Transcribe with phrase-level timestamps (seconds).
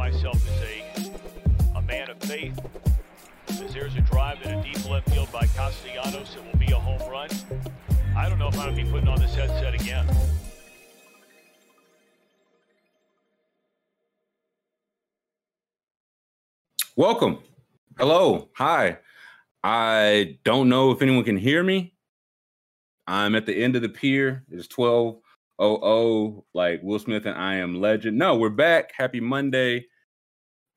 [0.00, 2.58] myself as a, a man of faith.
[3.48, 6.78] As there's a drive in a deep left field by Castellanos, it will be a
[6.78, 7.28] home run.
[8.16, 10.06] I don't know if I'm going to be putting on this headset again.
[16.96, 17.40] Welcome.
[17.98, 18.48] Hello.
[18.54, 18.96] Hi.
[19.62, 21.92] I don't know if anyone can hear me.
[23.06, 24.44] I'm at the end of the pier.
[24.50, 28.16] It's 1200, like Will Smith and I Am Legend.
[28.16, 28.92] No, we're back.
[28.96, 29.88] Happy Monday.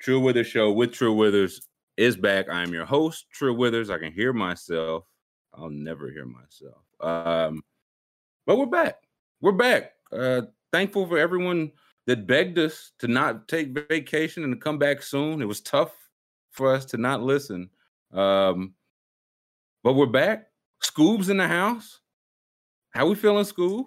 [0.03, 1.61] True Withers Show with True Withers
[1.95, 2.49] is back.
[2.49, 3.89] I am your host, True Withers.
[3.89, 5.05] I can hear myself.
[5.53, 6.83] I'll never hear myself.
[6.99, 7.63] Um,
[8.45, 8.97] but we're back.
[9.39, 9.93] We're back.
[10.11, 10.41] Uh,
[10.73, 11.71] thankful for everyone
[12.05, 15.41] that begged us to not take vacation and to come back soon.
[15.41, 15.95] It was tough
[16.51, 17.69] for us to not listen.
[18.11, 18.73] Um,
[19.85, 20.47] but we're back.
[20.83, 22.01] Scoob's in the house.
[22.89, 23.85] How we feeling, Scoob?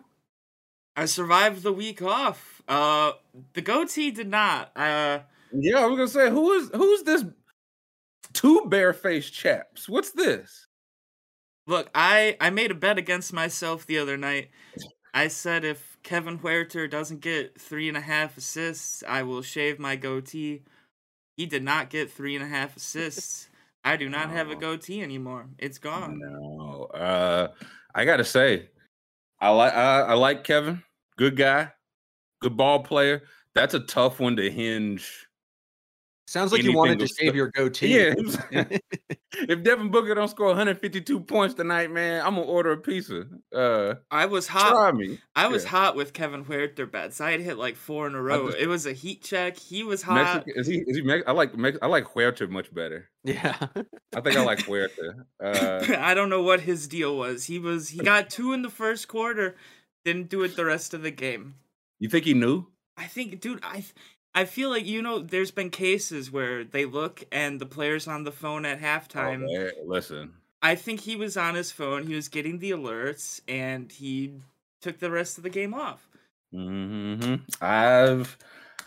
[0.97, 2.63] I survived the week off.
[2.67, 3.13] Uh,
[3.53, 4.75] the goatee did not.
[4.75, 5.19] Uh,
[5.53, 7.25] yeah, I was gonna say who is who's this
[8.33, 9.89] two barefaced chaps?
[9.89, 10.67] What's this?
[11.67, 14.51] Look, I I made a bet against myself the other night.
[15.15, 19.79] I said if Kevin Huerter doesn't get three and a half assists, I will shave
[19.79, 20.63] my goatee.
[21.37, 23.49] He did not get three and a half assists.
[23.85, 24.35] I do not no.
[24.35, 25.49] have a goatee anymore.
[25.59, 26.19] It's gone.
[26.19, 27.49] No, uh,
[27.95, 28.69] I gotta say,
[29.41, 30.83] I like I, I like Kevin.
[31.17, 31.73] Good guy,
[32.41, 33.23] good ball player.
[33.55, 35.27] That's a tough one to hinge
[36.27, 37.97] Sounds like you wanted to shave your goatee.
[37.97, 38.15] Yeah.
[39.33, 43.27] if Devin Booker don't score 152 points tonight, man, I'm gonna order a pizza.
[43.55, 44.71] Uh, I was hot.
[44.71, 45.21] Try me.
[45.37, 45.71] I was yeah.
[45.71, 47.21] hot with Kevin Huerter bets.
[47.21, 48.47] I had hit like four in a row.
[48.47, 49.57] Just, it was a heat check.
[49.57, 50.15] He was hot.
[50.15, 50.79] Mexican, is he?
[50.87, 51.23] Is he?
[51.27, 51.53] I like.
[51.81, 53.09] I like Huerter much better.
[53.23, 53.57] Yeah.
[54.15, 55.25] I think I like Huerter.
[55.41, 57.45] Uh, I don't know what his deal was.
[57.45, 57.89] He was.
[57.91, 59.57] He got two in the first quarter.
[60.05, 61.55] Didn't do it the rest of the game.
[62.01, 62.67] You think he knew?
[62.97, 63.61] I think, dude.
[63.63, 63.85] I
[64.37, 68.25] I feel like you know, there's been cases where they look and the player's on
[68.25, 69.49] the phone at halftime.
[69.49, 72.07] Oh, listen, I think he was on his phone.
[72.07, 74.35] He was getting the alerts, and he
[74.83, 76.07] took the rest of the game off.
[76.53, 78.37] hmm I've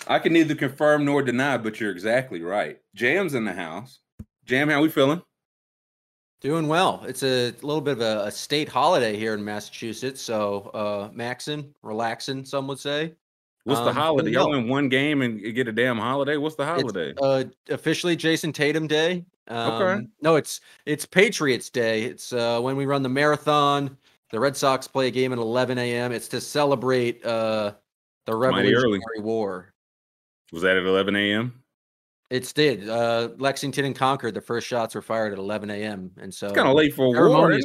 [0.08, 2.80] I can neither confirm nor deny, but you're exactly right.
[2.94, 4.00] Jam's in the house.
[4.46, 5.24] Jam, how we feeling?
[6.42, 7.04] Doing well.
[7.08, 11.74] It's a little bit of a, a state holiday here in Massachusetts, so uh, maxing,
[11.82, 13.16] relaxing, some would say.
[13.70, 14.32] What's the um, holiday?
[14.32, 16.38] Y'all win one game and get a damn holiday.
[16.38, 17.12] What's the holiday?
[17.12, 19.26] It's, uh, officially Jayson Tatum Day.
[19.48, 20.08] Um, okay.
[20.22, 22.04] No, it's it's Patriots Day.
[22.04, 23.98] It's uh, when we run the marathon.
[24.32, 26.12] The Red Sox play a game at 11 a.m.
[26.12, 27.74] It's to celebrate uh,
[28.26, 29.74] the Revolutionary War.
[30.52, 31.64] Was that at 11 a.m.?
[32.30, 32.88] It's did.
[32.88, 34.36] Uh, Lexington and Concord.
[34.36, 36.12] The first shots were fired at 11 a.m.
[36.22, 37.60] And so kind of late for a war.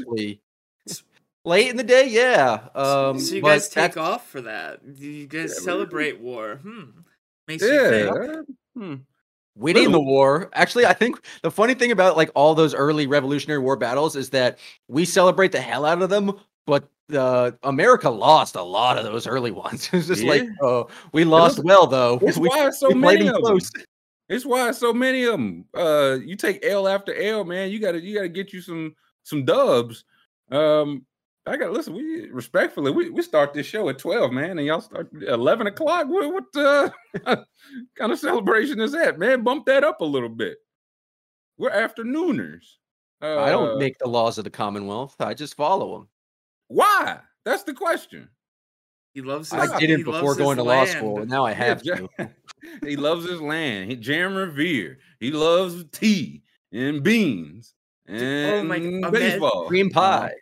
[1.46, 2.68] Late in the day, yeah.
[2.74, 4.80] Um, so you guys take off for that?
[4.96, 6.56] You guys yeah, celebrate war?
[6.62, 6.84] Hmm.
[7.46, 7.72] Makes yeah.
[7.72, 8.48] you think.
[8.76, 8.94] Hmm.
[9.56, 10.50] Winning the war.
[10.54, 14.30] Actually, I think the funny thing about like all those early Revolutionary War battles is
[14.30, 16.32] that we celebrate the hell out of them,
[16.66, 19.90] but uh, America lost a lot of those early ones.
[19.92, 20.30] It's just yeah.
[20.30, 22.18] like, oh, we lost was, well though.
[22.22, 23.70] It's we, why so many of close.
[23.70, 23.84] them.
[24.28, 25.66] It's why so many of them.
[25.76, 27.70] Uh, you take L after L, man.
[27.70, 30.04] You gotta you gotta get you some some dubs.
[30.50, 31.04] Um,
[31.46, 31.94] I got listen.
[31.94, 36.06] We respectfully, we, we start this show at twelve, man, and y'all start eleven o'clock.
[36.08, 36.90] What, what uh,
[37.98, 39.42] kind of celebration is that, man?
[39.42, 40.56] Bump that up a little bit.
[41.58, 42.78] We're afternooners.
[43.22, 45.16] Uh, I don't uh make the laws of the Commonwealth.
[45.20, 46.08] I just follow them.
[46.68, 47.18] Why?
[47.44, 48.28] That's the question.
[49.12, 49.52] He loves.
[49.52, 50.88] His, I didn't before going to land.
[50.88, 52.30] law school, and now I have yeah, to.
[52.82, 53.90] he loves his land.
[53.90, 54.98] He Jam Revere.
[55.20, 57.74] He loves tea and beans
[58.06, 60.32] and oh my, baseball, cream pie.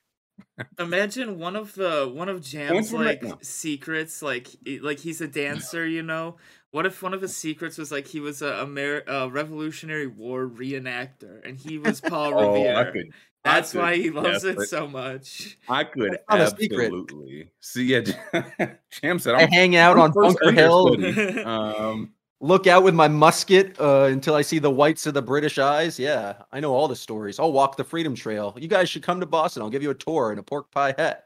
[0.78, 4.48] Imagine one of the one of Jam's like secrets, like
[4.80, 6.36] like he's a dancer, you know.
[6.72, 10.48] What if one of his secrets was like he was a, Amer- a Revolutionary War
[10.48, 12.92] reenactor and he was Paul oh, Revere?
[12.92, 13.12] Could,
[13.44, 15.58] That's why he loves it so much.
[15.68, 17.84] I could absolutely see.
[17.84, 18.00] Yeah,
[18.90, 21.46] Jam said I'm, hang out I'm on Bunker Hill.
[21.46, 22.12] um,
[22.42, 25.98] look out with my musket uh, until I see the whites of the British eyes.
[25.98, 27.38] Yeah, I know all the stories.
[27.38, 28.54] I'll walk the Freedom Trail.
[28.58, 29.62] You guys should come to Boston.
[29.62, 31.24] I'll give you a tour in a pork pie hat.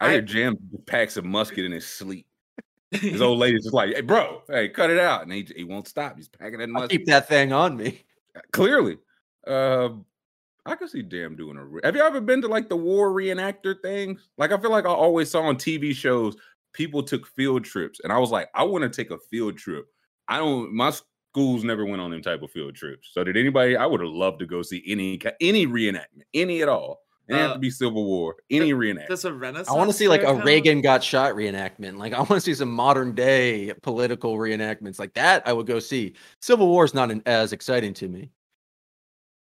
[0.00, 0.56] I hear Jam
[0.86, 2.26] packs a musket in his sleep.
[2.92, 5.88] His old lady's just like, "Hey, bro, hey, cut it out," and he, he won't
[5.88, 6.14] stop.
[6.16, 6.82] He's packing that musket.
[6.92, 8.04] I'll keep that thing on me.
[8.52, 8.98] Clearly,
[9.46, 9.88] uh,
[10.66, 11.64] I can see Jam doing a.
[11.64, 14.28] Re- Have you ever been to like the war reenactor things?
[14.36, 16.36] Like, I feel like I always saw on TV shows
[16.74, 19.86] people took field trips, and I was like, I want to take a field trip
[20.32, 20.72] I don't.
[20.72, 20.92] My
[21.32, 23.10] schools never went on them type of field trips.
[23.12, 23.76] So did anybody?
[23.76, 27.00] I would have loved to go see any any reenactment, any at all.
[27.28, 28.36] It uh, have to be Civil War.
[28.50, 29.08] Any reenactment.
[29.08, 29.68] Does a Renaissance?
[29.68, 31.98] I want to see like a Reagan got shot reenactment.
[31.98, 35.46] Like I want to see some modern day political reenactments like that.
[35.46, 36.14] I would go see.
[36.40, 38.30] Civil War is not an, as exciting to me.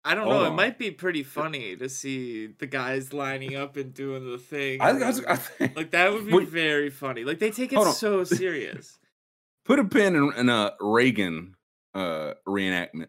[0.02, 0.44] I don't know.
[0.44, 4.80] It might be pretty funny to see the guys lining up and doing the thing.
[4.80, 7.24] I, I, I, like that would be wait, very funny.
[7.24, 8.98] Like they take it so serious.
[9.70, 11.54] Put a pin in, in a Reagan
[11.94, 13.06] uh, reenactment.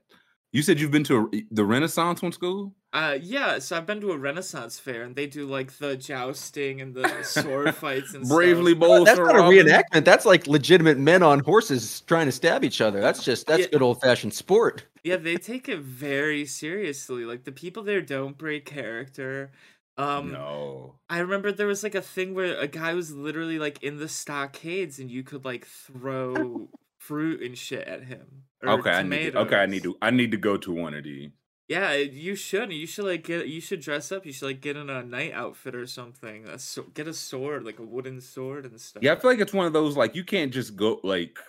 [0.52, 2.76] You said you've been to a, the Renaissance one school?
[2.94, 3.58] Uh, yeah.
[3.58, 7.24] So I've been to a Renaissance fair, and they do like the jousting and the
[7.24, 8.92] sword fights and bravely bold.
[8.92, 10.06] Oh, that's not a reenactment.
[10.06, 13.02] That's like legitimate men on horses trying to stab each other.
[13.02, 13.70] That's just that's yeah.
[13.72, 14.86] good old fashioned sport.
[15.04, 17.26] Yeah, they take it very seriously.
[17.26, 19.52] Like the people there don't break character.
[19.98, 20.96] Um, no.
[21.10, 24.08] I remember there was like a thing where a guy was literally like in the
[24.08, 28.44] stockades, and you could like throw fruit and shit at him.
[28.66, 31.04] okay, I need to, okay, I need to I need to go to one of
[31.04, 31.32] these.
[31.68, 32.72] Yeah, you should.
[32.74, 33.48] You should like get.
[33.48, 34.26] You should dress up.
[34.26, 36.46] You should like get in a knight outfit or something.
[36.48, 39.04] A so, get a sword, like a wooden sword and stuff.
[39.04, 41.40] Yeah, I feel like it's one of those like you can't just go like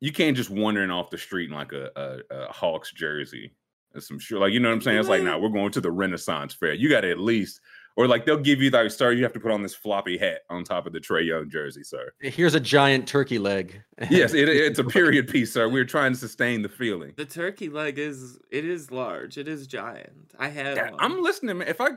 [0.00, 3.52] you can't just wandering off the street in like a, a, a Hawks jersey
[3.94, 4.98] and some sure like you know what I'm saying.
[4.98, 6.74] It's like now nah, we're going to the Renaissance Fair.
[6.74, 7.60] You got to at least
[7.96, 10.42] or like they'll give you like, sir, you have to put on this floppy hat
[10.48, 12.12] on top of the Trae Young jersey, sir.
[12.20, 13.82] Here's a giant turkey leg.
[14.10, 15.68] yes, it, it's a period piece, sir.
[15.68, 17.12] We're trying to sustain the feeling.
[17.16, 19.38] The turkey leg is it is large.
[19.38, 20.32] It is giant.
[20.38, 20.76] I have.
[20.76, 21.68] Yeah, I'm listening, man.
[21.68, 21.88] If I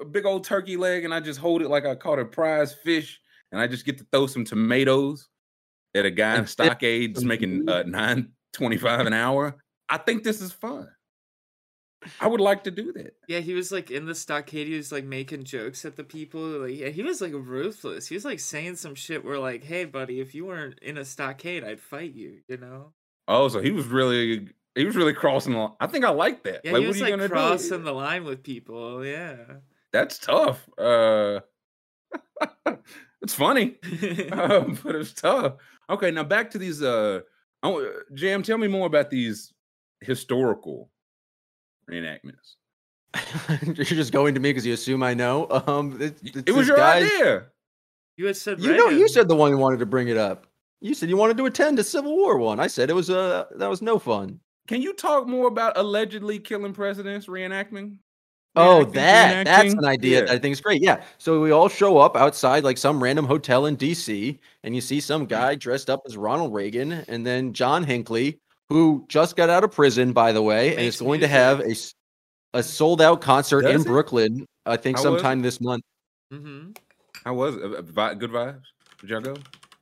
[0.00, 2.72] a big old turkey leg and I just hold it like I caught a prize
[2.72, 5.28] fish, and I just get to throw some tomatoes
[5.94, 9.56] at a guy in stockades making uh, nine twenty five an hour,
[9.88, 10.88] I think this is fun.
[12.20, 13.14] I would like to do that.
[13.28, 14.66] Yeah, he was like in the stockade.
[14.66, 16.40] He was like making jokes at the people.
[16.40, 18.08] Like, yeah, he was like ruthless.
[18.08, 21.04] He was like saying some shit where like, "Hey, buddy, if you weren't in a
[21.04, 22.92] stockade, I'd fight you." You know?
[23.28, 25.72] Oh, so he was really he was really crossing the line.
[25.80, 26.62] I think I like that.
[26.64, 27.84] Yeah, like, he was like crossing do?
[27.84, 29.04] the line with people.
[29.04, 29.36] Yeah,
[29.92, 30.68] that's tough.
[30.78, 31.40] Uh,
[33.22, 33.76] it's funny,
[34.32, 35.54] um, but it's tough.
[35.90, 36.82] Okay, now back to these.
[36.82, 37.20] Uh,
[38.14, 39.52] Jam, tell me more about these
[40.00, 40.90] historical
[41.90, 42.56] reenactments.
[43.62, 45.46] You're just going to me because you assume I know.
[45.66, 47.04] Um, it, it was your guys...
[47.04, 47.46] idea.
[48.16, 50.46] You had said you know you said the one who wanted to bring it up.
[50.80, 52.60] You said you wanted to attend a Civil War one.
[52.60, 54.40] I said it was uh that was no fun.
[54.68, 57.96] Can you talk more about allegedly killing presidents reenacting?
[58.54, 60.26] Oh, that that's an idea yeah.
[60.26, 60.82] that I think is great.
[60.82, 61.02] Yeah.
[61.18, 65.00] So we all show up outside like some random hotel in DC, and you see
[65.00, 68.40] some guy dressed up as Ronald Reagan, and then John Hinckley
[68.72, 71.74] who just got out of prison, by the way, and is going to have a,
[72.54, 73.86] a sold out concert Does in it?
[73.86, 75.84] Brooklyn, I think How sometime this month.
[76.32, 76.72] Mm-hmm.
[77.24, 77.60] How was it?
[77.60, 78.62] Good vibes?
[79.00, 79.36] Did y'all go?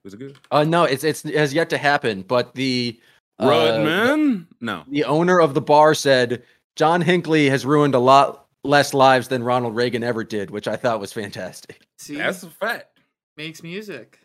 [0.04, 0.38] Was it good?
[0.50, 2.98] Uh, no, it's, it's it has yet to happen, but the
[3.40, 6.42] Rodman, uh, no, the owner of the bar said
[6.76, 10.76] John Hinckley has ruined a lot less lives than Ronald Reagan ever did, which I
[10.76, 11.81] thought was fantastic.
[11.98, 12.98] See, that's a fact.
[13.37, 14.19] Makes music.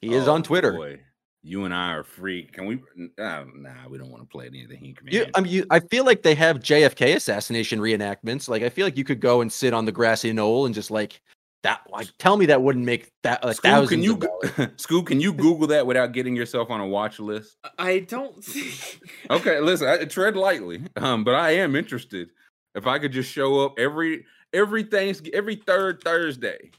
[0.00, 0.72] He oh, is on Twitter.
[0.72, 1.00] Boy
[1.48, 2.44] you and I are free.
[2.44, 2.82] Can we?
[3.18, 5.00] Uh, nah, we don't want to play any of the Hink.
[5.06, 8.48] You, I mean, you, I feel like they have JFK assassination reenactments.
[8.48, 10.90] Like, I feel like you could go and sit on the grassy knoll and just
[10.90, 11.20] like
[11.62, 11.80] that.
[11.90, 13.90] Like, tell me that wouldn't make that like Scoob, thousands.
[13.90, 14.20] Can you, of
[14.76, 15.06] Scoob?
[15.06, 17.56] Can you Google that without getting yourself on a watch list?
[17.78, 18.44] I don't.
[18.44, 18.72] See
[19.30, 19.88] Okay, listen.
[19.88, 22.28] I, tread lightly, um, but I am interested.
[22.74, 26.70] If I could just show up every every Thanksgiving, every third Thursday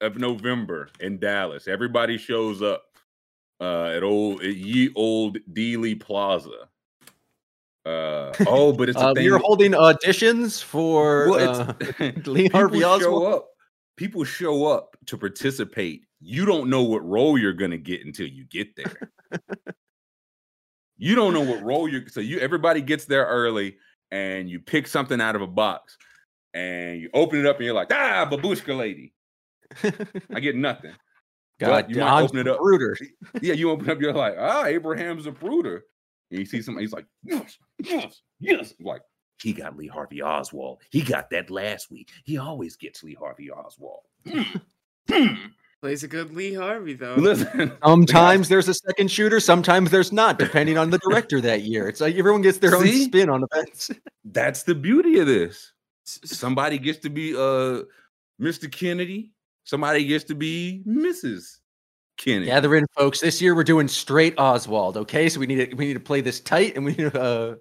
[0.00, 2.86] of November in Dallas, everybody shows up
[3.60, 6.68] uh, at old at ye old Dealey Plaza.
[7.86, 13.02] Uh, oh, but it's uh, you're holding auditions for well, uh, Lee Harvey Oswald.
[13.02, 13.48] Show up.
[13.96, 16.06] People show up to participate.
[16.20, 19.12] You don't know what role you're gonna get until you get there.
[20.96, 23.76] you don't know what role you're so you everybody gets there early
[24.10, 25.98] and you pick something out of a box
[26.54, 29.12] and you open it up and you're like, ah, babushka lady.
[30.34, 30.92] I get nothing.
[31.58, 32.58] God, you might open it up.
[32.58, 32.96] Bruder.
[33.40, 35.80] yeah, you open up, you're like, ah, Abraham Zapruder.
[36.30, 38.74] And you see somebody, he's like, yes, yes, yes.
[38.80, 39.02] Like,
[39.42, 40.80] he got Lee Harvey Oswald.
[40.90, 42.10] He got that last week.
[42.24, 44.02] He always gets Lee Harvey Oswald.
[45.84, 47.16] Plays a good Lee Harvey though.
[47.16, 51.88] Listen, sometimes there's a second shooter, sometimes there's not, depending on the director that year.
[51.88, 53.02] It's like everyone gets their See?
[53.02, 53.90] own spin on events.
[54.24, 55.72] That's the beauty of this.
[56.04, 57.82] Somebody gets to be uh
[58.40, 58.72] Mr.
[58.72, 59.32] Kennedy.
[59.64, 61.58] Somebody gets to be Mrs.
[62.16, 62.46] Kennedy.
[62.46, 63.20] Gather in, folks.
[63.20, 64.96] This year we're doing straight Oswald.
[64.96, 67.56] Okay, so we need to we need to play this tight, and we need uh,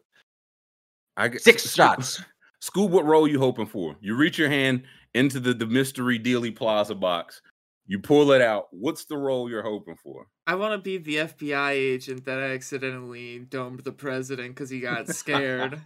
[1.18, 2.22] I get six shots.
[2.62, 3.96] Scoob, what role you hoping for?
[4.00, 4.84] You reach your hand
[5.14, 7.42] into the the mystery Dealey Plaza box.
[7.86, 8.68] You pull it out.
[8.72, 10.28] What's the role you're hoping for?
[10.48, 15.10] I want to be the FBI agent that accidentally domed the president because he got
[15.10, 15.82] scared.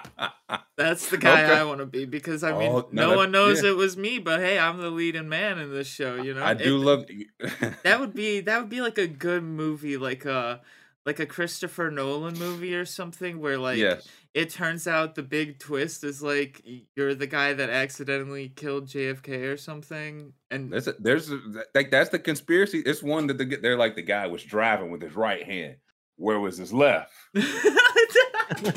[0.76, 1.54] That's the guy okay.
[1.54, 3.70] I want to be because I mean, oh, no, no one knows yeah.
[3.70, 6.16] it was me, but hey, I'm the leading man in this show.
[6.16, 7.06] You know, I do it, love
[7.82, 8.00] that.
[8.00, 10.60] Would be that would be like a good movie, like a
[11.08, 15.58] like a Christopher Nolan movie or something, where like yes it turns out the big
[15.58, 16.62] twist is like
[16.94, 20.32] you're the guy that accidentally killed JFK or something.
[20.50, 21.40] And there's a, there's a,
[21.74, 22.78] like that's the conspiracy.
[22.86, 25.76] It's one that they, they're like the guy was driving with his right hand.
[26.16, 27.12] Where was his left?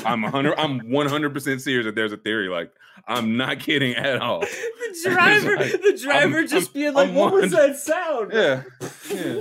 [0.04, 0.54] I'm 100.
[0.58, 2.48] I'm 100 percent serious that there's a theory.
[2.48, 2.72] Like
[3.08, 4.40] I'm not kidding at all.
[4.40, 8.30] The driver, like, the driver I'm, just I'm, being like, I'm "What was that sound?"
[8.32, 8.62] Yeah.
[9.10, 9.40] yeah.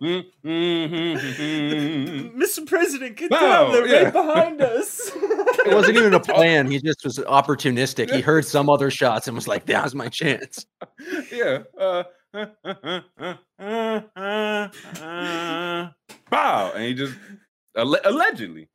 [0.00, 2.66] mm-hmm, mm-hmm, Mr.
[2.66, 3.72] President, get down!
[3.72, 4.02] They're yeah.
[4.04, 5.12] right behind us.
[5.14, 6.68] it wasn't even a plan.
[6.70, 8.10] He just was opportunistic.
[8.10, 10.66] He heard some other shots and was like, "That was my chance."
[11.32, 11.62] Yeah.
[11.78, 12.02] Uh,
[16.30, 17.14] Bow, and he just
[17.76, 18.68] allegedly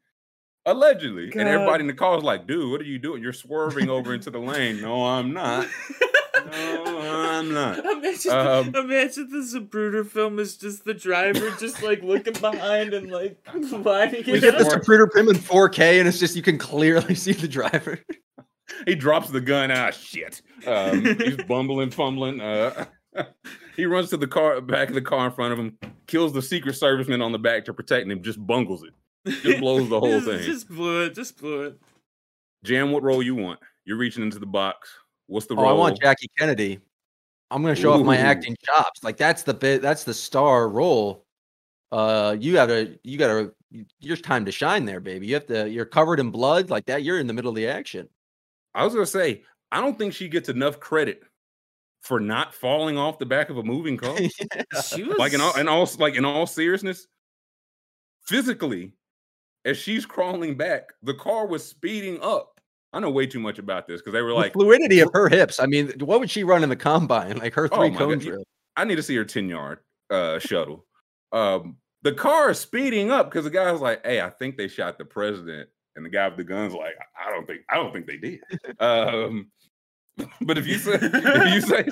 [0.65, 1.29] Allegedly.
[1.29, 1.41] God.
[1.41, 3.21] And everybody in the car was like, dude, what are you doing?
[3.21, 4.81] You're swerving over into the lane.
[4.81, 5.67] No, I'm not.
[6.51, 7.79] No, I'm not.
[7.85, 13.09] Imagine, um, imagine the Zapruder film is just the driver just like looking behind and
[13.09, 17.15] like lining We get the Zapruder film in 4K and it's just you can clearly
[17.15, 17.97] see the driver.
[18.85, 19.71] he drops the gun.
[19.71, 20.43] Ah, shit.
[20.67, 22.39] Um, he's bumbling, fumbling.
[22.39, 22.85] Uh,
[23.75, 25.77] he runs to the car, back of the car in front of him,
[26.07, 28.93] kills the Secret Serviceman on the back to protect him, just bungles it.
[29.41, 30.41] Just blows the whole thing.
[30.41, 31.15] Just blew it.
[31.15, 31.79] Just blew it.
[32.63, 33.59] Jam, what role you want?
[33.85, 34.89] You're reaching into the box.
[35.27, 35.69] What's the oh, role?
[35.69, 36.79] I want Jackie Kennedy.
[37.51, 37.99] I'm gonna show Ooh.
[37.99, 39.03] off my acting chops.
[39.03, 39.81] Like that's the bit.
[39.81, 41.25] That's the star role.
[41.91, 43.53] Uh, you gotta, you gotta.
[43.99, 45.27] Your time to shine there, baby.
[45.27, 45.69] You have to.
[45.69, 47.03] You're covered in blood like that.
[47.03, 48.09] You're in the middle of the action.
[48.73, 51.23] I was gonna say, I don't think she gets enough credit
[52.05, 54.15] for not falling off the back of a moving car.
[54.19, 54.63] yeah.
[54.69, 55.17] was...
[55.17, 57.07] Like in all, in all, like in all seriousness,
[58.21, 58.93] physically,
[59.65, 62.61] as she's crawling back, the car was speeding up.
[62.93, 65.27] I know way too much about this because they were like the fluidity of her
[65.27, 65.59] hips.
[65.59, 67.37] I mean, what would she run in the combine?
[67.37, 68.45] Like her three oh cone drill.
[68.77, 70.85] I need to see her 10 yard uh, shuttle.
[71.31, 74.67] Um, the car is speeding up because the guy was like, Hey, I think they
[74.67, 75.69] shot the president.
[75.95, 78.39] And the guy with the guns like, I don't think I don't think they did.
[78.79, 79.51] Um,
[80.41, 81.85] but if you say if you say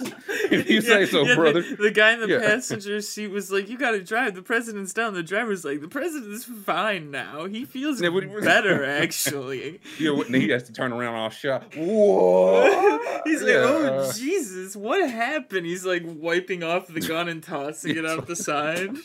[0.49, 1.61] if you say so, yeah, brother.
[1.61, 2.39] The, the, guy in the yeah.
[2.39, 4.35] passenger seat was like, "You got to drive.
[4.35, 7.45] The president's down." The driver's like, "The president's fine now.
[7.45, 8.09] He feels yeah,
[8.41, 11.75] better, actually." yeah, he has to turn around all shot.
[11.75, 13.21] Whoa!
[13.25, 18.05] He's like, "Oh Jesus, what happened?" He's like wiping off the gun and tossing it
[18.05, 18.95] out the side.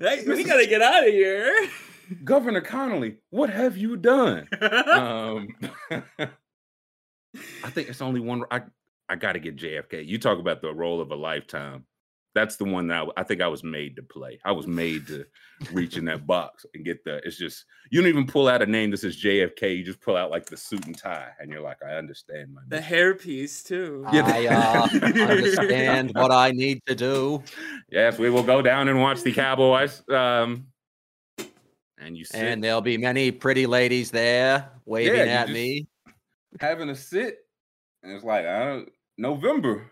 [0.00, 1.68] Hey, we got to get out of here.
[2.22, 4.48] Governor Connolly, what have you done?
[4.60, 5.48] um,
[7.64, 8.44] I think it's only one.
[8.50, 8.62] I
[9.08, 10.06] I got to get JFK.
[10.06, 11.84] You talk about the role of a lifetime.
[12.34, 14.38] That's the one that I, I, think I was made to play.
[14.44, 15.24] I was made to
[15.72, 17.20] reach in that box and get the.
[17.24, 19.78] It's just you don't even pull out a name that says JFK.
[19.78, 22.60] You just pull out like the suit and tie, and you're like, I understand my.
[22.68, 24.06] The hairpiece too.
[24.12, 24.82] Yeah, I uh,
[25.22, 27.42] understand what I need to do.
[27.90, 30.02] Yes, we will go down and watch the Cowboys.
[30.08, 30.66] Um,
[32.00, 32.40] and you sit.
[32.40, 35.88] and there'll be many pretty ladies there waving yeah, at just, me
[36.60, 37.38] having a sit,
[38.08, 39.90] and it's like I don't November.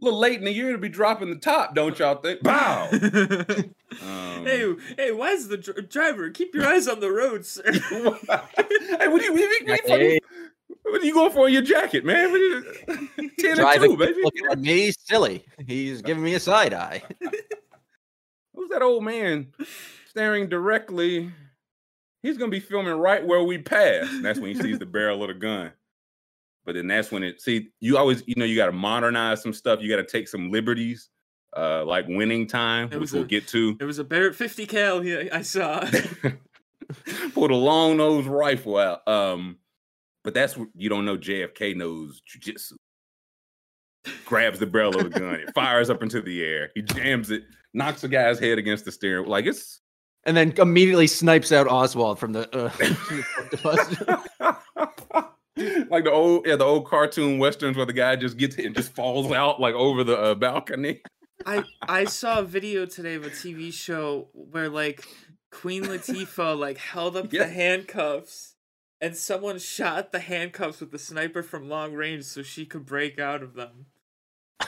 [0.00, 2.42] A little late in the year to be dropping the top, don't y'all think?
[2.42, 2.88] Bow.
[2.92, 6.30] um, hey, hey, why is the dr- driver?
[6.30, 7.70] Keep your eyes on the road, sir.
[7.70, 10.20] hey, what are you, what are you,
[10.82, 12.32] what are you going for in your jacket, man?
[12.32, 14.22] What are you, ten Driving, two, baby.
[14.24, 15.44] Looking at me, silly.
[15.66, 17.02] He's giving me a side eye.
[18.54, 19.52] Who's that old man
[20.08, 21.30] staring directly
[22.22, 24.08] he's gonna be filming right where we pass.
[24.10, 25.72] And that's when he sees the barrel of the gun.
[26.64, 29.52] But then that's when it see you always you know you got to modernize some
[29.52, 29.80] stuff.
[29.80, 31.08] You got to take some liberties,
[31.56, 33.76] uh, like winning time, which we'll get to.
[33.80, 35.80] It was a Barrett 50 cal here I saw.
[37.34, 39.06] Put a long nose rifle out.
[39.08, 39.58] Um,
[40.22, 41.16] but that's what you don't know.
[41.16, 42.72] JFK knows jujitsu.
[44.24, 46.70] Grabs the barrel of the gun, it fires up into the air.
[46.74, 49.28] He jams it, knocks the guy's head against the steering.
[49.28, 49.80] Like it's
[50.24, 52.48] and then immediately snipes out Oswald from the.
[52.54, 52.70] Uh,
[55.90, 58.74] like the old, yeah, the old cartoon westerns where the guy just gets hit and
[58.74, 61.00] just falls out like over the uh, balcony.
[61.46, 65.06] I I saw a video today of a TV show where like
[65.50, 67.44] Queen Latifah like held up yeah.
[67.44, 68.56] the handcuffs
[69.00, 73.18] and someone shot the handcuffs with the sniper from long range so she could break
[73.18, 73.86] out of them.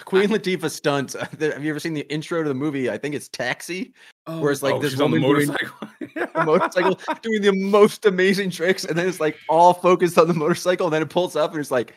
[0.04, 1.14] Queen Latifah stunts.
[1.40, 2.90] Have you ever seen the intro to the movie?
[2.90, 3.92] I think it's Taxi,
[4.26, 5.88] oh, where it's like oh, this woman motorcycle.
[6.34, 10.34] Doing, motorcycle doing the most amazing tricks, and then it's like all focused on the
[10.34, 11.94] motorcycle, and then it pulls up, and it's like,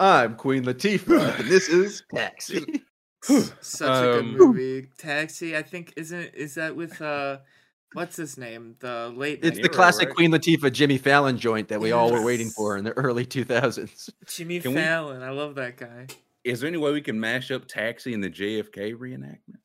[0.00, 2.82] "I'm Queen Latifah, and this is Taxi."
[3.22, 4.88] Such a good Um, movie.
[4.96, 7.38] Taxi, I think isn't is that with uh
[7.94, 8.76] what's his name?
[8.80, 10.16] The late It's night- De Niro, classic right?
[10.16, 14.10] Queen Latifah Jimmy Fallon joint that we all were waiting for in the early 2000s.
[14.26, 15.22] Jimmy Can we- Fallon.
[15.22, 16.06] I love that guy.
[16.44, 19.58] Is there any way we can mash up Taxi and the JFK reenactment?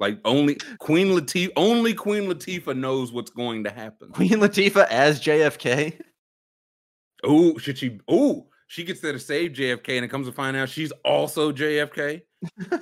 [0.00, 4.10] Like only Queen Latifah, only Queen Latifah knows what's going to happen.
[4.10, 6.00] Queen Latifah as JFK.
[7.22, 8.00] Oh, should she?
[8.08, 11.52] Oh, she gets there to save JFK, and it comes to find out she's also
[11.52, 12.22] JFK.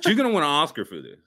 [0.05, 1.19] She's gonna win an Oscar for this.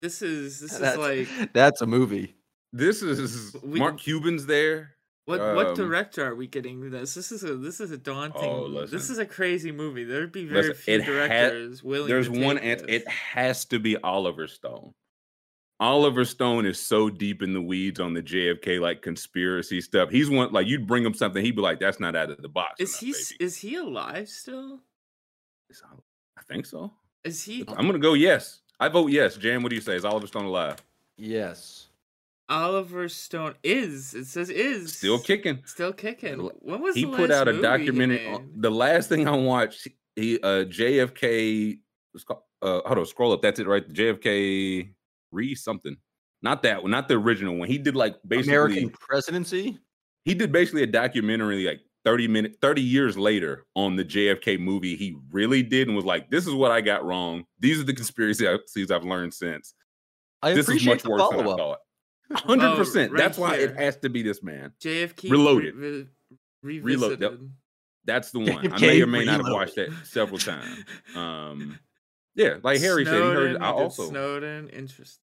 [0.00, 2.36] This is this is like that's a movie.
[2.72, 4.94] This is We- Mark Cuban's there.
[5.26, 7.14] What what um, director are we getting this?
[7.14, 10.04] This is a this is a daunting Oh, this is a crazy movie.
[10.04, 12.86] There'd be very Listen, few it ha- directors willing to There's to one take answer.
[12.86, 13.02] this.
[13.02, 14.92] It has to be Oliver Stone.
[15.80, 20.10] Oliver Stone is so deep in the weeds on the JFK like conspiracy stuff.
[20.10, 22.48] He's one like you'd bring him something, he'd be like, "That's not out of the
[22.48, 24.80] box." Is enough, he baby." is he alive still?
[26.38, 26.92] I think so.
[27.24, 28.60] Is he I'm gonna go yes.
[28.78, 29.36] I vote yes.
[29.36, 29.96] Jam, what do you say?
[29.96, 30.76] Is Oliver Stone alive?
[31.16, 31.88] Yes.
[32.48, 35.62] Oliver Stone is it says is Still kicking.
[35.64, 36.40] still kicking.
[36.40, 38.26] L- When was He the put out a movie he documentary.
[38.28, 41.78] on- The last thing I watched, he uh JFK.
[42.14, 43.42] it's called- Uh, hold on, scroll up.
[43.42, 43.86] That's it, right?
[43.86, 44.90] The JFK
[45.32, 45.96] re something.
[46.42, 46.90] Not that one.
[46.90, 47.68] Not the original one.
[47.68, 48.52] He did like basically.
[48.52, 49.78] American presidency.
[50.26, 54.94] he did basically a documentary like 30 minutes 30 years later on the JFK movie
[54.96, 57.94] he really did and was like this is what I got wrong these are the
[57.94, 59.74] conspiracies I've learned since
[60.42, 61.76] I this is appreciate much the worse than I
[62.32, 62.76] follow-up.
[62.76, 65.74] thought 100% right that's why it has to be this man JFK Reloaded.
[65.74, 66.06] Re-
[66.62, 67.34] re- Reload, yep.
[68.04, 70.84] that's the one I may or may not have watched that several times
[71.16, 71.78] um
[72.34, 74.68] yeah like Harry said he heard I also Snowden.
[74.70, 75.22] Interesting.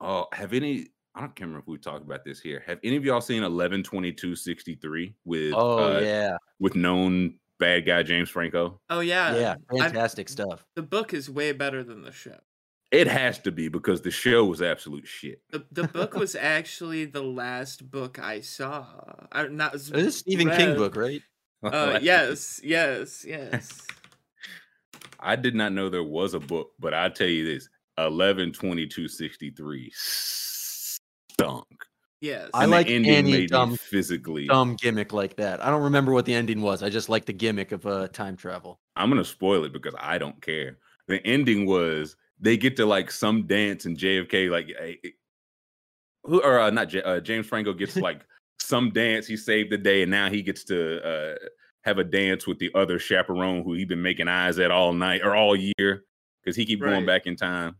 [0.00, 3.04] oh have any I don't remember if we talked about this here have any of
[3.04, 8.80] y'all seen 11 22 63 with Oh uh, yeah, with known bad guy James Franco
[8.90, 10.64] Oh yeah, yeah, I've- fantastic stuff.
[10.76, 12.38] the book is way better than the show.
[12.90, 15.42] It has to be because the show was absolute shit.
[15.50, 18.86] The the book was actually the last book I saw.
[19.30, 21.20] I not This is a Stephen King book, right?
[21.62, 23.86] Uh, yes, yes, yes.
[25.20, 27.68] I did not know there was a book, but I tell you this
[27.98, 31.64] 11 22 63 stunk.
[32.20, 32.50] Yes.
[32.54, 34.46] I And the like ending any made me dumb- physically.
[34.46, 35.62] Dumb gimmick like that.
[35.64, 36.82] I don't remember what the ending was.
[36.82, 38.80] I just like the gimmick of uh, time travel.
[38.96, 40.78] I'm going to spoil it because I don't care.
[41.06, 45.08] The ending was they get to like some dance and JFK, like, eh, eh,
[46.24, 48.22] who or uh, not J- uh, James Franco gets like
[48.60, 49.26] some dance.
[49.26, 51.34] He saved the day, and now he gets to uh,
[51.84, 55.22] have a dance with the other chaperone who he been making eyes at all night
[55.24, 56.04] or all year
[56.42, 57.76] because he keep going back in time.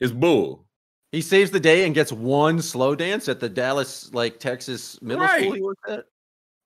[0.00, 0.66] It's bull.
[1.12, 5.26] He saves the day and gets one slow dance at the Dallas, like Texas middle
[5.26, 6.04] school he worked at.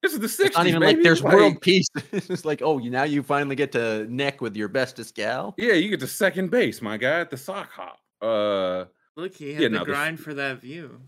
[0.05, 0.45] This is the 60s.
[0.47, 0.93] It's not even baby.
[0.97, 1.87] like there's Like, world peace.
[2.11, 5.55] it's like, oh, you now you finally get to neck with your bestest gal.
[5.57, 7.97] Yeah, you get to second base, my guy, at the sock hop.
[8.21, 8.85] Uh,
[9.17, 11.01] Look, he had yeah, to no, the f- grind for that view.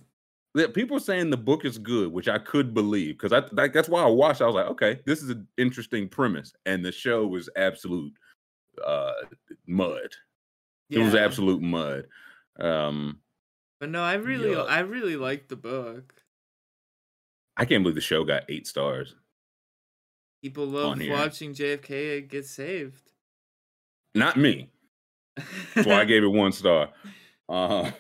[0.56, 3.72] the- people are saying the book is good, which I could believe because I like
[3.72, 4.42] that's why I watched.
[4.42, 8.14] I was like, okay, this is an interesting premise, and the show was absolute
[8.84, 9.12] uh
[9.68, 10.10] mud.
[10.90, 12.08] It was absolute mud.
[12.60, 13.20] Um,
[13.80, 14.62] But no, I really, Yeah.
[14.64, 16.14] I really liked the book.
[17.58, 19.16] I can't believe the show got eight stars.
[20.42, 23.12] People love watching JFK get saved.
[24.14, 24.70] Not me.
[25.76, 26.90] That's why I gave it one star.
[27.50, 27.92] Uh,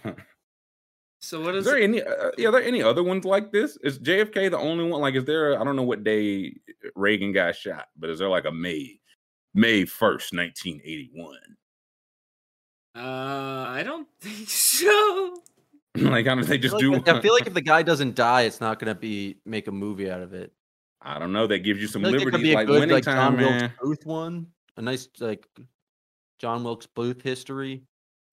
[1.19, 2.01] so what is is there any?
[2.01, 3.77] Uh, are there any other ones like this?
[3.83, 5.01] Is JFK the only one?
[5.01, 5.59] Like, is there?
[5.59, 6.55] I don't know what day
[6.95, 8.99] Reagan got shot, but is there like a May,
[9.53, 11.57] May first, nineteen eighty one?
[12.95, 15.41] Uh, I don't think so.
[16.11, 16.97] like, how do they I just feel do?
[16.97, 19.71] like- I feel like if the guy doesn't die, it's not gonna be make a
[19.71, 20.51] movie out of it.
[21.01, 21.47] I don't know.
[21.47, 23.03] That gives you some I feel like it could be a like good winning like
[23.05, 23.59] John man.
[23.81, 25.47] Wilkes Booth one, a nice like
[26.39, 27.83] John Wilkes Booth history.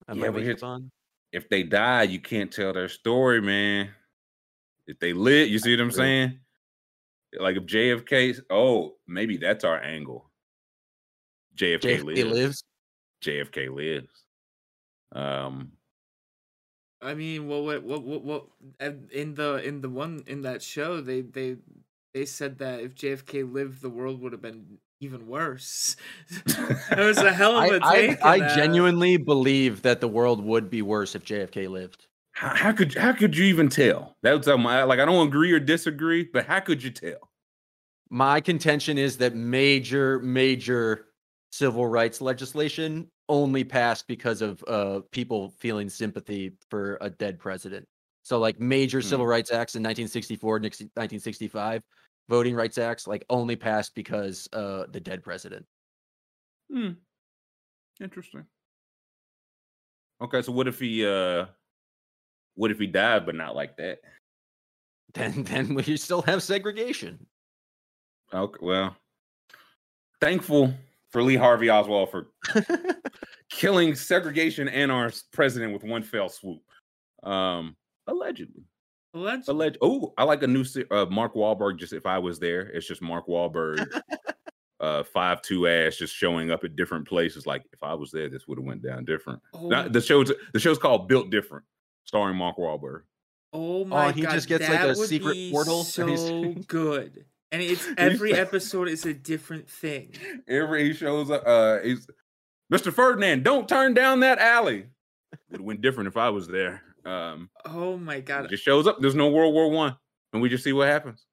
[0.07, 0.91] I Yeah, might but make here's- it fun.
[1.31, 3.89] If they die, you can't tell their story, man.
[4.87, 6.39] If they lit, you see what I'm saying?
[7.37, 10.31] Like if JFK, oh, maybe that's our angle.
[11.57, 12.23] JFK, JFK lives.
[12.31, 12.63] lives.
[13.23, 14.23] JFK lives.
[15.13, 15.71] Um,
[17.05, 18.45] I mean, what, what, what, what, what?
[18.79, 21.57] and In the in the one in that show, they they
[22.13, 25.95] they said that if JFK lived, the world would have been even worse.
[26.47, 28.19] it was a hell of I, a I, take.
[28.23, 28.47] I in that.
[28.47, 32.07] genuinely believe that the world would be worse if JFK lived.
[32.33, 34.15] how, how could how could you even tell?
[34.23, 37.29] That's um, I- like I don't agree or disagree, but how could you tell?
[38.09, 41.07] My contention is that major, major
[41.51, 47.87] civil rights legislation only passed because of uh, people feeling sympathy for a dead president.
[48.23, 49.07] So, like major Hmm.
[49.07, 51.83] civil rights acts in 1964, 1965,
[52.27, 55.65] voting rights acts, like only passed because uh, the dead president.
[56.71, 56.91] Hmm.
[58.01, 58.45] Interesting.
[60.21, 61.45] Okay, so what if he uh
[62.55, 63.99] what if he died but not like that?
[65.13, 67.27] Then then we still have segregation.
[68.33, 68.95] Okay, well,
[70.19, 70.73] thankful
[71.11, 72.31] for Lee Harvey Oswald for
[73.49, 76.61] killing segregation and our president with one fell swoop.
[77.23, 77.75] Um,
[78.07, 78.63] allegedly.
[79.13, 79.53] Allegedly.
[79.53, 79.77] Alleged.
[79.81, 81.79] Oh, I like a new uh, Mark Wahlberg.
[81.79, 83.87] Just if I was there, it's just Mark Wahlberg,
[84.81, 87.47] uh, five two ass, just showing up at different places.
[87.47, 89.41] Like if I was there, this would have went down different.
[89.53, 89.69] Oh.
[89.69, 91.63] Now, the show's the show's called Built Different,
[92.03, 93.03] starring Mark Wahlberg.
[93.53, 94.33] Oh my oh, he god!
[94.33, 95.83] just gets like a secret portal.
[95.85, 97.25] So good.
[97.51, 100.13] And it's every episode is a different thing.
[100.47, 102.07] Every he shows up, uh, he's
[102.73, 102.91] Mr.
[102.91, 104.87] Ferdinand, don't turn down that alley.
[105.51, 106.81] It went different if I was there.
[107.05, 108.45] Um, oh my god!
[108.45, 108.99] It just shows up.
[108.99, 109.95] There's no World War One,
[110.33, 111.25] and we just see what happens.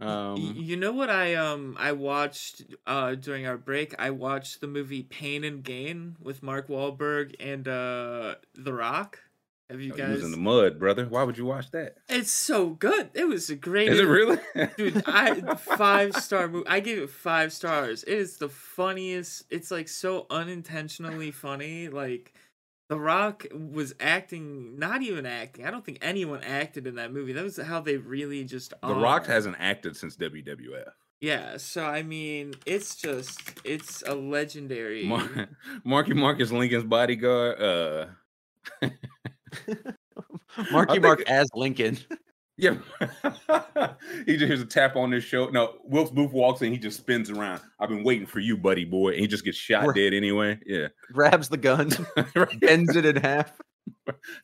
[0.00, 3.94] Um, you know what I um I watched uh during our break?
[3.98, 9.18] I watched the movie Pain and Gain with Mark Wahlberg and uh The Rock.
[9.70, 10.16] Have you oh, guys?
[10.16, 11.06] was in the mud, brother.
[11.06, 11.96] Why would you watch that?
[12.08, 13.10] It's so good.
[13.12, 13.88] It was a great.
[13.90, 14.38] Is it really,
[14.76, 15.02] dude?
[15.06, 16.66] I five star movie.
[16.66, 18.02] I gave it five stars.
[18.04, 19.44] It is the funniest.
[19.50, 21.88] It's like so unintentionally funny.
[21.88, 22.32] Like
[22.88, 25.66] the Rock was acting, not even acting.
[25.66, 27.34] I don't think anyone acted in that movie.
[27.34, 28.70] That was how they really just.
[28.70, 28.94] The are.
[28.94, 30.92] Rock hasn't acted since WWF.
[31.20, 35.04] Yeah, so I mean, it's just it's a legendary.
[35.04, 35.48] Mar-
[35.84, 37.60] Marky Mark as Lincoln's bodyguard.
[37.60, 38.88] Uh,
[40.72, 41.98] Marky Mark as Lincoln.
[42.60, 42.74] Yeah.
[44.26, 45.46] he just hears a tap on his show.
[45.46, 47.60] No, Wilkes Booth walks in, he just spins around.
[47.78, 49.10] I've been waiting for you, buddy boy.
[49.10, 50.58] And he just gets shot We're, dead anyway.
[50.66, 50.88] Yeah.
[51.12, 51.90] Grabs the gun,
[52.58, 53.52] bends it in half.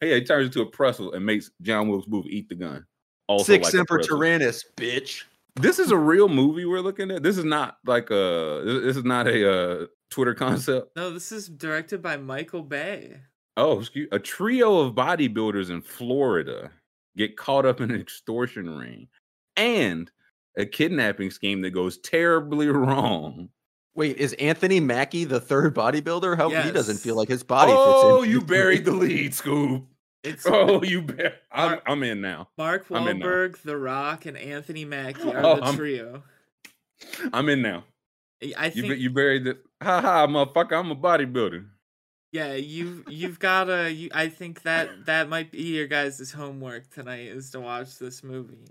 [0.00, 2.86] Yeah, he turns into a pretzel and makes John Wilkes Booth eat the gun.
[3.26, 5.24] Also Six like Semper Tyrannis, bitch.
[5.56, 7.22] This is a real movie we're looking at.
[7.22, 10.94] This is not like a this is not a uh, Twitter concept.
[10.96, 13.20] No, this is directed by Michael Bay.
[13.56, 16.70] Oh, excuse a trio of bodybuilders in Florida
[17.16, 19.08] get caught up in an extortion ring
[19.56, 20.10] and
[20.56, 23.48] a kidnapping scheme that goes terribly wrong.
[23.94, 26.36] Wait, is Anthony Mackie the third bodybuilder?
[26.36, 26.66] How yes.
[26.66, 28.10] he doesn't feel like his body oh, fits in.
[28.10, 29.86] Oh, you buried the lead, Scoob.
[30.24, 31.42] It's oh, you bet.
[31.52, 32.48] I'm, I'm in now.
[32.56, 36.22] Mark Wahlberg, The Rock, and Anthony Mackie are oh, the I'm, trio.
[37.32, 37.84] I'm in now.
[38.56, 40.72] I think you, you buried the ha ha motherfucker.
[40.72, 41.66] I'm a bodybuilder.
[42.34, 43.92] Yeah, you you've gotta.
[43.92, 48.24] You, I think that that might be your guys' homework tonight is to watch this
[48.24, 48.66] movie.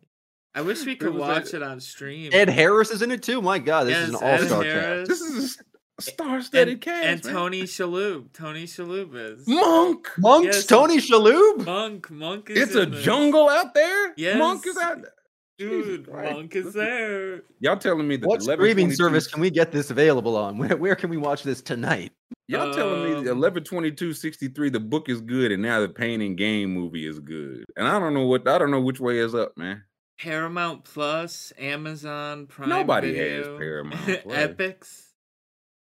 [0.54, 2.32] I wish we could watch it on stream.
[2.34, 3.42] Ed Harris is in it too.
[3.42, 5.08] My God, this yes, is an all star cast.
[5.08, 5.58] This is
[5.98, 7.06] a star-studded cast.
[7.06, 7.34] And man.
[7.34, 8.34] Tony Shalhoub.
[8.34, 10.10] Tony Shalhoub is Monk.
[10.18, 11.64] Monk's yes, Tony Shalhoub.
[11.64, 12.12] Monk.
[12.12, 12.64] Monk is.
[12.64, 13.02] It's a this.
[13.02, 14.14] jungle out there.
[14.18, 14.38] Yes.
[14.38, 15.14] Monk is out there.
[15.58, 17.44] Dude, Monk is there.
[17.62, 20.58] Y'all telling me that what streaming service can we get this available on?
[20.58, 22.12] Where, where can we watch this tonight?
[22.48, 26.22] Y'all um, telling me 11 22 63 the book is good and now the Pain
[26.22, 27.66] and Gain movie is good.
[27.78, 29.84] And I don't know what I don't know which way is up, man.
[30.20, 32.70] Paramount Plus, Amazon Prime.
[32.70, 34.38] Nobody Video, has Paramount Plus.
[34.38, 35.02] Epix.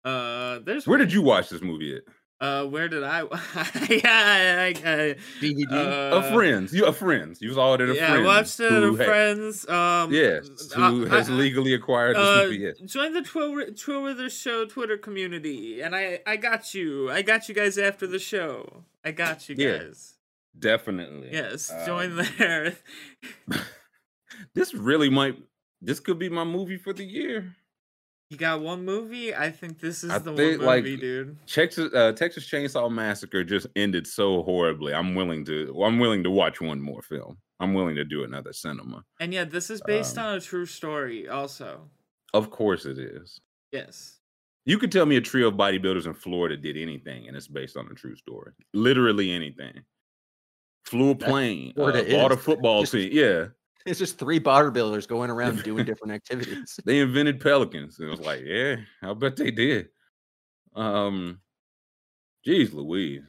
[0.03, 2.03] Uh there's Where did you watch this movie at?
[2.41, 3.19] Uh, where did I?
[3.89, 5.15] yeah, I, I.
[5.69, 6.73] Uh, of Friends.
[6.73, 7.41] You a Friends.
[7.41, 8.21] You was all at a yeah, Friends.
[8.21, 9.67] I watched it a Friends.
[9.67, 12.57] Um, yes, who has legally acquired this uh, movie?
[12.57, 12.79] Yes.
[12.79, 17.11] Join the Twitter Twitter Show Twitter community, and I I got you.
[17.11, 18.83] I got you guys after the show.
[19.03, 20.13] I got you guys.
[20.53, 21.29] Yeah, definitely.
[21.33, 22.73] Yes, join um, there.
[24.53, 25.35] this really might.
[25.81, 27.55] This could be my movie for the year.
[28.29, 29.33] You got one movie?
[29.33, 31.37] I think this is I the think, one movie, like, dude.
[31.47, 34.93] Texas uh, Texas Chainsaw Massacre just ended so horribly.
[34.93, 37.39] I'm willing to I'm willing to watch one more film.
[37.59, 39.03] I'm willing to do another cinema.
[39.19, 41.89] And yeah, this is based um, on a true story also.
[42.33, 43.41] Of course it is.
[43.71, 44.19] Yes.
[44.65, 47.77] You could tell me a trio of bodybuilders in Florida did anything and it's based
[47.77, 48.51] on a true story.
[48.75, 49.81] Literally anything.
[50.85, 53.09] Flew a plane, uh, bought a football team.
[53.11, 53.47] Yeah.
[53.89, 56.79] It's just three bodybuilders going around doing different activities.
[56.85, 57.99] They invented pelicans.
[57.99, 59.89] It was like, yeah, I bet they did.
[60.75, 61.39] Um,
[62.45, 63.23] geez, Louise.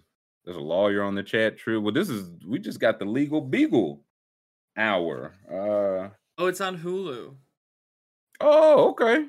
[0.45, 1.57] There's a lawyer on the chat.
[1.57, 1.81] True.
[1.81, 4.05] Well, this is we just got the legal beagle
[4.77, 5.35] hour.
[5.51, 7.35] Uh oh, it's on Hulu.
[8.41, 9.27] Oh, okay.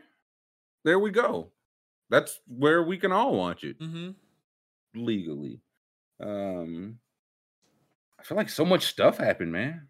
[0.83, 1.51] There we go.
[2.09, 4.11] That's where we can all watch it mm-hmm.
[4.95, 5.61] legally.
[6.19, 6.99] Um,
[8.19, 9.87] I feel like so much stuff happened, man.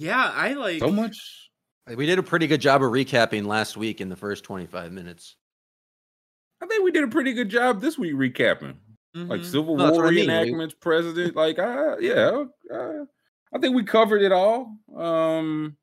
[0.00, 1.50] Yeah, I like so much.
[1.86, 5.36] We did a pretty good job of recapping last week in the first 25 minutes.
[6.62, 8.76] I think we did a pretty good job this week recapping.
[9.14, 9.28] Mm-hmm.
[9.28, 10.72] Like Civil no, War reenactments, I mean.
[10.80, 11.36] president.
[11.36, 13.04] Like, uh, yeah, uh,
[13.54, 14.74] I think we covered it all.
[14.96, 15.76] Um,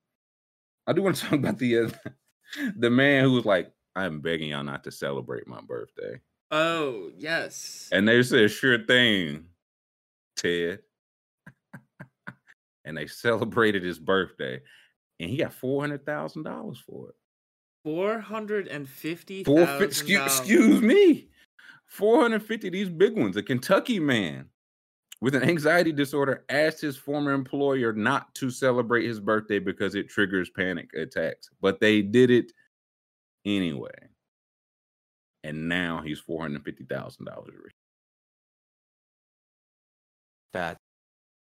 [0.88, 1.90] I do want to talk about the uh,
[2.76, 7.90] the man who was like, "I'm begging y'all not to celebrate my birthday." Oh yes.
[7.92, 9.46] And they said, "Sure thing."
[10.38, 10.80] Ted.
[12.88, 14.60] And they celebrated his birthday.
[15.20, 17.16] And he got four hundred thousand dollars for it.
[17.84, 19.42] Four hundred and fifty.
[19.42, 21.30] Excuse, excuse me.
[21.88, 23.38] 450 these big ones.
[23.38, 24.46] A Kentucky man
[25.22, 30.10] with an anxiety disorder asked his former employer not to celebrate his birthday because it
[30.10, 32.52] triggers panic attacks, but they did it
[33.46, 33.90] anyway.
[35.44, 37.74] And now he's $450,000 rich.
[40.54, 40.78] That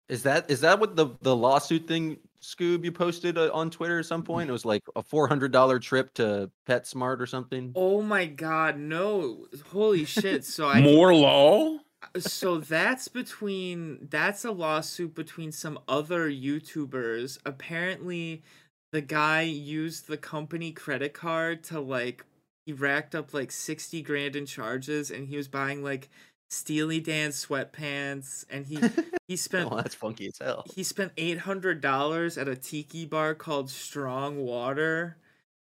[0.09, 3.99] is that is that what the the lawsuit thing Scoob you posted uh, on Twitter
[3.99, 4.27] at some mm.
[4.27, 4.49] point?
[4.49, 7.71] It was like a four hundred dollar trip to PetSmart or something.
[7.75, 9.47] Oh my god, no!
[9.71, 10.45] Holy shit!
[10.45, 11.77] So I more law.
[12.03, 17.39] Uh, so that's between that's a lawsuit between some other YouTubers.
[17.45, 18.43] Apparently,
[18.91, 22.25] the guy used the company credit card to like
[22.67, 26.09] he racked up like sixty grand in charges, and he was buying like
[26.49, 28.79] Steely Dan sweatpants, and he
[29.27, 29.71] he spent.
[29.71, 30.65] oh, that's funky as hell.
[30.73, 35.17] He spent eight hundred dollars at a tiki bar called Strong Water.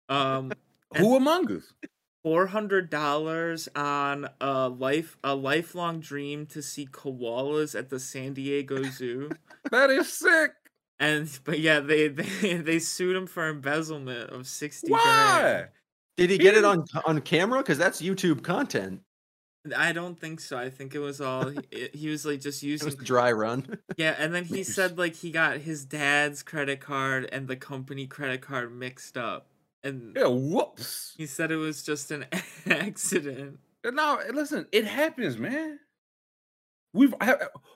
[0.09, 0.51] Um,
[0.97, 1.73] who among us?
[2.23, 8.33] Four hundred dollars on a life a lifelong dream to see koalas at the San
[8.33, 9.31] Diego Zoo.
[9.71, 10.51] that is sick.
[10.99, 14.91] And but yeah, they they, they sued him for embezzlement of sixty.
[14.91, 15.01] Why?
[15.03, 15.69] Grand.
[16.17, 17.59] Did he get it on on camera?
[17.59, 19.01] Because that's YouTube content.
[19.77, 20.57] I don't think so.
[20.57, 23.77] I think it was all he, he was like just using it was dry run.
[23.97, 28.07] Yeah, and then he said like he got his dad's credit card and the company
[28.07, 29.47] credit card mixed up.
[29.83, 31.13] And yeah, whoops.
[31.17, 32.25] He said it was just an
[32.65, 33.59] accident.
[33.85, 35.79] No, listen, it happens, man.
[36.93, 37.13] We've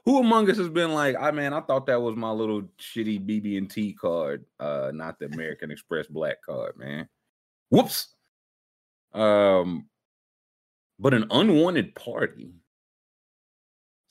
[0.04, 3.26] who among us has been like, I man, I thought that was my little shitty
[3.26, 7.08] BB and T card, uh, not the American Express Black card, man.
[7.70, 8.10] Whoops.
[9.14, 9.88] Um,
[11.00, 12.52] but an unwanted party.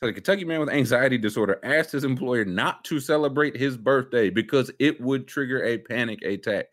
[0.02, 4.28] So the Kentucky man with anxiety disorder asked his employer not to celebrate his birthday
[4.28, 6.66] because it would trigger a panic attack.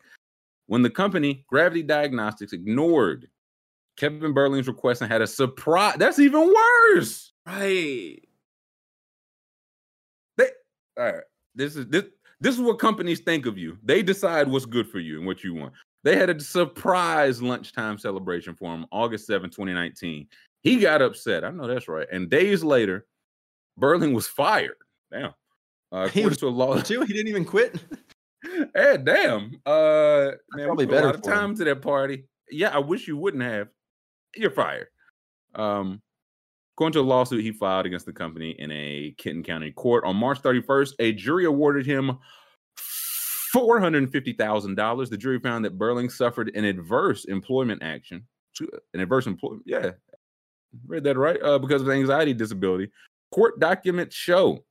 [0.66, 3.28] When the company, Gravity Diagnostics, ignored
[3.96, 7.32] Kevin Burling's request and had a surprise, that's even worse.
[7.46, 8.20] Right.
[10.36, 10.48] They
[10.98, 11.24] all right.
[11.54, 12.04] This is this
[12.40, 13.78] this is what companies think of you.
[13.82, 15.72] They decide what's good for you and what you want.
[16.04, 20.26] They had a surprise lunchtime celebration for him August 7, 2019.
[20.62, 21.44] He got upset.
[21.44, 22.06] I know that's right.
[22.10, 23.06] And days later,
[23.76, 24.76] Burling was fired.
[25.12, 25.34] Damn.
[25.90, 27.02] Uh, he was to a law too.
[27.02, 27.78] He didn't even quit.
[28.74, 29.60] hey, damn.
[29.66, 31.02] Uh, man, probably better.
[31.02, 31.56] A lot of time him.
[31.56, 32.24] to that party.
[32.50, 33.68] Yeah, I wish you wouldn't have.
[34.36, 34.88] You're fired.
[35.54, 36.00] Um,
[36.74, 40.16] according to a lawsuit he filed against the company in a Kenton County court on
[40.16, 42.18] March 31st, a jury awarded him
[43.54, 45.10] $450,000.
[45.10, 48.24] The jury found that Burling suffered an adverse employment action.
[48.94, 49.92] An adverse employment, yeah,
[50.86, 51.40] read that right?
[51.42, 52.90] Uh, because of anxiety disability.
[53.32, 54.64] Court documents show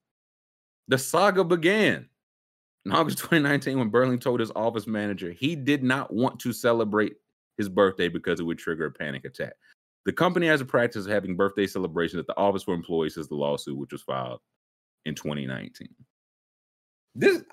[0.88, 2.08] the saga began
[2.86, 7.13] in August 2019 when Burling told his office manager he did not want to celebrate
[7.58, 9.54] his birthday because it would trigger a panic attack.
[10.06, 13.28] The company has a practice of having birthday celebrations at the office for employees since
[13.28, 14.39] the lawsuit, which was filed
[15.06, 15.89] in 2019.
[17.13, 17.44] This,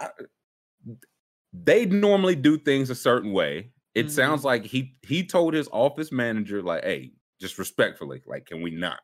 [1.53, 3.71] they normally do things a certain way.
[3.95, 4.11] It mm-hmm.
[4.11, 8.71] sounds like he he told his office manager like, "Hey, just respectfully, like, can we
[8.71, 9.01] not?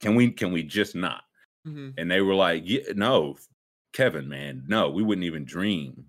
[0.00, 1.22] Can we can we just not?"
[1.66, 1.90] Mm-hmm.
[1.98, 3.36] And they were like, "Yeah, no,
[3.92, 6.06] Kevin, man, no, we wouldn't even dream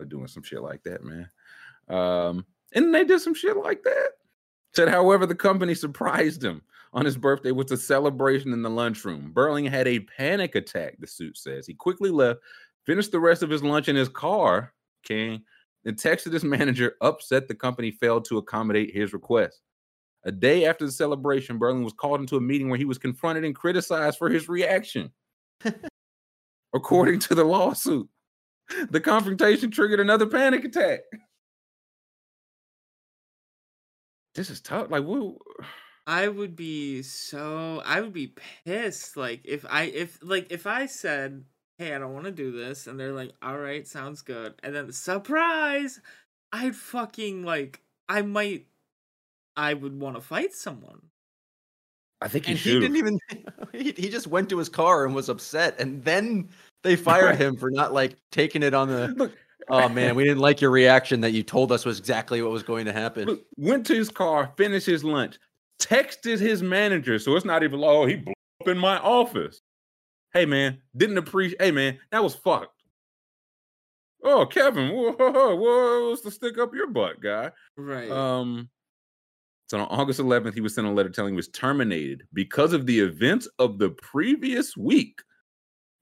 [0.00, 1.28] of doing some shit like that, man."
[1.88, 4.08] Um, and they did some shit like that.
[4.74, 9.32] Said, however, the company surprised him on his birthday with a celebration in the lunchroom.
[9.32, 11.66] Burling had a panic attack, the suit says.
[11.66, 12.40] He quickly left
[12.86, 14.72] finished the rest of his lunch in his car,
[15.04, 15.42] King,
[15.84, 19.60] and texted his manager, upset the company failed to accommodate his request.
[20.24, 23.44] A day after the celebration, Burling was called into a meeting where he was confronted
[23.44, 25.10] and criticized for his reaction.
[26.74, 28.08] According to the lawsuit,
[28.90, 31.00] the confrontation triggered another panic attack.
[34.34, 34.90] This is tough.
[34.90, 35.38] Like, whoa.
[36.06, 38.34] I would be so I would be
[38.66, 41.44] pissed like if I if like if I said
[41.78, 42.86] hey, I don't want to do this.
[42.86, 44.54] And they're like, all right, sounds good.
[44.62, 46.00] And then surprise,
[46.52, 48.66] I'd fucking like, I might,
[49.56, 51.02] I would want to fight someone.
[52.20, 52.74] I think he should.
[52.74, 53.18] He didn't even.
[53.72, 56.48] He, he just went to his car and was upset, and then
[56.84, 59.08] they fired him for not like taking it on the.
[59.08, 59.32] Look,
[59.68, 62.62] oh man, we didn't like your reaction that you told us was exactly what was
[62.62, 63.26] going to happen.
[63.26, 65.40] Look, went to his car, finished his lunch,
[65.80, 69.60] texted his manager, so it's not even like, oh, he blew up in my office
[70.34, 71.62] hey man, didn't appreciate.
[71.62, 72.82] Hey man, that was fucked.
[74.22, 77.50] Oh, Kevin, whoa, whoa, what's the stick up your butt, guy?
[77.76, 78.10] Right.
[78.10, 78.70] Um,
[79.68, 82.86] So on August 11th, he was sent a letter telling he was terminated because of
[82.86, 85.20] the events of the previous week.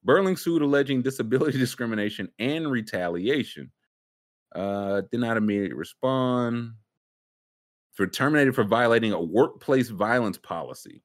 [0.05, 3.71] Burling sued alleging disability discrimination and retaliation.
[4.55, 6.73] Uh, did not immediately respond.
[7.93, 11.03] For terminated for violating a workplace violence policy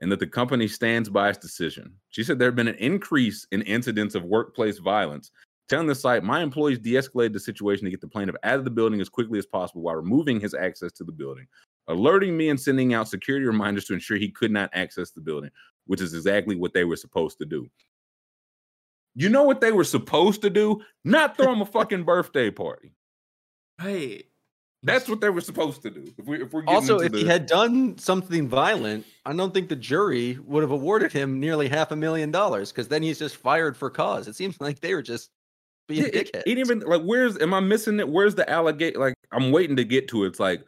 [0.00, 1.92] and that the company stands by its decision.
[2.10, 5.30] She said there had been an increase in incidents of workplace violence.
[5.68, 8.64] Telling the site, my employees de escalated the situation to get the plaintiff out of
[8.64, 11.46] the building as quickly as possible while removing his access to the building,
[11.88, 15.50] alerting me and sending out security reminders to ensure he could not access the building,
[15.86, 17.68] which is exactly what they were supposed to do.
[19.14, 20.80] You know what they were supposed to do?
[21.04, 22.94] Not throw him a fucking birthday party.
[23.82, 24.24] Right.
[24.82, 26.04] That's what they were supposed to do.
[26.16, 27.18] If, we, if we're also, if the...
[27.18, 31.68] he had done something violent, I don't think the jury would have awarded him nearly
[31.68, 34.28] half a million dollars because then he's just fired for cause.
[34.28, 35.30] It seems like they were just
[35.88, 36.42] being yeah, dickheads.
[36.46, 38.08] It, it even like where's am I missing it?
[38.08, 38.96] Where's the allegate?
[38.96, 40.28] Like I'm waiting to get to it.
[40.28, 40.62] It's like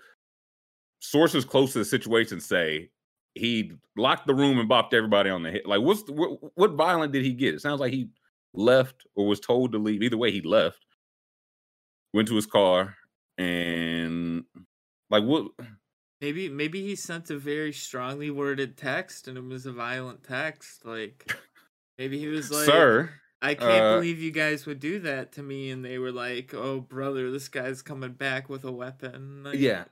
[0.99, 2.91] sources close to the situation say
[3.37, 5.63] he locked the room and bopped everybody on the head.
[5.67, 7.55] Like what's the, what, what violent did he get?
[7.55, 8.09] It sounds like he
[8.55, 10.03] left or was told to leave.
[10.03, 10.85] Either way, he left.
[12.13, 12.97] Went to his car
[13.41, 14.45] and
[15.09, 15.47] like what
[16.21, 20.85] maybe maybe he sent a very strongly worded text and it was a violent text
[20.85, 21.35] like
[21.99, 25.43] maybe he was like sir i can't uh, believe you guys would do that to
[25.43, 29.59] me and they were like oh brother this guy's coming back with a weapon like,
[29.59, 29.85] yeah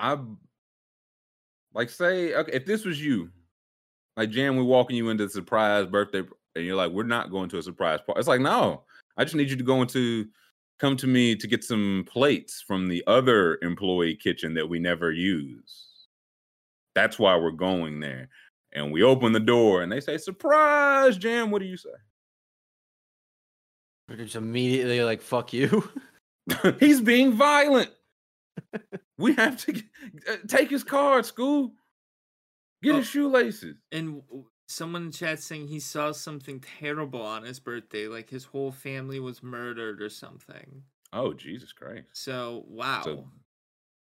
[0.00, 0.18] i
[1.72, 3.30] like say okay if this was you
[4.16, 6.24] like jan we're walking you into the surprise birthday
[6.56, 8.82] and you're like we're not going to a surprise party it's like no
[9.16, 10.26] i just need you to go into
[10.78, 15.10] come to me to get some plates from the other employee kitchen that we never
[15.10, 15.86] use.
[16.94, 18.28] That's why we're going there.
[18.72, 21.50] And we open the door and they say, Surprise, Jam.
[21.50, 21.88] What do you say?
[24.08, 25.88] We're just immediately like, Fuck you.
[26.80, 27.90] He's being violent.
[29.18, 29.82] we have to
[30.30, 31.72] uh, take his card, school.
[32.82, 33.76] Get oh, his shoelaces.
[33.92, 34.22] And
[34.66, 39.20] someone in chat saying he saw something terrible on his birthday, like his whole family
[39.20, 40.82] was murdered or something.
[41.12, 42.08] Oh Jesus Christ!
[42.12, 43.28] So wow, so,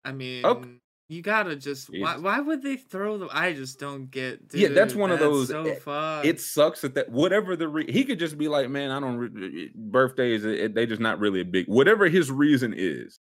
[0.06, 0.70] I oh mean, okay.
[1.10, 3.30] you gotta just why, why would they throw them?
[3.32, 4.48] I just don't get.
[4.50, 5.48] Dude, yeah, that's one that's of those.
[5.50, 6.26] So eh, it, fun.
[6.26, 9.72] it sucks that that whatever the re- he could just be like, man, I don't
[9.92, 10.46] birthdays.
[10.46, 11.66] It, they just not really a big.
[11.66, 13.20] Whatever his reason is,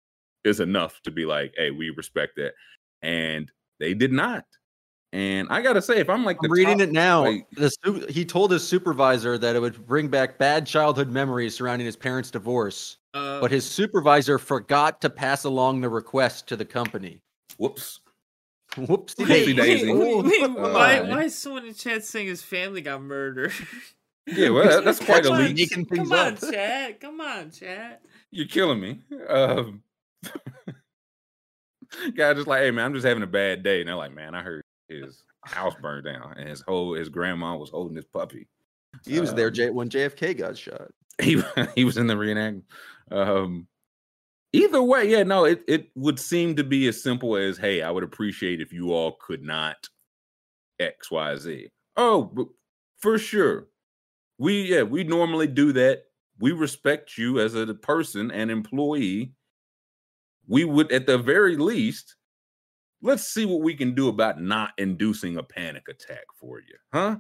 [0.44, 2.54] is enough to be like, hey, we respect that,
[3.02, 4.46] and they did not.
[5.14, 8.26] And I gotta say, if I'm like I'm reading top, it now, like, the, he
[8.26, 12.98] told his supervisor that it would bring back bad childhood memories surrounding his parents' divorce.
[13.14, 17.22] Uh, but his supervisor forgot to pass along the request to the company.
[17.58, 18.00] Whoops.
[18.74, 19.94] Whoopsie daisy.
[19.94, 23.54] Wait, wait, wait, uh, why, why is someone in chat saying his family got murdered?
[24.26, 25.70] yeah, well, that, that's quite come a leak.
[25.70, 27.00] Come on, chat.
[27.00, 28.02] Come on, chat.
[28.32, 29.00] You're killing me.
[29.30, 29.84] Um,
[32.16, 33.82] guy just like, hey man, I'm just having a bad day.
[33.82, 34.63] And they're like, man, I heard
[35.02, 38.48] his house burned down, and his whole his grandma was holding his puppy.
[39.06, 40.90] He was um, there J- when JFK got shot.
[41.22, 41.42] He
[41.76, 42.64] he was in the reenactment.
[43.12, 43.68] Um,
[44.52, 47.92] either way, yeah, no, it it would seem to be as simple as, hey, I
[47.92, 49.76] would appreciate if you all could not
[50.80, 51.70] X Y Z.
[51.98, 52.50] Oh,
[52.98, 53.68] for sure.
[54.40, 56.06] We yeah, we normally do that.
[56.40, 59.34] We respect you as a person and employee.
[60.48, 62.16] We would at the very least
[63.04, 66.76] let's see what we can do about not inducing a panic attack for you.
[66.92, 67.18] Huh?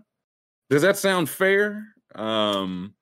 [0.69, 1.85] Does that sound fair?
[2.15, 2.95] Um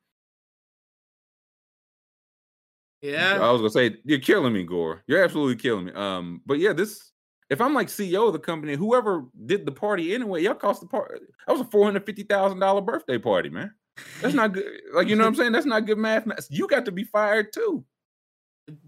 [3.01, 3.39] Yeah.
[3.41, 5.03] I was gonna say you're killing me, Gore.
[5.07, 5.91] You're absolutely killing me.
[5.93, 7.11] Um, but yeah, this
[7.49, 10.87] if I'm like CEO of the company, whoever did the party anyway, y'all cost the
[10.87, 11.19] party.
[11.45, 13.73] That was a four hundred fifty thousand dollar birthday party, man.
[14.21, 14.65] That's not good.
[14.93, 15.51] Like you know what I'm saying?
[15.51, 16.25] That's not good math.
[16.49, 17.85] You got to be fired too.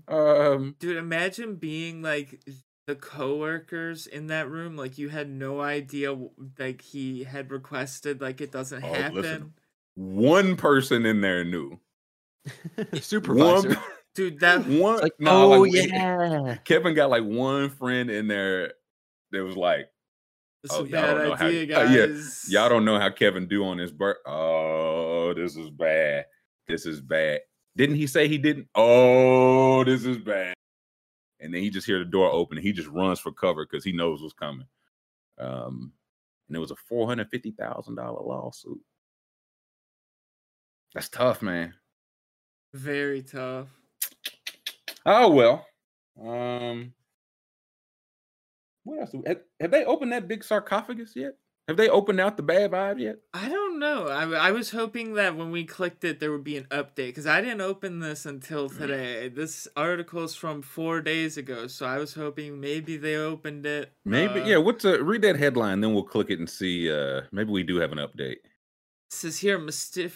[0.08, 2.42] Um, dude, imagine being like
[2.86, 6.16] the coworkers in that room like you had no idea
[6.60, 9.54] like he had requested like it doesn't oh, happen listen.
[9.96, 11.80] one person in there knew
[13.00, 13.78] supervisor one,
[14.16, 18.74] dude that one like, no, oh like, yeah kevin got like one friend in there
[19.32, 19.88] that was like
[20.66, 21.90] it's oh, a bad idea, how, guys.
[21.90, 24.16] Uh, yeah, y'all don't know how Kevin do on his birth.
[24.26, 26.24] Oh, this is bad.
[26.70, 27.42] This is bad.
[27.76, 28.70] Didn't he say he didn't?
[28.74, 30.53] Oh, this is bad
[31.44, 33.84] and then he just hear the door open and he just runs for cover because
[33.84, 34.66] he knows what's coming.
[35.38, 35.92] Um,
[36.48, 38.80] and it was a four hundred fifty thousand dollar lawsuit.
[40.94, 41.74] That's tough, man.
[42.74, 43.68] Very tough.
[45.06, 45.66] Oh well.
[46.22, 46.94] Um,
[48.84, 49.16] what else?
[49.26, 51.34] Have, have they opened that big sarcophagus yet?
[51.70, 53.20] Have they opened out the bad vibe yet?
[53.34, 54.08] I don't know.
[54.08, 57.26] I, I was hoping that when we clicked it, there would be an update because
[57.26, 58.78] I didn't open this until mm.
[58.78, 59.30] today.
[59.30, 63.94] This article is from four days ago, so I was hoping maybe they opened it.
[64.04, 64.58] Maybe, uh, yeah.
[64.58, 65.80] What's a read that headline?
[65.80, 66.92] Then we'll click it and see.
[66.92, 68.38] Uh, maybe we do have an update.
[69.10, 69.66] Says here,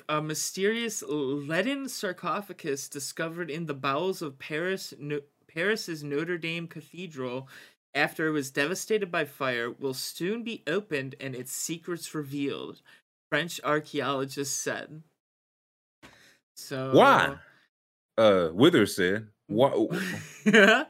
[0.10, 7.48] a mysterious leaden sarcophagus discovered in the bowels of Paris, no- Paris's Notre Dame Cathedral
[7.98, 12.82] after it was devastated by fire, will soon be opened and its secrets revealed,
[13.30, 15.02] French archaeologists said.
[16.56, 17.36] So why?
[18.18, 19.28] Uh, Withers said.
[19.48, 19.74] "What?
[19.78, 20.00] Why?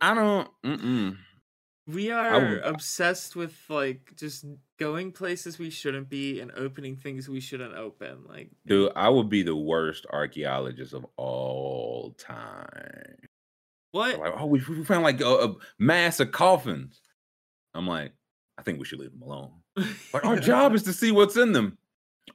[0.00, 0.48] I don't.
[0.64, 1.16] Mm-mm.
[1.86, 4.44] We are obsessed with like just
[4.78, 8.24] going places we shouldn't be and opening things we shouldn't open.
[8.28, 13.16] Like, dude, I would be the worst archaeologist of all time.
[13.92, 14.18] What?
[14.18, 17.00] Like, oh, we, we found like a, a, mass of coffins.
[17.74, 18.12] I'm like,
[18.58, 19.52] I think we should leave them alone.
[20.12, 21.78] Like, our job is to see what's in them.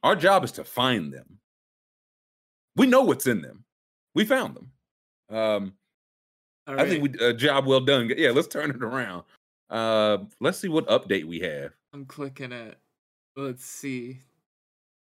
[0.01, 1.39] Our job is to find them.
[2.75, 3.65] We know what's in them.
[4.15, 4.71] We found them.
[5.29, 5.73] Um,
[6.67, 6.79] right.
[6.79, 8.11] I think we a uh, job well done.
[8.15, 9.23] Yeah, let's turn it around.
[9.69, 11.73] Uh, let's see what update we have.
[11.93, 12.77] I'm clicking it.
[13.35, 14.19] Let's see.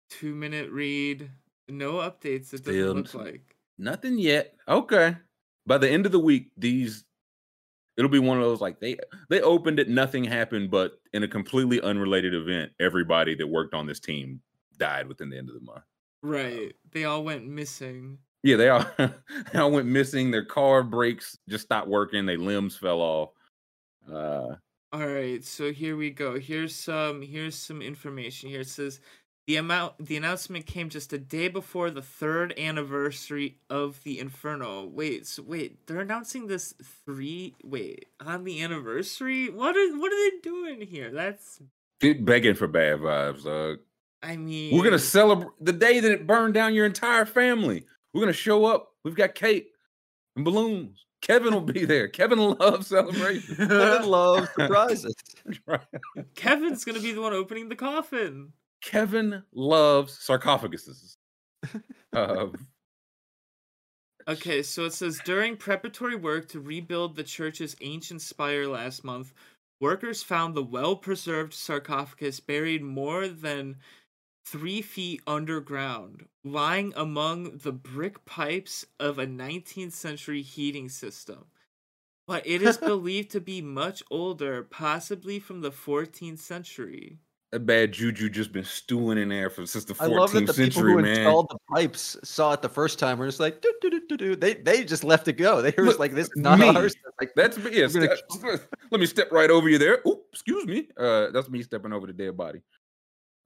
[0.10, 1.30] Two minute read.
[1.70, 2.54] No updates.
[2.54, 4.56] It doesn't Still, look like nothing yet.
[4.68, 5.16] Okay
[5.66, 7.04] by the end of the week, these
[7.98, 8.98] it'll be one of those like they
[9.30, 13.86] they opened it, nothing happened, but in a completely unrelated event, everybody that worked on
[13.86, 14.42] this team
[14.78, 15.84] died within the end of the month.
[16.22, 16.74] Right.
[16.92, 18.18] They all went missing.
[18.44, 20.32] Yeah, they all they all went missing.
[20.32, 22.26] Their car brakes just stopped working.
[22.26, 23.30] Their limbs fell off.
[24.12, 24.56] Uh
[24.92, 26.40] all right, so here we go.
[26.40, 28.50] Here's some here's some information.
[28.50, 29.00] Here it says
[29.48, 34.86] the amount the announcement came just a day before the third anniversary of the Inferno.
[34.86, 36.74] Wait, so wait, they're announcing this
[37.06, 39.50] three wait on the anniversary.
[39.50, 41.12] What are what are they doing here?
[41.12, 41.62] That's
[42.00, 43.80] begging for bad vibes, dog.
[44.22, 47.86] I mean, we're gonna celebrate the day that it burned down your entire family.
[48.14, 48.94] We're gonna show up.
[49.04, 49.72] We've got cake
[50.38, 51.06] and balloons.
[51.22, 52.08] Kevin will be there.
[52.08, 53.56] Kevin loves celebration.
[53.68, 55.16] Kevin loves surprises.
[56.36, 58.54] Kevin's gonna be the one opening the coffin.
[58.84, 61.16] Kevin loves sarcophaguses.
[62.14, 62.48] uh,
[64.28, 69.34] okay, so it says during preparatory work to rebuild the church's ancient spire last month,
[69.80, 73.78] workers found the well preserved sarcophagus buried more than
[74.46, 81.46] three feet underground, lying among the brick pipes of a 19th century heating system.
[82.28, 87.20] But it is believed to be much older, possibly from the 14th century
[87.54, 90.48] a bad juju just been stewing in there for since the 14th I love that
[90.48, 91.18] the century, people who man.
[91.20, 93.20] installed the pipes saw it the first time.
[93.20, 94.36] We're just like, doo, doo, doo, doo.
[94.36, 95.62] they they just left it go.
[95.62, 96.70] They were just like, this is not me.
[96.76, 96.96] ours.
[97.22, 97.80] Like, that's me.
[97.80, 98.20] Yeah, step,
[98.92, 100.00] let me step right over you there.
[100.06, 100.88] Oh, excuse me.
[100.98, 102.62] Uh, that's me stepping over the dead body.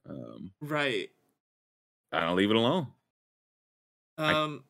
[0.10, 1.10] Um, right.
[2.14, 2.88] I don't leave it alone.
[4.18, 4.64] Um.
[4.64, 4.68] I,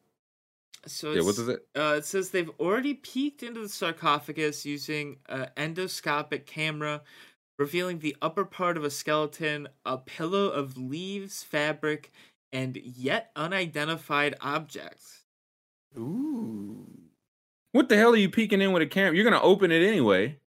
[0.88, 1.68] so yeah, what is it?
[1.76, 7.02] Uh, it says they've already peeked into the sarcophagus using an endoscopic camera
[7.58, 12.12] revealing the upper part of a skeleton, a pillow of leaves, fabric,
[12.52, 15.26] and yet unidentified objects.
[15.98, 16.86] Ooh.
[17.72, 19.16] What the hell are you peeking in with a camera?
[19.16, 20.40] You're gonna open it anyway.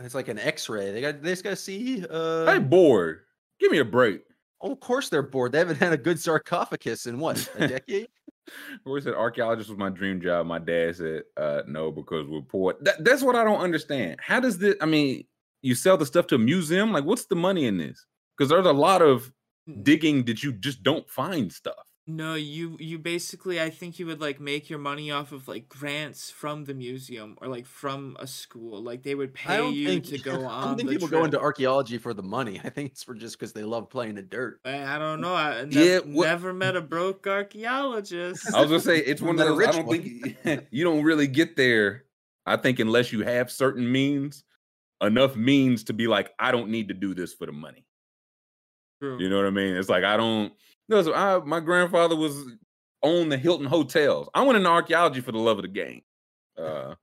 [0.00, 0.92] It's like an X-ray.
[0.92, 2.04] They got they just gotta see.
[2.08, 2.46] Uh...
[2.46, 3.20] Hey, bored.
[3.58, 4.22] Give me a break.
[4.60, 5.52] Oh, of course they're bored.
[5.52, 8.08] They haven't had a good sarcophagus in what a decade.
[8.84, 10.46] Roy said archaeologist was my dream job.
[10.46, 12.74] My dad said uh, no because we're poor.
[12.80, 14.18] That, that's what I don't understand.
[14.20, 14.76] How does this?
[14.80, 15.24] I mean,
[15.62, 16.92] you sell the stuff to a museum.
[16.92, 18.06] Like, what's the money in this?
[18.36, 19.32] Because there's a lot of
[19.66, 19.82] hmm.
[19.82, 21.74] digging that you just don't find stuff.
[22.10, 25.68] No, you you basically I think you would like make your money off of like
[25.68, 28.82] grants from the museum or like from a school.
[28.82, 30.62] Like they would pay you think, to go on.
[30.62, 31.20] I don't think people trip.
[31.20, 32.62] go into archaeology for the money.
[32.64, 34.58] I think it's for just because they love playing in the dirt.
[34.64, 35.34] I, I don't know.
[35.34, 38.54] I ne- yeah, never met a broke archaeologist.
[38.54, 39.66] I was gonna say it's one of those.
[39.66, 40.00] I don't one.
[40.00, 42.04] think you don't really get there.
[42.46, 44.44] I think unless you have certain means,
[45.02, 47.84] enough means to be like, I don't need to do this for the money.
[49.02, 49.18] True.
[49.20, 49.76] You know what I mean?
[49.76, 50.54] It's like I don't
[50.88, 52.44] no, so I, my grandfather was
[53.02, 54.28] on the Hilton hotels.
[54.34, 56.02] I went into archaeology for the love of the game.
[56.56, 56.94] Uh,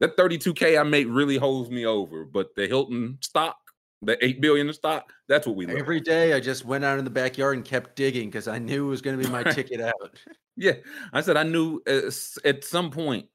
[0.00, 3.56] that 32k I made really holds me over, but the Hilton stock,
[4.02, 5.76] the eight billion in stock, that's what we love.
[5.76, 8.86] Every day I just went out in the backyard and kept digging because I knew
[8.86, 10.18] it was going to be my ticket out.
[10.56, 10.74] Yeah,
[11.12, 12.12] I said I knew uh,
[12.44, 13.26] at some point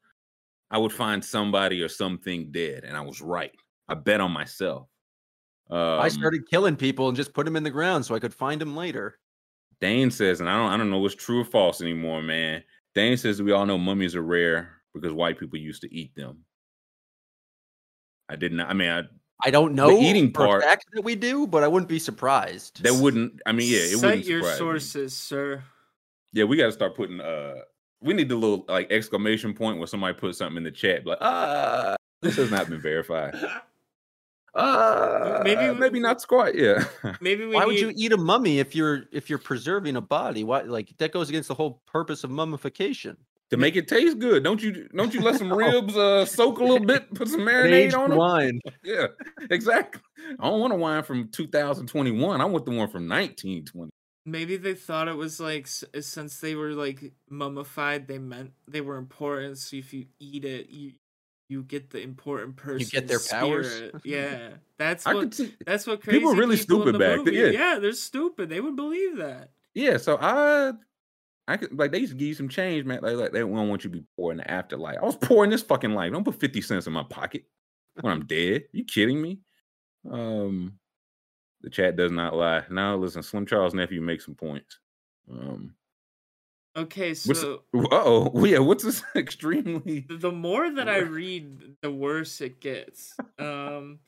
[0.72, 3.52] I would find somebody or something dead, and I was right.
[3.90, 4.88] I bet on myself.
[5.70, 8.34] Um, I started killing people and just put them in the ground so I could
[8.34, 9.20] find them later.
[9.82, 12.64] Dane says, and I don't I don't know what's true or false anymore, man.
[12.96, 16.44] Dane says we all know mummies are rare because white people used to eat them.
[18.28, 18.60] I didn't.
[18.62, 19.04] I mean, I
[19.44, 22.84] I don't know the eating part that we do, but I wouldn't be surprised.
[22.84, 23.42] That wouldn't.
[23.46, 24.26] I mean, yeah, it Cite wouldn't.
[24.26, 24.58] your surprise me.
[24.58, 25.64] sources, sir.
[26.34, 27.22] Yeah, we got to start putting.
[27.22, 27.56] uh
[28.02, 31.20] We need the little like exclamation point where somebody puts something in the chat, like
[31.22, 33.36] ah, this has not been verified.
[34.60, 36.56] Uh, Maybe maybe we- maybe not squat.
[36.56, 36.84] Yeah,
[37.22, 40.02] Maybe we Why need, would you eat a mummy if you're if you're preserving a
[40.02, 40.44] body?
[40.44, 43.18] Why like that goes against the whole purpose of mummification.
[43.52, 44.44] to make it taste good.
[44.44, 47.72] Don't you don't you let some ribs uh soak a little bit, put some marinade
[47.74, 48.18] aged on them?
[48.20, 48.60] wine.
[48.84, 49.08] Yeah,
[49.50, 50.02] exactly.
[50.40, 52.42] I don't want a wine from 2021.
[52.42, 53.90] I want the one from 1920.
[54.26, 58.98] Maybe they thought it was like since they were like mummified, they meant they were
[58.98, 59.58] important.
[59.58, 60.94] So if you eat it, you
[61.50, 62.80] you get the important person.
[62.82, 63.92] You get their powers?
[64.06, 65.56] Yeah, that's I what could see.
[65.66, 67.48] that's what crazy People were really people stupid the back then, movie- yeah.
[67.74, 68.50] yeah, they're stupid.
[68.50, 69.50] They would believe that.
[69.74, 70.74] Yeah, so I,
[71.48, 73.00] I could like they used to give you some change, man.
[73.02, 74.98] Like, like they don't want you to be poor in the afterlife.
[75.02, 76.12] I was poor in this fucking life.
[76.12, 77.46] Don't put fifty cents in my pocket
[78.02, 78.66] when I'm dead.
[78.72, 79.40] You kidding me?
[80.10, 80.74] Um,
[81.62, 82.64] the chat does not lie.
[82.70, 84.80] Now listen, Slim Charles nephew makes some points.
[85.32, 85.74] Um,
[86.76, 90.06] Okay, so oh yeah, what's this extremely?
[90.10, 93.16] the more that I read, the worse it gets.
[93.38, 94.00] Um,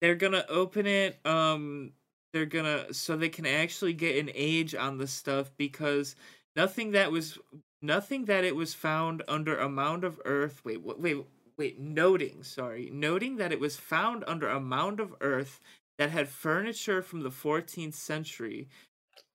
[0.00, 1.24] they're gonna open it.
[1.24, 1.92] Um,
[2.32, 6.16] they're gonna so they can actually get an age on the stuff because
[6.56, 7.38] nothing that was
[7.80, 10.62] nothing that it was found under a mound of earth.
[10.64, 11.24] Wait, wait, wait,
[11.56, 11.78] wait.
[11.78, 15.60] Noting, sorry, noting that it was found under a mound of earth
[15.98, 18.68] that had furniture from the 14th century.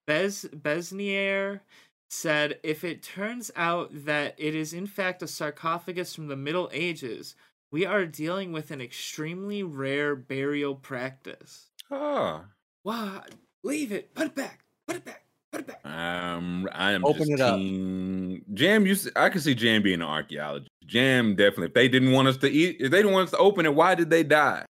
[0.05, 1.61] Bez Besnier
[2.09, 6.69] said if it turns out that it is in fact a sarcophagus from the Middle
[6.73, 7.35] Ages,
[7.71, 11.69] we are dealing with an extremely rare burial practice.
[11.91, 12.45] Ah,
[12.83, 13.23] Wow,
[13.63, 15.85] leave it, put it back, put it back, put it back.
[15.85, 17.57] um, I am Open just it up.
[17.57, 20.69] team- Jam, you, I can see Jam being an archaeologist.
[20.85, 21.67] Jam definitely.
[21.67, 23.75] If they didn't want us to eat, if they didn't want us to open it,
[23.75, 24.65] why did they die?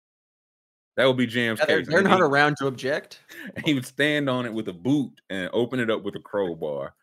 [0.97, 1.89] That would be Jam's Yeah, they're, case.
[1.89, 3.19] they're and not he- around to object.
[3.65, 6.95] he would stand on it with a boot and open it up with a crowbar.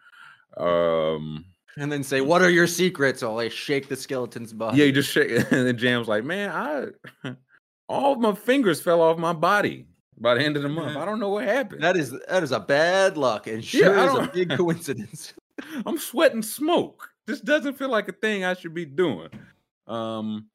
[0.58, 1.46] Um,
[1.78, 4.78] And then say, "What are your secrets?" While they shake the skeleton's body.
[4.78, 6.88] yeah, you just shake, and then Jam's like, "Man, I
[7.90, 9.86] all my fingers fell off my body
[10.18, 10.98] by the end of the month.
[10.98, 11.82] I don't know what happened.
[11.84, 15.34] that is that is a bad luck, and sure I is a big coincidence.
[15.86, 17.10] I'm sweating smoke.
[17.28, 19.30] This doesn't feel like a thing I should be doing."
[19.88, 20.48] Um,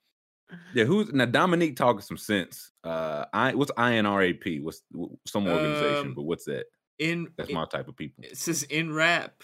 [0.74, 1.24] yeah, who's now?
[1.24, 2.72] Dominique talking some sense.
[2.84, 4.62] Uh, I what's INRAP?
[4.62, 4.82] What's
[5.26, 6.08] some organization?
[6.08, 6.66] Um, but what's that?
[6.98, 8.22] In That's in- my type of people.
[8.24, 9.42] it says in rap.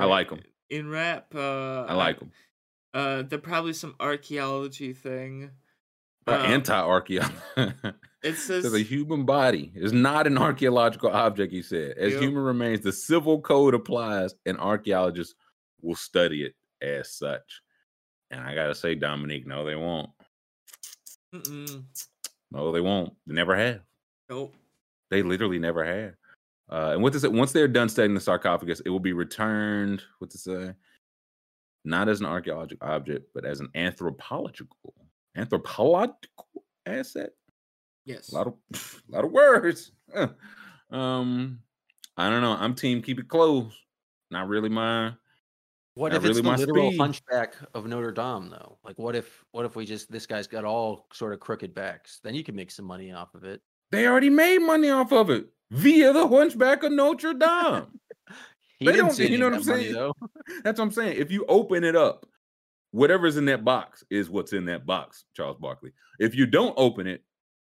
[0.00, 0.40] I like them
[0.70, 2.30] In rap, uh, I like them.
[2.94, 5.50] Uh, they're probably some archaeology thing.
[6.26, 7.34] Uh, Um, anti-archaeology.
[8.22, 11.98] It says the human body is not an archaeological object, he said.
[11.98, 12.22] As Yep.
[12.22, 15.34] human remains, the civil code applies, and archaeologists
[15.80, 17.62] will study it as such.
[18.30, 20.10] And I gotta say, Dominique, no, they won't.
[21.34, 21.82] Mm-mm.
[22.52, 23.14] No, they won't.
[23.26, 23.80] They never have.
[24.28, 24.54] Nope.
[25.10, 26.14] They literally never have.
[26.72, 27.32] Uh, and what does it?
[27.32, 30.02] Once they're done studying the sarcophagus, it will be returned.
[30.18, 30.72] What to say?
[31.84, 34.94] Not as an archaeological object, but as an anthropological
[35.36, 37.30] anthropological asset.
[38.06, 38.32] Yes.
[38.32, 38.78] A lot of a
[39.14, 39.92] lot of words.
[40.90, 41.60] Um,
[42.16, 42.56] I don't know.
[42.58, 43.76] I'm team keep it closed.
[44.30, 45.12] Not really my.
[45.94, 47.00] What if it's really the my literal speed.
[47.00, 48.78] hunchback of Notre Dame, though?
[48.82, 52.20] Like, what if what if we just this guy's got all sort of crooked backs?
[52.24, 53.60] Then you can make some money off of it.
[53.90, 57.86] They already made money off of it via the Hunchback of Notre Dame.
[58.78, 60.12] He They didn't don't- you know what I'm money, saying?
[60.64, 61.16] That's what I'm saying.
[61.16, 62.26] If you open it up,
[62.90, 65.92] whatever's in that box is what's in that box, Charles Barkley.
[66.18, 67.22] If you don't open it,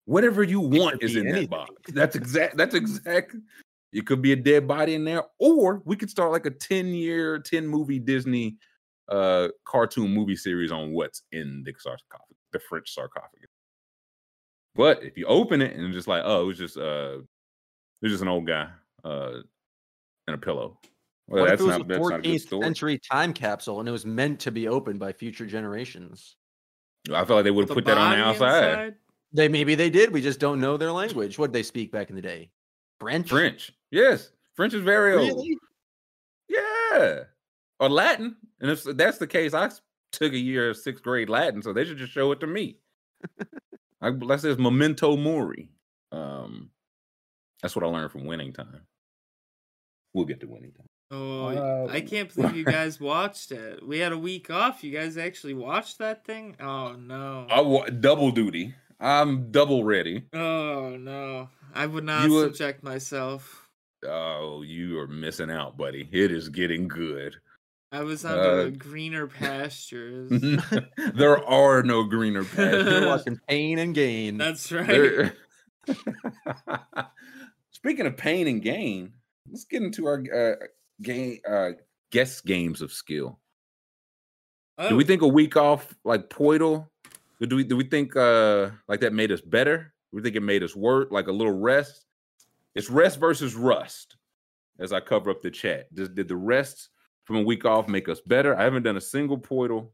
[0.05, 1.41] whatever you want is in anything.
[1.41, 1.73] that box.
[1.89, 2.55] That's exact.
[2.55, 3.35] That's exact.
[3.91, 6.87] It could be a dead body in there, or we could start like a 10
[6.93, 8.55] year, 10 movie Disney
[9.09, 13.49] uh cartoon movie series on what's in the sarcophagus, the French sarcophagus.
[14.75, 17.17] But if you open it and just like, oh, it was just uh
[18.01, 18.67] it was just an old guy
[19.03, 19.39] uh
[20.27, 20.77] and a pillow.
[21.27, 22.63] Well, what if that's it was not a that's not a good 14th story.
[22.63, 26.35] century time capsule and it was meant to be opened by future generations?
[27.13, 28.69] I feel like they would have put that on the outside.
[28.69, 28.95] inside?
[29.33, 30.11] They maybe they did.
[30.11, 31.37] We just don't know their language.
[31.37, 32.51] What did they speak back in the day?
[32.99, 33.29] French.
[33.29, 33.71] French.
[33.89, 34.31] Yes.
[34.55, 35.47] French is very old.
[36.47, 37.23] Yeah.
[37.79, 38.35] Or Latin.
[38.59, 39.71] And if that's the case, I
[40.11, 42.77] took a year of sixth grade Latin, so they should just show it to me.
[44.01, 45.69] I, that says memento mori.
[46.11, 46.69] Um,
[47.61, 48.81] that's what I learned from winning time.
[50.13, 50.87] We'll get to winning time.
[51.13, 51.47] Oh,
[51.89, 53.85] I Um, can't believe you guys watched it.
[53.85, 54.83] We had a week off.
[54.83, 56.55] You guys actually watched that thing?
[56.59, 57.47] Oh no.
[57.49, 58.75] I wa- double duty.
[58.99, 60.23] I'm double ready.
[60.33, 61.49] Oh no.
[61.73, 63.67] I would not You would- subject myself.
[64.07, 66.09] Oh, you are missing out, buddy.
[66.11, 67.35] It is getting good.
[67.91, 70.31] I was on uh, the greener pastures.
[71.13, 72.85] there are no greener pastures.
[72.87, 74.37] You're watching Pain and Gain.
[74.37, 75.33] That's right.
[77.83, 79.13] Speaking of pain and gain,
[79.49, 80.65] let's get into our uh,
[81.01, 81.71] game uh,
[82.11, 83.39] guess games of skill.
[84.77, 84.89] Oh.
[84.89, 85.07] Do we oh.
[85.07, 86.87] think a week off like Poeltl?
[87.41, 89.93] Do we do we think uh like that made us better?
[90.11, 92.05] Do we think it made us work like a little rest?
[92.75, 94.17] It's rest versus rust.
[94.79, 96.89] As I cover up the chat, did, did the rest
[97.25, 98.55] from a week off make us better?
[98.55, 99.89] I haven't done a single Poeltl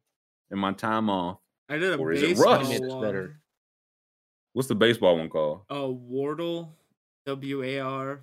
[0.51, 1.39] in my time off.
[1.69, 3.01] I did a or baseball is it rust?
[3.01, 3.39] better.
[4.53, 5.61] What's the baseball one called?
[5.69, 6.73] Uh, Wardle,
[7.27, 8.21] W A R.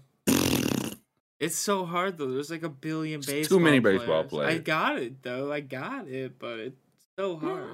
[1.39, 2.33] It's so hard though.
[2.33, 3.59] There's like a billion baseball.
[3.59, 4.01] Too many players.
[4.01, 4.55] baseball players.
[4.55, 5.53] I got it though.
[5.53, 6.81] I got it, but it's
[7.19, 7.69] so hard.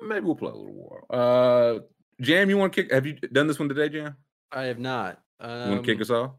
[0.00, 1.04] Maybe we'll play a little war.
[1.10, 1.80] Uh,
[2.20, 2.92] Jam, you want to kick?
[2.92, 4.14] Have you done this one today, Jam?
[4.52, 5.20] I have not.
[5.40, 6.30] Um, you want to kick us off?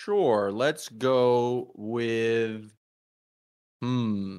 [0.00, 0.50] Sure.
[0.50, 2.72] Let's go with.
[3.80, 4.38] Hmm.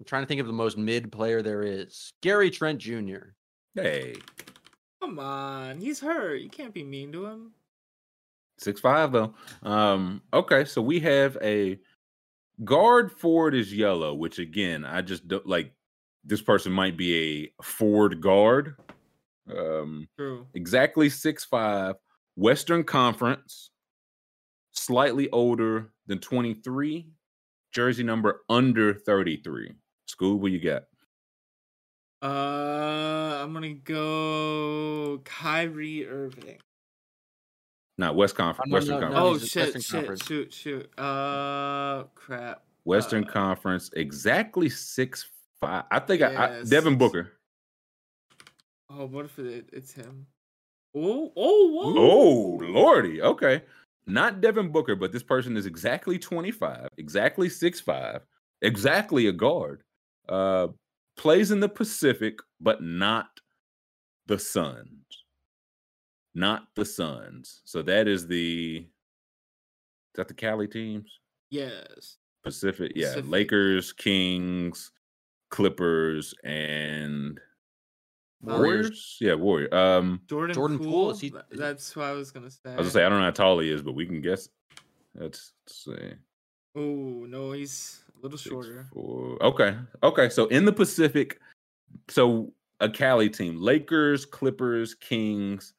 [0.00, 2.12] I'm trying to think of the most mid player there is.
[2.22, 3.36] Gary Trent Jr.
[3.76, 4.16] Hey.
[5.00, 6.40] Come on, he's hurt.
[6.40, 7.52] You can't be mean to him.
[8.62, 9.34] Six five though.
[9.62, 11.78] Um, okay, so we have a
[12.64, 15.72] guard forward is yellow, which again, I just don't like
[16.24, 18.76] this person might be a forward guard.
[19.52, 20.46] Um True.
[20.54, 21.96] exactly six five,
[22.36, 23.70] Western Conference,
[24.70, 27.08] slightly older than 23,
[27.72, 29.72] jersey number under 33.
[30.08, 30.84] Scoob, what you got?
[32.22, 36.58] Uh I'm gonna go Kyrie Irving.
[37.98, 38.70] Not West Conference.
[38.70, 39.42] Oh, Western no, Conference.
[39.42, 39.62] oh shit!
[39.64, 39.92] Western shit!
[39.92, 40.26] Conference.
[40.26, 40.52] Shoot!
[40.52, 40.98] Shoot!
[40.98, 42.62] Uh, crap.
[42.84, 45.26] Western uh, Conference, exactly six
[45.60, 45.84] five.
[45.90, 47.32] I think yeah, I, I, Devin Booker.
[48.90, 50.26] Oh, what if it, it's him?
[50.94, 53.22] Oh, oh, oh, lordy.
[53.22, 53.62] Okay,
[54.06, 58.22] not Devin Booker, but this person is exactly twenty five, exactly six five,
[58.62, 59.82] exactly a guard.
[60.28, 60.68] Uh,
[61.16, 63.40] plays in the Pacific, but not
[64.26, 65.21] the Suns
[66.34, 67.62] not the Suns.
[67.64, 71.18] So that is the is that the Cali teams?
[71.50, 72.18] Yes.
[72.42, 73.08] Pacific, yeah.
[73.08, 73.30] Pacific.
[73.30, 74.90] Lakers, Kings,
[75.50, 77.38] Clippers, and
[78.42, 79.16] Warriors.
[79.20, 79.72] Yeah, Warrior.
[79.74, 80.90] Um Jordan, Jordan Poole.
[80.90, 82.70] Poole he, that's what I was gonna say.
[82.70, 84.48] I was gonna say I don't know how tall he is, but we can guess.
[85.14, 86.14] Let's, see.
[86.74, 88.86] Oh no, he's a little Six, shorter.
[88.92, 89.42] Four.
[89.42, 90.28] Okay, okay.
[90.30, 91.38] So in the Pacific,
[92.08, 95.74] so a Cali team: Lakers, Clippers, Kings,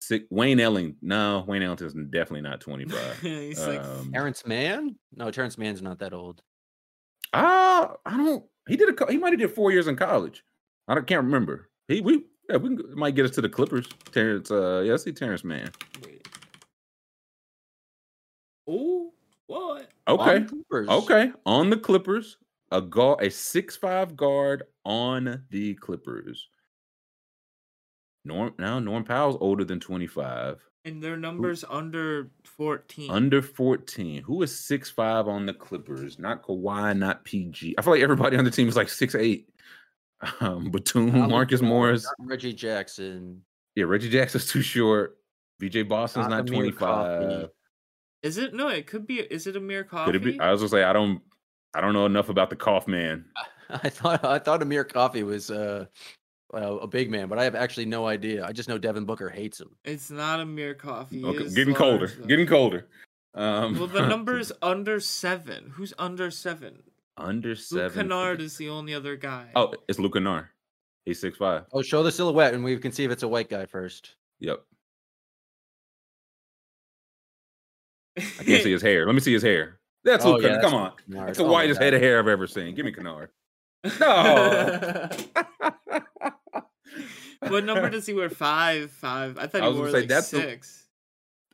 [0.00, 0.96] Six, Wayne Elling.
[1.02, 3.18] No, Wayne Ellington's definitely not 25.
[3.20, 4.96] He's um, like Terance Mann?
[5.14, 6.42] No, Terance Mann's not that old.
[7.32, 8.44] Ah, uh, I don't.
[8.68, 9.12] He did a.
[9.12, 10.42] He might have did four years in college.
[10.88, 11.70] I don't, can't remember.
[11.86, 13.88] He we yeah we can, might get us to the Clippers.
[14.12, 14.50] Terance.
[14.50, 15.70] Uh, yeah, I see Terance Mann.
[18.66, 19.12] Oh,
[19.46, 19.90] what?
[20.08, 20.46] Okay.
[20.72, 21.32] On okay.
[21.46, 22.38] On the Clippers,
[22.70, 26.48] a guard, a six five guard on the Clippers.
[28.24, 30.60] Norm now Norm Powell's older than 25.
[30.84, 33.10] And their numbers Who, under 14.
[33.10, 34.22] Under 14.
[34.22, 36.18] Who is six five on the Clippers?
[36.18, 37.74] Not Kawhi, not PG.
[37.76, 39.48] I feel like everybody on the team is like six eight.
[40.40, 43.42] Um, Batum, Marcus Morris, Reggie Jackson.
[43.74, 45.18] Yeah, Reggie Jackson's too short.
[45.60, 47.50] BJ Boston's not, not 25.
[48.22, 48.68] Is it no?
[48.68, 49.20] It could be.
[49.20, 50.12] Is it Amir Coffey?
[50.12, 50.40] Could it be?
[50.40, 51.20] I was gonna say I don't.
[51.74, 53.26] I don't know enough about the cough man.
[53.70, 55.86] I thought I thought Amir Coffey was uh
[56.54, 58.44] uh, a big man, but I have actually no idea.
[58.44, 59.70] I just know Devin Booker hates him.
[59.84, 61.24] It's not Amir Coffey.
[61.24, 62.08] Okay, getting colder.
[62.08, 62.26] Though.
[62.26, 62.86] Getting colder.
[63.34, 65.72] Um, well, the number is under seven.
[65.74, 66.82] Who's under seven?
[67.16, 67.84] Under seven.
[67.84, 69.50] Luke Kennard is the only other guy.
[69.54, 70.48] Oh, it's Luke Kennard.
[71.04, 71.64] He's six five.
[71.72, 74.16] Oh, show the silhouette, and we can see if it's a white guy first.
[74.40, 74.60] Yep.
[78.16, 79.06] I can't see his hair.
[79.06, 79.78] Let me see his hair.
[80.04, 80.62] That's oh, Luke yeah, Kennard.
[80.62, 80.92] Come on.
[81.06, 81.28] Kennard.
[81.28, 82.74] That's the oh, whitest head of hair I've ever seen.
[82.74, 83.30] Give me Kennard.
[83.98, 85.08] No.
[87.48, 88.30] What number does he wear?
[88.30, 89.38] Five, five.
[89.38, 90.86] I thought he I wore say, like that's six.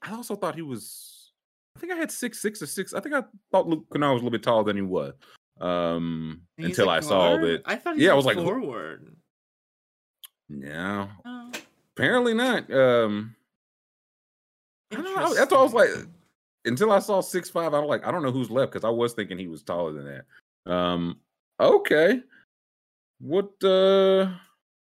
[0.02, 1.32] The, I also thought he was.
[1.76, 2.94] I think I had six, six or six.
[2.94, 3.22] I think I
[3.52, 5.14] thought Luke Kennard was a little bit taller than he was.
[5.60, 7.62] Um, until I saw that.
[7.64, 7.98] I thought.
[7.98, 9.14] yeah, I was like forward.
[10.48, 11.08] Yeah.
[11.24, 11.52] Oh.
[11.96, 12.70] Apparently not.
[12.72, 13.34] Um.
[14.92, 15.34] I don't know.
[15.34, 15.90] That's what I was like.
[16.64, 18.90] Until I saw six five, I was like, I don't know who's left because I
[18.90, 20.72] was thinking he was taller than that.
[20.72, 21.20] Um.
[21.60, 22.20] Okay.
[23.18, 24.30] What uh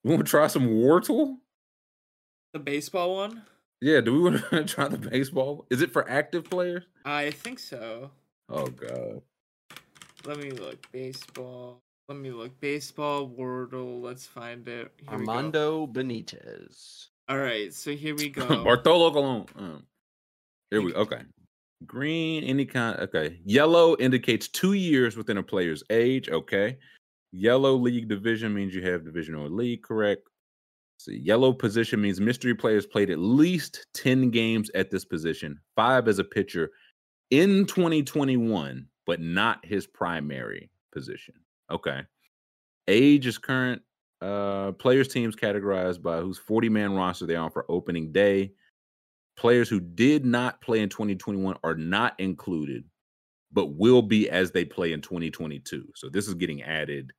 [0.08, 1.36] you want to try some Wordle?
[2.54, 3.42] The baseball one?
[3.80, 5.66] Yeah, do we want to try the baseball?
[5.70, 6.84] Is it for active players?
[7.04, 8.10] I think so.
[8.48, 9.20] Oh god.
[10.24, 10.90] Let me look.
[10.92, 11.80] Baseball.
[12.08, 12.58] Let me look.
[12.60, 14.02] Baseball Wordle.
[14.02, 14.90] Let's find it.
[14.96, 17.08] Here Armando Benitez.
[17.28, 18.46] All right, so here we go.
[18.64, 19.46] Bartolo Colon.
[19.56, 19.82] Um,
[20.70, 21.20] here we okay.
[21.86, 22.98] Green, any kind.
[23.00, 23.38] Okay.
[23.44, 26.30] Yellow indicates two years within a player's age.
[26.30, 26.78] Okay.
[27.32, 30.22] Yellow league division means you have division or league, correct?
[30.98, 36.08] So yellow position means mystery players played at least 10 games at this position, five
[36.08, 36.70] as a pitcher
[37.30, 41.34] in 2021, but not his primary position.
[41.70, 42.00] Okay.
[42.88, 43.82] Age is current.
[44.20, 48.52] Uh, players teams categorized by whose 40 man roster they are for opening day.
[49.36, 52.82] Players who did not play in 2021 are not included,
[53.52, 55.86] but will be as they play in 2022.
[55.94, 57.12] So this is getting added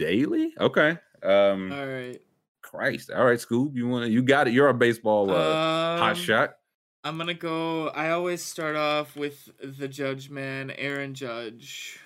[0.00, 0.54] daily.
[0.58, 0.98] Okay.
[1.22, 2.18] Um, All right.
[2.62, 3.10] Christ.
[3.10, 3.74] All right, Scoob.
[3.76, 4.10] You want to?
[4.10, 4.54] You got it.
[4.54, 6.56] You're a baseball uh, hot Um, shot.
[7.04, 7.88] I'm gonna go.
[7.88, 11.98] I always start off with the judge man, Aaron Judge.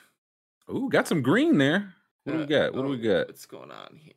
[0.71, 1.95] Ooh, got some green there.
[2.25, 2.75] What do we Uh, got?
[2.75, 3.27] What do we oh, got?
[3.29, 4.13] What's going on here?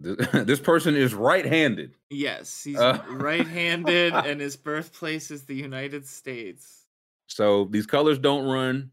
[0.00, 1.94] This, this person is right-handed.
[2.10, 3.02] Yes, he's Uh.
[3.08, 6.84] right-handed, and his birthplace is the United States.
[7.28, 8.90] So these colors don't run.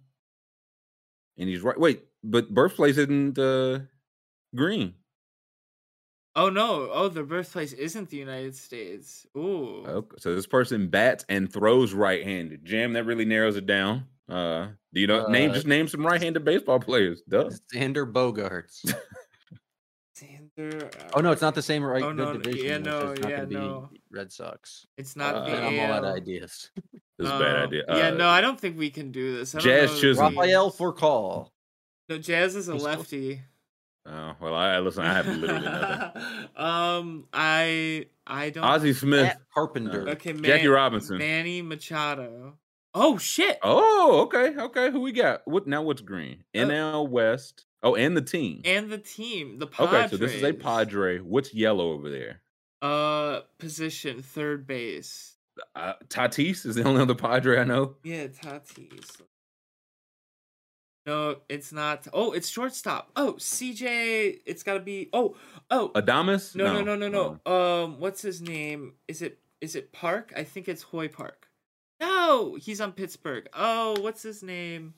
[1.38, 1.78] And he's right.
[1.80, 3.80] Wait, but birthplace isn't uh,
[4.56, 4.94] green.
[6.36, 6.90] Oh no!
[6.92, 9.28] Oh, the birthplace isn't the United States.
[9.38, 9.84] Ooh.
[9.86, 12.66] Okay, so this person bats and throws right-handed.
[12.66, 14.06] Jam that really narrows it down.
[14.28, 15.28] Uh, do you know?
[15.28, 17.22] name Uh, just name some right-handed baseball players.
[17.30, 17.52] Duh.
[17.74, 18.96] Xander Bogaerts.
[20.18, 20.92] Xander.
[21.16, 22.66] oh no, it's not the same right Oh, no, no, division.
[22.66, 23.90] yeah, no, not yeah, be no.
[24.12, 24.86] Red Sox.
[24.98, 26.70] It's not Uh, the I'm all out of ideas.
[27.20, 27.84] This is a bad Um, idea.
[27.90, 29.54] yeah, Uh, no, I don't think we can do this.
[29.54, 30.36] I don't Jazz know the Chisholm.
[30.38, 31.53] Raphael names.
[32.08, 32.14] For.
[32.14, 33.42] No, Jazz is a He's still- lefty.
[34.06, 35.06] Oh well, I listen.
[35.06, 36.22] I have literally nothing.
[36.58, 38.64] um, I I don't.
[38.66, 40.10] Ozzie Smith, Matt Carpenter.
[40.10, 41.18] Okay, Man- Jackie Robinson.
[41.18, 42.58] Manny Machado.
[42.94, 43.58] Oh shit!
[43.64, 44.92] Oh, okay, okay.
[44.92, 45.42] Who we got?
[45.46, 45.82] What now?
[45.84, 46.44] What's green?
[46.54, 47.66] Uh, NL West.
[47.82, 48.62] Oh, and the team.
[48.66, 49.94] And the team, the Padres.
[49.94, 51.20] Okay, so this is a Padre.
[51.20, 52.42] What's yellow over there?
[52.82, 55.38] Uh, position third base.
[55.76, 57.96] Uh, Tatis is the only other Padre I know.
[58.04, 59.22] Yeah, Tatis.
[61.06, 62.08] No, it's not.
[62.14, 63.12] Oh, it's shortstop.
[63.16, 64.40] Oh, CJ.
[64.46, 65.10] It's got to be.
[65.12, 65.36] Oh,
[65.70, 65.90] oh.
[65.96, 66.56] Adames?
[66.56, 67.52] No, no, no, no, no.
[67.52, 68.94] Um, what's his name?
[69.08, 70.34] Is it is it Park?
[70.36, 71.48] I think it's Hoy Park.
[72.00, 73.48] No, he's on Pittsburgh.
[73.54, 74.94] Oh, what's his name?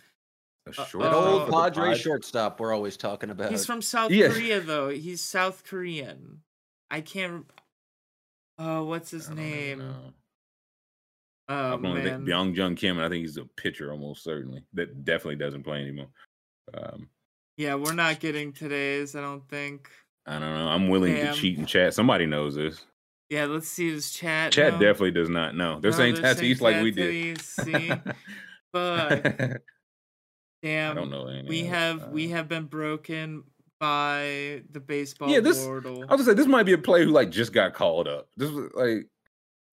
[0.67, 2.01] A Uh, short That Oh, old Padre Padres?
[2.01, 3.51] shortstop we're always talking about.
[3.51, 4.29] He's from South Yeah.
[4.29, 4.89] Korea though.
[4.89, 6.41] He's South Korean.
[6.89, 7.45] I can't.
[8.57, 10.13] Oh, what's his I don't even name?
[11.47, 12.25] Oh I'm going man.
[12.25, 14.63] Byung Jung Kim, and I think he's a pitcher almost certainly.
[14.73, 16.07] That definitely doesn't play anymore.
[16.73, 17.09] Um,
[17.57, 19.15] Yeah, we're not getting today's.
[19.15, 19.89] I don't think.
[20.25, 20.67] I don't know.
[20.67, 21.33] I'm willing Damn.
[21.35, 21.93] to cheat and chat.
[21.93, 22.83] Somebody knows this.
[23.29, 24.51] Yeah, let's see this chat.
[24.53, 24.79] Chat no.
[24.79, 25.79] definitely does not know.
[25.79, 27.41] They're No, saying they're Tatis like we did.
[27.43, 27.91] See?
[28.73, 29.23] Fuck.
[30.63, 30.91] Damn.
[30.91, 31.27] I don't know.
[31.27, 33.43] any We have we have been broken
[33.79, 36.03] by the baseball Yeah, this- wardle.
[36.09, 38.29] I was gonna say this might be a player who like just got called up.
[38.37, 39.07] This was like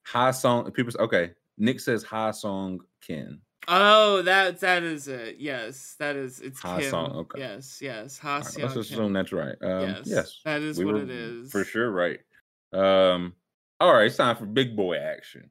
[0.06, 0.72] Ha-Seong.
[0.74, 1.30] People okay.
[1.62, 3.40] Nick says Ha-Seong Ken.
[3.68, 5.36] Oh, that that is it.
[5.38, 6.90] Yes, that is it's Ha Kim.
[6.90, 7.38] Song, okay.
[7.38, 8.18] Yes, yes.
[8.24, 9.54] All right, Ha let's just assume that's right.
[9.62, 11.52] Um, Yes, yes, that is we what it is.
[11.52, 12.18] for sure right.
[12.72, 13.34] Um,
[13.78, 15.50] all right, it's time for big boy action.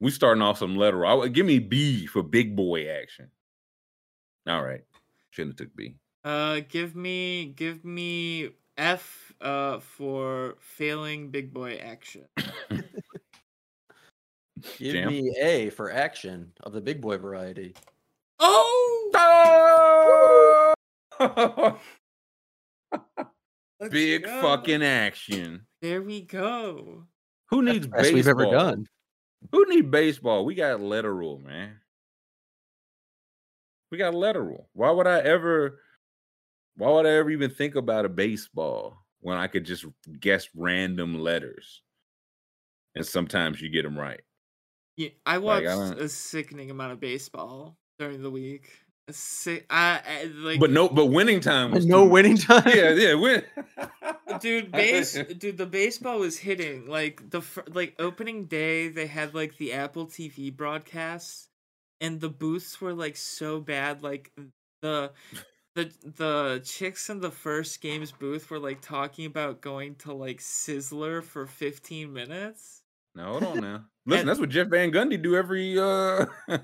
[0.00, 1.06] We starting off some letter.
[1.06, 3.30] I, give me B for big boy action.
[4.46, 4.82] All right,
[5.30, 5.94] shouldn't have took B.
[6.24, 12.26] Uh, give me give me F uh for failing big boy action.
[14.78, 15.08] Give Jam?
[15.08, 17.74] me A for action of the big boy variety.
[18.38, 20.74] Oh, Oh!
[23.90, 24.40] big go.
[24.40, 25.66] fucking action.
[25.80, 27.04] There we go.
[27.50, 28.14] Who needs Best baseball?
[28.14, 28.86] we've ever done.
[29.50, 30.44] Who need baseball?
[30.44, 31.78] We got letter rule, man.
[33.90, 34.68] We got letter rule.
[34.72, 35.80] Why would I ever?
[36.76, 39.84] Why would I ever even think about a baseball when I could just
[40.18, 41.82] guess random letters?
[42.94, 44.20] And sometimes you get them right.
[44.96, 48.70] Yeah, I watched I don't- a sickening amount of baseball during the week.
[49.08, 52.62] A sick, I, I like, But no, but winning time was No too- winning time.
[52.66, 53.42] Yeah, yeah, win.
[54.40, 56.86] dude, base, dude, the baseball was hitting.
[56.86, 61.48] Like the fir- like opening day, they had like the Apple TV broadcasts,
[62.00, 64.02] and the booths were like so bad.
[64.04, 64.30] Like
[64.82, 65.10] the
[65.74, 70.38] the the chicks in the first game's booth were like talking about going to like
[70.38, 72.81] Sizzler for fifteen minutes.
[73.14, 73.84] No, hold on now.
[74.06, 76.26] Listen, that's what Jeff Van Gundy do every uh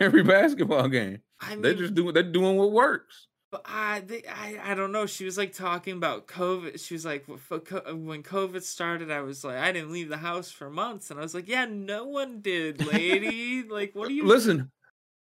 [0.00, 1.20] every basketball game.
[1.40, 3.26] I mean, They just do they're doing what works.
[3.52, 5.06] But I, they, I, I don't know.
[5.06, 6.78] She was like talking about COVID.
[6.84, 10.08] She was like, "Wh- f- co- when COVID started, I was like, I didn't leave
[10.08, 13.64] the house for months, and I was like, yeah, no one did, lady.
[13.68, 14.24] like, what are you?
[14.24, 14.70] Listen,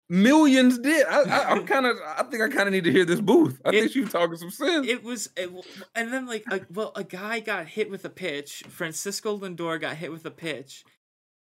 [0.08, 1.06] millions did.
[1.06, 1.96] I, I, I'm kind of.
[2.04, 3.60] I think I kind of need to hear this booth.
[3.64, 4.86] I It- think she's talking some sense.
[4.86, 5.50] It was, it,
[5.94, 8.64] and then like, a, well, a guy got hit with a pitch.
[8.68, 10.84] Francisco Lindor got hit with a pitch,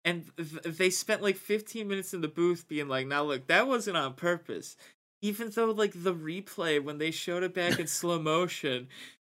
[0.05, 3.68] and th- they spent like 15 minutes in the booth being like, "Now look, that
[3.68, 4.76] wasn't on purpose."
[5.24, 8.88] Even though like the replay when they showed it back in slow motion,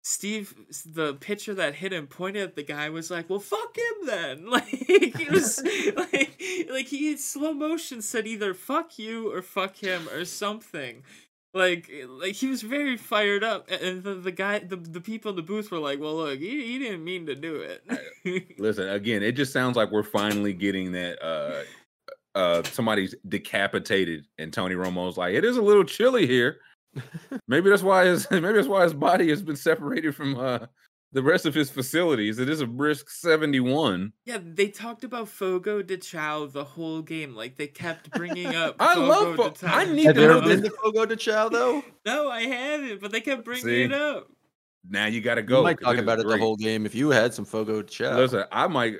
[0.08, 0.54] Steve,
[0.86, 4.46] the pitcher that hit him, pointed at the guy, was like, "Well, fuck him then."
[4.50, 5.60] Like he was
[5.96, 6.40] like,
[6.70, 11.02] like he in slow motion said either "fuck you" or "fuck him" or something.
[11.52, 15.36] Like, like he was very fired up, and the, the guy, the, the people in
[15.36, 19.24] the booth were like, "Well, look, he, he didn't mean to do it." Listen, again,
[19.24, 21.20] it just sounds like we're finally getting that.
[21.20, 21.64] uh
[22.38, 26.60] uh somebody's decapitated, and Tony Romo's like, "It is a little chilly here."
[27.48, 30.58] Maybe that's why his maybe that's why his body has been separated from uh
[31.12, 32.38] the rest of his facilities.
[32.38, 34.12] It is a brisk 71.
[34.26, 37.34] Yeah, they talked about Fogo de Chao the whole game.
[37.34, 38.76] Like they kept bringing up.
[38.80, 39.36] I Fogo love.
[39.36, 39.74] Fo- de Chao.
[39.74, 41.82] I need Have to you know been to Fogo de Chao though?
[42.04, 43.82] No, I haven't, but they kept bringing See?
[43.84, 44.28] it up.
[44.88, 45.62] Now you got to We go.
[45.62, 47.88] might 'cause talk is about it the whole game if you had some Fogo de
[47.88, 48.16] Chao.
[48.16, 48.96] Listen, I might.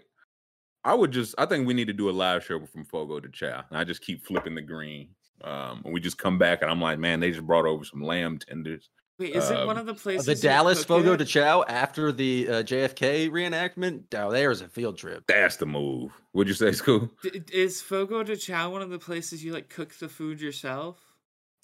[0.85, 1.35] I would just.
[1.39, 3.63] I think we need to do a live show from Fogo de Chao.
[3.69, 5.09] And I just keep flipping the green.
[5.43, 8.03] Um, and we just come back, and I'm like, man, they just brought over some
[8.03, 8.89] lamb tenders.
[9.19, 10.27] Wait, is it one Um, of the Uh, places?
[10.27, 15.25] the Dallas Fogo de Chao after the uh, JFK reenactment, oh, there's a field trip.
[15.27, 16.13] That's the move.
[16.35, 17.11] Would you say, Scoob?
[17.23, 20.99] D- is Fogo de Chao one of the places you like cook the food yourself?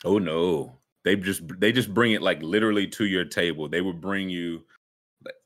[0.05, 3.69] Oh no, they just they just bring it like literally to your table.
[3.69, 4.65] They would bring you.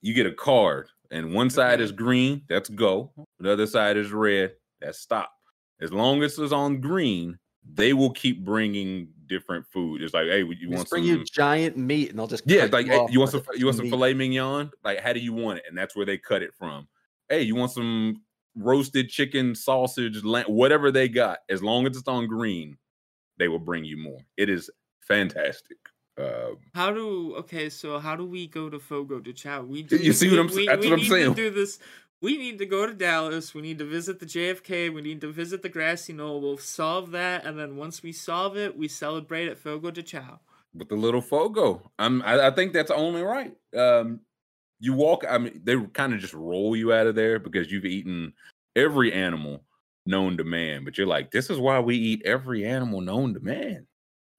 [0.00, 1.82] You get a card, and one side Okay.
[1.84, 2.42] is green.
[2.48, 3.12] That's go.
[3.40, 4.52] The other side is red.
[4.80, 5.30] That's stop.
[5.80, 7.38] As long as it's on green,
[7.74, 10.02] they will keep bringing different food.
[10.02, 11.18] It's like, hey, you You want just bring some?
[11.18, 13.76] you giant meat, and they'll just Yeah, cut like hey, you want some you want
[13.76, 13.90] some meat.
[13.90, 14.70] filet mignon?
[14.84, 15.64] Like how do you want it?
[15.68, 16.88] And that's where they cut it from.
[17.28, 18.22] Hey, you want some
[18.54, 21.40] roasted chicken, sausage, lamb, whatever they got.
[21.48, 22.78] As long as it's on green,
[23.38, 24.20] they will bring you more.
[24.36, 25.78] It is fantastic.
[26.18, 27.68] Um, How do okay?
[27.70, 29.62] So how do we go to Fogo de Chao?
[29.62, 31.34] We do, You do, see what I'm s- we, that's we what I'm need saying.
[31.34, 31.78] To do this.
[32.22, 33.54] We need to go to Dallas.
[33.54, 34.92] We need to visit the JFK.
[34.92, 36.40] We need to visit the grassy knoll.
[36.40, 40.40] We'll solve that, and then once we solve it, we celebrate at Fogo de Chao.
[40.74, 43.54] with the little fogo, I'm, I, I think that's only right.
[43.76, 44.20] Um,
[44.78, 45.24] you walk.
[45.28, 48.32] I mean, they kind of just roll you out of there because you've eaten
[48.74, 49.64] every animal
[50.06, 50.84] known to man.
[50.84, 53.86] But you're like, this is why we eat every animal known to man.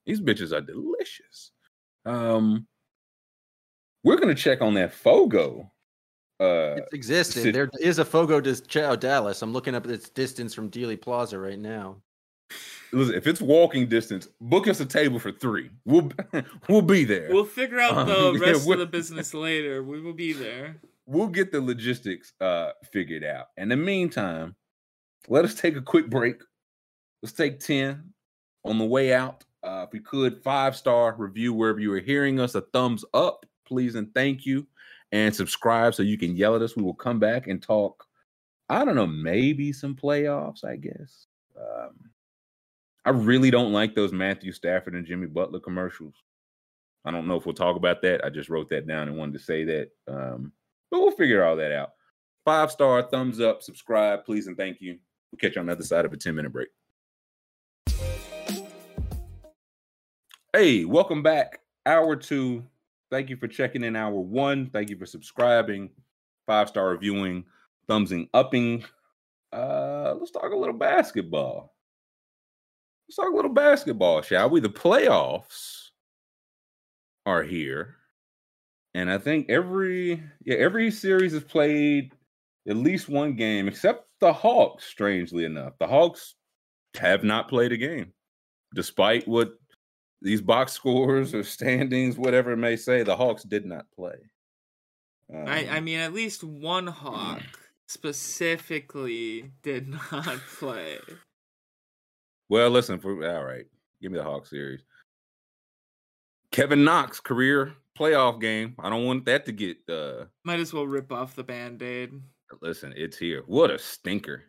[0.05, 1.51] These bitches are delicious.
[2.05, 2.67] Um,
[4.03, 5.71] we're gonna check on that fogo.
[6.39, 7.43] Uh, It's existing.
[7.43, 9.41] sit- There is a Fogo de Chao Dallas.
[9.41, 12.01] I'm looking up its distance from Dealey Plaza right now.
[12.91, 15.69] listen, if it's walking distance, book us a table for three.
[15.85, 16.11] We'll
[16.69, 17.29] we'll be there.
[17.31, 19.83] We'll figure out Um, the yeah, rest of the business later.
[19.83, 20.77] We will be there.
[21.05, 23.47] we'll get the logistics uh figured out.
[23.57, 24.55] In the meantime,
[25.27, 26.41] let us take a quick break.
[27.23, 28.13] Let's take 10
[28.63, 29.43] on the way out.
[29.63, 33.43] Uh, if we could, five star review wherever you are hearing us, a thumbs up,
[33.65, 34.67] please, and thank you.
[35.11, 36.75] And subscribe so you can yell at us.
[36.75, 38.05] We will come back and talk.
[38.69, 41.27] I don't know, maybe some playoffs, I guess.
[41.57, 41.91] Um,
[43.05, 46.15] I really don't like those Matthew Stafford and Jimmy Butler commercials.
[47.05, 48.25] I don't know if we'll talk about that.
[48.25, 49.89] I just wrote that down and wanted to say that.
[50.09, 50.51] Um,
[50.91, 51.91] but we'll figure all that out.
[52.43, 54.97] Five star, thumbs up, subscribe, please, and thank you.
[55.31, 56.67] We'll catch you on the other side of a 10 minute break.
[60.53, 61.59] Hey, welcome back.
[61.85, 62.65] Hour two.
[63.09, 64.69] Thank you for checking in hour one.
[64.69, 65.89] Thank you for subscribing,
[66.45, 67.45] five star reviewing,
[67.87, 68.83] thumbsing upping.
[69.53, 71.73] Uh, let's talk a little basketball.
[73.07, 74.59] Let's talk a little basketball, shall we?
[74.59, 75.89] The playoffs
[77.25, 77.95] are here.
[78.93, 82.13] And I think every yeah, every series has played
[82.67, 85.73] at least one game, except the Hawks, strangely enough.
[85.79, 86.35] The Hawks
[86.99, 88.11] have not played a game,
[88.75, 89.53] despite what
[90.21, 94.15] these box scores or standings, whatever it may say, the Hawks did not play.
[95.33, 97.41] I, I Um, mean, at least one hawk
[97.87, 100.97] specifically did not play.
[102.49, 103.65] well, listen, for all right,
[104.01, 104.81] give me the Hawks series.
[106.51, 108.75] Kevin Knox career playoff game.
[108.79, 112.13] I don't want that to get uh Might as well rip off the band aid.
[112.61, 113.43] listen, it's here.
[113.47, 114.43] What a stinker.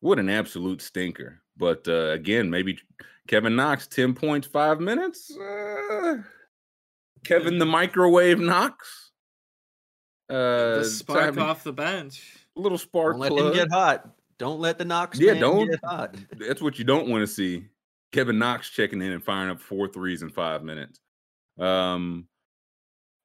[0.00, 1.40] What an absolute stinker.
[1.56, 2.78] But uh again, maybe
[3.28, 5.36] Kevin Knox, 10 points, five minutes.
[5.36, 6.18] Uh,
[7.24, 9.10] Kevin the microwave Knox.
[10.28, 12.36] Uh The spark time- off the bench.
[12.56, 14.08] a little spark Don't let him get hot.
[14.38, 16.16] Don't let the Knox Yeah, man don't- get hot.
[16.38, 17.66] That's what you don't want to see.
[18.12, 21.00] Kevin Knox checking in and firing up four threes in five minutes.
[21.58, 22.28] Um,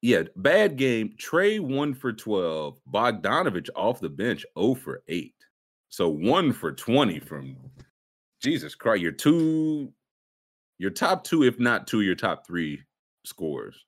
[0.00, 1.14] yeah, bad game.
[1.16, 2.80] Trae one for twelve.
[2.92, 5.34] Bogdanovic off the bench, zero for eight.
[5.92, 7.54] So one for twenty from
[8.42, 9.02] Jesus Christ.
[9.02, 9.92] Your two,
[10.78, 12.82] your top two, if not two, your top three
[13.26, 13.84] scores.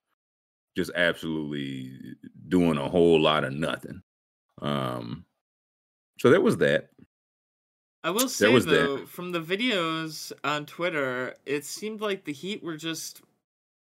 [0.76, 1.92] Just absolutely
[2.48, 4.02] doing a whole lot of nothing.
[4.60, 5.24] Um,
[6.18, 6.90] so there was that.
[8.02, 9.08] I will say though, that.
[9.08, 13.22] from the videos on Twitter, it seemed like the Heat were just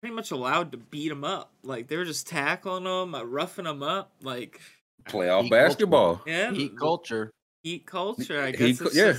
[0.02, 1.52] pretty much allowed to beat them up.
[1.64, 4.62] Like they were just tackling them, uh, roughing them up, like
[5.06, 6.18] playoff basketball.
[6.18, 6.30] Culture.
[6.30, 7.32] Yeah, heat culture.
[7.64, 8.42] Heat culture.
[8.42, 9.14] I guess heat, yeah.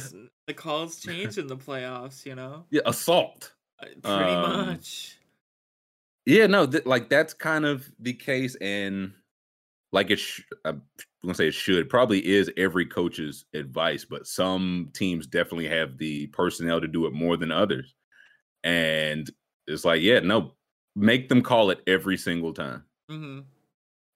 [0.47, 2.26] the calls change in the playoffs.
[2.26, 2.64] You know.
[2.70, 3.53] Yeah, assault.
[3.80, 5.18] Uh, pretty um, much.
[6.26, 9.12] Yeah, no, th- like that's kind of the case, and
[9.92, 10.18] like it.
[10.18, 10.82] Sh- I'm
[11.22, 16.26] gonna say it should probably is every coach's advice, but some teams definitely have the
[16.28, 17.95] personnel to do it more than others,
[18.62, 19.30] and
[19.66, 20.53] it's like, yeah, no,
[20.95, 22.84] make them call it every single time.
[23.11, 23.40] Mm-hmm.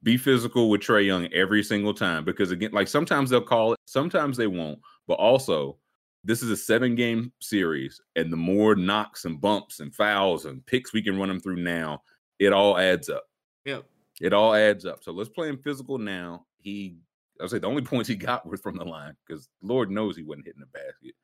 [0.02, 3.80] Be physical with Trae Young every single time because again, like sometimes they'll call it,
[3.84, 4.78] sometimes they won't.
[5.06, 5.78] But also,
[6.24, 10.64] this is a seven game series, and the more knocks and bumps and fouls and
[10.66, 12.02] picks we can run them through now,
[12.38, 13.24] it all adds up.
[13.64, 13.84] Yep.
[14.20, 15.02] It all adds up.
[15.02, 16.44] So let's play him physical now.
[16.58, 16.96] He,
[17.40, 20.22] I say, the only points he got were from the line because Lord knows he
[20.22, 21.14] wasn't hitting the basket.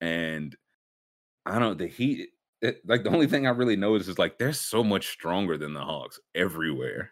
[0.00, 0.56] And
[1.46, 1.78] I don't.
[1.78, 2.30] The Heat,
[2.62, 5.74] it, like the only thing I really noticed is like they're so much stronger than
[5.74, 7.10] the Hawks everywhere.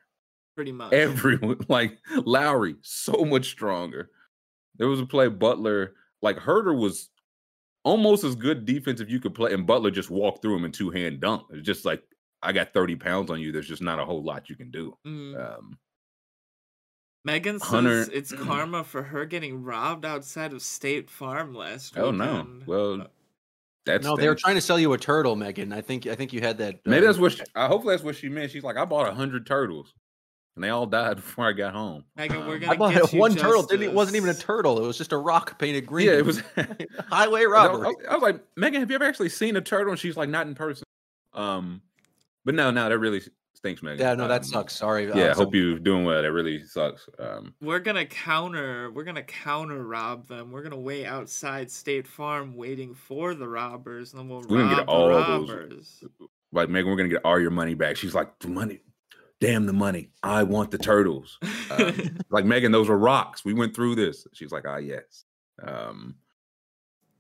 [0.59, 1.57] Pretty much everyone.
[1.69, 4.11] Like Lowry, so much stronger.
[4.77, 7.11] There was a play Butler, like Huerter was
[7.85, 10.73] almost as good defense if you could play, and Butler just walked through him in
[10.73, 11.45] two hand dunk.
[11.51, 12.03] It's just like
[12.43, 13.53] I got thirty pounds on you.
[13.53, 14.99] There's just not a whole lot you can do.
[15.07, 15.59] Mm.
[15.59, 15.79] Um,
[17.25, 22.05] Megan says it's karma for her getting robbed outside of State Farm last week.
[22.05, 22.49] Oh no!
[22.67, 23.07] Well, uh,
[23.87, 25.73] that's no, they were trying to sell you a turtle, Megan.
[25.73, 26.75] I think I think you had that.
[26.75, 27.35] Uh, Maybe that's what.
[27.35, 28.51] She, uh, hopefully, that's what she meant.
[28.51, 29.95] She's like, I bought a hundred turtles,
[30.59, 32.05] and they all died before I got home.
[32.17, 32.73] Megan, we're gonna.
[32.73, 33.63] I bought one turtle.
[33.63, 34.83] Didn't it wasn't even a turtle.
[34.83, 36.09] It was just a rock painted green.
[36.09, 36.43] Yeah, it was
[37.09, 37.87] highway robbery.
[37.87, 39.93] I was, I was like, Megan, have you ever actually seen a turtle?
[39.93, 40.83] And she's like, not in person.
[41.33, 41.81] Um,
[42.45, 43.23] but no, no, that really
[43.55, 44.01] stinks, Megan.
[44.01, 44.75] Yeah, no, that um, sucks.
[44.75, 45.07] Sorry.
[45.07, 46.21] Yeah, I um, hope you're doing well.
[46.21, 47.09] That really sucks.
[47.21, 48.91] Um, we're gonna counter.
[48.91, 50.51] We're gonna counter rob them.
[50.51, 54.75] We're gonna wait outside State Farm, waiting for the robbers, and then we'll we're gonna
[54.75, 56.01] get all robbers.
[56.03, 57.97] Those, like Megan, we're gonna get all your money back.
[57.97, 58.81] She's like, the money.
[59.41, 60.11] Damn the money.
[60.23, 61.39] I want the turtles.
[61.71, 63.45] Um, like Megan, those were rocks.
[63.45, 64.27] We went through this.
[64.33, 65.25] She's like, ah, yes.
[65.63, 66.17] Um,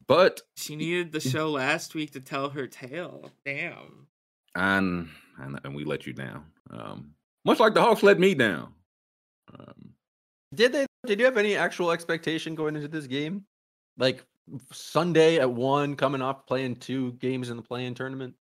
[0.08, 3.30] but she needed the show last week to tell her tale.
[3.44, 4.08] Damn.
[4.54, 6.46] And and, and we let you down.
[6.70, 7.12] Um,
[7.44, 8.72] much like the Hawks let me down.
[9.56, 9.90] Um,
[10.54, 10.86] did they?
[11.06, 13.44] Did you have any actual expectation going into this game?
[13.96, 14.24] Like
[14.72, 18.34] Sunday at one, coming off playing two games in the playing tournament.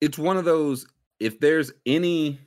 [0.00, 0.86] It's one of those.
[1.20, 2.38] If there's any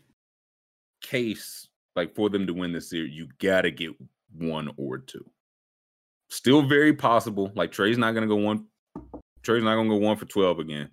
[1.01, 3.91] case like for them to win this series, you gotta get
[4.33, 5.25] one or two.
[6.29, 7.51] Still very possible.
[7.55, 8.65] Like Trae's not gonna go one.
[9.43, 10.89] Trae's not gonna go one for twelve again.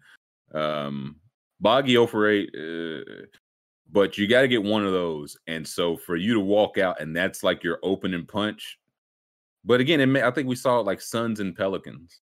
[0.52, 1.16] Um,
[1.60, 3.26] Boggy 0 for 8, uh,
[3.90, 5.36] but you got to get one of those.
[5.46, 8.78] And so for you to walk out and that's like your opening punch.
[9.64, 12.20] But again, may, I think we saw it like Suns and Pelicans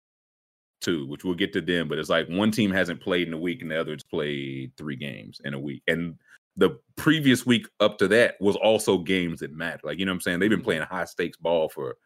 [0.82, 1.88] too, which we'll get to them.
[1.88, 4.96] But it's like one team hasn't played in a week and the other's played three
[4.96, 5.84] games in a week.
[5.88, 6.16] And
[6.58, 9.82] the previous week up to that was also games that matter.
[9.84, 10.40] Like, you know what I'm saying?
[10.40, 11.98] They've been playing high stakes ball for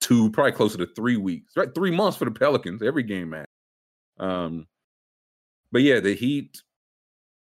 [0.00, 1.74] two, probably closer to three weeks, right?
[1.74, 2.82] Three months for the Pelicans.
[2.82, 3.46] Every game matters.
[4.18, 4.66] Um,
[5.72, 6.62] but yeah, the Heat.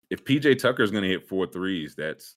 [0.09, 2.37] If PJ Tucker is going to hit four threes, that's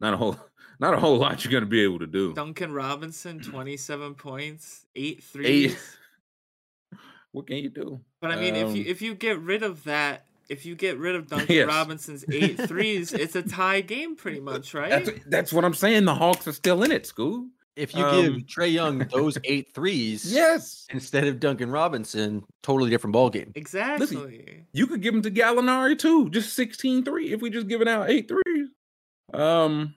[0.00, 0.36] not a whole
[0.80, 2.32] not a whole lot you're going to be able to do.
[2.34, 5.72] Duncan Robinson, twenty seven points, eight threes.
[5.72, 5.78] Eight.
[7.32, 8.00] What can you do?
[8.22, 10.74] But I mean, um, if you um if you get rid of that, if you
[10.74, 11.68] get rid of Duncan yes.
[11.68, 14.90] Robinson's eight threes, it's a tie game, pretty much, right?
[14.90, 16.04] That's, that's what I'm saying.
[16.04, 17.46] The Hawks are still in it, school
[17.78, 22.90] if you um, give Trae Young those eight threes, yes, instead of Duncan Robinson, totally
[22.90, 23.52] different ball game.
[23.54, 24.06] Exactly.
[24.06, 27.88] Listen, you could give them to Gallinari too, just 16 3 if we just giving
[27.88, 28.68] out eight threes.
[29.32, 29.94] Um,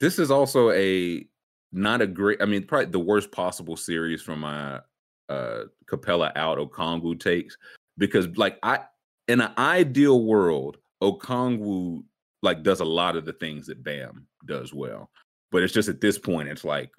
[0.00, 1.26] this is also a
[1.72, 2.40] not a great.
[2.40, 4.80] I mean, probably the worst possible series from my
[5.28, 7.58] uh Capela out Okongwu takes
[7.98, 8.80] because like I
[9.28, 12.02] in an ideal world, Okongwu
[12.42, 15.10] like does a lot of the things that Bam does well.
[15.50, 16.90] But it's just at this point, it's like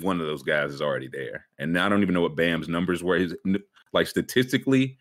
[0.00, 1.46] one of those guys is already there.
[1.58, 3.18] And I don't even know what Bam's numbers were.
[3.18, 3.34] His
[3.92, 4.98] like statistically,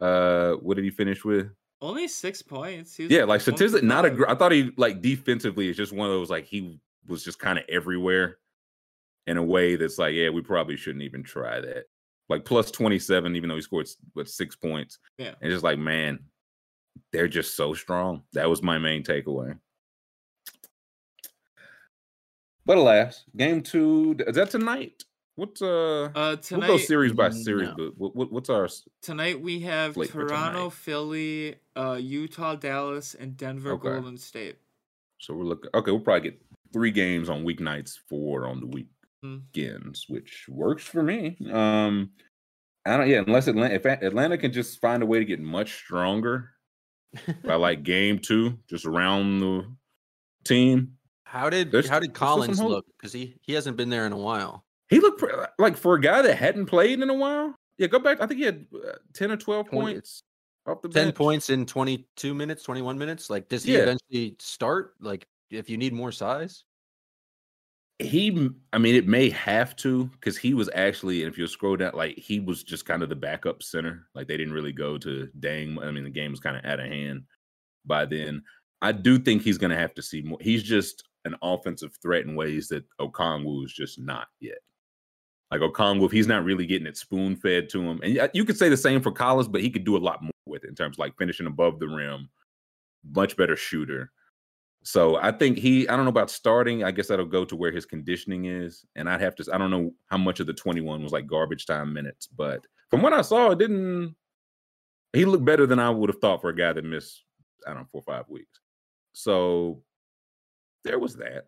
[0.00, 1.50] uh, what did he finish with?
[1.80, 2.98] Only six points.
[2.98, 4.24] Yeah, like statistically, not a.
[4.28, 7.58] I thought he like defensively is just one of those like he was just kind
[7.58, 8.38] of everywhere
[9.26, 11.84] in a way that's like, yeah, we probably shouldn't even try that.
[12.28, 14.98] Like plus twenty seven, even though he scored what six points.
[15.18, 16.18] Yeah, and just like man,
[17.12, 18.22] they're just so strong.
[18.32, 19.58] That was my main takeaway.
[22.64, 25.04] But alas, game two is that tonight?
[25.36, 26.08] What's uh?
[26.14, 26.68] Uh, tonight.
[26.68, 27.68] We'll go series by series.
[27.68, 27.74] No.
[27.76, 28.68] But what, what, what's our
[29.02, 29.40] tonight?
[29.40, 33.90] We have Toronto, Philly, uh, Utah, Dallas, and Denver, okay.
[33.90, 34.56] Golden State.
[35.18, 35.70] So we're looking.
[35.74, 38.88] Okay, we'll probably get three games on weeknights, four on the week
[39.26, 39.98] mm.
[40.08, 41.36] which works for me.
[41.52, 42.10] Um,
[42.84, 43.08] I don't.
[43.08, 46.50] Yeah, unless Atlanta, if Atlanta can just find a way to get much stronger
[47.44, 49.66] by like game two, just around the
[50.44, 50.92] team.
[51.24, 52.86] How did there's, how did Collins look?
[52.96, 54.64] Because he he hasn't been there in a while.
[54.88, 55.22] He looked
[55.58, 57.54] like for a guy that hadn't played in a while.
[57.78, 58.20] Yeah, go back.
[58.20, 60.22] I think he had uh, ten or twelve points.
[60.66, 61.14] Off the 10 bench.
[61.14, 63.30] points in 22 minutes, 21 minutes.
[63.30, 63.82] Like, does he yeah.
[63.82, 64.94] eventually start?
[65.00, 66.64] Like, if you need more size?
[67.98, 71.92] He, I mean, it may have to because he was actually, if you scroll down,
[71.94, 74.06] like he was just kind of the backup center.
[74.14, 75.78] Like they didn't really go to dang.
[75.78, 77.22] I mean, the game was kind of out of hand
[77.86, 78.42] by then.
[78.82, 80.38] I do think he's going to have to see more.
[80.40, 84.58] He's just an offensive threat in ways that Okongwu is just not yet.
[85.50, 88.44] Like Okongwu, if he's not really getting it spoon fed to him, and uh, you
[88.44, 90.68] could say the same for Collins, but he could do a lot more with it
[90.68, 92.28] in terms of like finishing above the rim,
[93.14, 94.10] much better shooter.
[94.86, 96.84] So I think he, I don't know about starting.
[96.84, 98.84] I guess that'll go to where his conditioning is.
[98.94, 101.66] And I'd have to, I don't know how much of the 21 was like garbage
[101.66, 104.14] time minutes, but from what I saw, it didn't,
[105.12, 107.24] he looked better than I would have thought for a guy that missed,
[107.66, 108.60] I don't know, four or five weeks.
[109.12, 109.82] So
[110.84, 111.46] there was that.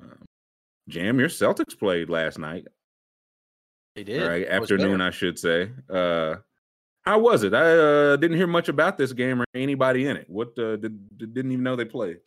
[0.00, 0.24] Um,
[0.88, 2.68] Jam, your Celtics played last night.
[3.96, 4.26] They did.
[4.26, 4.48] Right.
[4.48, 5.72] Afternoon, I should say.
[5.90, 6.36] Uh,
[7.02, 7.52] how was it?
[7.52, 10.24] I uh, didn't hear much about this game or anybody in it.
[10.30, 12.20] What uh, did, didn't even know they played.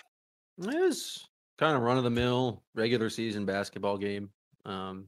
[0.62, 4.30] It was kind of run of the mill regular season basketball game.
[4.66, 5.08] Um,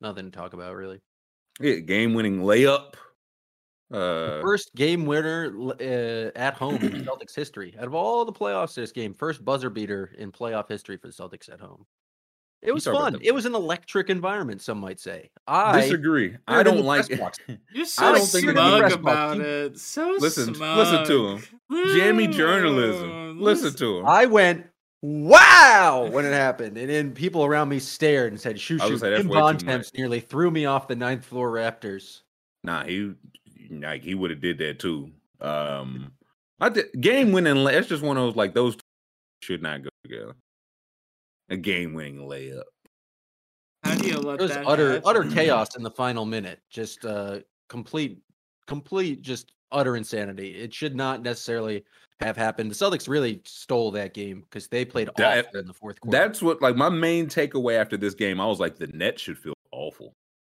[0.00, 1.00] nothing to talk about really.
[1.60, 2.94] Yeah, game winning layup.
[3.90, 7.74] Uh, first game winner uh, at home in Celtics history.
[7.78, 11.12] Out of all the playoffs, this game, first buzzer beater in playoff history for the
[11.12, 11.86] Celtics at home.
[12.60, 13.18] It was fun.
[13.22, 15.30] It was an electric environment, some might say.
[15.46, 16.36] I disagree.
[16.48, 17.20] I don't like it.
[17.72, 19.78] You're so smug about it.
[19.78, 20.78] So listen, smug.
[20.78, 21.96] listen to him.
[21.96, 23.27] Jammy journalism.
[23.38, 24.06] Listen to him.
[24.06, 24.66] I went,
[25.02, 26.76] wow, when it happened.
[26.76, 28.98] And then people around me stared and said, shoo, shoo.
[28.98, 32.22] Tim Bontemps nearly threw me off the ninth floor Raptors.
[32.64, 33.14] Nah, he
[33.70, 35.10] like he would have did that too.
[35.40, 36.12] Um
[36.60, 37.56] I did, game winning.
[37.68, 38.76] It's just one of those like those
[39.42, 40.34] should not go together
[41.48, 42.64] a game winning layup.
[43.84, 45.02] How do you let it was that utter happen?
[45.06, 46.60] utter chaos in the final minute.
[46.68, 48.20] Just uh complete
[48.66, 50.56] complete just utter insanity.
[50.56, 51.84] It should not necessarily
[52.20, 52.70] have happened.
[52.70, 56.18] The Celtics really stole that game because they played that, awful in the fourth quarter.
[56.18, 58.40] That's what like my main takeaway after this game.
[58.40, 60.14] I was like, the Nets should feel awful.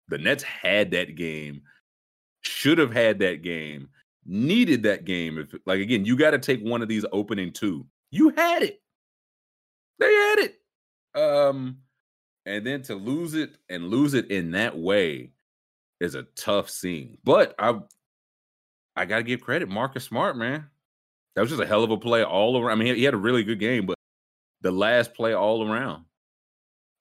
[0.10, 1.62] The Nets had that game,
[2.42, 3.90] should have had that game,
[4.26, 5.38] needed that game.
[5.38, 7.86] If like again, you got to take one of these opening two.
[8.12, 8.82] You had it.
[10.00, 10.60] They had it.
[11.16, 11.78] Um,
[12.46, 15.32] and then to lose it and lose it in that way
[16.02, 17.18] is a tough scene.
[17.24, 17.80] But I
[18.96, 20.66] I gotta give credit, Marcus Smart, man.
[21.36, 22.80] That was just a hell of a play all around.
[22.80, 23.96] I mean, he had a really good game, but
[24.62, 26.06] the last play all around,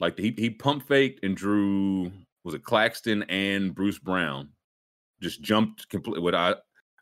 [0.00, 2.10] like he he pump faked and drew
[2.44, 4.48] was it Claxton and Bruce Brown,
[5.20, 6.22] just jumped completely.
[6.22, 6.54] What I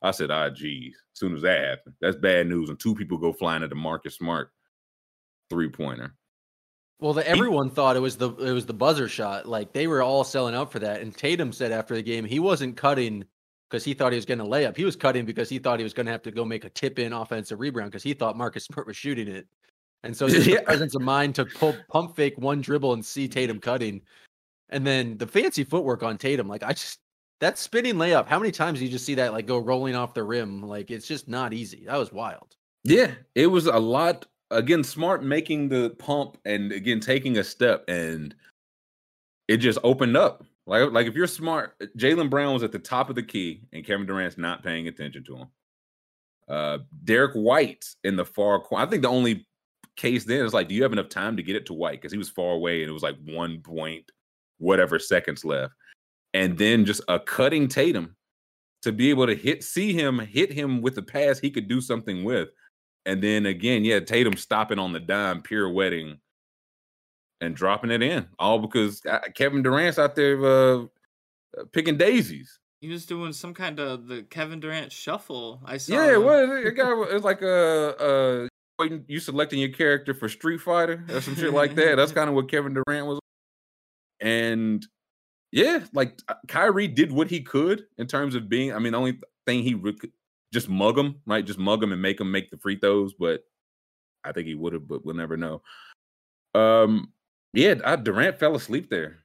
[0.02, 0.94] I said, ah, geez.
[1.14, 2.68] As soon as that happened, that's bad news.
[2.68, 4.50] And two people go flying at the Marcus Smart
[5.50, 6.14] three pointer.
[7.00, 9.46] Well, the, everyone he, thought it was the it was the buzzer shot.
[9.46, 11.00] Like they were all selling out for that.
[11.00, 13.24] And Tatum said after the game he wasn't cutting
[13.70, 14.76] because he thought he was going to lay up.
[14.76, 16.70] He was cutting because he thought he was going to have to go make a
[16.70, 19.46] tip in offensive rebound because he thought Marcus Smart was shooting it.
[20.02, 20.62] And so his yeah.
[20.62, 24.02] presence of mind to pull pump fake one dribble and see Tatum cutting.
[24.70, 27.00] And then the fancy footwork on Tatum, like I just
[27.40, 30.14] that spinning layup, how many times do you just see that like go rolling off
[30.14, 30.62] the rim?
[30.62, 31.84] Like it's just not easy.
[31.86, 32.56] That was wild.
[32.84, 37.84] Yeah, it was a lot again, smart making the pump and again taking a step,
[37.88, 38.34] and
[39.48, 40.44] it just opened up.
[40.70, 43.84] Like, like if you're smart, Jaylen Brown was at the top of the key, and
[43.84, 45.48] Kevin Durant's not paying attention to him.
[46.48, 48.84] Uh, Derrick White in the far corner.
[48.84, 49.48] I think the only
[49.96, 52.00] case then is like, do you have enough time to get it to White?
[52.00, 54.12] Because he was far away, and it was like one point,
[54.58, 55.74] whatever seconds left,
[56.34, 58.14] and then just a cutting Tatum
[58.82, 61.80] to be able to hit, see him hit him with the pass he could do
[61.80, 62.48] something with.
[63.06, 66.20] And then again, yeah, Tatum stopping on the dime, pirouetting
[67.40, 70.82] and dropping it in, all because uh, Kevin Durant's out there uh,
[71.58, 72.58] uh, picking daisies.
[72.80, 75.60] He was doing some kind of the Kevin Durant shuffle.
[75.64, 75.92] I saw.
[75.92, 78.48] Yeah, well, it got it's like a,
[78.88, 81.96] a you selecting your character for Street Fighter or some shit like that.
[81.96, 83.18] That's kind of what Kevin Durant was.
[84.20, 84.86] And
[85.52, 88.72] yeah, like uh, Kyrie did what he could in terms of being.
[88.72, 89.78] I mean, the only thing he
[90.52, 91.44] just mug him, right?
[91.44, 93.12] Just mug him and make him make the free throws.
[93.12, 93.44] But
[94.24, 95.62] I think he would have, but we'll never know.
[96.54, 97.12] Um,
[97.52, 99.18] yeah, I, Durant fell asleep there.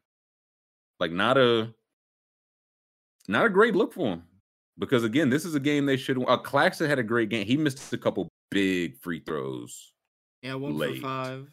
[0.99, 1.73] Like not a
[3.27, 4.23] not a great look for him.
[4.77, 6.22] Because again, this is a game they should.
[6.27, 7.45] Uh, Claxton had a great game.
[7.45, 9.93] He missed a couple big free throws.
[10.41, 10.95] Yeah, one late.
[10.95, 11.47] for five.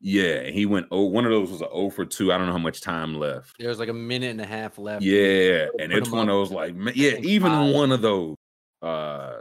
[0.00, 0.86] Yeah, he went.
[0.90, 2.32] Oh, one of those was a 0 for two.
[2.32, 3.56] I don't know how much time left.
[3.58, 5.02] There was like a minute and a half left.
[5.02, 7.74] Yeah, and it's one of those like, yeah, even five.
[7.74, 8.36] one of those
[8.82, 9.40] uh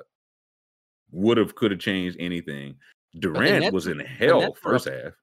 [1.12, 2.76] would have could have changed anything.
[3.18, 5.14] Durant was in hell first half.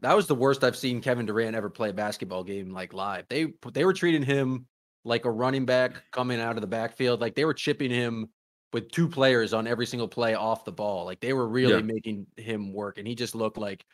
[0.00, 3.24] That was the worst I've seen Kevin Durant ever play a basketball game like live.
[3.28, 4.66] They they were treating him
[5.04, 7.20] like a running back coming out of the backfield.
[7.20, 8.28] Like they were chipping him
[8.72, 11.04] with two players on every single play off the ball.
[11.04, 11.80] Like they were really yeah.
[11.80, 13.84] making him work, and he just looked like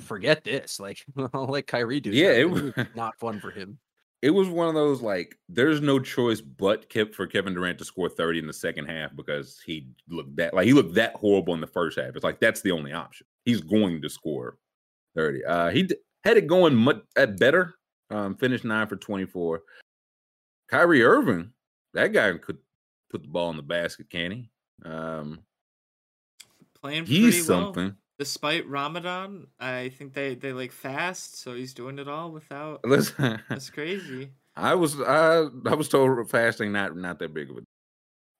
[0.00, 0.80] forget this.
[0.80, 2.10] Like I'll let Kyrie do.
[2.10, 3.78] Yeah, it was not fun for him.
[4.22, 7.84] It was one of those like there's no choice but kept for Kevin Durant to
[7.84, 11.54] score 30 in the second half because he looked that like he looked that horrible
[11.54, 12.14] in the first half.
[12.14, 13.26] It's like that's the only option.
[13.44, 14.58] He's going to score
[15.16, 15.44] 30.
[15.44, 17.74] Uh he d- had it going much at better.
[18.10, 19.62] Um finished 9 for 24.
[20.68, 21.52] Kyrie Irving,
[21.94, 22.58] that guy could
[23.10, 24.50] put the ball in the basket, can he?
[24.84, 25.40] Um
[26.80, 27.84] playing he's something.
[27.84, 32.80] Well despite Ramadan, I think they they like fast, so he's doing it all without.
[32.84, 34.30] Listen, that's crazy.
[34.54, 37.60] I was I I was told fasting not not that big of a.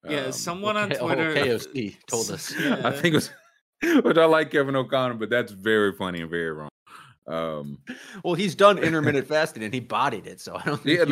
[0.09, 2.53] Yeah, um, someone on Twitter KOC told us.
[2.59, 2.81] Yeah.
[2.85, 3.31] I think it was,
[4.03, 6.69] which I like Kevin O'Connor, but that's very funny and very wrong.
[7.27, 7.79] Um,
[8.25, 10.85] well, he's done intermittent fasting and he bodied it, so I don't.
[10.85, 11.05] yeah,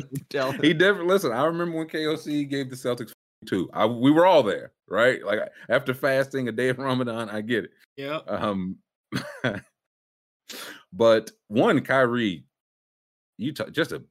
[0.61, 1.33] he definitely listen.
[1.33, 3.13] I remember when KOC gave the Celtics
[3.47, 3.69] two.
[3.73, 5.25] I, we were all there, right?
[5.25, 7.71] Like after fasting a day of Ramadan, I get it.
[7.97, 8.21] Yeah.
[8.29, 8.77] Um,
[10.93, 12.45] but one, Kyrie,
[13.39, 14.03] you talk just a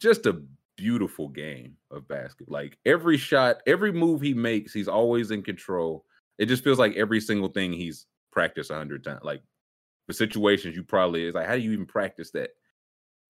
[0.00, 0.42] just a
[0.76, 2.50] beautiful game of basket.
[2.50, 6.04] Like every shot, every move he makes, he's always in control.
[6.38, 9.20] It just feels like every single thing he's practiced a hundred times.
[9.22, 9.42] Like
[10.08, 12.50] the situations you probably is like, how do you even practice that?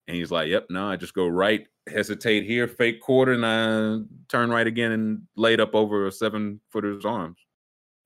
[0.07, 3.99] And he's like, Yep, no, I just go right, hesitate here, fake quarter, and I
[4.29, 7.37] turn right again and laid up over a seven footer's arms.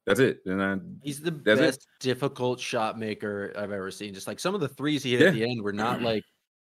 [0.05, 0.39] That's it.
[0.45, 1.85] And I, he's the best it.
[1.99, 4.13] difficult shot maker I've ever seen.
[4.13, 5.27] Just like some of the threes he hit yeah.
[5.27, 6.23] at the end were not like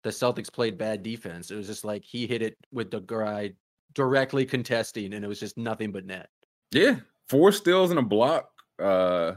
[0.03, 1.51] the Celtics played bad defense.
[1.51, 3.53] It was just like he hit it with the guy
[3.93, 6.29] directly contesting, and it was just nothing but net.
[6.71, 6.97] Yeah,
[7.29, 8.49] four steals and a block.
[8.79, 9.33] Uh,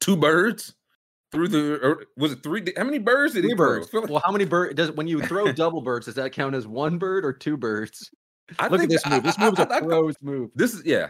[0.00, 0.74] two birds
[1.30, 2.06] through the.
[2.16, 2.72] was it three?
[2.76, 3.92] How many birds did three he birds?
[3.92, 6.06] Like, well, how many birds does when you throw double birds?
[6.06, 8.10] Does that count as one bird or two birds?
[8.58, 9.22] I Look at this move.
[9.22, 10.50] This move's I, I, a pro's move.
[10.54, 11.08] This is yeah.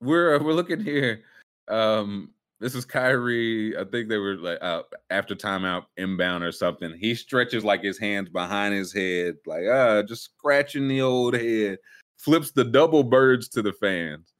[0.00, 1.22] We're uh, we're looking here.
[1.68, 3.76] Um, this is Kyrie.
[3.76, 6.92] I think they were like uh, after timeout inbound or something.
[6.98, 11.78] He stretches like his hands behind his head, like ah, just scratching the old head.
[12.16, 14.34] Flips the double birds to the fans,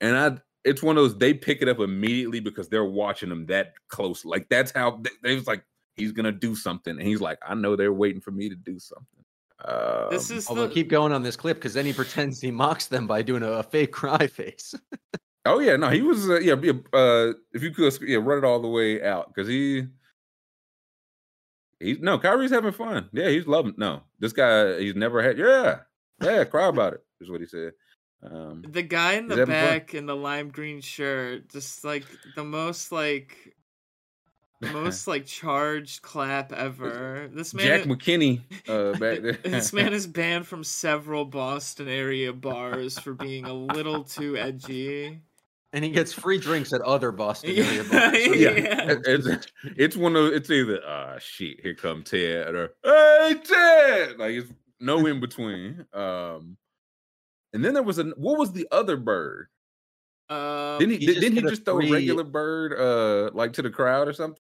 [0.00, 0.38] and I.
[0.64, 4.24] It's one of those they pick it up immediately because they're watching him that close.
[4.24, 5.64] Like that's how they, they was like
[5.94, 8.78] he's gonna do something, and he's like, I know they're waiting for me to do
[8.78, 9.24] something.
[9.64, 10.74] Um, this is although the...
[10.74, 13.52] keep going on this clip because then he pretends he mocks them by doing a,
[13.52, 14.74] a fake cry face.
[15.44, 16.54] Oh yeah, no, he was uh, yeah.
[16.92, 19.86] Uh, if you could yeah, run it all the way out because he
[21.80, 23.08] he's no Kyrie's having fun.
[23.12, 23.74] Yeah, he's loving.
[23.76, 25.38] No, this guy he's never had.
[25.38, 25.80] Yeah,
[26.20, 27.72] yeah, cry about it is what he said.
[28.22, 32.90] Um, the guy in the back in the lime green shirt, just like the most
[32.90, 33.54] like
[34.60, 37.28] most like charged clap ever.
[37.32, 39.38] This man, Jack McKinney, uh, back there.
[39.44, 45.20] this man is banned from several Boston area bars for being a little too edgy
[45.72, 48.24] and he gets free drinks at other Boston area bars.
[48.24, 48.94] So yeah, yeah.
[49.04, 54.18] It's, it's one of it's either ah uh, shit, here come Ted or hey Ted,
[54.18, 55.84] like it's no in between.
[55.92, 56.56] Um,
[57.56, 59.48] and then there was a what was the other bird?
[60.28, 63.70] Um, didn't he, he didn't he just throw a regular bird uh like to the
[63.70, 64.40] crowd or something?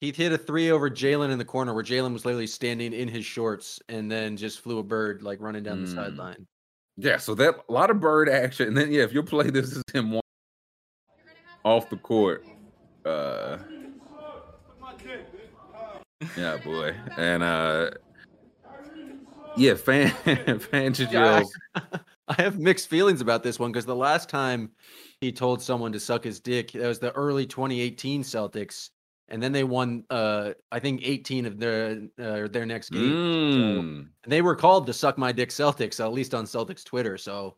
[0.00, 3.08] He hit a three over Jaylen in the corner where Jaylen was literally standing in
[3.08, 5.86] his shorts and then just flew a bird like running down mm.
[5.86, 6.46] the sideline.
[6.96, 8.68] Yeah, so that a lot of bird action.
[8.68, 10.22] And then yeah, if you play this as him one
[11.64, 12.46] off the court.
[13.04, 13.58] Uh,
[16.36, 17.90] yeah, boy, and uh,
[19.56, 21.44] yeah, fan Fangio.
[22.38, 24.70] I have mixed feelings about this one because the last time
[25.20, 28.90] he told someone to suck his dick, that was the early 2018 Celtics,
[29.28, 33.02] and then they won, uh, I think 18 of their uh, their next game.
[33.02, 34.02] Mm.
[34.24, 37.16] So, they were called the "Suck My Dick" Celtics, at least on Celtics Twitter.
[37.16, 37.56] So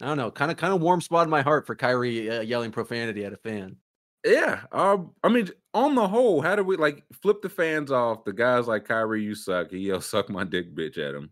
[0.00, 2.40] I don't know, kind of kind of warm spot in my heart for Kyrie uh,
[2.40, 3.76] yelling profanity at a fan.
[4.24, 8.24] Yeah, um, I mean, on the whole, how do we like flip the fans off?
[8.24, 9.70] The guys like Kyrie, you suck.
[9.70, 11.30] He yells "suck my dick, bitch" at him.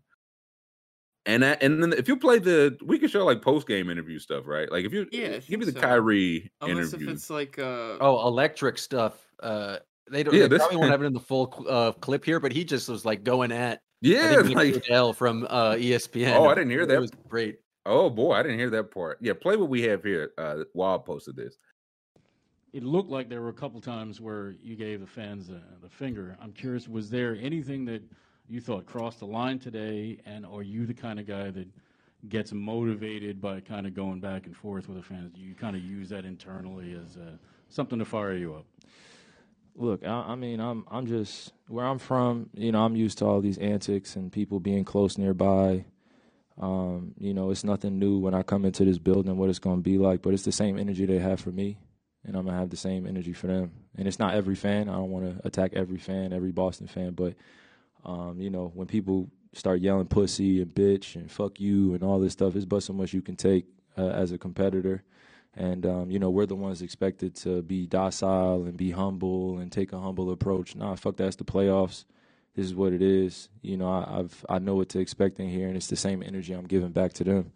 [1.25, 4.19] And that, and then if you play the, we can show like post game interview
[4.19, 4.69] stuff, right?
[4.69, 5.79] Like if you, yeah, give me the so.
[5.79, 7.07] Kyrie Unless interview.
[7.07, 9.25] if it's like uh oh electric stuff.
[9.41, 9.77] Uh,
[10.11, 10.33] they don't.
[10.33, 12.89] Yeah, they probably won't have it in the full uh, clip here, but he just
[12.89, 16.35] was like going at yeah, like L from uh, ESPN.
[16.35, 16.95] Oh, I didn't hear that.
[16.95, 17.59] It was great.
[17.85, 19.17] Oh boy, I didn't hear that part.
[19.21, 20.31] Yeah, play what we have here.
[20.37, 21.55] Uh Wild posted this.
[22.73, 25.89] it looked like there were a couple times where you gave the fans the, the
[25.89, 26.37] finger.
[26.41, 28.01] I'm curious, was there anything that
[28.47, 31.67] you thought crossed the line today, and are you the kind of guy that
[32.29, 35.31] gets motivated by kind of going back and forth with the fans?
[35.33, 37.37] Do you kind of use that internally as uh,
[37.69, 38.65] something to fire you up?
[39.75, 42.49] Look, I, I, mean, I'm I'm just where I'm from.
[42.53, 45.85] You know, I'm used to all these antics and people being close nearby.
[46.61, 49.77] Um, you know, it's nothing new when I come into this building, what it's going
[49.77, 51.79] to be like, but it's the same energy they have for me,
[52.23, 53.71] and I'm to have the same energy for them.
[53.97, 54.87] And it's not every fan.
[54.87, 57.33] I don't want to attack every fan, every Boston fan, but,
[58.05, 62.19] um, you know, when people start yelling pussy and bitch and fuck you and all
[62.19, 63.65] this stuff, it's but so much you can take
[63.97, 65.03] uh, as a competitor.
[65.55, 69.71] And, um, you know, we're the ones expected to be docile and be humble and
[69.71, 70.75] take a humble approach.
[70.75, 72.05] Nah, fuck that's the playoffs
[72.55, 73.49] this is what it is.
[73.61, 76.21] You know, I, I've I know what to expect in here, and it's the same
[76.23, 77.51] energy I'm giving back to them.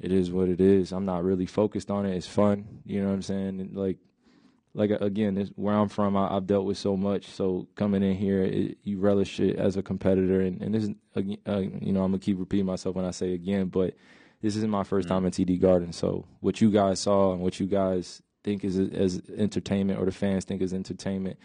[0.00, 0.92] It is what it is.
[0.92, 2.16] I'm not really focused on it.
[2.16, 2.82] It's fun.
[2.84, 3.60] You know what I'm saying?
[3.60, 3.98] And like,
[4.74, 7.26] like again, where I'm from, I, have dealt with so much.
[7.26, 10.90] So coming in here, it, you relish it as a competitor, and and this is,
[11.16, 11.20] uh,
[11.58, 13.94] you know, I'm gonna keep repeating myself when I say again, but
[14.42, 15.08] this isn't my 1st mm-hmm.
[15.08, 15.92] time in TD Garden.
[15.92, 20.12] So what you guys saw and what you guys think is as entertainment, or the
[20.12, 21.38] fans think is entertainment,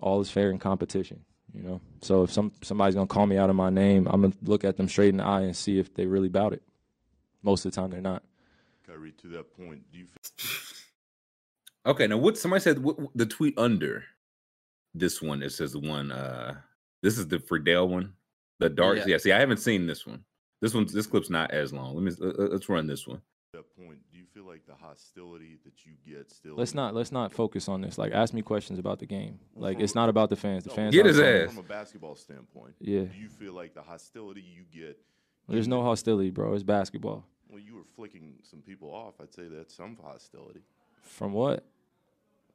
[0.00, 1.24] all is fair in competition.
[1.54, 4.34] You know, so if some somebody's gonna call me out of my name, I'm gonna
[4.42, 6.62] look at them straight in the eye and see if they really bout it.
[7.42, 8.24] Most of the time, they're not.
[8.84, 10.06] Kyrie, to that point, do you?
[11.84, 14.04] Feel- okay, now what somebody said what, the tweet under
[14.94, 16.54] this one it says the one uh
[17.04, 18.14] this is the Friedel one,
[18.60, 18.96] the dark.
[18.96, 19.04] Yeah.
[19.08, 20.24] yeah, see, I haven't seen this one.
[20.62, 21.94] This one's this clip's not as long.
[21.94, 23.20] Let me let's run this one.
[23.52, 26.56] That point, do you feel like the hostility that you get still?
[26.56, 27.98] Let's not let's not focus on this.
[27.98, 29.38] Like, ask me questions about the game.
[29.54, 30.64] Like, it's not about the fans.
[30.64, 32.74] The no, fans get his ass from a basketball standpoint.
[32.80, 33.02] Yeah.
[33.02, 34.98] Do you feel like the hostility you get?
[35.46, 36.54] There's no hostility, bro.
[36.54, 37.26] It's basketball.
[37.50, 39.20] Well, you were flicking some people off.
[39.20, 40.62] I'd say that's some hostility.
[41.02, 41.66] From what?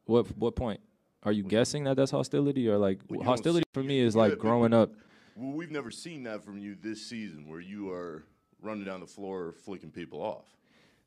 [0.10, 0.80] What what point?
[1.22, 4.74] Are you guessing that that's hostility or like well, hostility for me is like growing
[4.74, 4.92] up?
[5.36, 8.24] Well, we've never seen that from you this season, where you are
[8.60, 10.46] running down the floor flicking people off.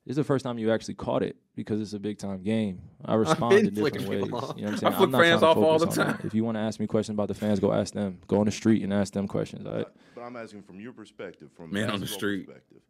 [0.06, 2.80] This is the first time you actually caught it because it's a big time game.
[3.04, 4.24] I respond in different ways.
[4.24, 4.92] You know what I'm saying?
[4.92, 6.20] I flip fans off all the time.
[6.22, 8.18] If you want to ask me questions about the fans, go ask them.
[8.28, 9.66] Go on the street and ask them questions.
[9.66, 9.86] All right?
[10.14, 12.46] But I'm asking from your perspective, from man on the street.
[12.46, 12.82] perspective.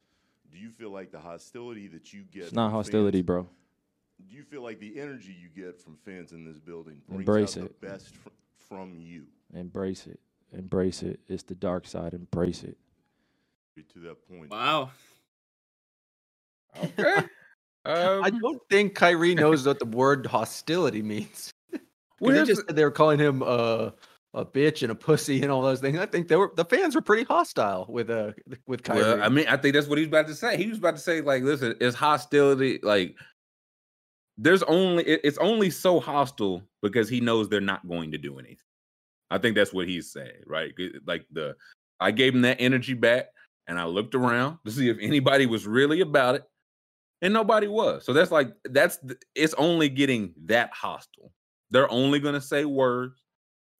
[0.51, 2.45] Do you feel like the hostility that you get?
[2.45, 3.49] It's not hostility, fans, bro.
[4.29, 7.57] Do you feel like the energy you get from fans in this building brings Embrace
[7.57, 7.81] out it.
[7.81, 8.29] the best fr-
[8.69, 9.25] from you?
[9.55, 10.21] Embrace it.
[10.53, 11.21] Embrace it.
[11.29, 12.15] It's the dark side.
[12.15, 12.77] Embrace it.
[13.95, 14.51] To that point.
[14.51, 14.91] Wow.
[16.83, 17.27] Okay.
[17.85, 21.53] Um, I don't think Kyrie knows what the word hostility means.
[22.21, 23.91] well, they just said they were calling him uh,
[24.35, 25.99] a bitch and a pussy and all those things.
[25.99, 28.33] I think they were the fans were pretty hostile with uh
[28.67, 29.03] with Kyrie.
[29.03, 30.57] Well, I mean, I think that's what he was about to say.
[30.57, 32.79] He was about to say like, listen, it's hostility.
[32.83, 33.17] Like,
[34.39, 38.59] there's only it's only so hostile because he knows they're not going to do anything.
[39.31, 40.73] I think that's what he's saying, right?
[41.07, 41.57] Like the
[42.01, 43.27] I gave him that energy back,
[43.67, 46.45] and I looked around to see if anybody was really about it
[47.23, 48.05] and nobody was.
[48.05, 48.99] So that's like that's
[49.35, 51.33] it's only getting that hostile.
[51.71, 53.23] They're only going to say words.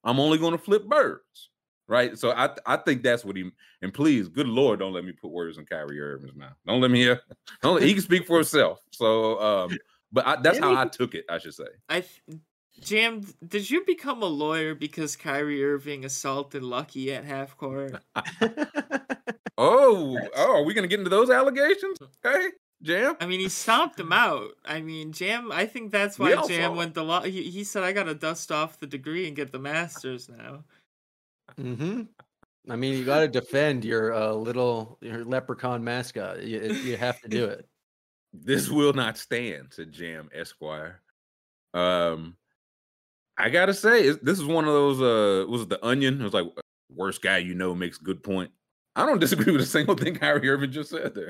[0.03, 1.49] I'm only going to flip birds,
[1.87, 2.17] right?
[2.17, 3.51] So I I think that's what he.
[3.81, 6.55] And please, good lord, don't let me put words in Kyrie Irving's mouth.
[6.65, 7.19] Don't let me hear.
[7.61, 8.79] Don't he can speak for himself.
[8.91, 9.77] So, um,
[10.13, 11.25] but I, that's how I took it.
[11.29, 11.65] I should say.
[11.89, 12.05] I.
[12.79, 17.95] Jam, did you become a lawyer because Kyrie Irving assaulted Lucky at half court?
[19.57, 21.99] oh, oh, are we gonna get into those allegations?
[22.25, 22.47] Okay.
[22.81, 23.15] Jam?
[23.21, 24.49] I mean, he stomped him out.
[24.65, 25.51] I mean, Jam.
[25.51, 27.21] I think that's why Jam went the law.
[27.21, 30.65] He, he said, "I got to dust off the degree and get the master's now."
[31.57, 32.03] Hmm.
[32.69, 36.43] I mean, you got to defend your uh, little your leprechaun mascot.
[36.43, 37.67] You, you have to do it.
[38.33, 41.01] This will not stand," said Jam Esquire.
[41.73, 42.35] Um,
[43.37, 45.01] I gotta say, this is one of those.
[45.01, 46.19] Uh, was it the Onion?
[46.19, 46.47] It was like
[46.89, 48.51] worst guy you know makes good point.
[48.95, 51.29] I don't disagree with a single thing Kyrie Irving just said there.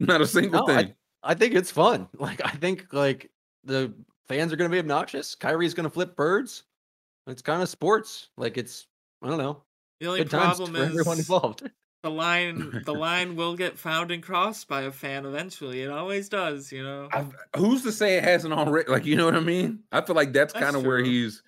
[0.00, 0.94] Not a single no, thing.
[1.22, 2.08] I, I, think it's fun.
[2.18, 3.30] Like I think like
[3.64, 3.92] the
[4.28, 5.34] fans are going to be obnoxious.
[5.34, 6.64] Kyrie's going to flip birds.
[7.26, 8.28] It's kind of sports.
[8.36, 8.86] Like it's
[9.22, 9.62] I don't know.
[10.00, 11.68] The only Good problem is everyone involved.
[12.02, 15.82] The line, the line will get found and crossed by a fan eventually.
[15.82, 17.08] It always does, you know.
[17.12, 18.90] I've, who's to say it hasn't already?
[18.90, 19.80] Like, you know what I mean?
[19.90, 21.42] I feel like that's, that's kind of where he's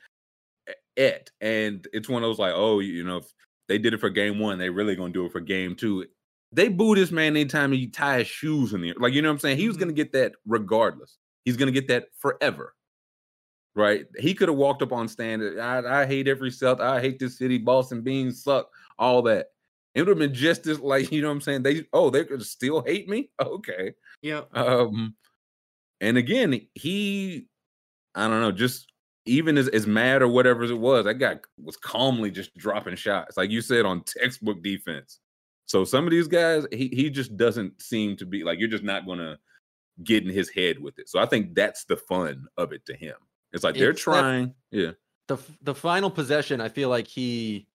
[0.96, 3.32] at, and it's one of those like, oh, you know, if
[3.68, 6.04] they did it for game one, they really gonna do it for game two.
[6.52, 9.38] They boo this man anytime he ties shoes in the like, you know what I'm
[9.38, 9.58] saying?
[9.58, 9.84] He was mm-hmm.
[9.84, 11.18] gonna get that regardless.
[11.44, 12.74] He's gonna get that forever.
[13.76, 14.06] Right?
[14.18, 15.60] He could have walked up on stand.
[15.60, 16.80] I, I hate every Celt.
[16.80, 17.56] I hate this city.
[17.56, 18.68] Boston beans suck.
[18.98, 19.46] All that.
[19.94, 21.62] It would have been just as like, you know what I'm saying?
[21.62, 23.30] They oh, they could still hate me.
[23.40, 23.94] Okay.
[24.22, 24.42] Yeah.
[24.52, 25.14] Um,
[26.00, 27.46] and again, he
[28.14, 28.90] I don't know, just
[29.26, 32.96] even as, as mad or whatever as it was, that guy was calmly just dropping
[32.96, 35.20] shots, like you said, on textbook defense.
[35.66, 38.82] So some of these guys, he he just doesn't seem to be like you're just
[38.82, 39.38] not gonna
[40.02, 41.08] get in his head with it.
[41.08, 43.14] So I think that's the fun of it to him.
[43.52, 44.90] It's like they're trying, that, yeah.
[45.28, 47.68] The the final possession, I feel like he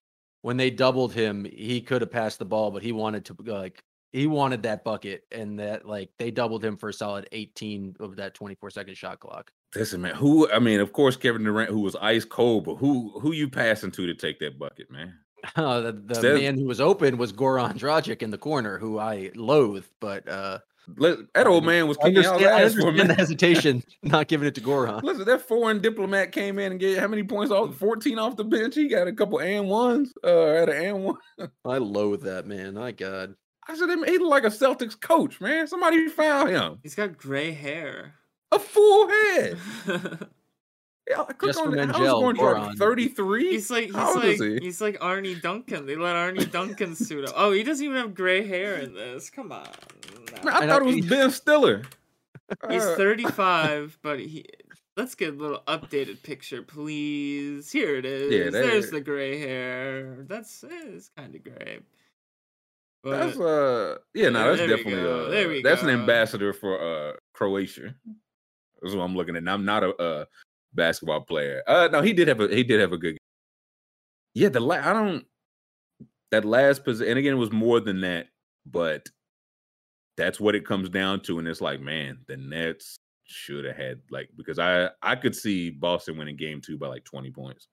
[0.46, 3.82] when they doubled him, he could have passed the ball, but he wanted to like
[4.12, 8.14] he wanted that bucket and that like they doubled him for a solid 18 of
[8.14, 9.50] that 24 second shot clock.
[9.74, 13.18] Listen, man, who I mean, of course, Kevin Durant, who was ice cold, but who
[13.18, 15.18] who you passing to to take that bucket, man?
[15.54, 19.30] Uh, the, the man who was open was Goran Dragic in the corner, who I
[19.36, 24.46] loathe, but uh that old man was kicking out ass for the hesitation, not giving
[24.46, 25.02] it to Goran.
[25.02, 27.74] Listen, that foreign diplomat came in and gave how many points off?
[27.76, 28.74] 14 off the bench.
[28.74, 30.12] He got a couple and ones.
[30.22, 31.16] Uh, at an and one.
[31.64, 32.74] I loathe that man.
[32.74, 33.34] My God.
[33.68, 35.66] I said he looked like a Celtics coach, man.
[35.66, 36.78] Somebody found him.
[36.82, 38.14] He's got gray hair.
[38.52, 39.58] A full head.
[41.08, 43.50] Yeah, click Just on the, going to drop 33?
[43.50, 44.58] He's like he's like he?
[44.58, 45.86] he's like Arne Duncan.
[45.86, 47.34] They let Arne Duncan suit up.
[47.36, 49.30] Oh, he doesn't even have gray hair in this.
[49.30, 49.68] Come on.
[50.44, 51.82] Man, I thought it was Ben Stiller.
[52.70, 54.44] He's uh, 35, but he
[54.96, 57.70] let's get a little updated picture, please.
[57.70, 58.32] Here it is.
[58.32, 60.24] Yeah, There's the gray hair.
[60.28, 61.80] That's it's kind of gray.
[63.02, 65.88] But, that's uh yeah, no, that's definitely uh there we that's go.
[65.88, 67.94] an ambassador for uh Croatia.
[68.82, 69.38] That's what I'm looking at.
[69.38, 70.24] And I'm not a uh
[70.76, 71.62] basketball player.
[71.66, 73.12] Uh, no, he did have a he did have a good.
[73.12, 73.18] Game.
[74.34, 75.24] Yeah, the la- I don't
[76.30, 78.28] that last position, and again, it was more than that,
[78.64, 79.08] but
[80.16, 81.38] that's what it comes down to.
[81.38, 85.70] And it's like, man, the Nets should have had like because I I could see
[85.70, 87.66] Boston winning game two by like twenty points.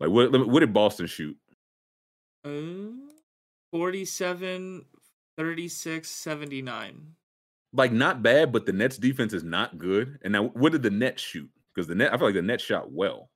[0.00, 1.36] Like what what did Boston shoot?
[2.44, 3.08] Um,
[3.72, 4.84] 47,
[5.36, 7.06] 36, 79.
[7.72, 10.18] Like not bad, but the Nets defense is not good.
[10.22, 11.50] And now what did the Nets shoot?
[11.76, 13.30] Because the net I feel like the net shot well.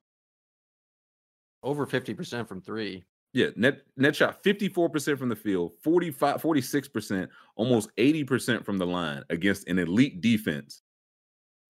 [1.63, 3.03] Over 50% from three.
[3.33, 9.23] Yeah, net net shot 54% from the field, 45, 46%, almost 80% from the line
[9.29, 10.81] against an elite defense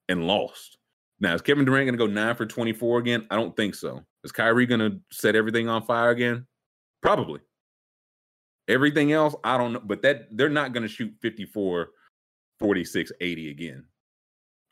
[0.09, 0.77] and lost.
[1.19, 3.27] Now, is Kevin Durant gonna go nine for 24 again?
[3.29, 4.01] I don't think so.
[4.23, 6.47] Is Kyrie gonna set everything on fire again?
[7.03, 7.41] Probably.
[8.67, 11.89] Everything else, I don't know, but that they're not gonna shoot 54,
[12.59, 13.85] 46, 80 again.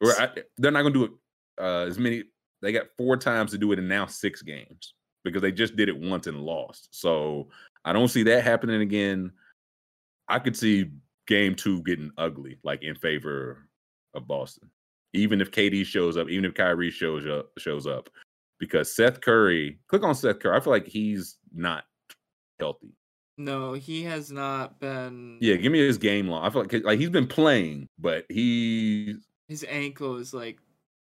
[0.01, 1.11] Or I, they're not gonna do it
[1.59, 2.23] uh, as many.
[2.61, 5.89] They got four times to do it, and now six games because they just did
[5.89, 6.89] it once and lost.
[6.91, 7.49] So
[7.85, 9.31] I don't see that happening again.
[10.27, 10.91] I could see
[11.27, 13.67] game two getting ugly, like in favor
[14.13, 14.69] of Boston.
[15.13, 18.09] Even if KD shows up, even if Kyrie shows up, shows up,
[18.59, 19.79] because Seth Curry.
[19.87, 20.55] Click on Seth Curry.
[20.55, 21.85] I feel like he's not
[22.59, 22.93] healthy.
[23.37, 25.37] No, he has not been.
[25.39, 26.45] Yeah, give me his game log.
[26.45, 29.15] I feel like like he's been playing, but he
[29.47, 30.59] his ankle is like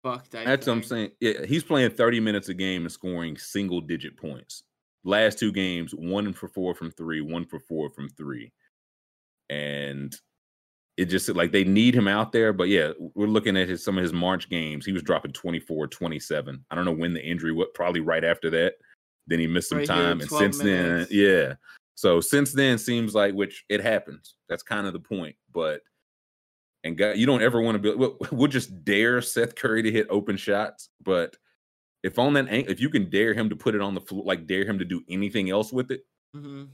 [0.03, 0.35] fucked.
[0.35, 1.11] I That's what I'm saying.
[1.19, 4.63] Yeah, he's playing 30 minutes a game and scoring single digit points.
[5.03, 8.51] Last two games, one for four from three, one for four from three.
[9.49, 10.15] And
[10.95, 12.53] it just like they need him out there.
[12.53, 14.85] But yeah, we're looking at his some of his March games.
[14.85, 16.65] He was dropping 24, 27.
[16.69, 18.75] I don't know when the injury, what probably right after that.
[19.27, 20.19] Then he missed some right time.
[20.19, 21.09] Here, and since minutes.
[21.09, 21.53] then, yeah.
[21.95, 24.35] So since then seems like which it happens.
[24.49, 25.35] That's kind of the point.
[25.53, 25.81] But
[26.83, 27.95] and God, you don't ever want to be.
[27.95, 31.35] We'll, we'll, just dare Seth Curry to hit open shots, but
[32.03, 34.45] if on that if you can dare him to put it on the floor, like
[34.45, 36.05] dare him to do anything else with it,
[36.35, 36.65] mm-hmm.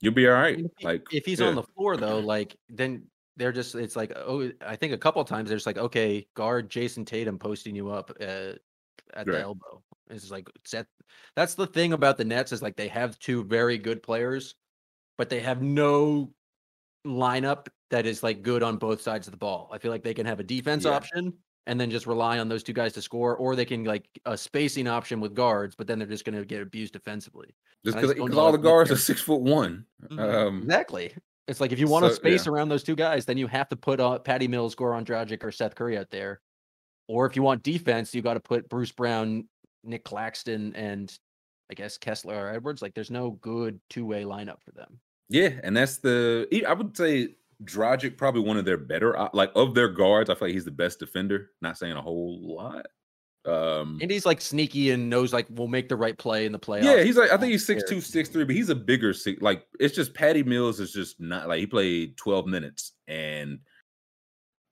[0.00, 0.62] you'll be all right.
[0.82, 1.46] Like if he's yeah.
[1.46, 3.04] on the floor though, like then
[3.36, 6.70] they're just it's like oh I think a couple times they're just like okay guard
[6.70, 8.58] Jayson Tatum posting you up uh, at
[9.14, 9.26] right.
[9.26, 9.82] the elbow.
[10.10, 10.86] It's like Seth.
[11.34, 14.54] That's the thing about the Nets is like they have two very good players,
[15.16, 16.30] but they have no
[17.06, 19.68] lineup that is like good on both sides of the ball.
[19.72, 20.92] I feel like they can have a defense yeah.
[20.92, 21.32] option
[21.66, 24.36] and then just rely on those two guys to score, or they can like a
[24.36, 27.54] spacing option with guards, but then they're just going to get abused defensively.
[27.84, 29.86] Just because all the guards are six foot one.
[30.10, 30.18] Mm-hmm.
[30.18, 31.14] Um, exactly.
[31.46, 32.52] It's like if you want so, to space yeah.
[32.52, 35.52] around those two guys, then you have to put uh, Patty Mills, Goran Dragic, or
[35.52, 36.40] Seth Curry out there.
[37.06, 39.46] Or if you want defense, you got to put Bruce Brown,
[39.82, 41.12] Nick Claxton, and
[41.70, 42.80] I guess Kessler or Edwards.
[42.80, 45.00] Like there's no good two way lineup for them.
[45.28, 49.74] Yeah, and that's the I would say Dragic probably one of their better like of
[49.74, 50.30] their guards.
[50.30, 51.50] I feel like he's the best defender.
[51.62, 52.86] Not saying a whole lot.
[53.46, 56.58] Um and he's like sneaky and knows like we'll make the right play in the
[56.58, 56.84] playoffs.
[56.84, 59.42] Yeah, he's like I think he's six two, six three, but he's a bigger six.
[59.42, 63.58] Like it's just Patty Mills is just not like he played twelve minutes, and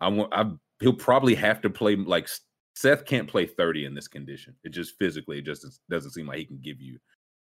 [0.00, 0.50] I want I
[0.80, 2.28] he'll probably have to play like
[2.74, 4.54] Seth can't play thirty in this condition.
[4.64, 6.98] It just physically it just doesn't seem like he can give you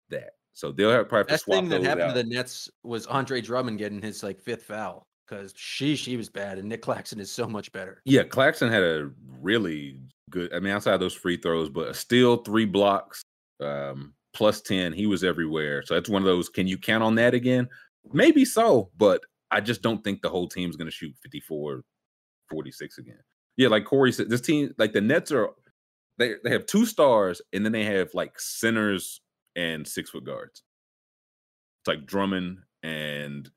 [0.09, 0.31] that.
[0.53, 2.15] So they'll have probably swap thing that happened out.
[2.15, 6.29] to the Nets was Andre Drummond getting his like fifth foul because she she was
[6.29, 8.03] bad and Nick Claxton is so much better.
[8.05, 9.11] Yeah, Claxton had a
[9.41, 10.53] really good.
[10.53, 13.23] I mean, outside those free throws, but a steal, three blocks,
[13.61, 14.93] um, plus 10.
[14.93, 15.83] He was everywhere.
[15.85, 16.49] So that's one of those.
[16.49, 17.69] Can you count on that again?
[18.13, 21.83] Maybe so, but I just don't think the whole team's going to shoot 54,
[22.49, 23.19] 46 again.
[23.57, 25.51] Yeah, like Corey said, this team, like the Nets are,
[26.19, 29.21] they, they have two stars and then they have like centers
[29.57, 30.63] and six foot guards.
[31.81, 33.49] It's like Drummond and,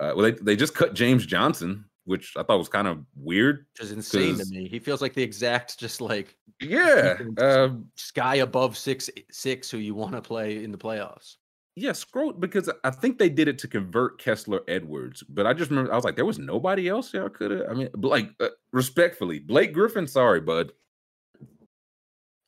[0.00, 3.66] uh, well, they, they just cut James Johnson, which I thought was kind of weird.
[3.74, 4.68] Which is insane to me.
[4.68, 9.94] He feels like the exact, just like yeah, uh, sky above six six who you
[9.94, 11.36] want to play in the playoffs.
[11.74, 15.70] Yeah, scroll because I think they did it to convert Kessler Edwards, but I just
[15.70, 17.68] remember I was like, there was nobody else y'all could have.
[17.68, 20.72] I mean, like uh, respectfully, Blake Griffin, sorry, bud.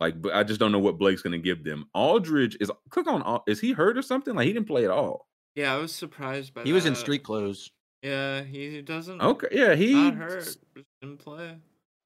[0.00, 1.86] Like, but I just don't know what Blake's going to give them.
[1.94, 3.40] Aldridge is click on.
[3.46, 4.34] Is he hurt or something?
[4.34, 5.26] Like he didn't play at all.
[5.54, 6.62] Yeah, I was surprised by.
[6.62, 6.74] He that.
[6.74, 7.70] was in street clothes.
[8.02, 9.20] Yeah, he doesn't.
[9.20, 10.56] Okay, yeah, he not hurt.
[11.02, 11.56] Didn't play.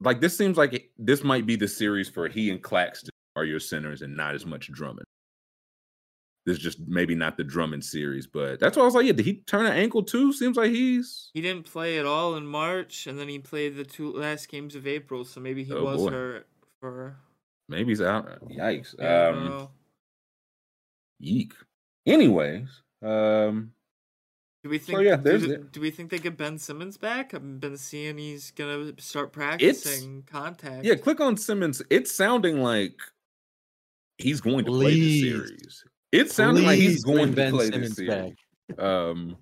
[0.01, 3.45] Like this seems like it, this might be the series for he and Claxton are
[3.45, 5.05] your centers and not as much Drummond.
[6.45, 9.27] This just maybe not the Drummond series, but that's why I was like, yeah, did
[9.27, 10.33] he turn an ankle too?
[10.33, 13.85] Seems like he's he didn't play at all in March, and then he played the
[13.85, 16.11] two last games of April, so maybe he oh, was boy.
[16.11, 16.49] hurt
[16.81, 17.17] for.
[17.73, 18.29] Maybe he's out.
[18.49, 18.95] Yikes.
[19.03, 19.69] Um,
[21.21, 21.53] Yeek.
[22.07, 22.69] Anyways,
[23.03, 23.73] um,
[24.63, 24.99] do we think?
[24.99, 27.35] So yeah, do, do, we think they get Ben Simmons back?
[27.35, 30.85] I've been seeing he's gonna start practicing it's, contact.
[30.85, 31.83] Yeah, click on Simmons.
[31.91, 33.01] It's sounding like
[34.19, 34.83] he's going to Please.
[34.83, 35.85] play the series.
[36.13, 38.35] It's sounding like he's going to ben play Simmons this series.
[38.77, 38.85] Back.
[38.85, 39.37] Um,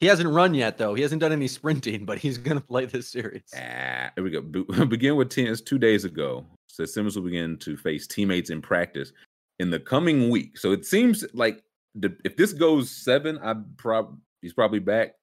[0.00, 0.94] he hasn't run yet though.
[0.94, 3.42] He hasn't done any sprinting, but he's going to play this series.
[3.54, 4.40] Ah, here we go.
[4.40, 6.46] Be- begin with tens two days ago.
[6.70, 9.12] Says Simmons will begin to face teammates in practice
[9.58, 10.56] in the coming week.
[10.56, 11.62] So it seems like
[11.94, 15.14] the, if this goes seven, I prob he's probably back.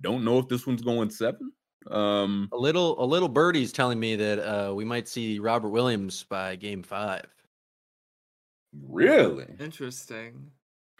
[0.00, 1.52] Don't know if this one's going seven.
[1.90, 6.24] Um, a little a little birdie's telling me that uh, we might see Robert Williams
[6.24, 7.26] by game five.
[8.88, 10.50] Really interesting.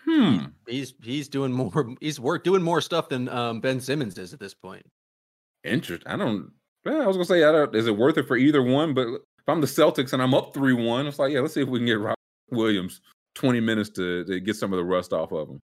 [0.05, 0.47] Hmm.
[0.69, 1.95] He's he's doing more.
[2.01, 4.85] He's work doing more stuff than um, Ben Simmons is at this point.
[5.65, 6.07] Interesting.
[6.07, 6.53] I don't.
[6.85, 7.75] Well, I was gonna say, I don't.
[7.75, 8.93] Is it worth it for either one?
[8.93, 9.07] But
[9.45, 11.69] if I'm the Celtics and I'm up three one, it's like, yeah, let's see if
[11.69, 12.17] we can get Rob
[12.51, 13.03] Williams
[13.35, 15.61] twenty minutes to, to get some of the rust off of him.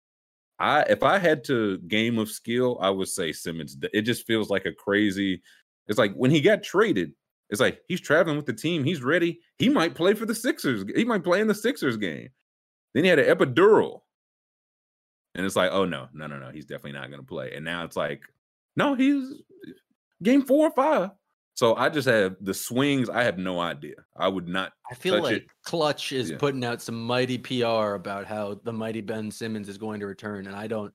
[0.61, 3.77] I if I had to game of skill, I would say Simmons.
[3.93, 5.43] It just feels like a crazy.
[5.89, 7.13] It's like when he got traded,
[7.51, 8.85] it's like he's traveling with the team.
[8.85, 9.41] He's ready.
[9.59, 10.85] He might play for the Sixers.
[10.95, 12.29] He might play in the Sixers game.
[12.95, 14.03] Then he had an epidural.
[15.35, 16.51] And it's like, oh no, no, no, no.
[16.51, 17.55] He's definitely not going to play.
[17.57, 18.23] And now it's like,
[18.77, 19.35] no, he's
[20.23, 21.11] game four or five.
[21.55, 23.09] So I just have the swings.
[23.09, 23.95] I have no idea.
[24.17, 24.73] I would not.
[24.91, 25.47] I feel like it.
[25.65, 26.37] Clutch is yeah.
[26.37, 30.47] putting out some mighty PR about how the mighty Ben Simmons is going to return,
[30.47, 30.93] and I don't.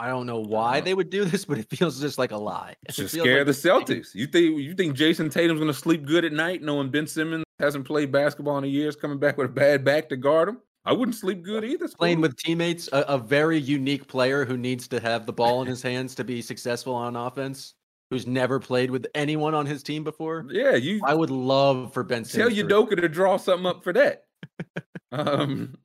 [0.00, 0.80] I don't know why uh-huh.
[0.80, 2.74] they would do this, but it feels just like a lie.
[2.94, 4.14] To scare like the Celtics.
[4.14, 7.44] You think you think Jayson Tatum's going to sleep good at night, knowing Ben Simmons
[7.58, 10.48] hasn't played basketball in a year, is coming back with a bad back to guard
[10.48, 10.58] him?
[10.86, 11.88] I wouldn't sleep uh, good either.
[11.88, 15.68] Playing with teammates, a, a, very unique player who needs to have the ball in
[15.68, 17.74] his hands to be successful on offense,
[18.10, 20.46] who's never played with anyone on his team before.
[20.48, 21.00] Yeah, you.
[21.04, 22.24] I would love for Ben.
[22.24, 24.24] Tell Udoka to draw something up for that.
[25.12, 25.76] um,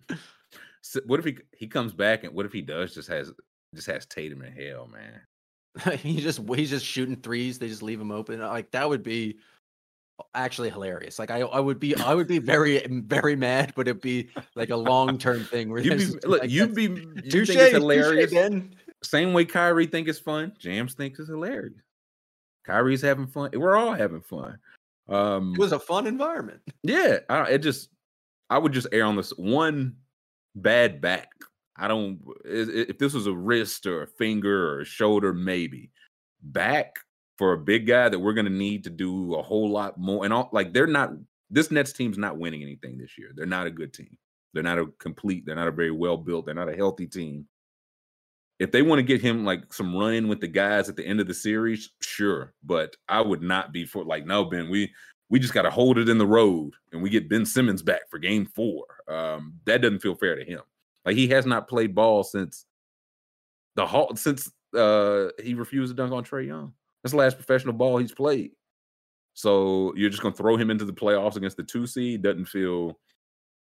[0.81, 3.31] so what if he he comes back and what if he does just has
[3.75, 5.97] just has Tatum in hell, man?
[5.99, 7.59] he just he's just shooting threes.
[7.59, 8.39] They just leave him open.
[8.39, 9.37] Like that would be
[10.33, 11.19] actually hilarious.
[11.19, 14.69] Like I, I would be, I would be very, very mad, but it'd be like
[14.69, 15.69] a long term thing.
[15.69, 18.33] Where you'd be, look, like, you'd be, you touche, think it's hilarious.
[19.03, 20.51] Same way Kyrie think it's fun.
[20.59, 21.73] James thinks it's hilarious.
[22.65, 23.51] Kyrie's having fun.
[23.53, 24.59] We're all having fun.
[25.07, 26.61] Um, it was a fun environment.
[26.83, 27.89] Yeah, I, it just,
[28.49, 29.95] I would just err on this one
[30.55, 31.29] bad back.
[31.75, 32.19] I don't.
[32.45, 35.91] If this was a wrist or a finger or a shoulder, maybe
[36.41, 36.99] back
[37.37, 40.25] for a big guy that we're going to need to do a whole lot more.
[40.25, 41.11] And all like they're not
[41.49, 43.31] this Nets team's not winning anything this year.
[43.33, 44.17] They're not a good team.
[44.53, 45.45] They're not a complete.
[45.45, 46.45] They're not a very well built.
[46.45, 47.45] They're not a healthy team.
[48.59, 51.05] If they want to get him like some run in with the guys at the
[51.05, 52.53] end of the series, sure.
[52.63, 54.69] But I would not be for like no Ben.
[54.69, 54.93] We
[55.29, 58.09] we just got to hold it in the road and we get Ben Simmons back
[58.09, 58.85] for Game Four.
[59.07, 60.61] Um, that doesn't feel fair to him.
[61.05, 62.65] Like he has not played ball since
[63.75, 66.73] the halt since uh he refused to dunk on Trae Young.
[67.01, 68.51] That's the last professional ball he's played.
[69.33, 72.23] So you're just to throw him into the playoffs against the two seed?
[72.23, 72.99] Doesn't feel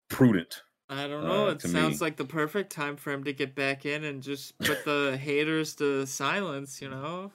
[0.10, 0.62] prudent.
[0.90, 1.48] I don't know.
[1.48, 2.06] Uh, it sounds me.
[2.06, 5.76] like the perfect time for him to get back in and just put the haters
[5.76, 6.82] to silence.
[6.82, 7.32] You know.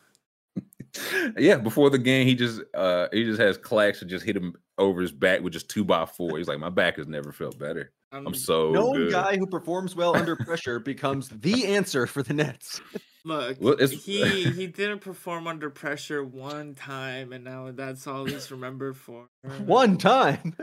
[1.37, 4.55] yeah, before the game, he just uh he just has Clax and just hit him
[4.79, 6.39] over his back with just two by four.
[6.39, 7.93] He's like, my back has never felt better.
[8.13, 9.13] I'm, I'm so no good.
[9.13, 12.81] guy who performs well under pressure becomes the answer for the Nets.
[13.25, 18.51] Look, well, he he didn't perform under pressure one time, and now that's all he's
[18.51, 19.27] remembered for.
[19.67, 20.57] One time.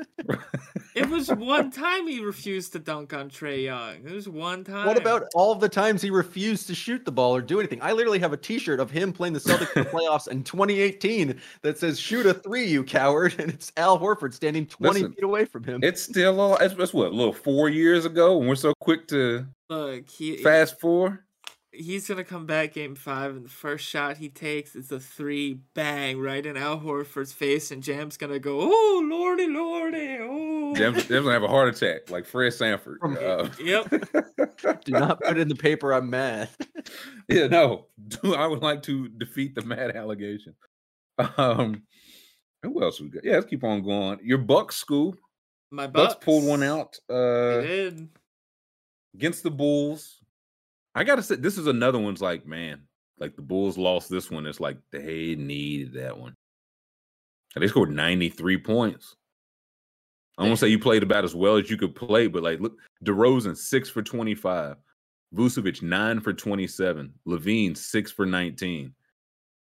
[0.96, 3.98] it was one time he refused to dunk on Trae Young.
[4.06, 4.88] It was one time.
[4.88, 7.82] What about all the times he refused to shoot the ball or do anything?
[7.82, 11.40] I literally have a T-shirt of him playing the Celtics in the playoffs in 2018
[11.62, 15.24] that says "Shoot a three, you coward," and it's Al Horford standing 20 Listen, feet
[15.24, 15.82] away from him.
[15.84, 16.58] It's still all.
[16.58, 20.10] It's, it's what a little four years ago, and we're so quick to look.
[20.10, 21.20] He fast forward
[21.78, 25.60] he's gonna come back game five, and the first shot he takes is a three,
[25.74, 30.74] bang, right in Al Horford's face, and Jam's gonna go, oh lordy, lordy, oh.
[30.76, 33.00] Jam's, Jam's gonna have a heart attack like Fred Sanford.
[33.04, 33.90] Uh, yep.
[34.86, 35.94] Do not put in the paper.
[35.94, 36.50] I'm mad.
[37.30, 37.88] yeah, no.
[38.08, 40.56] Do I would like to defeat the mad allegation.
[41.38, 41.84] Um,
[42.64, 43.24] who else we got?
[43.24, 44.20] Yeah, let's keep on going.
[44.24, 45.16] Your Bucks school.
[45.72, 46.98] My Bucks, Bucks pulled one out.
[47.10, 48.10] Uh, did
[49.14, 50.17] against the Bulls.
[50.98, 52.82] I gotta say, this is another one's like, man,
[53.20, 54.48] like the Bulls lost this one.
[54.48, 56.34] It's like they needed that one.
[57.54, 59.16] And they scored 93 points.
[60.40, 62.78] I won't say you played about as well as you could play, but like look,
[63.06, 64.76] DeRozan six for 25,
[65.36, 68.92] Vucevic nine for 27, LaVine six for 19.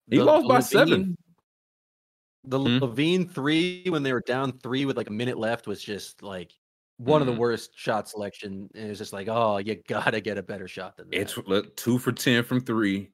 [0.08, 1.16] He the, lost by LaVine, seven.
[2.44, 2.78] The hmm?
[2.78, 6.52] LaVine three when they were down three with like a minute left was just like
[6.98, 7.28] one mm-hmm.
[7.28, 8.68] of the worst shot selection.
[8.74, 11.20] And it's just like, oh, you gotta get a better shot than that.
[11.20, 13.10] It's look, two for ten from three.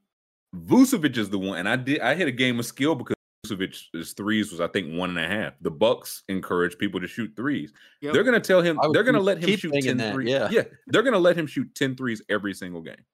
[0.54, 2.00] Vucevic is the one, and I did.
[2.00, 3.14] I hit a game of skill because
[3.46, 5.54] Vucevic's threes was I think one and a half.
[5.60, 7.72] The Bucks encourage people to shoot threes.
[8.00, 8.12] Yep.
[8.12, 8.78] They're gonna tell him.
[8.92, 10.30] They're gonna let him shoot 10 that, threes.
[10.30, 10.48] Yeah.
[10.50, 13.04] yeah, they're gonna let him shoot 10 threes every single game.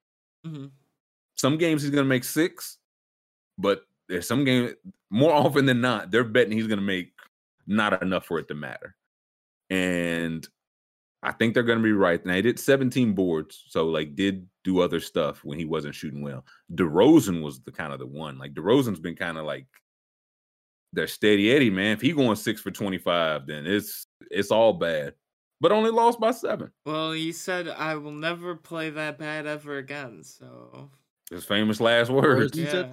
[0.46, 0.66] Mm-hmm.
[1.36, 2.78] Some games he's gonna make six,
[3.58, 4.72] but there's some games
[5.10, 7.12] more often than not they're betting he's gonna make
[7.66, 8.96] not enough for it to matter.
[9.68, 10.46] And
[11.26, 12.24] I think they're going to be right.
[12.24, 16.22] Now he did 17 boards, so like did do other stuff when he wasn't shooting
[16.22, 16.46] well.
[16.72, 18.38] DeRozan was the kind of the one.
[18.38, 19.66] Like DeRozan's been kind of like
[20.92, 21.94] their steady Eddie man.
[21.94, 25.14] If he going six for 25, then it's it's all bad.
[25.60, 26.70] But only lost by seven.
[26.84, 30.22] Well, he said I will never play that bad ever again.
[30.22, 30.90] So
[31.28, 32.56] his famous last words.
[32.56, 32.92] Yeah.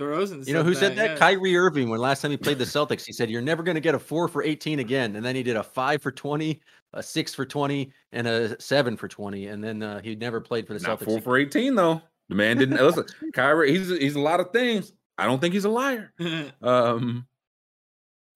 [0.00, 0.46] DeRozan.
[0.46, 1.10] You know who that, said that?
[1.10, 1.16] Yeah.
[1.16, 1.88] Kyrie Irving.
[1.90, 3.98] When last time he played the Celtics, he said, "You're never going to get a
[3.98, 6.60] four for 18 again." And then he did a five for 20,
[6.94, 9.46] a six for 20, and a seven for 20.
[9.46, 11.04] And then uh, he never played for the Not Celtics.
[11.04, 12.02] Four for 18 though.
[12.30, 13.04] The man didn't listen.
[13.34, 14.92] Kyrie, he's he's a lot of things.
[15.18, 16.12] I don't think he's a liar.
[16.62, 17.26] um,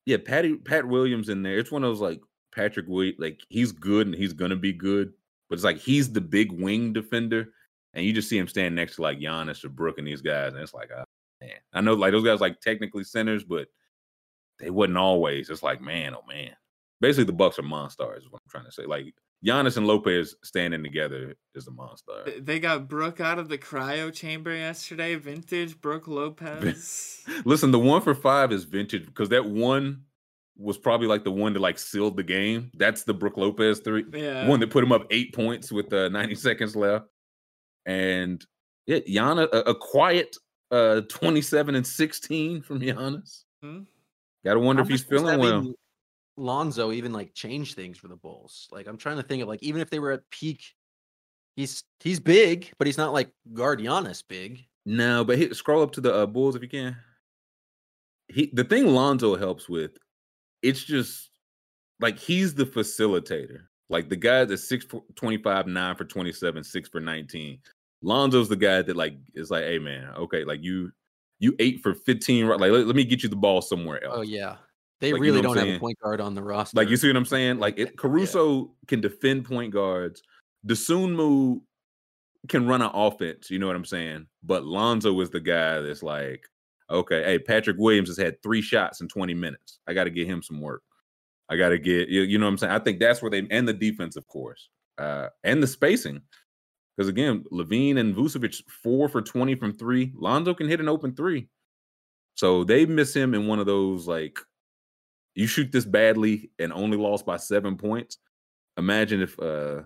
[0.04, 1.58] yeah, Patty Pat Williams in there.
[1.58, 2.20] It's one of those like
[2.54, 3.18] Patrick Williams.
[3.18, 5.12] Like he's good and he's gonna be good,
[5.48, 7.52] but it's like he's the big wing defender,
[7.94, 10.52] and you just see him stand next to like Giannis or Brook and these guys,
[10.52, 11.03] and it's like, uh,
[11.46, 11.58] man.
[11.72, 13.68] I know like those guys like technically centers, but
[14.58, 15.50] they wasn't always.
[15.50, 16.52] It's like, man, oh man.
[17.00, 18.22] Basically, the Bucks are monsters.
[18.22, 18.86] Is what I'm trying to say.
[18.86, 19.14] Like
[19.44, 22.40] Giannis and Lopez standing together is a monster.
[22.40, 25.16] They got Brook out of the cryo chamber yesterday.
[25.16, 27.22] Vintage Brook Lopez.
[27.44, 30.04] Listen, the one for five is vintage because that one
[30.56, 32.70] was probably like the one that like sealed the game.
[32.74, 34.04] That's the Brook Lopez three.
[34.12, 34.48] Yeah.
[34.48, 37.06] One that put him up eight points with uh, 90 seconds left.
[37.84, 38.44] And
[38.86, 40.36] yeah, Giannis, a, a quiet
[40.70, 43.44] uh 27 and 16 from Giannis.
[43.62, 43.80] Hmm?
[44.44, 45.74] Gotta wonder How if he's feeling well.
[46.36, 48.68] Lonzo even like change things for the Bulls.
[48.72, 50.62] Like I'm trying to think of like even if they were at peak,
[51.56, 54.64] he's he's big, but he's not like guard Giannis big.
[54.84, 56.96] No, but hit, scroll up to the uh, Bulls if you can.
[58.28, 59.92] He the thing Lonzo helps with,
[60.62, 61.30] it's just
[62.00, 63.62] like he's the facilitator.
[63.88, 67.58] Like the guy that's six for 25, nine for 27, six for 19.
[68.04, 70.92] Lonzo's the guy that like is like, hey man, okay, like you
[71.38, 74.06] you ate for 15 right like let, let me get you the ball somewhere oh,
[74.06, 74.18] else.
[74.18, 74.56] Oh yeah.
[75.00, 76.76] They like, really you know don't have a point guard on the roster.
[76.76, 77.58] Like you see what I'm saying?
[77.58, 78.66] Like it, Caruso yeah.
[78.86, 80.22] can defend point guards.
[80.66, 81.60] Dosunmu
[82.48, 84.26] can run an offense, you know what I'm saying?
[84.42, 86.44] But Lonzo is the guy that's like,
[86.90, 89.80] okay, hey, Patrick Williams has had three shots in 20 minutes.
[89.86, 90.82] I got to get him some work.
[91.48, 92.72] I got to get, you, you know what I'm saying?
[92.72, 94.68] I think that's where they, and the defense, of course,
[94.98, 96.20] uh, and the spacing.
[96.96, 100.12] Because again, LaVine and Vucevic four for 20 from three.
[100.14, 101.48] Lonzo can hit an open three.
[102.36, 104.38] So they miss him in one of those like
[105.34, 108.18] you shoot this badly and only lost by seven points.
[108.76, 109.82] Imagine if uh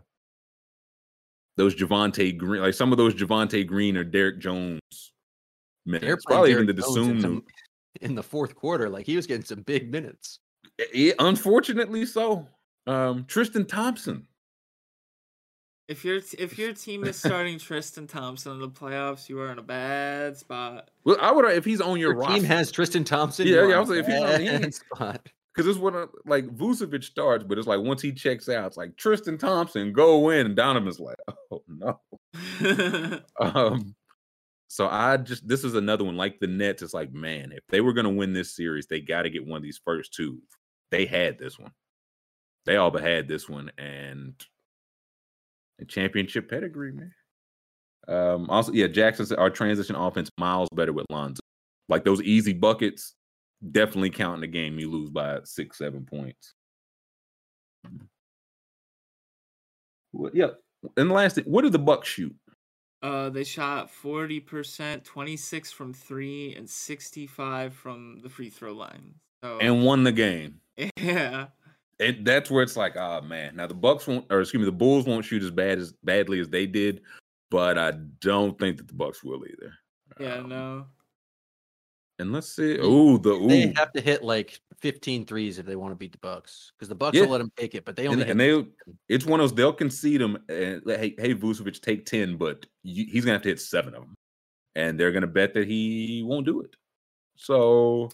[1.56, 4.80] those Javonte Green, like some of those Javonte Green or Derrick Jones
[5.85, 7.43] minutes, probably Derrick even the Dosunmu
[8.01, 8.89] in the fourth quarter.
[8.89, 10.39] Like he was getting some big minutes.
[10.78, 12.47] It, unfortunately, so
[12.86, 14.27] um Tristan Thompson
[15.89, 19.59] if your if your team is starting Tristan Thompson in the playoffs, you are in
[19.59, 20.90] a bad spot.
[21.05, 23.47] Well, I would if he's on your, your team has Tristan Thompson.
[23.47, 23.77] Yeah, yeah.
[23.77, 25.28] I was like, if he's on the spot.
[25.55, 25.94] Because it's when
[26.24, 30.28] like Vucevic starts, but it's like once he checks out, it's like Tristan Thompson go
[30.28, 31.16] in, and Donovan's like,
[31.51, 32.01] oh no.
[33.40, 33.97] um,
[34.69, 36.82] So I just this is another one like the Nets.
[36.82, 39.56] It's like, man, if they were gonna win this series, they got to get one
[39.56, 40.39] of these first two.
[40.90, 41.73] They had this one.
[42.66, 44.35] They all but had this one, and
[45.80, 47.12] a championship pedigree, man.
[48.09, 51.40] Um, also, yeah, Jackson's our transition offense miles better with Lonzo.
[51.88, 53.14] Like those easy buckets,
[53.70, 54.78] definitely count in the game.
[54.78, 56.55] You lose by six, seven points.
[60.12, 60.48] Well, yeah.
[60.96, 62.34] And the last thing, what did the Bucks shoot?
[63.02, 68.50] Uh, they shot forty percent, twenty six from three, and sixty five from the free
[68.50, 69.14] throw line.
[69.44, 70.60] So, and won the game.
[70.96, 71.48] Yeah.
[71.99, 73.57] It, that's where it's like, oh man.
[73.57, 76.41] Now the Bucks won't, or excuse me, the Bulls won't shoot as bad as badly
[76.41, 77.03] as they did,
[77.51, 79.75] but I don't think that the Bucks will either.
[80.20, 80.87] Yeah, um, no.
[82.20, 82.79] And let's see.
[82.81, 83.49] Oh, the ooh.
[83.49, 86.89] they have to hit like 15 threes if they want to beat the Bucks because
[86.89, 87.23] the Bucks yeah.
[87.23, 88.66] will let them take it, but they only and, and they
[89.09, 93.07] it's one of those they'll concede them and hey hey Vucevic take 10, but you,
[93.11, 94.15] he's gonna have to hit seven of them,
[94.75, 96.75] and they're gonna bet that he won't do it.
[97.37, 98.11] So,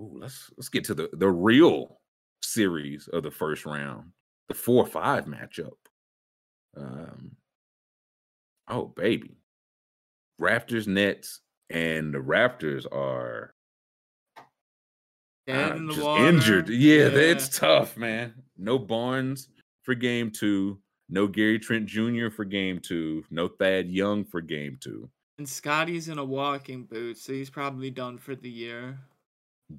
[0.00, 1.98] ooh, let's let's get to the the real
[2.42, 4.10] series of the first round,
[4.48, 5.72] the four five matchup.
[6.76, 7.32] Um,
[8.68, 9.36] oh baby,
[10.40, 11.40] Raptors Nets
[11.70, 13.54] and the Raptors are
[15.48, 16.28] uh, just water.
[16.28, 16.68] injured.
[16.68, 18.34] Yeah, yeah, it's tough, man.
[18.56, 19.48] No Barnes
[19.82, 20.78] for game two.
[21.08, 22.30] No Gary Trent Jr.
[22.30, 23.24] for game two.
[23.30, 25.10] No Thad Young for game two.
[25.38, 28.98] And Scotty's in a walking boot, so he's probably done for the year.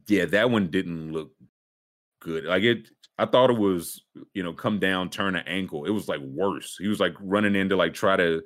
[0.07, 1.31] Yeah, that one didn't look
[2.23, 2.45] good.
[2.45, 5.85] Like it, I thought it was, you know, come down, turn an ankle.
[5.85, 6.75] It was like worse.
[6.79, 8.41] He was like running into like try to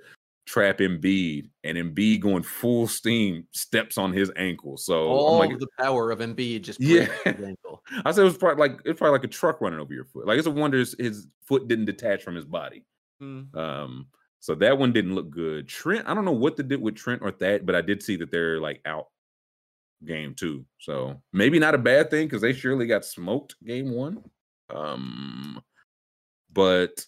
[0.46, 4.78] trap Embiid, and Embiid going full steam steps on his ankle.
[4.78, 7.08] So all like, the power of Embiid just yeah.
[7.26, 7.84] ankle.
[8.06, 10.28] I said it was probably like it's probably like a truck running over your foot.
[10.28, 12.84] Like it's a wonder his, his foot didn't detach from his body.
[13.22, 13.56] Mm.
[13.56, 14.08] Um,
[14.40, 15.68] so that one didn't look good.
[15.68, 18.16] Trent, I don't know what to do with Trent or that, but I did see
[18.18, 19.08] that they're like out
[20.06, 20.66] game two.
[20.80, 24.24] So maybe not a bad thing because they surely got smoked game one.
[24.70, 25.62] Um,
[26.52, 27.06] but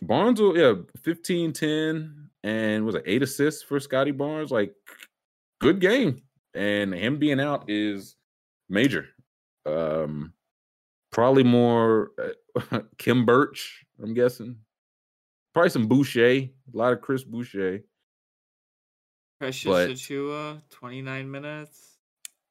[0.00, 4.50] Barnes will, yeah, 15 10 and was it eight assists for Scotty Barnes?
[4.50, 4.74] Like,
[5.60, 6.22] good game.
[6.54, 8.16] And him being out is
[8.68, 9.06] major.
[9.66, 10.32] Um,
[11.10, 12.10] probably more
[12.72, 14.56] uh, Khem Birch, I'm guessing.
[15.52, 17.80] Probably some Boucher, a lot of Chris Boucher.
[19.40, 21.87] Precious but Achiuwa, 29 minutes.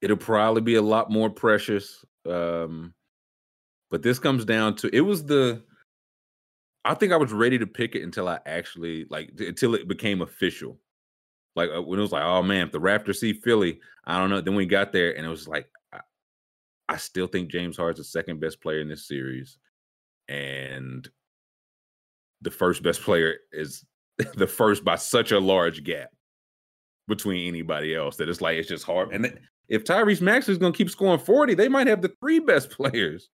[0.01, 2.05] It'll probably be a lot more precious.
[2.29, 2.93] Um,
[3.89, 5.63] but this comes down to it was the
[6.87, 10.21] I think I was ready to pick it until I actually like until it became
[10.21, 10.79] official.
[11.55, 14.29] Like uh, when it was like, oh man, if the Raptors see Philly, I don't
[14.29, 14.41] know.
[14.41, 15.99] Then we got there and it was like, I,
[16.87, 19.57] I still think James Harden's the second best player in this series,
[20.29, 21.09] and
[22.41, 23.83] the first best player is
[24.35, 26.09] the first by such a large gap
[27.07, 29.13] between anybody else that it's like it's just hard.
[29.13, 32.39] And if Tyrese Maxey is going to keep scoring forty, they might have the three
[32.39, 33.29] best players.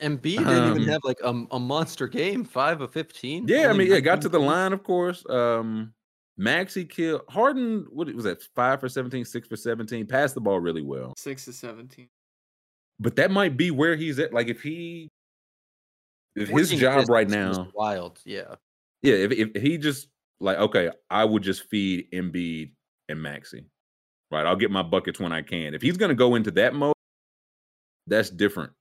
[0.00, 3.46] Embiid didn't um, even have like a, a monster game, five of fifteen.
[3.48, 5.24] Yeah, I mean, yeah, got to the line, of course.
[5.28, 5.92] Um,
[6.36, 7.86] Maxey killed Harden.
[7.90, 8.42] What was that?
[8.54, 10.06] Five for 17, six for 17.
[10.06, 11.14] Passed the ball really well.
[11.18, 12.08] Six to 17.
[13.00, 14.32] But that might be where he's at.
[14.32, 15.08] Like if he
[16.36, 18.54] if his job right now wild, yeah.
[19.02, 20.08] Yeah, if, if he just
[20.40, 22.72] like, okay, I would just feed Embiid
[23.08, 23.66] and Maxey.
[24.30, 24.44] Right.
[24.44, 25.74] I'll get my buckets when I can.
[25.74, 26.94] If he's gonna go into that mode,
[28.06, 28.72] that's different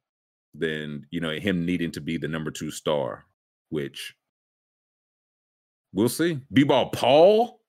[0.54, 3.26] than you know him needing to be the number two star,
[3.70, 4.16] which
[5.94, 6.40] we'll see.
[6.52, 7.62] B-ball Paul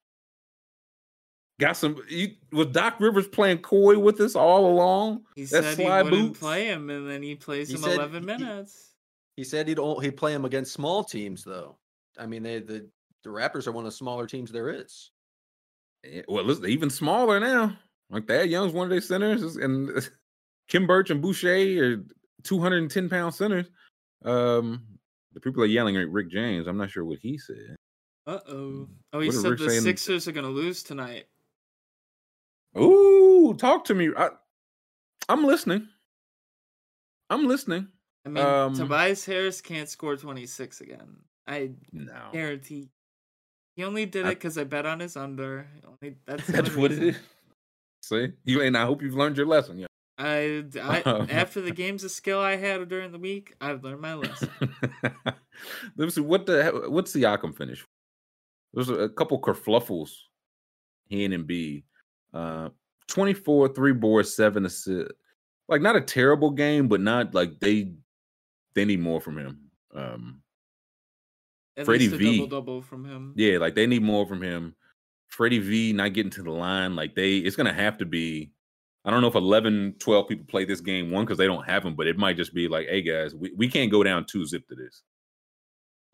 [1.61, 1.97] got some.
[2.09, 5.25] You, was Doc Rivers playing coy with us all along?
[5.35, 6.41] He that said he wouldn't boots?
[6.41, 8.93] play him, and then he plays he him eleven minutes.
[9.37, 11.79] He, he said he'd he'd play him against small teams, though.
[12.19, 12.89] I mean, they the
[13.25, 15.11] the Raptors are one of the smaller teams there is.
[16.05, 17.77] Eh, well, listen, even smaller now.
[18.11, 19.91] Like Thad Young's one of their centers, and
[20.69, 22.05] Khem Birch and Boucher are
[22.45, 23.67] 210 pound centers.
[24.25, 24.83] Um,
[25.35, 26.67] the people are yelling at Rick James.
[26.67, 27.77] I'm not sure what he said.
[28.27, 28.89] Uh oh.
[29.13, 29.81] Oh, he said Rick the?
[29.81, 31.27] Sixers are going to lose tonight.
[32.79, 34.11] Ooh, talk to me.
[34.17, 34.31] I,
[35.29, 35.89] I'm listening.
[37.31, 37.89] I'm listening.
[38.25, 41.17] I mean, um, Tobias Harris can't score 26 again.
[41.47, 42.29] I no.
[42.33, 42.91] guarantee.
[43.75, 45.67] He only did it because I, bet on his under.
[46.01, 47.17] That's, that's what it is.
[48.03, 49.87] See, you and I hope you've learned your lesson.
[50.19, 51.01] I, I
[51.31, 54.51] after the games of skill I had during the week, I've learned my lesson.
[55.25, 55.37] Let
[55.97, 57.85] me see what the what's the Siakam finish?
[58.73, 60.11] There's a couple kerfluffles.
[61.09, 61.85] He and B,
[62.35, 62.69] uh,
[63.09, 65.13] 24, three boards, seven assists.
[65.69, 67.93] Like not a terrible game, but not like they
[68.75, 69.59] they need more from him.
[69.95, 70.43] Um
[71.77, 73.35] At Freddie V double double from him.
[73.37, 74.75] Yeah, like they need more from him.
[75.29, 78.51] Freddie V not getting to the line, like they, it's gonna have to be.
[79.05, 81.83] I don't know if 11, 12 people play this game one because they don't have
[81.83, 84.45] them, but it might just be like, hey guys, we, we can't go down two
[84.45, 85.03] zip to this.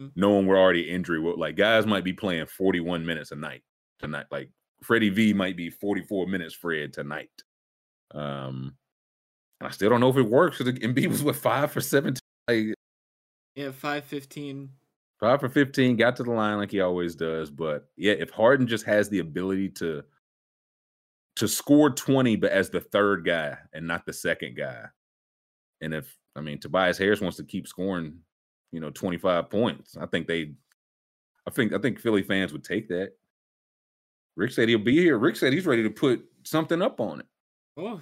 [0.01, 0.21] Mm-hmm.
[0.21, 3.63] Knowing we're already injury, like guys might be playing 41 minutes a night
[3.99, 4.27] tonight.
[4.31, 4.51] Like
[4.83, 7.31] Freddie V might be 44 minutes Fred tonight.
[8.15, 8.77] Um,
[9.61, 12.21] and I still don't know if it works because Embiid was with five for 17.
[12.49, 12.75] Like,
[13.55, 14.71] yeah, five fifteen.
[15.25, 17.51] Five for 15, got to the line like he always does.
[17.51, 20.05] But yeah, if Harden just has the ability to
[21.37, 24.85] to score 20, but as the third guy and not the second guy.
[25.81, 28.19] And if I mean Tobias Harris wants to keep scoring,
[28.71, 30.53] you know, 25 points, I think they
[31.47, 33.13] I think I think Philly fans would take that.
[34.37, 35.17] Rick said he'll be here.
[35.17, 37.27] Rick said he's ready to put something up on it.
[37.79, 37.99] Oh,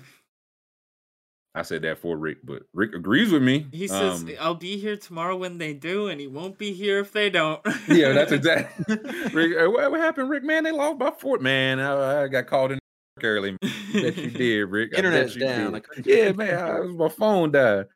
[1.54, 3.66] I said that for Rick, but Rick agrees with me.
[3.72, 6.98] He says, um, "I'll be here tomorrow when they do, and he won't be here
[7.00, 8.96] if they don't." yeah, that's exactly.
[9.34, 10.44] Rick, uh, what, what, happened, Rick?
[10.44, 11.38] Man, they lost by four.
[11.38, 12.78] Man, I, I got called in
[13.22, 13.56] early.
[13.92, 14.94] Bet you did, Rick.
[14.96, 15.82] Internet's down.
[16.04, 17.86] Yeah, man, I, my phone died.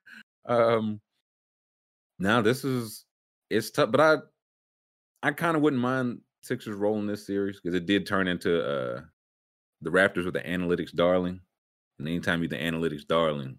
[0.44, 1.00] Um,
[2.18, 3.06] now this is
[3.48, 4.16] it's tough, but I,
[5.28, 9.00] I kind of wouldn't mind Sixers rolling this series because it did turn into uh
[9.82, 11.40] the Raptors with the analytics darling.
[11.98, 13.58] And anytime you're the analytics darling,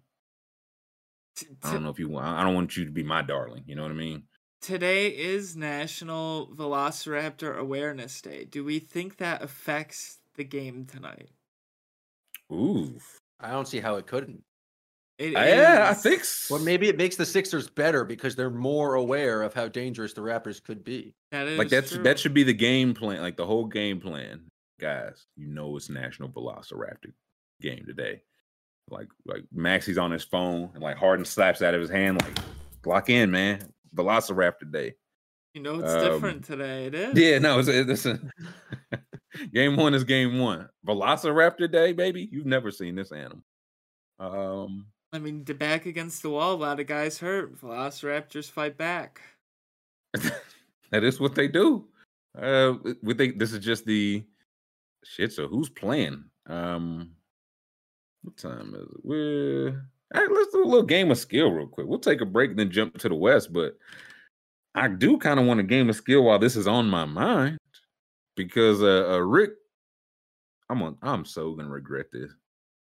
[1.62, 2.26] I don't know if you want.
[2.26, 3.64] I don't want you to be my darling.
[3.66, 4.24] You know what I mean?
[4.60, 8.44] Today is National Velociraptor Awareness Day.
[8.44, 11.30] Do we think that affects the game tonight?
[12.52, 12.98] Ooh,
[13.38, 14.42] I don't see how it couldn't.
[15.18, 16.24] It yeah, I think.
[16.24, 16.54] So.
[16.54, 20.20] Well, maybe it makes the Sixers better because they're more aware of how dangerous the
[20.20, 21.14] Raptors could be.
[21.32, 22.02] That like that's true.
[22.04, 23.20] that should be the game plan.
[23.20, 24.42] Like the whole game plan,
[24.80, 25.26] guys.
[25.36, 27.12] You know, it's National Velociraptor
[27.60, 28.22] game today.
[28.90, 32.38] Like like Maxey's on his phone and like Harden slaps out of his hand like
[32.84, 33.60] lock in, man.
[33.94, 34.94] Velociraptor day.
[35.54, 36.86] You know it's um, different today.
[36.86, 37.18] It is.
[37.18, 38.20] Yeah, no, it's, it's a,
[39.52, 40.68] game one is game one.
[40.86, 42.28] Velociraptor day, baby.
[42.30, 43.42] You've never seen this animal.
[44.20, 47.60] Um, I mean, the back against the wall, a lot of guys hurt.
[47.60, 49.20] Velociraptors fight back.
[50.12, 51.86] that is what they do.
[52.36, 54.22] Uh, we think this is just the
[55.04, 55.32] shit.
[55.32, 56.24] So who's playing?
[56.46, 57.12] Um,
[58.22, 59.04] what time is it?
[59.04, 59.70] We're
[60.14, 61.86] right, let's do a little game of skill real quick.
[61.86, 63.52] We'll take a break and then jump to the west.
[63.52, 63.76] But
[64.74, 67.58] I do kind of want a game of skill while this is on my mind
[68.36, 69.50] because uh, uh Rick,
[70.68, 70.96] I'm on.
[71.02, 72.30] I'm so gonna regret this.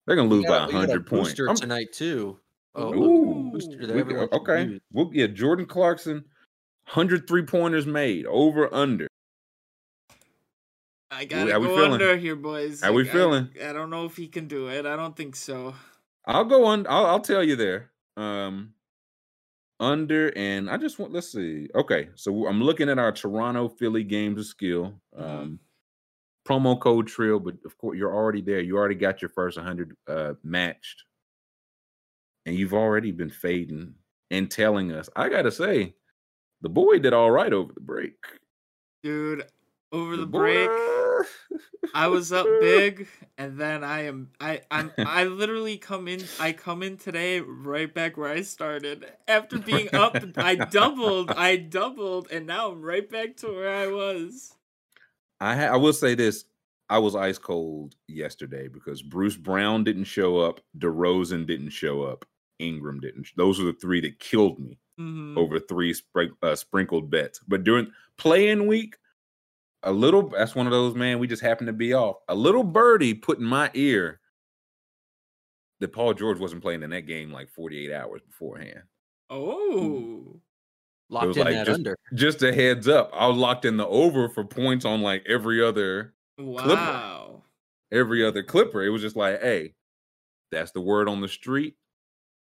[0.06, 2.40] They're gonna lose by hundred points tonight too.
[2.76, 4.80] Oh, Ooh, we, okay.
[4.92, 6.16] We'll, yeah, Jordan Clarkson,
[6.86, 9.08] 103 pointers made over under.
[11.14, 12.82] I gotta How go under here, boys.
[12.82, 13.50] How we feeling?
[13.62, 14.86] I, I, don't know if he can do it.
[14.86, 15.76] I don't think so.
[16.26, 16.88] I'll go on.
[16.88, 17.92] I'll, I'll tell you there.
[18.18, 18.74] Um,
[19.80, 21.14] under and I just want.
[21.14, 21.70] Let's see.
[21.76, 24.94] Okay, so I'm looking at our Toronto Philly games of skill.
[25.16, 25.24] Mm-hmm.
[25.24, 25.60] Um,
[26.48, 28.60] promo code Trill, but of course you're already there.
[28.60, 31.04] You already got your first 100 uh, matched,
[32.46, 33.94] and you've already been fading
[34.32, 35.10] and telling us.
[35.16, 35.94] I gotta say,
[36.62, 38.16] the boy did all right over the break,
[39.04, 39.46] dude.
[39.92, 40.70] Over the, the break.
[41.94, 46.54] I was up big, and then I am I I'm I literally come in I
[46.54, 50.18] come in today right back where I started after being up.
[50.38, 54.56] I doubled, I doubled, and now I'm right back to where I was.
[55.40, 56.46] I ha- I will say this:
[56.90, 62.26] I was ice cold yesterday because Bruce Brown didn't show up, DeRozan didn't show up,
[62.60, 63.28] Ingram didn't.
[63.36, 65.38] Those are the three that killed me mm-hmm.
[65.38, 67.40] over three spr- uh, sprinkled bets.
[67.48, 68.98] But during playing week,
[69.84, 72.18] a little that's one of those man we just happen to be off.
[72.30, 74.20] A little birdie put in my ear
[75.80, 78.84] that paul george wasn't playing in that game like 48 hours beforehand.
[79.30, 80.40] Oh.
[81.10, 81.98] Locked in like that just, under.
[82.16, 85.64] just a heads up i was locked in the over for points on like every
[85.64, 86.64] other wow.
[86.64, 87.42] clipper.
[87.92, 88.84] every other clipper.
[88.84, 89.74] It was just like hey
[90.52, 91.76] that's the word on the street.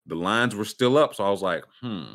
[0.08, 2.14] The lines were still up so i was like hmm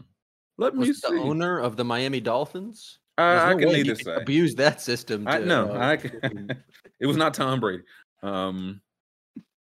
[0.59, 1.19] let was me the see.
[1.19, 5.25] owner of the miami dolphins I, no I can neither say abuse that system.
[5.25, 5.73] To, I know.
[5.75, 6.51] Uh, I can,
[7.01, 7.83] it was not Tom Brady.
[8.23, 8.81] Um,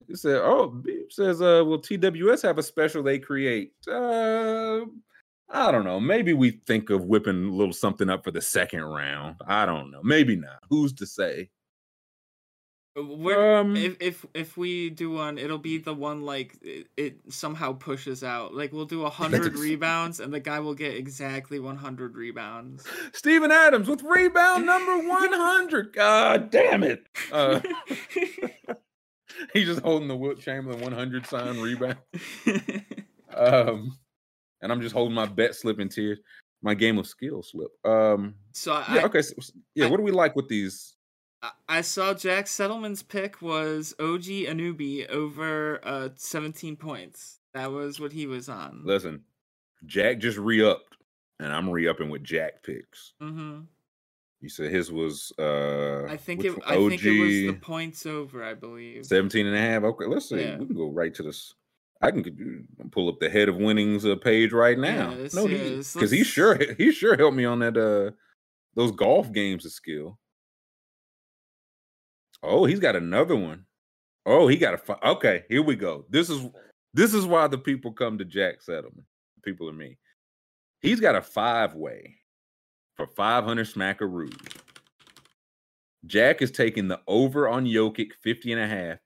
[0.09, 4.81] it said, "Oh, says, uh, will TWS have a special they create?" Uh,
[5.53, 5.99] I don't know.
[5.99, 9.37] Maybe we think of whipping a little something up for the second round.
[9.47, 10.01] I don't know.
[10.03, 10.63] Maybe not.
[10.69, 11.51] Who's to say?
[12.97, 17.19] Where, um, if if if we do one, it'll be the one like it, it
[17.29, 18.53] somehow pushes out.
[18.53, 22.85] Like we'll do hundred rebounds, and the guy will get exactly one hundred rebounds.
[23.13, 25.93] Steven Adams with rebound number one hundred.
[25.93, 27.07] God damn it!
[27.31, 27.61] Uh,
[29.53, 31.99] he's just holding the Wilt Chamberlain one hundred sign rebound.
[33.37, 33.97] um,
[34.63, 36.19] and I'm just holding my bet slip in tears.
[36.61, 37.71] My game of skill slip.
[37.85, 39.35] Um, so yeah, okay, so,
[39.77, 39.87] yeah.
[39.87, 40.97] I, what do we like with these
[41.69, 47.39] I saw Jack Settleman's pick was OG Anunoby over uh 17 points.
[47.55, 48.83] That was what he was on.
[48.85, 49.25] Listen,
[49.87, 50.97] Jack just re-upped,
[51.39, 53.15] and I'm re-upping with Jack picks.
[53.23, 53.61] Mm-hmm.
[54.41, 58.45] You said his was uh I think it I think it was the points over,
[58.45, 59.07] I believe.
[59.07, 59.83] 17 and a half.
[59.83, 60.41] Okay, let's see.
[60.41, 60.59] Yeah.
[60.59, 61.55] We can go right to this.
[62.03, 65.11] I can pull up the head of winnings uh, page right now.
[65.11, 68.13] Yeah, no, because he, he sure he sure helped me on that uh
[68.75, 70.19] those golf games of skill.
[72.43, 73.65] Oh, he's got another one.
[74.27, 75.45] Oh, he got a okay.
[75.49, 76.05] Here we go.
[76.11, 76.49] This is
[76.95, 79.05] this is why the people come to Jack Settleman.
[79.45, 79.99] People are me.
[80.81, 82.17] He's got a five way
[82.97, 84.57] for 500 smackaroos.
[86.07, 88.99] Jack is taking the over on Jokic 50 and a half,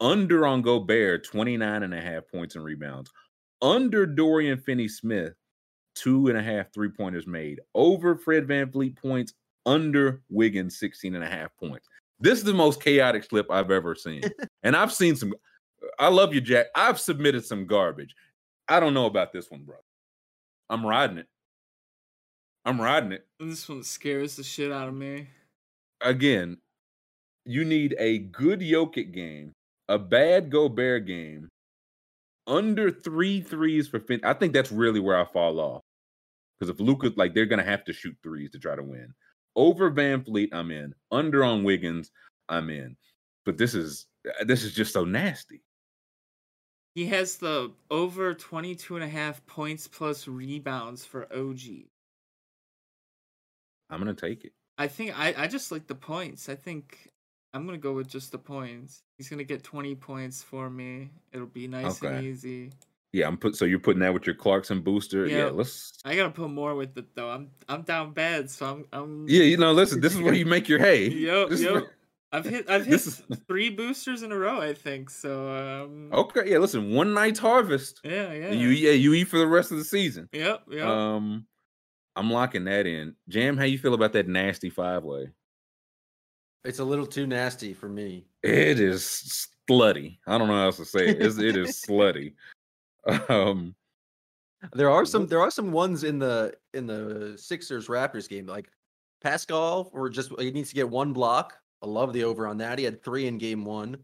[0.00, 3.10] under on Gobert 29 and a half points and rebounds,
[3.62, 5.34] under Dorian Finney Smith
[5.94, 9.34] two and a half three pointers made, over Fred VanVleet points,
[9.66, 11.88] under Wiggins 16 and a half points.
[12.22, 14.22] This is the most chaotic slip I've ever seen.
[14.62, 15.34] and I've seen some
[15.98, 16.66] I love you, Jack.
[16.76, 18.14] I've submitted some garbage.
[18.68, 19.76] I don't know about this one, bro.
[20.70, 21.26] I'm riding it.
[22.64, 23.26] I'm riding it.
[23.40, 25.28] This one scares the shit out of me.
[26.00, 26.58] Again,
[27.44, 29.52] you need a good Jokic game,
[29.88, 31.48] a bad Gobert game,
[32.46, 34.20] under three threes for Finn.
[34.22, 35.82] I think that's really where I fall off.
[36.58, 39.12] Because if Luka, like, they're gonna have to shoot threes to try to win.
[39.54, 40.94] Over VanVleet, I'm in.
[41.10, 42.10] Under on Wiggins,
[42.48, 42.96] I'm in.
[43.44, 45.62] But this is uh, this is just so nasty.
[46.94, 51.60] He has the over 22 and a half points plus rebounds for OG.
[53.90, 54.52] I'm gonna take it.
[54.78, 56.48] I think I, I just like the points.
[56.48, 57.10] I think
[57.54, 59.02] I'm gonna go with just the points.
[59.16, 61.10] He's gonna get 20 points for me.
[61.32, 62.16] It'll be nice okay.
[62.16, 62.70] and easy.
[63.12, 63.56] Yeah, I'm put.
[63.56, 65.26] So you're putting that with your Clarkson booster.
[65.26, 65.98] Yeah, yeah let's.
[66.04, 67.30] I gotta put more with it though.
[67.30, 69.28] I'm I'm down bad, so I'm I'm.
[69.28, 70.00] Yeah, you know, listen.
[70.00, 71.08] This is where you make your hay.
[71.08, 71.72] yep, yep.
[71.72, 71.96] Where...
[72.32, 73.22] I've hit I've hit is...
[73.48, 74.60] three boosters in a row.
[74.60, 75.84] I think so.
[75.84, 76.08] Um...
[76.12, 76.58] Okay, yeah.
[76.58, 78.00] Listen, one night's harvest.
[78.02, 78.50] Yeah, yeah.
[78.52, 80.28] You yeah you eat for the rest of the season.
[80.32, 80.86] Yep, yep.
[80.86, 81.46] Um,
[82.16, 83.14] I'm locking that in.
[83.28, 85.28] Jam, how you feel about that nasty five way?
[86.64, 88.24] It's a little too nasty for me.
[88.42, 90.18] It is slutty.
[90.26, 91.20] I don't know how else to say it.
[91.20, 92.34] It's, it is slutty.
[93.28, 93.74] Um,
[94.74, 98.70] there are some there are some ones in the in the Sixers Raptors game like
[99.20, 101.54] Pascal or just he needs to get one block.
[101.82, 102.78] I love the over on that.
[102.78, 103.96] He had three in game one.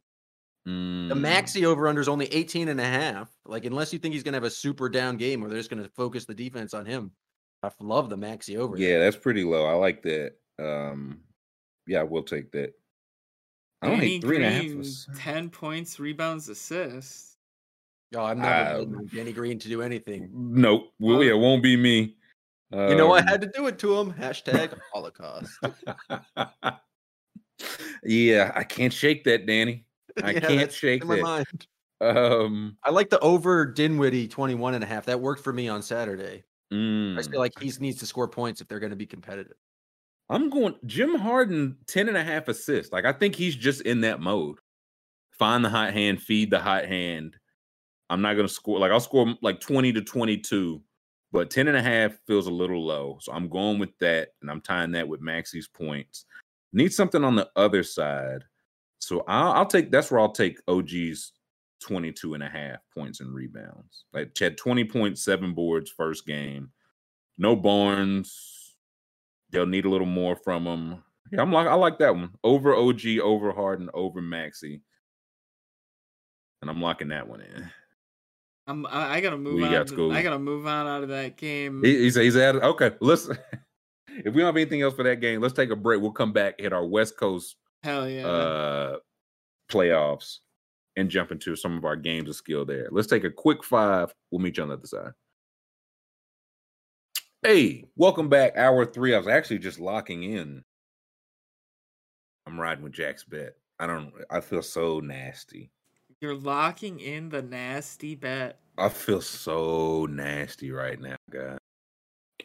[0.66, 1.08] Mm.
[1.08, 3.30] The Maxey over under is only 18 and a half.
[3.46, 5.70] Like, unless you think he's going to have a super down game where they're just
[5.70, 7.12] going to focus the defense on him,
[7.62, 8.76] I love the Maxey over.
[8.76, 8.98] Yeah, there.
[9.04, 9.64] that's pretty low.
[9.64, 10.32] I like that.
[10.58, 11.20] Um,
[11.86, 12.74] yeah, we'll take that.
[13.80, 15.18] I don't hate three Green, and a half.
[15.18, 17.36] Ten points, rebounds, assists.
[18.14, 20.30] Oh, I'm never uh, Danny Green to do anything.
[20.32, 20.92] Nope.
[20.98, 22.16] Well, yeah, it won't be me.
[22.72, 24.12] Um, you know, I um, had to do it to him.
[24.12, 25.58] Hashtag Holocaust.
[28.02, 29.86] yeah, I can't shake that, Danny.
[30.22, 31.22] I yeah, can't shake in that.
[31.22, 31.66] Mind.
[32.00, 35.06] Um, I like the over Dinwiddie 21 and a half.
[35.06, 36.44] That worked for me on Saturday.
[36.72, 37.18] Mm.
[37.18, 39.56] I feel like he needs to score points if they're going to be competitive.
[40.30, 42.92] I'm going Jim Harden 10 and a half assists.
[42.92, 44.58] Like I think he's just in that mode.
[45.30, 47.36] Find the hot hand, feed the hot hand.
[48.10, 50.80] I'm not going to score like I'll score mm, like 20 to 22,
[51.32, 53.18] but 10 and a half feels a little low.
[53.20, 56.24] So I'm going with that and I'm tying that with Maxey's points.
[56.72, 58.44] Need something on the other side.
[58.98, 61.32] So I'll, I'll take that's where I'll take OG's
[61.80, 64.04] 22 and a half points and rebounds.
[64.12, 66.70] Like had 20.7 boards first game.
[67.36, 68.74] No Barnes.
[69.50, 71.02] They'll need a little more from him.
[71.30, 72.30] Yeah, I'm like I like that one.
[72.42, 74.80] Over OG, over Harden, over Maxi.
[76.60, 77.70] And I'm locking that one in.
[78.68, 79.70] I'm I, I gotta move on.
[79.70, 81.82] Got I gotta move on out of that game.
[81.82, 82.92] He, he's he's at okay.
[83.00, 83.38] Listen,
[84.08, 86.02] if we don't have anything else for that game, let's take a break.
[86.02, 88.96] We'll come back hit our West Coast hell yeah uh
[89.70, 90.38] playoffs
[90.96, 92.88] and jump into some of our games of skill there.
[92.90, 94.12] Let's take a quick five.
[94.30, 95.12] We'll meet you on the other side.
[97.40, 98.56] Hey, welcome back.
[98.56, 99.14] Hour three.
[99.14, 100.62] I was actually just locking in.
[102.46, 103.54] I'm riding with Jack's bet.
[103.78, 104.12] I don't.
[104.30, 105.70] I feel so nasty.
[106.20, 108.58] You're locking in the nasty bet.
[108.76, 111.58] I feel so nasty right now, guys.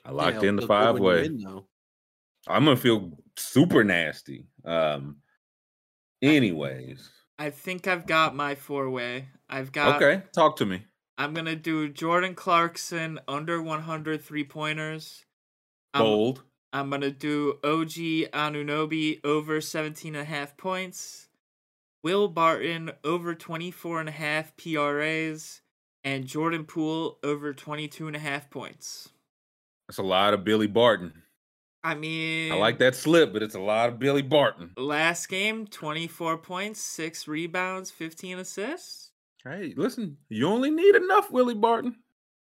[0.06, 1.30] I locked yeah, in the five way.
[2.48, 4.48] I'm gonna feel super nasty.
[4.66, 5.18] Um.
[6.22, 7.10] Anyways,
[7.40, 9.30] I think I've got my four way.
[9.50, 10.02] I've got.
[10.02, 10.86] Okay, talk to me.
[11.18, 15.26] I'm gonna do Jordan Clarkson under 100 three pointers.
[15.94, 16.44] Bold.
[16.72, 21.30] I'm, I'm gonna do OG Anunoby over 17 and a half points.
[22.04, 25.62] Will Barton over 24 and a half PRAs
[26.04, 29.10] and Jordan Poole over 22 and a half points.
[29.88, 31.24] That's a lot of Billy Barton.
[31.82, 34.72] I mean, I like that slip, but it's a lot of Billy Barton.
[34.78, 39.12] Last game, 24 points, six rebounds, 15 assists.
[39.44, 41.98] Hey, listen, you only need enough, Willie Barton.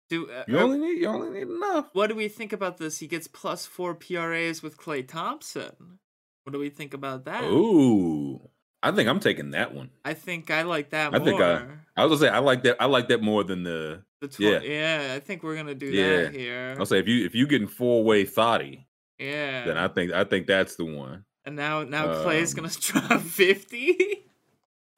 [0.10, 1.90] Do uh, you only need you only need enough.
[1.94, 3.00] What do we think about this?
[3.00, 6.00] He gets plus four PRAs with Klay Thompson.
[6.44, 7.44] What do we think about that?
[7.44, 8.50] Ooh,
[8.86, 9.90] I think I'm taking that one.
[10.04, 11.14] I think I like that.
[11.14, 11.28] I more.
[11.28, 11.66] think I.
[11.98, 12.78] I was gonna say I like that.
[12.80, 14.04] I like that more than the.
[14.22, 15.14] The tw- yeah, yeah.
[15.16, 16.24] I think we're gonna do yeah.
[16.24, 16.76] that here.
[16.80, 18.86] I'll say if you if you getting four way thotty.
[19.20, 21.26] yeah, then I think I think that's the one.
[21.46, 24.24] And now now um, Klay's gonna drop fifty.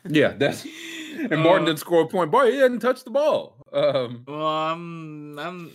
[0.08, 0.66] yeah, that's.
[1.18, 2.30] And Martin Uh, didn't score a point.
[2.30, 3.58] Boy, he hadn't touched the ball.
[3.74, 5.68] Um, well, I'm I'm.
[5.70, 5.72] I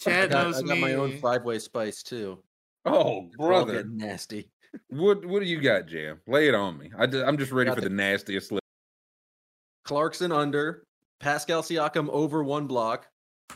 [0.00, 0.80] Chad got, knows I got me.
[0.80, 2.42] my own five way spice too.
[2.84, 4.50] oh, We're brother, nasty.
[4.88, 6.20] What what do you got, Jam?
[6.26, 6.90] Lay it on me.
[6.98, 8.62] I just, I'm just ready Got for the- the nastiest slip.
[9.84, 10.86] Clarkson under,
[11.20, 13.06] Pascal Siakam over one block,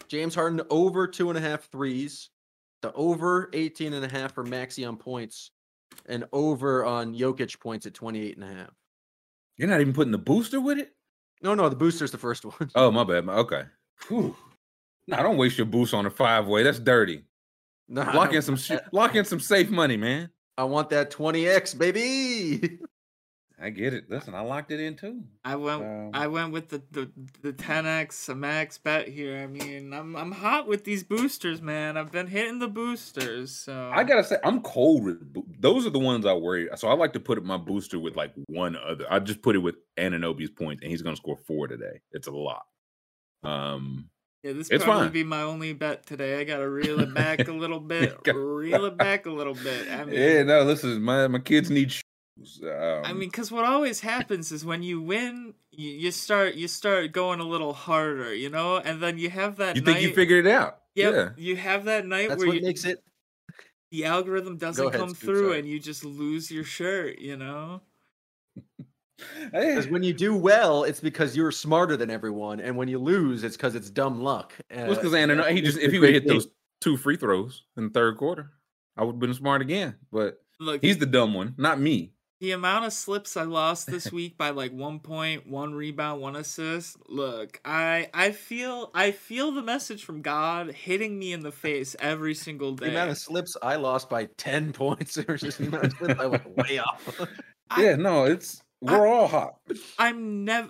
[0.09, 2.31] James Harden over two and a half threes,
[2.83, 5.51] the over 18 and a half for Maxey on points,
[6.07, 8.71] and over on Jokic points at 28 and a half.
[9.57, 10.93] You're not even putting the booster with it.
[11.43, 12.71] No, no, the booster's the first one.
[12.75, 13.29] Oh, my bad.
[13.29, 13.63] Okay.
[14.09, 14.37] Whew.
[15.07, 16.63] Nah, don't waste your boost on a five way.
[16.63, 17.25] That's dirty.
[17.97, 18.93] I Lock in some that.
[18.93, 20.29] Lock in some safe money, man.
[20.59, 22.81] I want that 20x, baby.
[23.61, 24.09] I get it.
[24.09, 25.25] Listen, I locked it in too.
[25.45, 27.11] I went Um, I went with the the
[27.43, 29.37] the 10x a max bet here.
[29.39, 31.97] I mean, I'm I'm hot with these boosters, man.
[31.97, 33.55] I've been hitting the boosters.
[33.55, 36.69] So I gotta say, I'm cold with those are the ones I worry.
[36.77, 39.07] So I like to put my booster with like one other.
[39.11, 42.01] I just put it with Anunoby's points, and he's gonna score four today.
[42.13, 42.63] It's a lot.
[43.43, 44.09] Um,
[44.49, 45.13] yeah, this it's probably fine.
[45.13, 46.41] be my only bet today.
[46.41, 48.17] I gotta reel it back a little bit.
[48.27, 49.89] Reel it back a little bit.
[49.91, 52.61] I mean, yeah, no, listen, my my kids need shoes.
[52.63, 56.69] Um, I mean, because what always happens is when you win, you, you start you
[56.69, 59.77] start going a little harder, you know, and then you have that.
[59.77, 60.79] you night, think you figured it out?
[60.95, 61.29] Yep, Yeah.
[61.37, 63.03] you have that night That's where what you, makes it.
[63.91, 65.59] the algorithm doesn't ahead, come Scoob, through, sorry.
[65.61, 67.83] and you just lose your shirt, you know.
[69.53, 72.99] Hey, Because when you do well, it's because you're smarter than everyone, and when you
[72.99, 74.53] lose, it's because it's dumb luck.
[74.75, 76.49] Well, Uh, because Anano, he just if he would great hit those
[76.81, 78.53] two free throws in the third quarter,
[78.97, 79.97] I would have been smart again.
[80.13, 82.13] But Look, he's the dumb one, not me.
[82.41, 86.37] the amount of slips I lost this week by like one point, one rebound, one
[86.37, 86.97] assist.
[87.09, 91.97] Look, I I feel I feel the message from God hitting me in the face
[91.99, 92.87] every single day.
[92.87, 96.27] the amount of slips I lost by 10 points versus the amount of slips I
[96.27, 97.21] went way off.
[97.71, 99.57] I- yeah, no, it's we're all hot.
[99.99, 100.69] I'm never.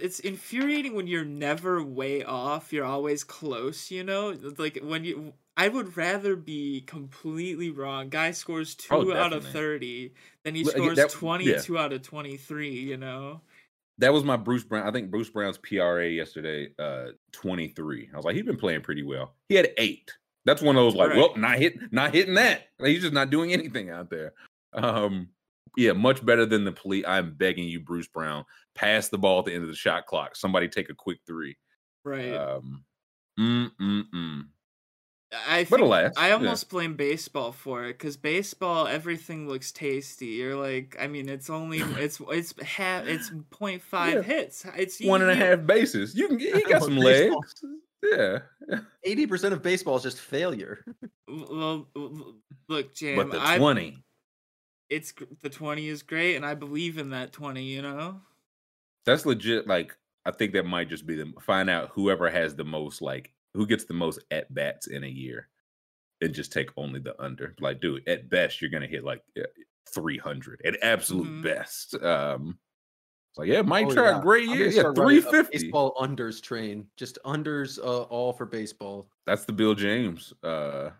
[0.00, 2.72] It's infuriating when you're never way off.
[2.72, 3.90] You're always close.
[3.90, 5.32] You know, like when you.
[5.56, 8.10] I would rather be completely wrong.
[8.10, 10.14] Guy scores two Oh, out of thirty,
[10.44, 12.70] then he scores that- twenty-two out of twenty-three.
[12.78, 13.40] You know.
[14.00, 14.86] That was my Bruce Brown.
[14.86, 18.10] I think Bruce Brown's PRA yesterday, uh, 23.
[18.12, 19.34] I was like, he's been playing pretty well.
[19.48, 20.12] He had eight.
[20.44, 21.16] That's one of those like, Right.
[21.18, 22.68] well, not hit, not hitting that.
[22.78, 24.34] Like, he's just not doing anything out there.
[24.72, 25.30] Um,
[25.76, 27.04] yeah, much better than the police.
[27.06, 30.36] I'm begging you, Bruce Brown, pass the ball at the end of the shot clock.
[30.36, 31.56] Somebody take a quick three.
[32.04, 32.34] Right.
[32.34, 32.84] Um,
[33.38, 34.42] mm, mm, mm.
[35.46, 36.34] I but think alas, I yeah.
[36.34, 40.26] almost blame baseball for it because baseball everything looks tasty.
[40.26, 43.82] You're like, I mean, it's only it's it's half it's 0.5
[44.14, 44.22] Yeah.
[44.22, 44.64] hits.
[44.74, 46.14] It's one and a half bases.
[46.14, 47.64] You can get, he got Well, some baseball- legs.
[48.00, 48.38] Yeah,
[49.04, 50.84] 80% of baseball is just failure.
[51.26, 51.88] Well,
[52.68, 53.16] look, Jam.
[53.16, 54.02] but the I 20.
[54.90, 55.12] It's
[55.42, 58.20] the 20 is great and i believe in that 20 you know
[59.04, 62.64] that's legit like i think that might just be the find out whoever has the
[62.64, 65.48] most like who gets the most at bats in a year
[66.22, 69.42] and just take only the under like dude at best you're gonna hit like uh,
[69.88, 71.42] 300 at absolute Mhm.
[71.42, 72.58] best um
[73.32, 74.22] so yeah might Oh, try yeah.
[74.22, 76.90] great I'm year yeah start running a 350 Baseball unders train.
[76.96, 79.10] Just unders uh, all for baseball.
[79.26, 80.90] that's the bill james uh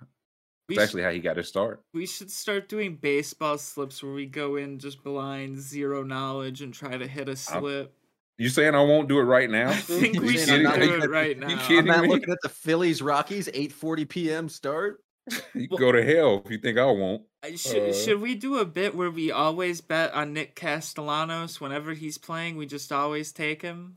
[0.69, 4.03] we, that's sh- actually how he got his start we should start doing baseball slips
[4.03, 7.95] where we go in just blind zero knowledge and try to hit a slip
[8.37, 10.95] you saying i won't do it right now i think You we should I'm do
[10.95, 12.09] it at- right you now kidding I'm not me?
[12.09, 14.49] looking at the Phillies Rockies 8:40 p.m.
[14.49, 15.01] start.
[15.55, 17.23] you can go to hell if you think i won't
[17.57, 21.93] should, uh, should we do a bit where we always bet on nick castellanos whenever
[21.93, 23.97] he's playing we just always take him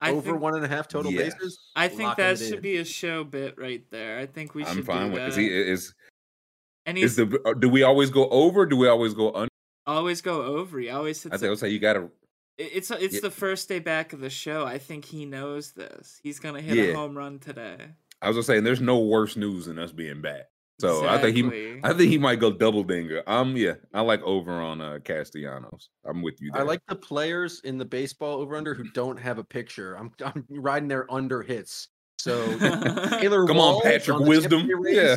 [0.00, 1.34] I Over think, one and a half total Yes.
[1.34, 1.58] bases.
[1.74, 2.60] I think that should in.
[2.60, 4.18] be a show bit right there.
[4.18, 4.78] I think we should.
[4.78, 5.28] i'm fine do with that.
[5.30, 5.94] is he is
[6.84, 9.48] and is the uh, do we always go over do we always go under
[9.86, 10.78] always go over.
[10.78, 12.10] He always hits i a think i'll say you gotta
[12.58, 13.20] It- It's it's Yeah.
[13.22, 14.64] the first day back of the show.
[14.66, 16.20] I think he knows this.
[16.22, 16.84] He's gonna hit Yeah.
[16.92, 17.78] a home run today.
[18.22, 20.46] I was gonna say, there's no worse news than us being back.
[20.78, 23.22] So I think he, I think he might go double dinger.
[23.26, 25.88] Um, yeah, I like over on uh Castellanos.
[26.04, 26.50] I'm with you.
[26.52, 26.60] There.
[26.60, 29.94] I like the players in the baseball over under who don't have a picture.
[29.94, 31.88] I'm I'm riding their under hits.
[32.18, 32.44] So
[33.20, 34.68] Taylor Come Walls on, Patrick on Wisdom.
[34.68, 34.96] Rays.
[34.96, 35.16] Yeah.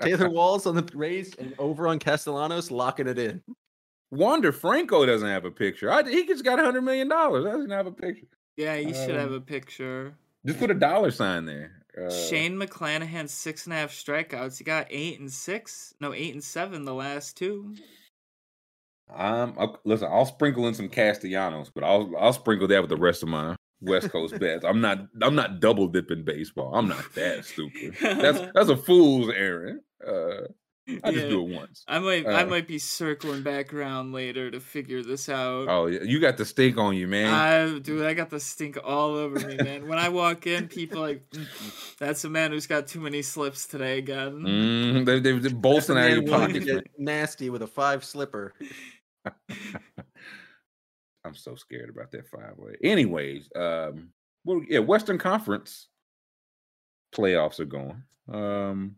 [0.00, 3.42] Taylor Walls on the Rays and over on Castellanos, locking it in.
[4.10, 5.90] Wander Franco doesn't have a picture.
[5.92, 7.44] I, he just got a hundred million dollars.
[7.44, 8.26] Doesn't have a picture.
[8.56, 10.14] Yeah, you should have Um, a picture.
[10.44, 11.79] Just put a dollar sign there.
[12.00, 14.58] Uh, Shane McClanahan six and a half strikeouts.
[14.58, 15.94] He got eight and six.
[16.00, 17.74] No, eight and seven the last two.
[19.12, 22.96] Um, I'll, listen, I'll sprinkle in some Castellanos, but I'll I'll sprinkle that with the
[22.96, 24.64] rest of my West Coast bets.
[24.64, 26.74] I'm not I'm not double dipping baseball.
[26.74, 27.96] I'm not that stupid.
[28.00, 29.80] That's that's a fool's errand.
[30.06, 30.42] Uh,
[31.04, 31.84] I just do it once.
[31.86, 35.68] I might I Uh, might be circling back around later to figure this out.
[35.68, 37.32] Oh, yeah, you got the stink on you, man.
[37.32, 39.86] I dude, I got the stink all over me, man.
[39.88, 43.66] When I walk in, people like, "Mm, that's a man who's got too many slips
[43.66, 44.40] today again.
[44.40, 46.66] Mm, they they they're bolting out of your Man willing to pockets.
[46.66, 48.54] get nasty with a five slipper.
[51.24, 52.76] I'm so scared about that five way.
[52.82, 54.10] Anyways, um,
[54.44, 55.88] well, yeah, Western Conference
[57.14, 58.02] playoffs are going.
[58.32, 58.96] Um,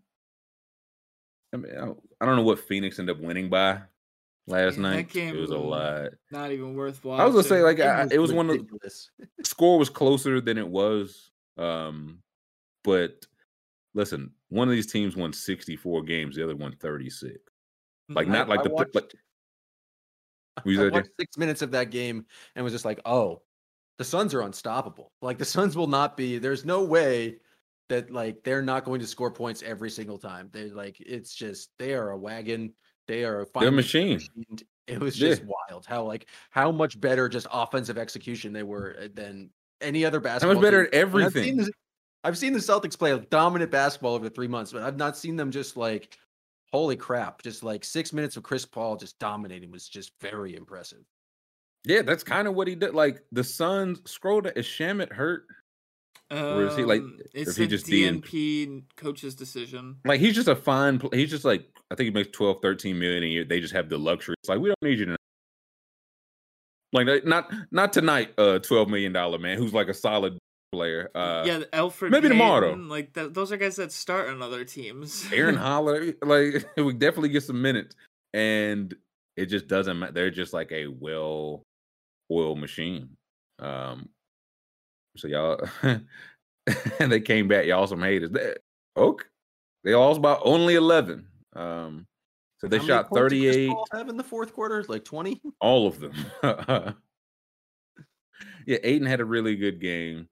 [1.53, 3.83] I mean, I don't- I don't know what Phoenix ended up winning by
[4.47, 5.15] last that night.
[5.17, 6.13] it was a lot.
[6.31, 7.21] Not even worth watching.
[7.21, 8.91] I was gonna say like It I, was it was one of the
[9.45, 11.31] score was closer than it was.
[11.59, 12.23] Um,
[12.85, 13.27] but
[13.95, 17.39] listen, one of these teams won 64 games, the other one 36.
[18.09, 18.31] Like Mhm.
[18.31, 19.13] not like I the watched- like
[20.59, 23.43] I watched six minutes of that game and was just like, oh,
[23.99, 25.13] the Suns are unstoppable.
[25.23, 26.39] Like the Suns will not be.
[26.39, 27.39] There's no way
[27.93, 30.49] that like they're not going to score points every single time.
[30.53, 32.73] They like it's just they are a wagon.
[33.07, 34.17] They are a machine.
[34.19, 35.31] machined- It was Yeah.
[35.31, 39.51] just wild how like how much better just offensive execution they were uh, than
[39.81, 40.57] any other basketball.
[40.57, 40.95] How much better team.
[41.01, 41.57] at And I've seen everything.
[41.59, 41.71] this-
[42.25, 45.35] I've seen the Celtics play like, dominant basketball over three months, but I've not seen
[45.35, 46.17] them just like,
[46.73, 51.03] holy crap, just like six minutes of Chris Paul just dominating was just very impressive.
[51.85, 52.95] Yeah, that's kind of what he did.
[52.95, 54.47] Like the Suns scrolled.
[54.55, 55.47] Is Shamet hurt?
[56.33, 58.23] Or is he, like, Um, it's he just DNP?
[58.25, 59.97] DNP coach's decision.
[60.05, 61.01] Like he's just a fine.
[61.13, 63.45] He's just like I think he makes 12, 13 million a year.
[63.45, 64.35] They just have the luxury.
[64.43, 65.17] It's like we don't need you to.
[66.93, 68.35] Like not not tonight.
[68.37, 70.37] Uh, twelve million dollar man who's like a solid
[70.73, 71.11] player.
[71.15, 72.13] Uh, yeah, Alfred.
[72.13, 72.75] maybe tomorrow.
[72.75, 75.27] Like th- those are guys that start on other teams.
[75.33, 77.97] Aaron Holler, like we definitely get some minutes,
[78.35, 78.95] and
[79.39, 80.13] it just doesn't matter.
[80.13, 81.63] They're just like a well
[82.31, 83.17] oiled machine.
[83.59, 84.11] Um,
[85.17, 87.67] so y'all, and they came back.
[87.67, 88.31] Y'all some haters.
[88.31, 88.55] They,
[88.97, 89.27] okay,
[89.85, 91.27] they lost by only eleven.
[91.55, 92.07] Um,
[92.59, 93.77] so they How shot points did Chris thirty eight.
[93.93, 95.41] Have in the fourth quarter, like twenty.
[95.61, 96.15] All of them.
[98.67, 100.29] yeah, Ayton had a really good game.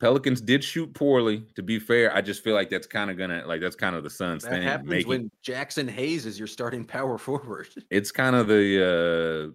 [0.00, 1.44] Pelicans did shoot poorly.
[1.54, 4.02] To be fair, I just feel like that's kind of gonna like that's kind of
[4.02, 4.62] the Suns That thing.
[4.62, 7.68] happens Making when Jaxson Hayes is your starting power forward.
[7.90, 9.52] it's kind of the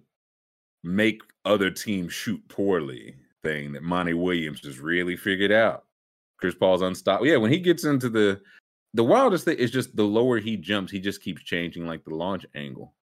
[0.82, 3.14] make other teams shoot poorly
[3.48, 5.84] thing that Monty Williams has really figured out.
[6.38, 7.26] Chris Paul's unstoppable.
[7.26, 8.40] Yeah, when he gets into the
[8.94, 12.14] the wildest thing is just the lower he jumps, he just keeps changing like the
[12.14, 12.94] launch angle.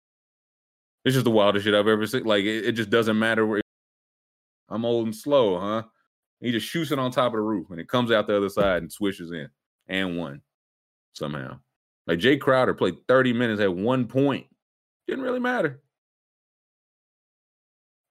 [1.04, 2.24] It's just the wildest shit I've ever seen.
[2.24, 3.60] Like it, it just doesn't matter where
[4.68, 5.82] I'm old and slow, huh?
[6.40, 8.48] He just shoots it on top of the roof and it comes out the other
[8.48, 9.48] side and swishes in
[9.88, 10.40] and one
[11.12, 11.58] somehow.
[12.06, 14.46] Like Jay Crowder played 30 minutes at one point.
[15.06, 15.82] Didn't really matter.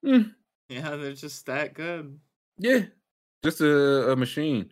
[0.03, 0.21] Hmm.
[0.69, 2.19] Yeah, they're just that good.
[2.57, 2.83] Yeah,
[3.43, 4.69] just a, a machine.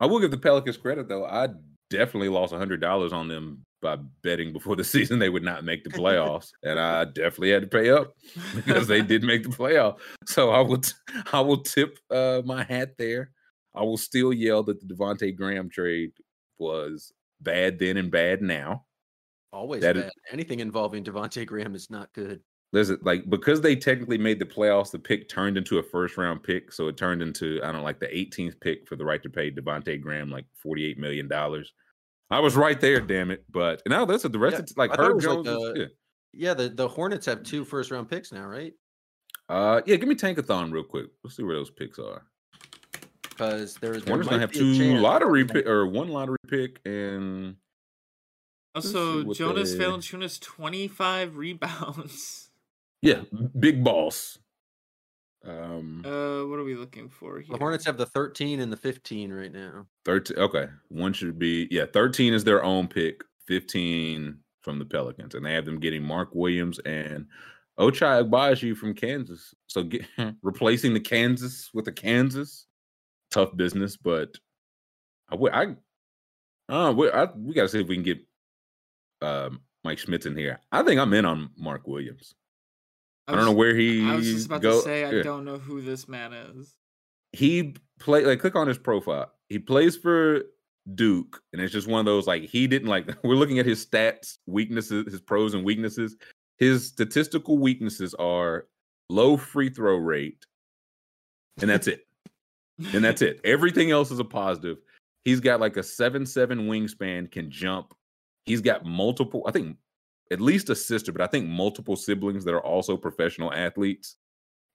[0.00, 1.24] I will give the Pelicans credit though.
[1.24, 1.48] I
[1.90, 5.64] definitely lost a hundred dollars on them by betting before the season they would not
[5.64, 8.14] make the playoffs, and I definitely had to pay up
[8.54, 9.98] because they did make the playoff.
[10.26, 10.92] So I will, t-
[11.32, 13.30] I will tip uh, my hat there.
[13.74, 16.12] I will still yell that the Devonte Graham trade
[16.58, 18.84] was bad then and bad now.
[19.52, 20.12] Always That is- bad.
[20.32, 22.40] Anything involving Devonte Graham is not good.
[22.74, 26.42] Listen, like because they technically made the playoffs, the pick turned into a first round
[26.42, 26.72] pick.
[26.72, 29.30] So it turned into, I don't know, like the 18th pick for the right to
[29.30, 31.30] pay Devontae Graham like $48 million.
[32.30, 33.44] I was right there, damn it.
[33.48, 35.84] But now listen, the rest Yeah, of like I Herb was like, uh, yeah.
[36.32, 38.72] Yeah, the, the Hornets have two first round picks now, right?
[39.48, 41.06] Uh yeah, give me Tankathon real quick.
[41.22, 42.24] Let's see where those picks are.
[43.22, 47.54] Because there's there Hornets gonna have two lottery pick or one lottery pick and
[48.74, 52.43] Also, see what Jonas they- Valanciunas 25 rebounds.
[53.04, 53.20] Yeah,
[53.58, 54.38] big boss.
[55.46, 57.52] Um Uh, what are we looking for here?
[57.52, 59.86] The Hornets have the 13 and the 15 right now.
[60.06, 60.68] 13 okay.
[60.88, 65.52] One should be yeah, 13 is their own pick, 15 from the Pelicans, and they
[65.52, 67.26] have them getting Mark Williams and
[67.78, 69.54] Ochai Agbaji from Kansas.
[69.66, 70.06] So get,
[70.42, 72.66] replacing the Kansas with the Kansas,
[73.30, 73.98] tough business.
[73.98, 74.38] But
[75.30, 75.36] I,
[76.70, 78.20] I, uh, we, I, we got to see if we can get
[79.20, 80.60] um, Mike Schmitz in here.
[80.72, 82.34] I think I'm in on Mark Williams.
[83.26, 84.78] I, don't know where he I was just about go.
[84.78, 85.22] to say I yeah.
[85.22, 86.74] don't know who this man is.
[87.32, 89.32] He play like click on his profile.
[89.48, 90.42] he plays for
[90.94, 93.08] Duke, and it's just one of those like he didn't like.
[93.24, 96.16] We're looking at his stats, weaknesses, his pros and weaknesses.
[96.58, 98.66] His statistical weaknesses are
[99.08, 100.44] low free throw rate,
[101.60, 102.06] and that's it.
[102.92, 103.40] and that's it.
[103.44, 104.78] Everything else is a positive.
[105.24, 107.94] He's got like a seven seven wingspan, can jump.
[108.44, 109.44] He's got multiple.
[109.46, 109.78] I think
[110.30, 114.16] at least a sister, but I think multiple siblings that are also professional athletes.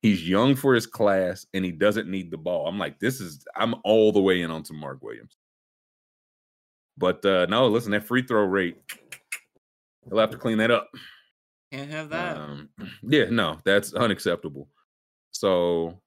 [0.02, 2.68] He's young for his class and he doesn't need the ball.
[2.68, 5.36] I'm like, this is I'm all the way in on some Mark Williams.
[6.98, 8.78] But uh no, listen, that free throw rate,
[10.08, 10.90] he'll have to clean that up.
[11.72, 12.38] Can't have that.
[12.38, 12.70] Um,
[13.04, 14.70] yeah, no, that's unacceptable.
[15.32, 16.00] So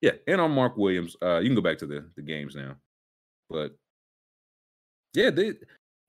[0.00, 2.76] yeah, and on Mark Williams, uh, you can go back to the the games now.
[3.48, 3.74] But
[5.14, 5.54] yeah, they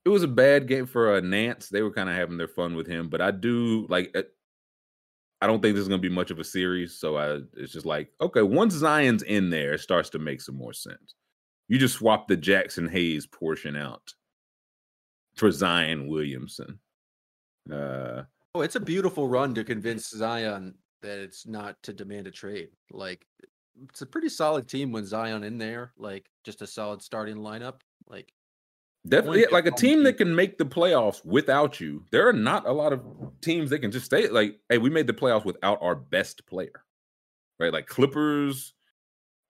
[0.06, 1.68] it was a bad game for uh, Nance.
[1.68, 4.12] They were kind of having their fun with him, but I do like.
[4.16, 4.22] Uh,
[5.42, 7.72] I don't think this is going to be much of a series, so I it's
[7.72, 11.16] just like okay, once Zion's in there, it starts to make some more sense.
[11.66, 14.14] You just swap the Jaxson Hayes portion out
[15.34, 16.78] for Zion Williamson.
[17.68, 18.22] Uh,
[18.54, 22.68] oh, it's a beautiful run to convince Zion that it's not to demand a trade.
[22.92, 23.26] Like
[23.90, 27.80] it's a pretty solid team when Zion in there, like just a solid starting lineup.
[28.06, 28.32] Like
[29.08, 32.04] Definitely, yeah, like a team that can make the playoffs without you.
[32.10, 33.02] There are not a lot of
[33.40, 36.82] teams that can just stay like, hey, we made the playoffs without our best player,
[37.60, 37.72] right?
[37.72, 38.74] Like Clippers,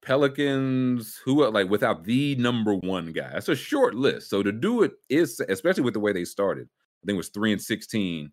[0.02, 3.30] Pelicans, who like without the number one guy.
[3.32, 4.30] That's a short list.
[4.30, 6.68] So to do it is, especially with the way they started,
[7.02, 8.32] I think it was three and sixteen,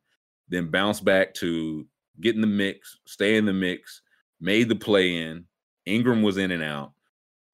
[0.49, 1.87] then bounce back to
[2.21, 4.01] get in the mix, stay in the mix,
[4.39, 5.45] made the play in.
[5.85, 6.91] Ingram was in and out.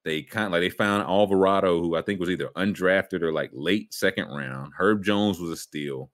[0.09, 3.51] They kind of like they found Alvarado, who I think was either undrafted or like
[3.53, 4.73] late second round.
[4.75, 6.09] Herb Jones was a steal.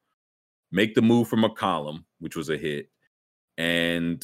[0.70, 2.90] Make the move for McCollum, which was a hit.
[3.58, 4.22] And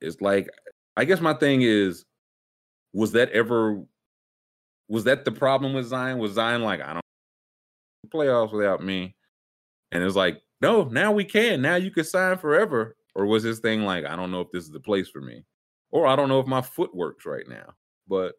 [0.00, 0.48] it's like,
[0.96, 2.04] I guess my thing is,
[2.92, 3.82] was that ever
[4.88, 6.18] was that the problem with Zion?
[6.18, 7.02] Was Zion like, I don't
[8.14, 9.16] playoffs without me?
[9.90, 11.60] And it's like, no, now we can.
[11.60, 12.94] Now you can sign forever.
[13.16, 15.42] Or was this thing like, I don't know if this is the place for me?
[15.90, 17.74] Or I don't know if my foot works right now.
[18.06, 18.34] But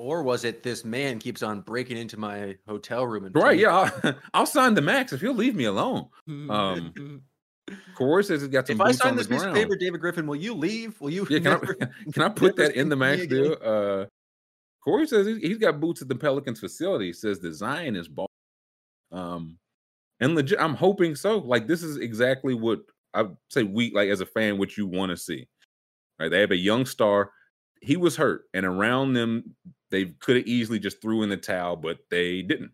[0.00, 3.58] or was it this man keeps on breaking into my hotel room and right?
[3.58, 6.08] Yeah, I'll, I'll, sign the max if he'll leave me alone.
[6.26, 7.20] Um,
[7.94, 8.76] Corey says he's got some.
[8.76, 10.98] If I sign this piece of paper, David Griffin, will you leave?
[11.02, 11.26] Will you?
[11.28, 13.56] Yeah, can, never, I, can I put that in the max deal?
[13.62, 14.06] Uh,
[14.82, 17.08] Corey says he's got boots at the Pelicans facility.
[17.08, 18.26] He says the Zion is ball.
[19.12, 19.58] Um,
[20.18, 21.38] and legit, I'm hoping so.
[21.38, 22.80] Like this is exactly what
[23.12, 23.64] I say.
[23.64, 25.46] We like as a fan, what you want to see.
[26.18, 26.30] Right?
[26.30, 27.32] They have a young star.
[27.82, 29.54] He was hurt, and around them,
[29.90, 32.70] they could have easily just threw in the towel, but they didn't.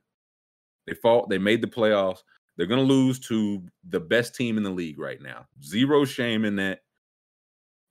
[0.86, 1.28] They fought.
[1.28, 2.18] They made the playoffs.
[2.56, 5.46] They're going to lose to the best team in the league right now.
[5.62, 6.80] Zero shame in that.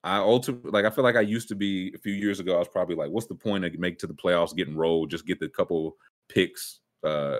[0.03, 0.85] I ultimately like.
[0.85, 2.55] I feel like I used to be a few years ago.
[2.55, 5.25] I was probably like, "What's the point of make to the playoffs, getting rolled, just
[5.25, 5.97] get the couple
[6.29, 7.37] picks, uh,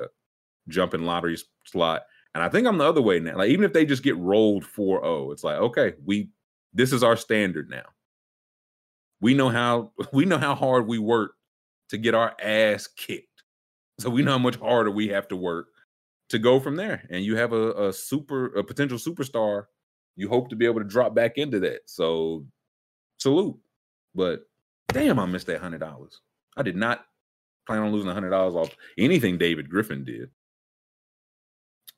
[0.67, 2.03] jumping lottery slot."
[2.35, 3.37] And I think I'm the other way now.
[3.37, 6.29] Like even if they just get rolled 4-0, it's like, okay, we
[6.73, 7.85] this is our standard now.
[9.21, 11.31] We know how we know how hard we work
[11.89, 13.43] to get our ass kicked.
[13.99, 15.67] So we know how much harder we have to work
[16.29, 17.07] to go from there.
[17.09, 19.65] And you have a, a super, a potential superstar.
[20.15, 21.81] You hope to be able to drop back into that.
[21.85, 22.45] So
[23.19, 23.57] salute.
[24.13, 24.47] But
[24.89, 26.21] damn, I missed that hundred dollars.
[26.57, 27.05] I did not
[27.67, 30.29] plan on losing a hundred dollars off anything David Griffin did.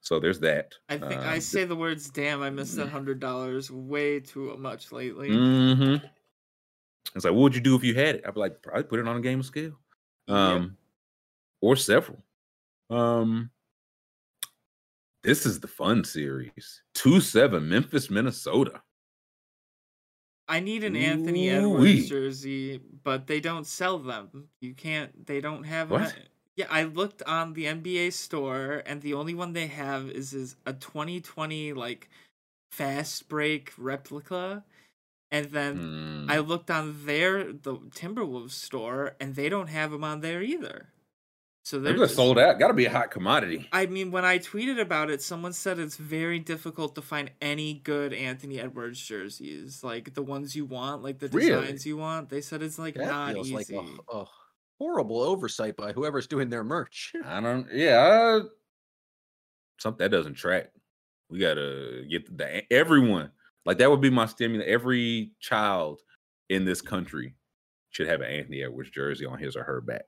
[0.02, 0.74] So there's that.
[0.90, 2.92] I think I um, say the words "damn." I missed that mm.
[2.92, 5.30] hundred dollars way too much lately.
[5.30, 6.06] Mm-hmm.
[7.18, 8.24] It's like, what would you do if you had it?
[8.26, 9.78] I'd be like, probably put it on a game of scale,
[10.28, 10.64] um,
[11.62, 11.70] yeah.
[11.70, 12.20] or several.
[12.90, 13.50] Um,
[15.24, 16.82] this is the fun series.
[16.94, 18.82] Two seven, Memphis, Minnesota.
[20.48, 24.48] I need an Anthony Edwards jersey, but they don't sell them.
[24.62, 25.26] You can't.
[25.26, 25.92] They don't have.
[25.92, 26.16] What?
[26.56, 30.56] yeah, I looked on the NBA store, and the only one they have is is
[30.66, 32.10] a 2020 like
[32.72, 34.64] fast break replica
[35.32, 36.32] and then mm.
[36.32, 40.90] I looked on their the Timberwolves store, and they don't have them on there either.
[41.68, 42.60] So they're just, sold out.
[42.60, 43.68] Got to be a hot commodity.
[43.74, 47.74] I mean, when I tweeted about it, someone said it's very difficult to find any
[47.74, 51.80] good Anthony Edwards jerseys, like the ones you want, like the designs really?
[51.84, 52.30] you want.
[52.30, 53.76] They said it's like that not feels easy.
[53.76, 54.26] Like a, a,
[54.80, 57.12] horrible oversight by whoever's doing their merch.
[57.26, 57.68] I don't.
[57.74, 58.40] Yeah,
[59.78, 60.72] something that doesn't track.
[61.30, 63.32] We gotta get the everyone
[63.68, 64.66] like that would be my stimulus.
[64.68, 66.00] Every child
[66.50, 67.36] in this country
[67.90, 70.06] should have an Anthony Edwards jersey on his or her back.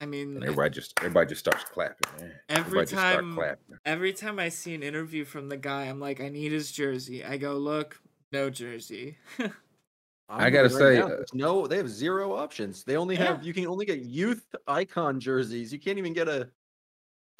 [0.00, 2.08] I mean, and everybody just everybody just starts clapping.
[2.20, 2.32] Man.
[2.48, 3.38] Every everybody time,
[3.84, 7.24] every time I see an interview from the guy, I'm like, I need his jersey.
[7.24, 8.00] I go, look,
[8.30, 9.18] no jersey.
[10.30, 12.84] I'm gotta say, right uh, no, they have zero options.
[12.84, 13.24] They only yeah.
[13.24, 15.72] have you can only get youth icon jerseys.
[15.72, 16.48] You can't even get a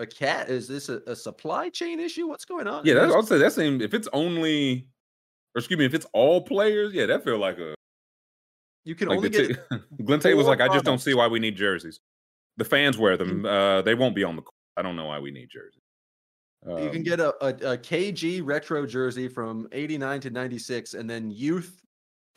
[0.01, 0.49] a cat.
[0.49, 2.27] Is this a, a supply chain issue?
[2.27, 2.85] What's going on?
[2.85, 3.81] Yeah, that's, I'll say that's same.
[3.81, 4.89] If it's only,
[5.55, 7.75] or excuse me, if it's all players, yeah, that feel like a.
[8.85, 9.49] You can like only get.
[9.49, 12.01] T- Glenn Tate was like, I just don't see why we need jerseys.
[12.57, 13.45] The fans wear them.
[13.45, 14.43] Uh, they won't be on the.
[14.43, 14.55] Court.
[14.77, 15.83] I don't know why we need jerseys.
[16.67, 20.95] Um, you can um, get a, a, a KG retro jersey from 89 to 96
[20.95, 21.81] and then youth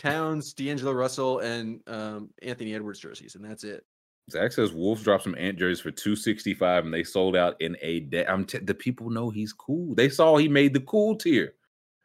[0.02, 3.86] Towns, D'Angelo Russell, and um, Anthony Edwards jerseys, and that's it.
[4.32, 8.02] Zach says Wolves dropped some Ant jerseys for 265 and they sold out in a
[8.02, 8.26] day.
[8.26, 9.94] I'm t- the people know he's cool.
[9.94, 11.54] They saw he made the cool tier.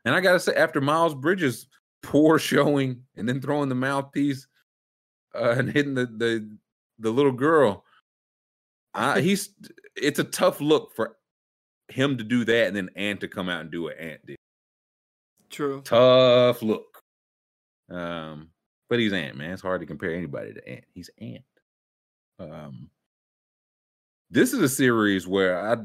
[0.07, 1.67] And I gotta say, after Miles Bridges
[2.03, 4.47] poor showing and then throwing the mouthpiece
[5.35, 6.49] uh, and hitting the the
[6.99, 7.85] the little girl,
[8.95, 9.51] uh, he's
[9.97, 11.17] it's a tough look for
[11.89, 14.37] him to do that and then Ant to come out and do what Ant did.
[15.51, 15.83] True.
[15.83, 17.03] Tough look.
[17.91, 18.51] Um,
[18.89, 19.53] but he's Ant, man.
[19.53, 20.85] It's hard to compare anybody to Ant.
[20.95, 21.45] He's Ant.
[22.39, 22.91] Um,
[24.31, 25.77] this is a series where I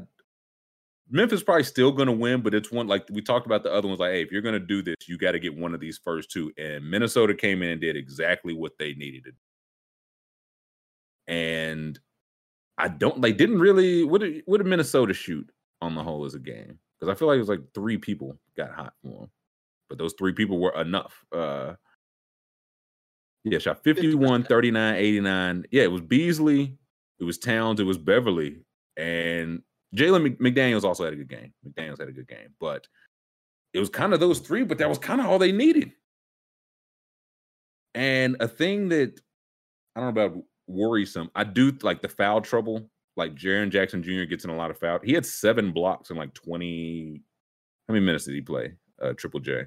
[1.10, 3.88] Memphis probably still going to win, but it's one like we talked about the other
[3.88, 4.00] ones.
[4.00, 5.98] Like, hey, if you're going to do this, you got to get one of these
[5.98, 6.52] first two.
[6.56, 9.32] And Minnesota came in and did exactly what they needed to.
[11.28, 11.98] And
[12.78, 15.48] I don't they didn't really what did what did Minnesota shoot
[15.80, 16.78] on the whole as a game?
[16.98, 19.30] Because I feel like it was like three people got hot for them,
[19.88, 21.24] but those three people were enough.
[21.32, 21.74] Uh
[23.44, 25.64] yeah, shot 51, 39, 89.
[25.72, 26.76] Yeah, it was Beasley,
[27.18, 28.64] it was Towns, it was Beverley,
[28.96, 29.62] and
[29.94, 31.52] Jaden McDaniels also had a good game.
[31.66, 32.86] McDaniels had a good game, but
[33.72, 35.92] it was kind of those three, but that was kind of all they needed.
[37.94, 39.20] And a thing that
[39.94, 42.88] I don't know about worrisome, I do like the foul trouble.
[43.14, 44.24] Like Jaren Jackson Jr.
[44.24, 44.98] gets in a lot of foul.
[45.04, 47.20] He had seven blocks in like 20.
[47.86, 48.72] How many minutes did he play?
[49.00, 49.66] Uh, Triple J.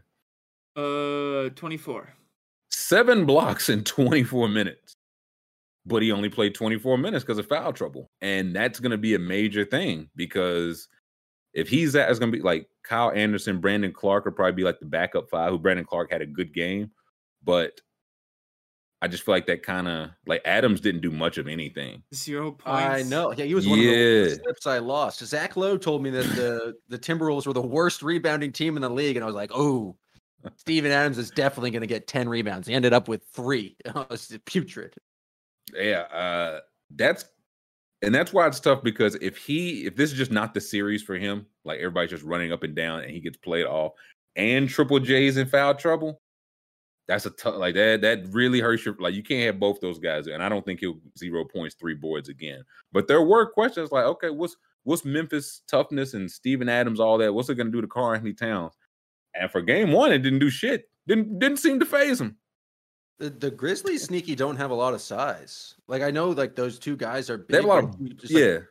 [0.76, 2.16] Uh, 24
[2.76, 4.95] seven blocks in 24 minutes.
[5.86, 8.10] But he only played 24 minutes because of foul trouble.
[8.22, 10.88] And that's going to be a major thing because
[11.54, 14.64] if he's that, it's going to be like Kyle Anderson, Brandon Clarke will probably be
[14.64, 16.92] like the backup five, who Brandon Clarke had a good game.
[17.44, 17.80] But
[19.02, 22.02] I just feel like that kind of like Adams didn't do much of anything.
[22.14, 22.66] Zero points.
[22.68, 23.32] I know.
[23.32, 23.92] Yeah, he was one yeah.
[23.92, 25.24] of the steps I lost.
[25.24, 28.90] Zach Lowe told me that the the Timberwolves were the worst rebounding team in the
[28.90, 29.96] league, and I was like, oh,
[30.58, 32.68] Steven Adams is definitely going to get 10 rebounds.
[32.68, 33.76] He ended up with three.
[33.86, 34.96] it was putrid.
[35.76, 36.02] Yeah.
[36.02, 36.60] Uh,
[36.92, 37.26] that's,
[38.02, 41.02] and that's why it's tough because if he, if this is just not the series
[41.02, 43.94] for him, like everybody's just running up and down and he gets played off
[44.36, 46.22] and triple J's in foul trouble,
[47.08, 50.00] that's a tough, like that, that really hurts your, like you can't have both those
[50.00, 50.28] guys.
[50.28, 52.64] And I don't think he'll zero points, three boards again.
[52.92, 57.34] But there were questions like, okay, what's, what's Memphis toughness and Steven Adams, all that?
[57.34, 58.74] What's it going to do to Karl-Anthony Towns?
[59.36, 60.90] And for game one, it didn't do shit.
[61.08, 62.38] Didn't didn't seem to phase him.
[63.20, 65.76] The, the Grizzlies sneaky don't have a lot of size.
[65.88, 67.48] Like I know, like those two guys are big.
[67.50, 68.54] They have a lot of, yeah.
[68.54, 68.64] Like,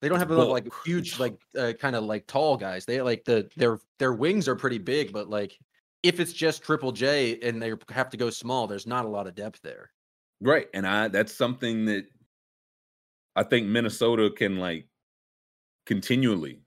[0.00, 2.84] they don't have a lot of like huge, like uh, kind of like tall guys.
[2.84, 5.58] They like the their their wings are pretty big, but like
[6.02, 9.26] if it's just Triple J and they have to go small, there's not a lot
[9.26, 9.90] of depth there.
[10.40, 12.06] Right, and I that's something that
[13.36, 14.86] I think Minnesota can like
[15.86, 16.60] continually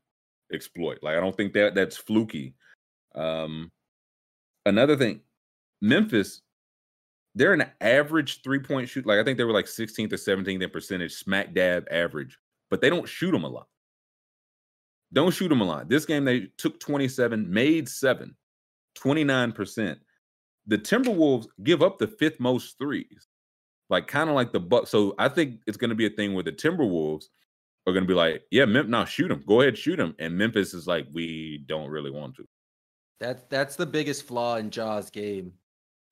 [0.54, 1.00] exploit.
[1.02, 2.54] Like I don't think that that's fluky.
[3.14, 3.72] Um,
[4.66, 5.22] another thing,
[5.82, 6.42] Memphis,
[7.36, 9.06] they're an average three point shoot.
[9.06, 12.40] Like I think they were like 16th or 17th in percentage, smack dab average,
[12.70, 13.68] but they don't shoot them a lot.
[15.14, 15.90] Don't shoot them a lot.
[15.90, 18.36] This game they took 27, made seven,
[18.98, 19.98] 29%.
[20.68, 23.28] The Timberwolves give up the fifth most threes,
[23.90, 24.88] like kind of like the Buck.
[24.88, 27.26] So I think it's going to be a thing where the Timberwolves
[27.86, 30.36] are going to be like, yeah, Mem- now shoot them, go ahead, shoot them, and
[30.36, 32.48] Memphis is like, we don't really want to.
[33.20, 35.54] That's that's the biggest flaw in Ja's game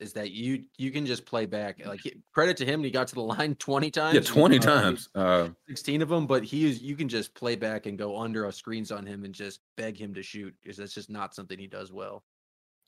[0.04, 1.84] is that you you can just play back.
[1.84, 2.02] Like
[2.34, 4.14] credit to him, he got to the line twenty times.
[4.14, 6.28] Yeah, twenty times, uh, sixteen of them.
[6.28, 9.24] But he is you can just play back and go under our screens on him
[9.24, 12.24] and just beg him to shoot because that's just not something he does well.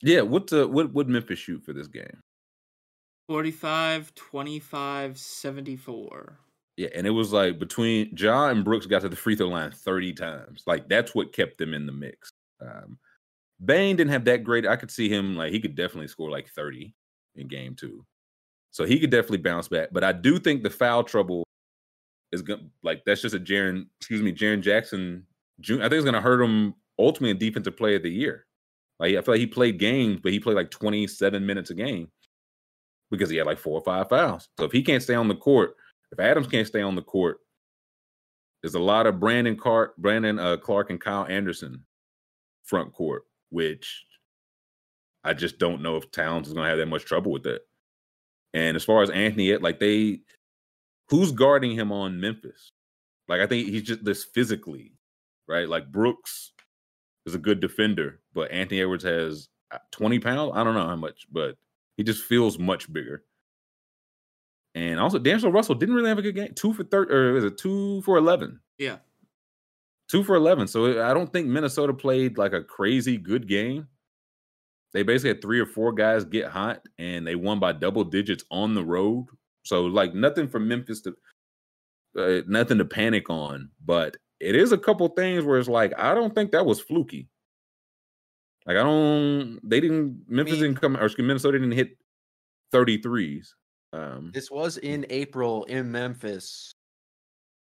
[0.02, 2.22] Yeah, what uh, what would Memphis shoot for this game?
[3.28, 6.40] 45, 25, 74.
[6.78, 9.72] Yeah, and it was like between Ja and Brooks got to the free throw line
[9.72, 10.64] 30 times.
[10.68, 12.30] Like that's what kept them in the mix.
[12.62, 13.00] Um,
[13.64, 14.68] Bane didn't have that great.
[14.68, 16.94] I could see him like he could definitely score like 30
[17.36, 18.06] in game two.
[18.72, 19.90] So he could definitely bounce back.
[19.92, 21.44] But I do think the foul trouble
[22.32, 25.26] is gonna like that's just a Jaren, excuse me, Jaren Jackson
[25.62, 25.76] Jr.
[25.76, 28.46] I think it's gonna hurt him ultimately in defensive play of the year.
[29.00, 32.10] Like I feel like he played games, but he played like 27 minutes a game
[33.12, 34.50] because he had like four or five fouls.
[34.58, 35.76] So if he can't stay on the court,
[36.12, 37.38] if Adams can't stay on the court,
[38.62, 41.86] there's a lot of Brandon Clarke, Brandon uh, Clarke, and Kyle Anderson
[42.66, 43.24] front court
[43.56, 44.06] which
[45.26, 47.62] I just don't know if Towns is going to have that much trouble with that.
[48.54, 50.20] And as far as Anthony, like they,
[51.10, 52.72] who's guarding him on Memphis?
[53.28, 54.94] Like I think he's just this physically,
[55.48, 55.68] right?
[55.68, 56.54] Like Brooks
[57.26, 60.52] is a good defender, but Anthony Edwards has uh, 20 pounds.
[60.54, 61.58] I don't know how much, but
[61.98, 63.24] he just feels much bigger.
[64.76, 66.54] And also, D'Angelo Russell didn't really have a good game.
[66.54, 68.60] Two for thirty, or is it two for eleven?
[68.78, 68.98] Yeah,
[70.12, 70.68] two for eleven.
[70.68, 73.88] So I don't think Minnesota played like a crazy good game.
[74.96, 78.46] They basically had three or four guys get hot, and they won by double digits
[78.50, 79.26] on the road.
[79.64, 81.16] So like nothing for Memphis to,
[82.18, 83.72] uh, nothing to panic on.
[83.86, 87.28] But it is a couple things where it's like I don't think that was fluky.
[88.66, 90.24] Like I don't, they didn't.
[90.30, 91.98] Memphis I mean, didn't come, or excuse, Minnesota didn't hit
[92.74, 93.48] 33s.
[93.92, 96.72] Um, this was in April in Memphis.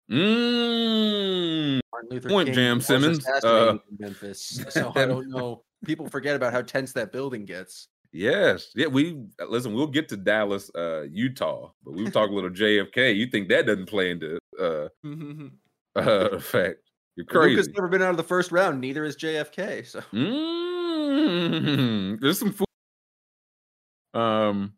[0.08, 1.80] Mm,
[2.28, 3.26] point, King Jam Simmons.
[3.26, 4.64] Uh, Memphis.
[4.68, 5.64] So I don't know.
[5.84, 7.88] People forget about how tense that building gets.
[8.12, 8.70] Yes.
[8.74, 13.14] Yeah, we listen, we'll get to Dallas, uh, Utah, but we'll talk a little JFK.
[13.14, 14.88] You think that doesn't play into uh
[15.96, 16.90] uh effect.
[17.16, 17.56] You're crazy.
[17.56, 19.86] Luka's never been out of the first round, neither is JFK.
[19.86, 22.66] So mm, there's some food.
[24.14, 24.72] Um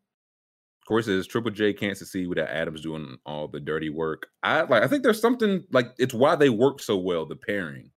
[0.82, 4.28] of course, is Triple J can't succeed without Adams doing all the dirty work.
[4.42, 4.82] I like.
[4.82, 7.90] I think there's something like it's why they work so well, the pairing.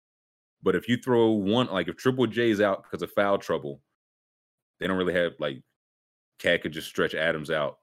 [0.63, 3.81] But if you throw one, like if Triple J is out because of foul trouble,
[4.79, 5.61] they don't really have like
[6.39, 7.77] KAT could just stretch Adams out,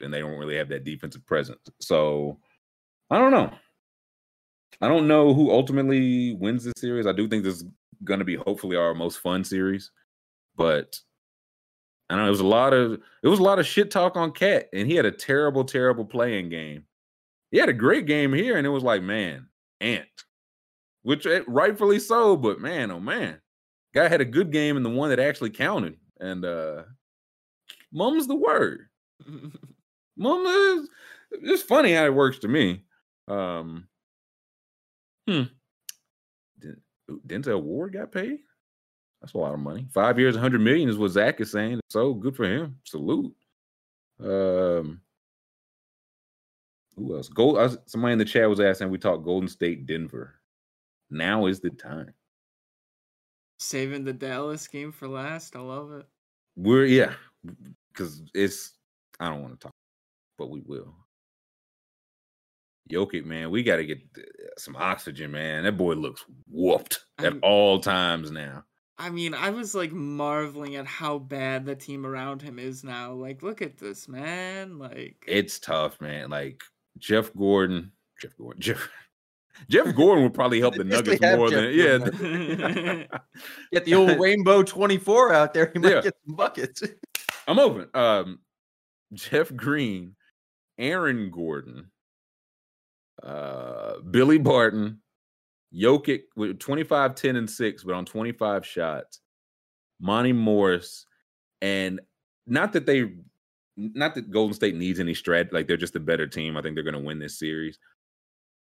[0.00, 1.60] and they don't really have that defensive presence.
[1.80, 2.38] So
[3.10, 3.50] I don't know.
[4.80, 7.06] I don't know who ultimately wins this series.
[7.06, 7.64] I do think this is
[8.02, 9.90] going to be hopefully our most fun series,
[10.56, 10.98] but
[12.10, 14.16] I don't know it was a lot of it was a lot of shit talk
[14.16, 16.84] on KAT, and he had a terrible, terrible playing game.
[17.50, 19.46] He had a great game here, and it was like, man,
[19.80, 20.08] Ant,
[21.04, 23.38] which eh, rightfully so, but man, oh man,
[23.94, 25.96] guy had a good game and the one that actually counted.
[26.18, 26.82] And uh
[27.92, 28.88] mum's the word.
[30.16, 30.88] Mum is
[31.30, 32.84] it's funny how it works to me.
[33.28, 33.86] Um
[35.28, 35.42] hmm.
[37.26, 38.38] Denzel Ward got paid?
[39.20, 39.86] That's a lot of money.
[39.92, 41.80] Five years, 100 million is what Zach is saying.
[41.88, 42.76] So good for him.
[42.84, 43.34] Salute.
[44.20, 45.00] Um,
[46.96, 47.28] who else?
[47.28, 47.78] Gold.
[47.86, 48.90] Somebody in the chat was asking.
[48.90, 50.34] We talked Golden State, Denver.
[51.10, 52.12] Now is the time.
[53.58, 55.56] Saving the Dallas game for last.
[55.56, 56.06] I love it.
[56.56, 57.14] We're yeah,
[57.92, 58.72] because it's.
[59.20, 59.74] I don't want to talk,
[60.38, 60.94] but we will.
[62.90, 64.00] Jokic, man, we got to get
[64.58, 65.64] some oxygen, man.
[65.64, 68.64] That boy looks whooped at I'm, all times now.
[68.98, 73.12] I mean, I was like marveling at how bad the team around him is now.
[73.12, 74.78] Like, look at this, man.
[74.78, 76.30] Like, it's tough, man.
[76.30, 76.62] Like
[76.98, 78.88] Jeff Gordon, Jeff Gordon, Jeff.
[79.68, 83.04] Jeff Gordon would probably help the Nuggets more Jeff than yeah.
[83.72, 85.70] get the old Rainbow Twenty Four out there.
[85.72, 86.00] He might yeah.
[86.02, 86.82] get some buckets.
[87.48, 87.88] I'm open.
[87.94, 88.40] Um,
[89.12, 90.16] Jeff Green,
[90.78, 91.90] Aaron Gordon,
[93.22, 95.00] uh, Billy Barton,
[95.74, 99.20] Jokic with 25, 10, and 6, but on 25 shots.
[100.00, 101.06] Monte Morris,
[101.62, 102.00] and
[102.46, 103.12] not that they
[103.76, 106.56] not that Golden State needs any strat, like they're just a better team.
[106.56, 107.78] I think they're gonna win this series.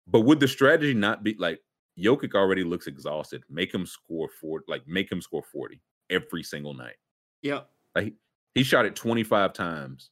[0.07, 1.61] But would the strategy not be like
[1.99, 3.43] Jokic already looks exhausted?
[3.49, 6.97] Make him score four, like make him score 40 every single night.
[7.43, 7.61] Yeah.
[7.95, 8.15] Like
[8.55, 10.11] he shot it 25 times,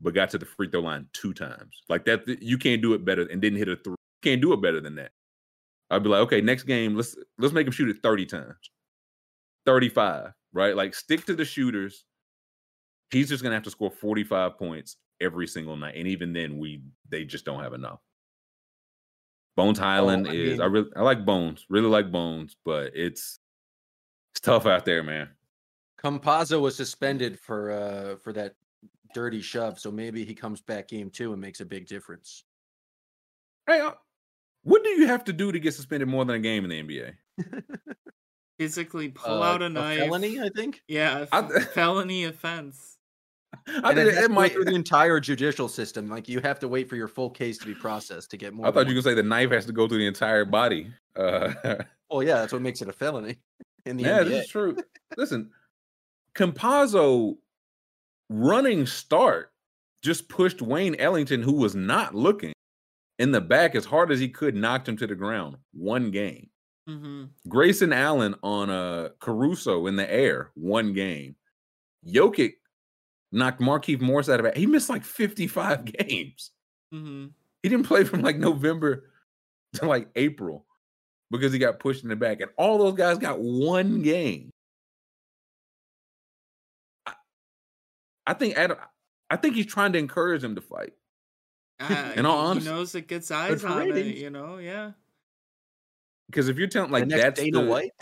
[0.00, 1.82] but got to the free throw line two times.
[1.88, 3.96] Like that, you can't do it better and didn't hit a three.
[4.22, 5.12] Can't do it better than that.
[5.90, 8.70] I'd be like, okay, next game, let's let's make him shoot it 30 times.
[9.66, 10.76] 35, right?
[10.76, 12.04] Like stick to the shooters.
[13.10, 15.94] He's just gonna have to score 45 points every single night.
[15.96, 18.00] And even then, we they just don't have enough.
[19.56, 22.92] Bones Hyland oh, I is mean, I really I like Bones, really like Bones, but
[22.94, 23.38] it's
[24.32, 25.30] it's tough out there, man.
[26.00, 28.54] Campazzo was suspended for uh for that
[29.14, 32.44] dirty shove, so maybe he comes back game two and makes a big difference.
[33.66, 33.92] Hey, uh,
[34.62, 36.82] what do you have to do to get suspended more than a game in the
[36.82, 37.14] NBA?
[38.58, 39.98] Physically pull uh, out a, a knife.
[39.98, 40.82] felony, I think.
[40.86, 42.95] Yeah, I, felony offense.
[43.82, 46.08] I think it, it might through the entire judicial system.
[46.08, 48.66] Like you have to wait for your full case to be processed to get more.
[48.66, 50.90] I thought you could say the knife has to go through the entire body.
[51.14, 51.52] Uh,
[52.10, 53.38] well, yeah, that's what makes it a felony
[53.84, 54.28] in the yeah, NBA.
[54.28, 54.76] this is true.
[55.16, 55.50] Listen,
[56.34, 57.36] Campazzo
[58.28, 59.52] running start
[60.02, 62.52] just pushed Wayne Ellington, who was not looking,
[63.18, 65.56] in the back as hard as he could, knocked him to the ground.
[65.72, 66.50] One game.
[66.88, 67.24] Mm-hmm.
[67.48, 70.50] Grayson Allen on a uh, Caruso in the air.
[70.54, 71.34] One game.
[72.06, 72.54] Jokic
[73.32, 74.56] knocked Markieff Morris out of it.
[74.56, 76.50] He missed like 55 games.
[76.92, 77.26] Mm-hmm.
[77.62, 79.10] He didn't play from like November
[79.74, 80.64] to like April
[81.30, 82.40] because he got pushed in the back.
[82.40, 84.50] And all those guys got one game.
[88.26, 88.78] I think Adam.
[89.28, 90.92] I think he's trying to encourage him to fight.
[91.80, 94.16] Uh, In all honesty, he knows it gets eyes on it.
[94.16, 94.92] You know, yeah.
[96.28, 97.92] Because if you're telling like the that's Dana the, White,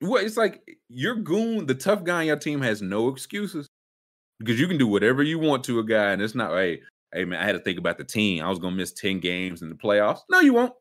[0.00, 3.68] well, it's like your goon, the tough guy on your team has no excuses
[4.38, 6.80] because you can do whatever you want to a guy, and it's not hey,
[7.12, 8.42] hey man, I had to think about the team.
[8.42, 10.20] I was gonna miss ten games in the playoffs.
[10.30, 10.72] No, you won't.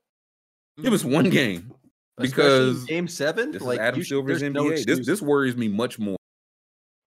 [0.82, 1.72] Give us one game
[2.18, 4.54] because game seven, this like Adam Silver's NBA.
[4.54, 6.18] No this this worries me much more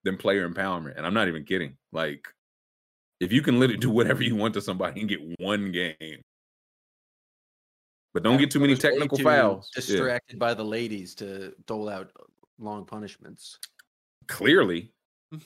[0.04, 1.76] than player empowerment, and I'm not even kidding.
[1.92, 2.26] Like,
[3.20, 6.22] if you can literally do whatever you want to somebody and get one game,
[8.14, 9.68] but don't get too many technical fouls.
[9.74, 10.38] Distracted yeah.
[10.38, 12.10] by the ladies to dole out
[12.58, 13.58] long punishments.
[14.28, 14.95] Clearly, mm-hmm.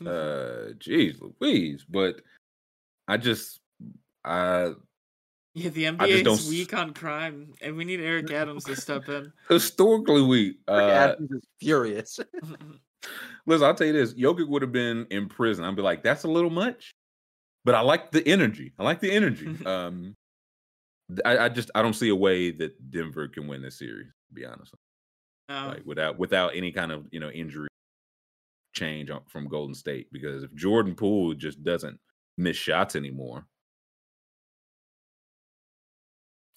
[0.07, 1.85] Uh, geez, Louise.
[1.89, 2.21] But
[3.09, 3.61] I just,
[4.25, 4.73] I
[5.55, 9.33] yeah, the NBA is weak on crime, and we need Eric Adams to step in.
[9.49, 10.59] Historically weak.
[10.69, 12.21] Eric uh, Adams is furious.
[13.47, 15.65] listen, I'll tell you this: Jokic would have been in prison.
[15.65, 16.93] I'd be like, "That's a little much,"
[17.65, 18.73] but I like the energy.
[18.79, 19.57] I like the energy.
[19.67, 20.15] um,
[21.25, 24.07] I, I, just I don't see a way that Denver can win this series.
[24.29, 24.73] To be honest,
[25.49, 25.67] no.
[25.67, 27.67] like without without any kind of you know injury
[28.73, 31.99] change from Golden State, because if Jordan Poole just doesn't
[32.37, 33.47] miss shots anymore,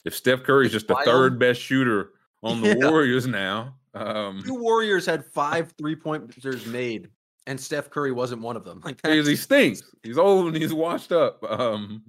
[0.06, 2.12] if Steph Curry is just the third best shooter
[2.44, 2.90] on the yeah.
[2.90, 7.10] Warriors now, um, two Warriors had five three pointers made,
[7.48, 8.82] and Steph Curry wasn't one of them.
[8.84, 9.84] Like he stinks.
[10.02, 11.44] He's old and he's washed up.
[11.50, 12.04] Um,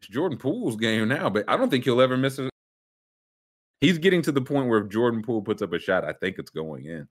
[0.00, 2.50] it's Jordan Poole's game now, but I don't think he'll ever miss it.
[3.80, 6.38] He's getting to the point where if Jordan Poole puts up a shot, I think
[6.38, 7.08] it's going in.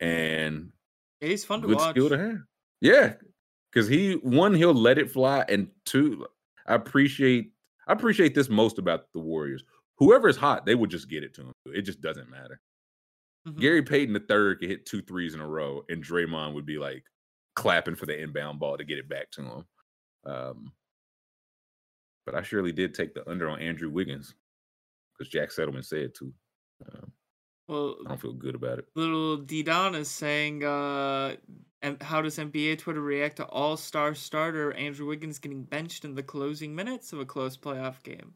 [0.00, 0.70] And
[1.20, 1.90] yeah, he's fun to watch.
[1.90, 2.38] Skill to have.
[2.80, 3.14] Yeah,
[3.72, 6.26] because he one he'll let it fly, and two,
[6.66, 7.52] I appreciate
[7.86, 9.64] I appreciate this most about the Warriors.
[9.96, 11.52] Whoever is hot, they would just get it to him.
[11.66, 12.60] It just doesn't matter.
[13.46, 13.60] Mm-hmm.
[13.60, 16.78] Gary Payton the third could hit two threes in a row, and Draymond would be
[16.78, 17.02] like
[17.56, 19.64] clapping for the inbound ball to get it back to him.
[20.24, 20.72] Um,
[22.24, 24.34] but I surely did take the under on Andrew Wiggins
[25.16, 26.32] because Jack Settleman said to.
[26.86, 27.12] Um,
[27.68, 28.86] well, I don't feel good about it.
[28.94, 31.36] Little D Don is saying, uh,
[31.82, 36.14] and how does NBA Twitter react to All Star starter Andrew Wiggins getting benched in
[36.14, 38.34] the closing minutes of a close playoff game?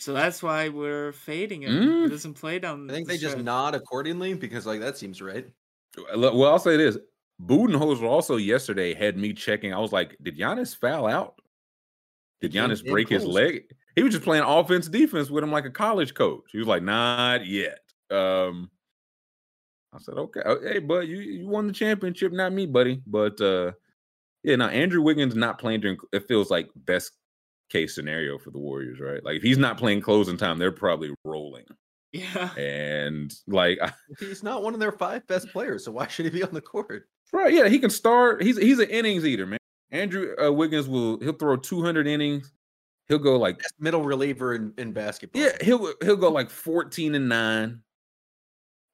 [0.00, 1.72] So that's why we're fading him.
[1.72, 2.04] Mm.
[2.04, 2.90] He doesn't play down.
[2.90, 3.32] I think the they stretch.
[3.34, 5.46] just nod accordingly because like that seems right.
[6.16, 6.98] Well, I'll say this:
[7.44, 9.72] Budenholzer also yesterday had me checking.
[9.72, 11.34] I was like, did Giannis foul out?
[12.40, 13.64] Did Giannis break his leg?
[13.94, 16.44] He was just playing offense defense with him like a college coach.
[16.50, 17.80] He was like, not yet.
[18.10, 18.70] Um,
[19.92, 23.02] I said, okay, oh, hey, bud, you, you won the championship, not me, buddy.
[23.06, 23.72] But uh,
[24.42, 27.12] yeah, now Andrew Wiggins not playing during it feels like best
[27.70, 29.24] case scenario for the Warriors, right?
[29.24, 31.64] Like if he's not playing closing time, they're probably rolling.
[32.12, 32.52] Yeah.
[32.56, 33.78] And like
[34.18, 36.60] he's not one of their five best players, so why should he be on the
[36.60, 37.08] court?
[37.32, 37.52] Right.
[37.52, 38.42] Yeah, he can start.
[38.42, 39.58] He's he's an innings eater, man.
[39.92, 42.52] Andrew uh, Wiggins will he'll throw 200 innings.
[43.08, 45.42] He'll go like Best middle reliever in, in basketball.
[45.42, 47.82] Yeah, he'll he'll go like 14 and 9.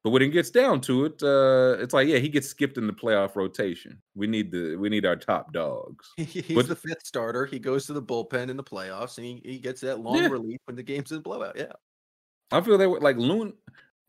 [0.07, 2.87] But when it gets down to it, uh, it's like, yeah, he gets skipped in
[2.87, 4.01] the playoff rotation.
[4.15, 6.13] We need the we need our top dogs.
[6.15, 7.45] He's but, the fifth starter.
[7.45, 10.29] He goes to the bullpen in the playoffs, and he, he gets that long yeah.
[10.29, 11.57] relief when the game's in blowout.
[11.57, 11.73] Yeah,
[12.53, 13.51] I feel that like Loon,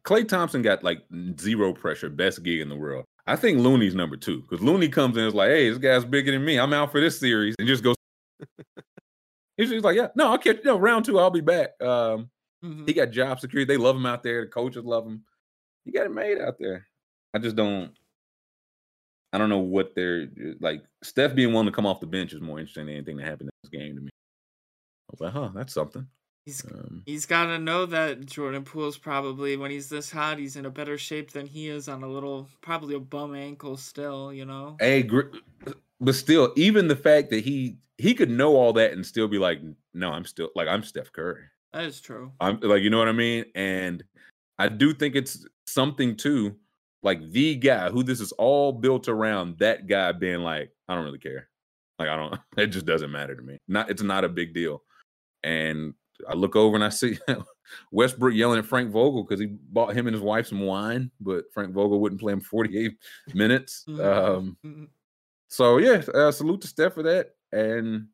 [0.05, 1.03] Klay Thompson got like
[1.37, 3.05] zero pressure, best gig in the world.
[3.27, 6.05] I think Looney's number two because Looney comes in and is like, hey, this guy's
[6.05, 6.61] bigger than me.
[6.61, 7.97] I'm out for this series, and just goes.
[9.57, 10.59] he's just like, yeah, no, I'll catch.
[10.59, 10.63] you.
[10.65, 11.71] No, round two, I'll be back.
[11.81, 12.31] Um,
[12.65, 12.87] mm-hmm.
[12.87, 13.67] He got job security.
[13.67, 14.43] They love him out there.
[14.43, 15.25] The coaches love him
[15.89, 16.87] you got it made out there.
[17.35, 17.93] I just don't.
[19.33, 20.29] I don't know what they're
[20.61, 20.83] like.
[21.03, 23.49] Steph being willing to come off the bench is more interesting than anything that happened
[23.49, 24.11] in this game to me.
[24.13, 26.07] I was like, huh, that's something.
[26.45, 30.57] He's um, he's got to know that Jordan Poole's probably when he's this hot, he's
[30.57, 34.33] in a better shape than he is on a little probably a bum ankle still.
[34.33, 34.77] You know.
[34.81, 35.09] Hey,
[36.01, 39.39] but still, even the fact that he he could know all that and still be
[39.39, 39.61] like,
[39.95, 41.45] no, I'm still like I'm Steph Curry.
[41.73, 42.33] That is true.
[42.41, 44.05] I'm like, you know what I mean, and
[44.59, 46.57] I do think it's something too,
[47.03, 49.59] like the guy who this is all built around.
[49.59, 51.49] That guy being like, I don't really care.
[51.99, 52.39] Like I don't.
[52.57, 53.59] It just doesn't matter to me.
[53.69, 53.91] Not.
[53.91, 54.83] It's not a big deal.
[55.45, 55.95] And
[56.29, 57.19] I look over and I see
[57.93, 61.45] Westbrook yelling at Frank Vogel because he bought him and his wife some wine, but
[61.53, 62.97] Frank Vogel wouldn't play him 48
[63.35, 63.85] minutes.
[64.01, 64.57] Um,
[65.49, 67.35] so yeah, uh, salute to Steph for that.
[67.53, 68.09] And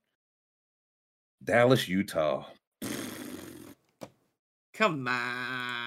[1.42, 2.46] Dallas, Utah.
[4.74, 5.83] Come on.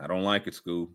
[0.00, 0.88] I don't like it, Scoob.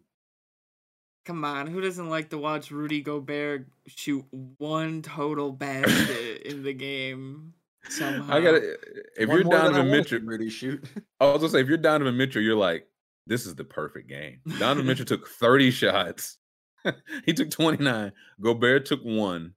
[1.25, 4.25] Come on, who doesn't like to watch Rudy Gobert shoot
[4.58, 7.53] one total basket in the game?
[7.90, 8.35] Somehow.
[8.35, 8.77] I gotta.
[9.17, 10.84] If one you're Donovan Mitchell, Rudy shoot.
[11.19, 12.88] I was gonna say, if you're Donovan Mitchell, you're like,
[13.27, 14.40] this is the perfect game.
[14.59, 16.38] Donovan Mitchell took 30 shots.
[17.25, 18.11] he took 29.
[18.42, 19.53] Gobert took one.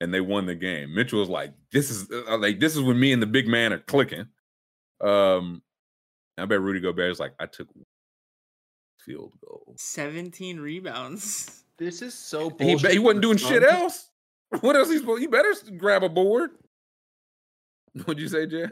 [0.00, 0.94] and they won the game.
[0.94, 3.72] Mitchell was like, "This is uh, like this is when me and the big man
[3.72, 4.26] are clicking."
[5.02, 5.62] Um,
[6.38, 7.68] I bet Rudy Gobert is like, "I took
[9.04, 12.90] field goal, seventeen rebounds." This is so bullshit.
[12.90, 14.10] He, he wasn't doing shit else.
[14.60, 14.90] What else?
[14.90, 15.22] He's supposed?
[15.22, 16.50] You better grab a board.
[18.04, 18.66] What'd you say, Jay?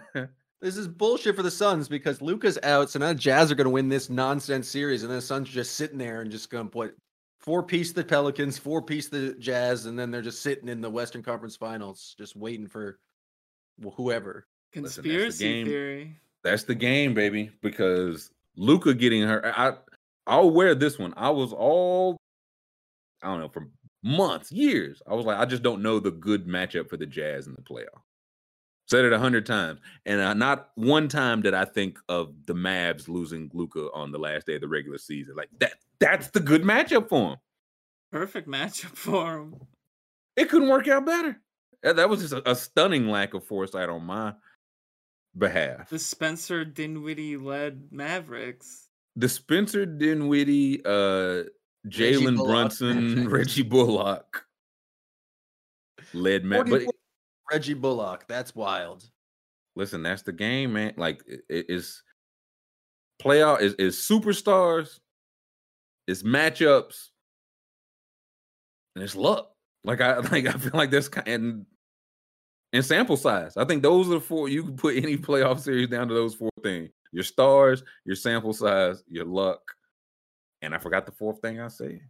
[0.61, 3.65] This is bullshit for the Suns because Luka's out, so now the Jazz are going
[3.65, 6.51] to win this nonsense series, and then the Suns are just sitting there and just
[6.51, 6.97] going to put
[7.39, 10.91] four piece the Pelicans, four piece the Jazz, and then they're just sitting in the
[10.91, 12.99] Western Conference Finals, just waiting for
[13.95, 14.47] whoever.
[14.73, 16.17] Conspiracy Listen, that's the theory.
[16.43, 17.51] That's the game, baby.
[17.63, 19.75] Because Luca getting her, I
[20.29, 21.15] I'll wear this one.
[21.17, 22.17] I was all,
[23.23, 23.69] I don't know, for
[24.05, 25.03] months, years.
[25.09, 27.63] I was like, I just don't know the good matchup for the Jazz in the
[27.63, 28.03] playoff.
[28.87, 32.55] Said it a hundred times, and uh, not one time did I think of the
[32.55, 35.37] Mavs losing Luka on the last day of the regular season.
[35.37, 37.37] Like that, that's the good matchup for him.
[38.11, 39.57] Perfect matchup for him.
[40.37, 41.39] It couldn't work out better.
[41.83, 44.33] That was just a, a stunning lack of foresight on my
[45.37, 45.91] behalf.
[45.91, 48.88] The Spencer Dinwiddie led Mavericks.
[49.19, 51.43] The Spencer Dinwiddie, uh,
[51.89, 54.45] Jalen Brunson, Reggie Bullock
[56.15, 56.87] led Mavericks.
[57.51, 58.27] Reggie Bullock.
[58.29, 59.05] That's wild.
[59.75, 60.95] Listen, that's the game, man.
[60.97, 62.01] Like it, it's
[63.21, 65.01] playoff is is superstars,
[66.07, 67.09] it's matchups,
[68.95, 69.51] and it's luck.
[69.83, 71.67] Like I like I feel like this kind and
[72.73, 73.57] and sample size.
[73.57, 76.37] I think those are the four you can put any playoff series down to those
[76.37, 76.91] four things.
[77.13, 79.61] Your stars, your sample size, your luck.
[80.63, 82.01] And I forgot the fourth thing I said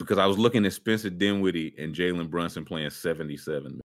[0.00, 3.80] because I was looking at Spencer Dinwiddie and Jalen Brunson playing 77.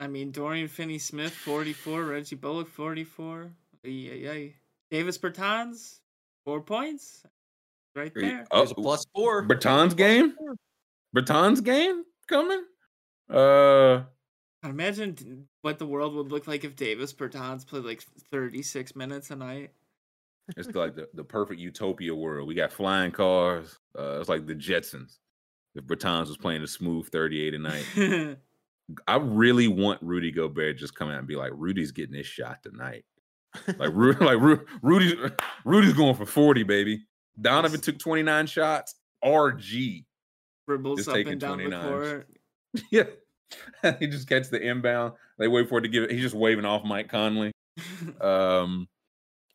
[0.00, 3.50] I mean, Dorian Finney Smith, 44, Reggie Bullock, 44.
[3.84, 4.48] Yeah, yeah.
[4.90, 6.00] Davis Bertans,
[6.44, 7.22] four points.
[7.94, 8.46] Right there.
[8.50, 9.46] Oh, plus four.
[9.46, 10.34] Bertans game?
[11.14, 12.64] Bertans game coming?
[13.30, 14.02] Uh
[14.70, 19.36] imagine what the world would look like if Davis Bertans played like 36 minutes a
[19.36, 19.70] night.
[20.56, 22.46] It's like the, the perfect utopia world.
[22.46, 23.78] We got flying cars.
[23.98, 25.18] Uh, it's like the Jetsons.
[25.74, 28.36] If Bertans was playing a smooth 38 a night.
[29.08, 32.62] I really want Rudy Gobert just come out and be like, Rudy's getting his shot
[32.62, 33.04] tonight.
[33.66, 35.14] Like, like Ru- Rudy's
[35.64, 37.04] Rudy's going for 40, baby.
[37.40, 38.94] Donovan took 29 shots.
[39.24, 40.04] RG.
[40.68, 41.70] Dribbles up and down 29.
[41.70, 42.28] the court.
[42.90, 43.04] yeah.
[43.98, 45.14] he just gets the inbound.
[45.38, 46.10] They wait for it to give it.
[46.10, 47.52] He's just waving off Mike Conley.
[48.20, 48.88] um,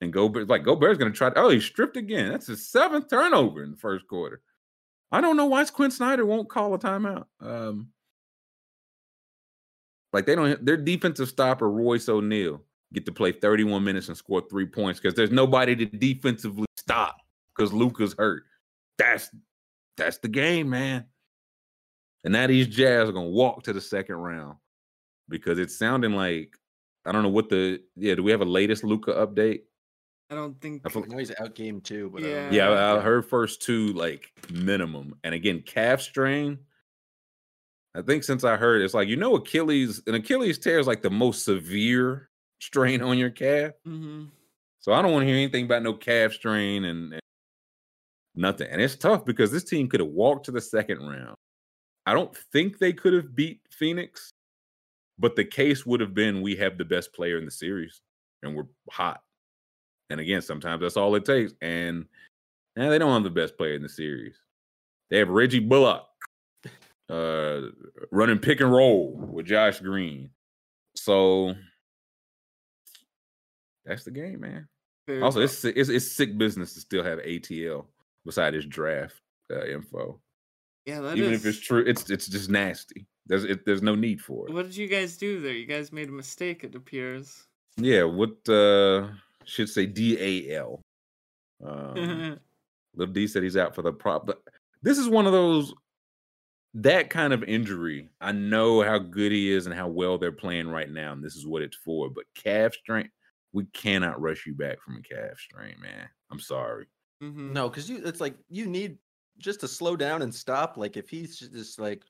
[0.01, 1.31] and Gobert, like Gobert's going to try.
[1.35, 2.31] Oh, he stripped again.
[2.31, 4.41] That's his seventh turnover in the first quarter.
[5.11, 7.25] I don't know why Quin Snyder won't call a timeout.
[7.39, 7.89] Um,
[10.13, 10.63] like they don't.
[10.65, 12.61] Their defensive stopper Royce O'Neale
[12.93, 17.17] get to play 31 minutes and score three points because there's nobody to defensively stop
[17.55, 18.43] because Luka's hurt.
[18.97, 19.29] That's
[19.97, 21.05] that's the game, man.
[22.24, 24.58] And now these Jazz are gonna walk to the second round
[25.30, 26.56] because it's sounding like
[27.06, 28.16] I don't know what the yeah.
[28.16, 29.61] Do we have a latest Luka update?
[30.30, 30.83] I don't think.
[30.85, 33.88] I know he's out game two, but yeah, I yeah, I, I heard first two
[33.88, 36.59] like minimum, and again calf strain.
[37.93, 41.01] I think since I heard it's like you know Achilles an Achilles tear is like
[41.01, 43.74] the most severe strain on your calf.
[43.88, 44.25] Mm-hmm.
[44.80, 47.22] So I don't want to hear anything about no calf strain and, and
[48.35, 48.67] nothing.
[48.69, 51.35] And it's tough because this team could have walked to the second round.
[52.05, 54.31] I don't think they could have beat Phoenix,
[55.19, 58.01] but the case would have been we have the best player in the series
[58.43, 59.21] and we're hot.
[60.09, 61.53] And again, sometimes that's all it takes.
[61.61, 62.05] And
[62.75, 64.35] now they don't have the best player in the series.
[65.09, 66.05] They have Reggie Bullock
[67.09, 67.61] uh,
[68.11, 70.30] running pick and roll with Josh Green.
[70.95, 71.53] So
[73.85, 74.67] that's the game, man.
[75.21, 77.85] Also, it's, it's, it's sick business to still have ATL
[78.25, 79.19] beside his draft
[79.51, 80.19] uh, info.
[80.85, 81.45] Yeah, even is...
[81.45, 83.06] if it's true, it's it's just nasty.
[83.27, 84.53] There's it, there's no need for it.
[84.53, 85.53] What did you guys do there?
[85.53, 86.64] You guys made a mistake.
[86.64, 87.45] It appears.
[87.77, 88.03] Yeah.
[88.03, 88.48] What?
[88.50, 89.08] uh
[89.45, 90.18] should say D
[90.50, 90.82] A L.
[91.64, 92.40] Um,
[92.95, 94.26] Little D said he's out for the prop.
[94.26, 94.42] But
[94.82, 95.74] this is one of those
[96.74, 98.10] that kind of injury.
[98.19, 101.35] I know how good he is and how well they're playing right now, and this
[101.35, 102.10] is what it's for.
[102.10, 103.10] But calf strain,
[103.53, 106.10] we cannot rush you back from a calf strain, man.
[106.32, 106.88] I'm sorry.
[107.24, 107.53] Mm-hmm.
[107.53, 108.98] No, because you it's like you need
[109.38, 110.77] just to slow down and stop.
[110.77, 112.03] Like if he's just like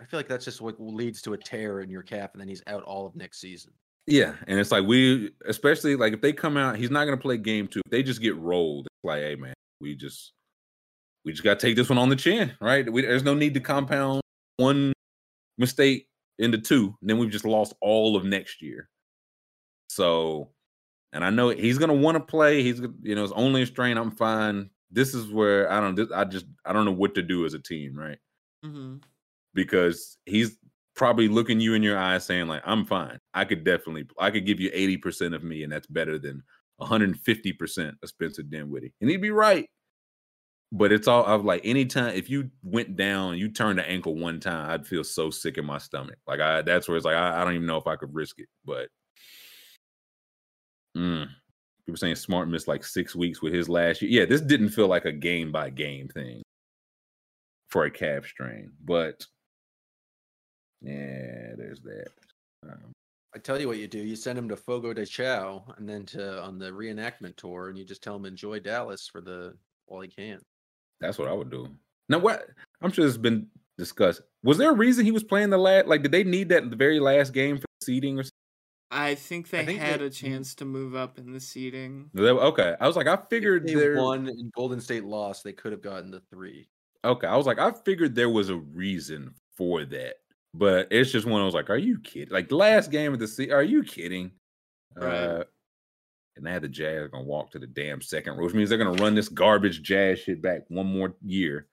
[0.00, 2.48] I feel like that's just what leads to a tear in your calf, and then
[2.48, 3.72] he's out all of next season.
[4.06, 7.22] Yeah, and it's like we, especially like if they come out, he's not going to
[7.22, 7.82] play game two.
[7.84, 8.86] If they just get rolled.
[8.86, 10.32] It's like, hey man, we just
[11.24, 12.90] we just got to take this one on the chin, right?
[12.90, 14.22] We, there's no need to compound
[14.56, 14.94] one
[15.58, 16.06] mistake
[16.38, 16.96] into two.
[17.02, 18.88] then we've just lost all of next year.
[19.90, 20.48] So,
[21.12, 22.62] and I know he's going to want to play.
[22.62, 23.98] He's you know it's only a strain.
[23.98, 26.12] I'm fine this is where I don't.
[26.12, 28.18] I just I don't know what to do as a team, right?
[28.64, 28.96] Mm-hmm.
[29.54, 30.56] Because he's
[30.94, 33.18] probably looking you in your eyes, saying like, "I'm fine.
[33.34, 34.06] I could definitely.
[34.18, 36.42] I could give you eighty percent of me, and that's better than
[36.76, 39.68] 150 percent of Spencer Dinwiddie." And he'd be right.
[40.72, 44.38] But it's all of like anytime if you went down, you turned the ankle one
[44.38, 46.18] time, I'd feel so sick in my stomach.
[46.28, 48.38] Like I, that's where it's like I, I don't even know if I could risk
[48.38, 48.48] it.
[48.64, 48.88] But
[50.96, 51.28] mm,
[51.90, 54.10] people saying Smart missed like six weeks with his last year.
[54.10, 56.42] Yeah, this didn't feel like a game by game thing
[57.68, 59.26] for a calf strain, but
[60.80, 62.08] yeah, there's that.
[62.64, 62.92] Um,
[63.34, 66.06] I tell you what you do: you send him to Fogo de Chao, and then
[66.06, 69.54] to on the reenactment tour, and you just tell him enjoy Dallas for the
[69.86, 70.40] while he can.
[71.00, 71.68] That's what I would do.
[72.08, 72.46] Now, what
[72.82, 73.46] I'm sure it's been
[73.78, 74.22] discussed.
[74.42, 75.86] Was there a reason he was playing the last?
[75.86, 78.22] Like, did they need that the very last game for seeding or?
[78.22, 78.39] Something?
[78.90, 82.10] I think they I think had they, a chance to move up in the seeding.
[82.16, 85.72] Okay, I was like, I figured if they won and Golden State lost, they could
[85.72, 86.68] have gotten the three.
[87.04, 90.14] Okay, I was like, I figured there was a reason for that,
[90.54, 92.32] but it's just one I was like, are you kidding?
[92.32, 94.32] Like last game of the season, are you kidding?
[94.96, 95.14] Right.
[95.14, 95.44] Uh,
[96.36, 98.78] and now the Jazz are gonna walk to the damn second row, which means they're
[98.78, 101.68] gonna run this garbage Jazz shit back one more year.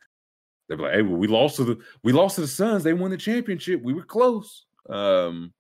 [0.68, 2.84] They're like, hey, well, we lost to the we lost to the Suns.
[2.84, 3.82] They won the championship.
[3.82, 4.66] We were close.
[4.90, 5.54] Um,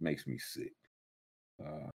[0.00, 0.72] makes me sick.
[1.64, 1.90] Uh,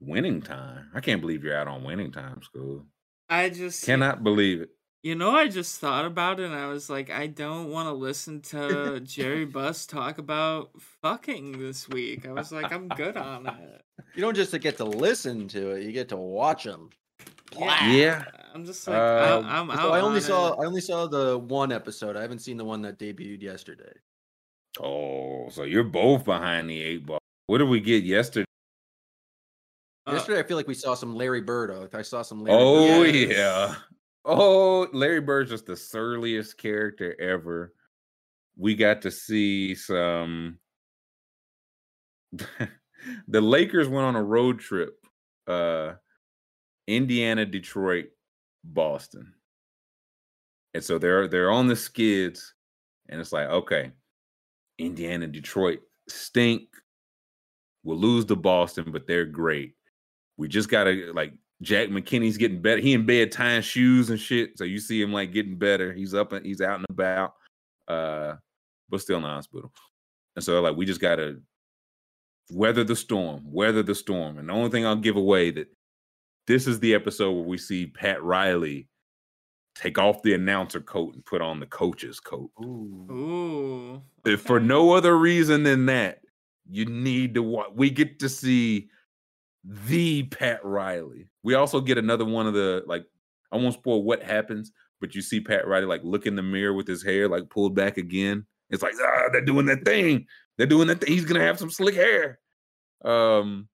[0.00, 0.90] winning time.
[0.94, 2.84] I can't believe you're out on winning time, Scoob.
[3.28, 4.70] I just cannot believe it.
[5.02, 7.92] You know, I just thought about it and I was like, I don't want to
[7.92, 10.70] listen to Jerry Buss talk about
[11.02, 12.26] fucking this week.
[12.26, 13.82] I was like, I'm good on it.
[14.14, 16.90] You don't just get to listen to it; you get to watch them.
[17.58, 18.24] Yeah, yeah.
[18.54, 20.62] I'm just like, uh, I, am so I only saw, it.
[20.62, 22.16] I only saw the one episode.
[22.16, 23.92] I haven't seen the one that debuted yesterday.
[24.80, 27.18] Oh, so you're both behind the eight ball.
[27.46, 28.44] What did we get yesterday?
[30.06, 31.94] Yesterday, uh, I feel like we saw some Larry Bird.
[31.94, 32.42] I saw some.
[32.42, 33.14] Larry oh Bird.
[33.14, 33.74] yeah.
[34.24, 37.74] Oh, Larry Bird's just the surliest character ever.
[38.56, 40.58] We got to see some.
[42.32, 44.94] the Lakers went on a road trip.
[45.46, 45.94] Uh,
[46.86, 48.06] Indiana, Detroit,
[48.62, 49.34] Boston,
[50.74, 52.54] and so they're they're on the skids,
[53.08, 53.92] and it's like okay,
[54.78, 56.62] Indiana, Detroit stink.
[57.82, 59.74] We'll lose to Boston, but they're great.
[60.36, 62.80] We just gotta like Jack McKinney's getting better.
[62.80, 64.58] He in bed tying shoes and shit.
[64.58, 65.92] So you see him like getting better.
[65.92, 67.34] He's up and he's out and about.
[67.86, 68.34] Uh,
[68.88, 69.72] but still in the hospital.
[70.36, 71.40] And so like we just gotta
[72.50, 74.38] weather the storm, weather the storm.
[74.38, 75.68] And the only thing I'll give away that
[76.46, 78.88] this is the episode where we see Pat Riley
[79.74, 82.50] take off the announcer coat and put on the coach's coat.
[82.62, 83.06] Ooh.
[83.10, 84.02] Ooh.
[84.24, 86.20] If for no other reason than that,
[86.70, 87.70] you need to watch.
[87.74, 88.88] We get to see
[89.64, 91.28] the Pat Riley.
[91.42, 93.04] We also get another one of the like
[93.52, 96.72] I won't spoil what happens, but you see Pat Riley like look in the mirror
[96.72, 98.46] with his hair like pulled back again.
[98.70, 100.26] It's like ah, they're doing that thing.
[100.56, 101.12] They're doing that thing.
[101.12, 102.38] He's gonna have some slick hair.
[103.04, 103.68] Um.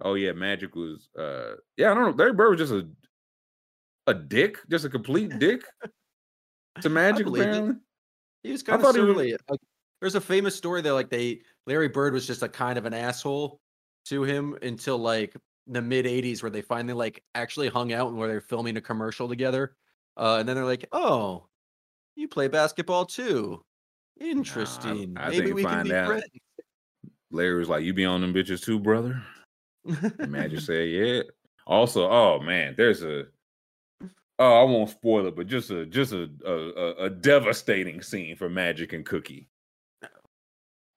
[0.00, 1.08] Oh yeah, Magic was.
[1.18, 2.16] uh Yeah, I don't know.
[2.16, 2.88] Larry Bird was just a
[4.08, 5.62] a dick, just a complete dick
[6.80, 7.26] to Magic.
[7.26, 7.76] Apparently,
[8.42, 9.32] he was kind of surly.
[9.32, 9.40] Was...
[9.48, 9.60] Like,
[10.00, 12.94] there's a famous story that like they Larry Bird was just a kind of an
[12.94, 13.60] asshole
[14.06, 18.16] to him until like the mid 80s where they finally like actually hung out and
[18.16, 19.76] where they're filming a commercial together.
[20.16, 21.46] Uh, and then they're like, "Oh,
[22.16, 23.62] you play basketball too?
[24.20, 25.16] Interesting.
[25.16, 26.06] I, I Maybe we can be out.
[26.06, 26.24] friends."
[27.30, 29.22] Larry was like, "You be on them bitches too, brother."
[30.18, 31.22] Magic said, "Yeah."
[31.66, 33.26] Also, oh man, there's a
[34.38, 38.48] oh, I won't spoil it, but just a just a a, a devastating scene for
[38.48, 39.48] Magic and Cookie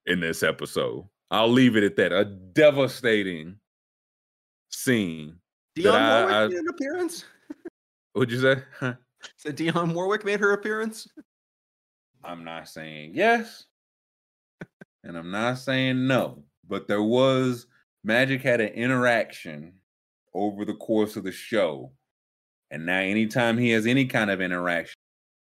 [0.06, 1.08] in this episode.
[1.30, 2.12] I'll leave it at that.
[2.12, 3.56] A devastating
[4.70, 5.38] scene.
[5.78, 7.26] Dionne Warwick I, made an appearance.
[8.14, 8.64] What'd you say?
[9.38, 11.08] Said Dionne Warwick made her appearance.
[12.24, 13.66] I'm not saying yes,
[15.04, 17.68] and I'm not saying no, but there was
[18.04, 19.74] Magic had an interaction
[20.34, 21.92] over the course of the show,
[22.72, 24.96] and now anytime he has any kind of interaction,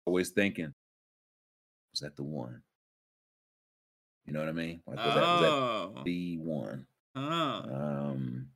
[0.06, 0.74] always thinking,
[1.93, 2.61] "Was that the one?"
[4.25, 4.82] You know what I mean?
[4.85, 5.16] Like, was, oh.
[5.16, 6.03] that, was that oh.
[6.06, 6.85] the one?
[7.16, 7.22] Oh.
[7.22, 8.48] Um,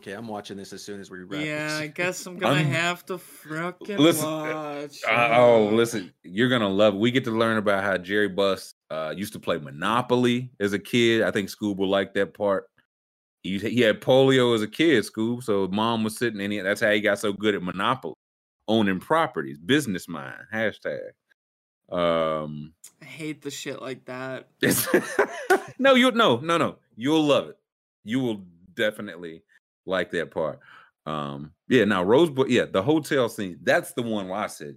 [0.00, 1.44] okay, I'm watching this as soon as we wrap.
[1.44, 1.80] Yeah, this.
[1.80, 5.02] I guess I'm gonna have to freaking listen, watch.
[5.06, 6.94] Uh, oh, listen, you're gonna love.
[6.94, 7.00] It.
[7.00, 10.78] We get to learn about how Jerry Buss uh, used to play Monopoly as a
[10.78, 11.22] kid.
[11.22, 12.64] I think Scoob will like that part.
[13.42, 15.42] He, he had polio as a kid, Scoob.
[15.42, 16.62] So mom was sitting in it.
[16.62, 18.14] That's how he got so good at Monopoly,
[18.68, 20.36] owning properties, business mind.
[20.52, 21.10] Hashtag.
[21.90, 24.48] Um, I hate the shit like that.
[25.78, 26.76] no, you no no no.
[26.96, 27.58] You'll love it.
[28.04, 29.42] You will definitely
[29.86, 30.60] like that part.
[31.06, 34.76] Um, yeah, now Rosebud, yeah, the hotel scene, that's the one where I said,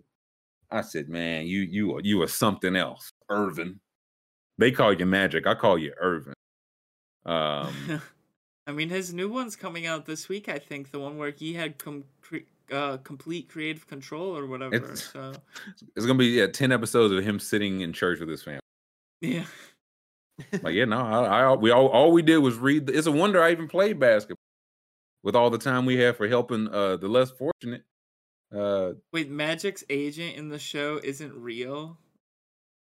[0.70, 3.80] I said, man, you you are you are something else, Earvin.
[4.58, 5.46] They call you magic.
[5.46, 6.34] I call you Earvin.
[7.26, 8.02] Um
[8.68, 10.48] I mean, his new one's coming out this week.
[10.48, 14.76] I think the one where he had com- cre- uh, complete creative control or whatever.
[14.76, 15.34] It's, so
[15.96, 18.62] it's gonna be yeah, ten episodes of him sitting in church with his family.
[19.22, 19.46] yeah,
[20.62, 22.88] like yeah, no, I, I we all all we did was read.
[22.88, 24.38] The, it's a wonder I even played basketball
[25.24, 27.84] with all the time we have for helping uh the less fortunate.
[28.56, 31.98] Uh, wait, Magic's agent in the show isn't real.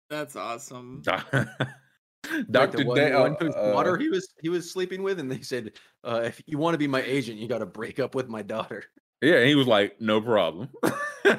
[0.09, 1.01] That's awesome.
[2.51, 5.73] Doctor like Day, one, uh, water he was he was sleeping with, and they said,
[6.03, 8.41] uh, "If you want to be my agent, you got to break up with my
[8.41, 8.83] daughter."
[9.25, 10.69] Yeah, and he was like, "No problem."
[11.23, 11.33] hey,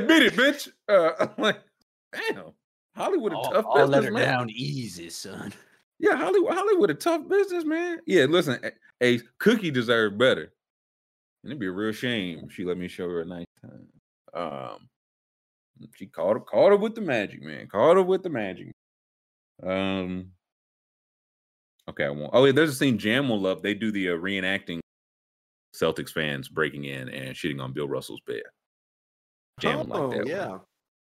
[0.00, 0.68] beat it, bitch.
[0.86, 1.58] Uh, I'm like,
[2.12, 2.52] damn,
[2.94, 4.22] Hollywood a I'll, tough I'll business, let her man.
[4.26, 5.50] down easy, son.
[5.98, 8.00] Yeah, Hollywood, Hollywood a tough business, man.
[8.06, 10.52] Yeah, listen, a, a Cookie deserved better.
[11.42, 13.86] And it'd be a real shame if she let me show her a nice time.
[14.34, 14.88] Um,
[15.96, 17.68] she caught her, caught her with the magic, man.
[17.68, 18.70] Caught her with the magic.
[19.66, 20.32] Um.
[21.88, 22.30] Okay, I won't.
[22.34, 23.62] Oh, yeah, there's a scene Jam will love.
[23.62, 24.80] They do the uh, reenacting
[25.74, 28.42] Celtics fans breaking in and shitting on Bill Russell's bed.
[29.60, 30.18] Jam oh, like that.
[30.18, 30.26] one.
[30.26, 30.58] yeah.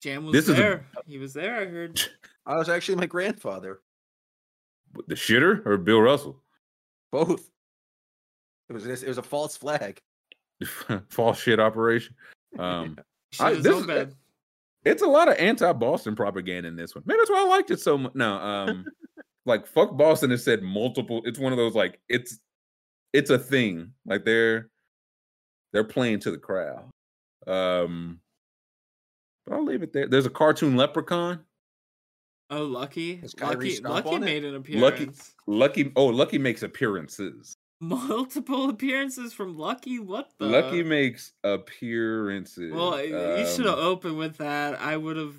[0.02, 0.86] Jam was This is a- there.
[1.06, 1.56] He was there.
[1.60, 2.02] I heard.
[2.46, 3.82] I was actually my grandfather.
[5.08, 6.42] The shitter or Bill Russell?
[7.12, 7.50] Both.
[8.70, 10.00] It was this, it was a false flag.
[11.10, 12.16] False shit operation.
[12.58, 12.98] Um,
[13.34, 14.16] Shit I- this so is- bad.
[14.86, 17.04] it's a lot of anti-Boston propaganda in this one.
[17.06, 18.16] Maybe that's why I liked it so much.
[18.16, 18.86] No, um,
[19.46, 21.22] like fuck Boston has said multiple.
[21.26, 22.40] It's one of those like it's
[23.14, 23.94] it's a thing.
[24.06, 24.70] Like they're
[25.74, 26.86] they're playing to the crowd.
[27.46, 28.20] Um,
[29.46, 30.08] but I'll leave it there.
[30.08, 31.40] There's a cartoon leprechaun.
[32.50, 33.22] Oh, Lucky.
[33.42, 34.26] Lucky, Lucky on it?
[34.26, 35.34] made an appearance.
[35.48, 37.54] Lucky, oh, Lucky makes appearances.
[37.82, 40.00] Multiple appearances from Lucky.
[40.00, 40.46] What the?
[40.46, 42.74] Lucky makes appearances.
[42.74, 44.80] Well, you should have Um, opened with that.
[44.82, 45.36] I would have.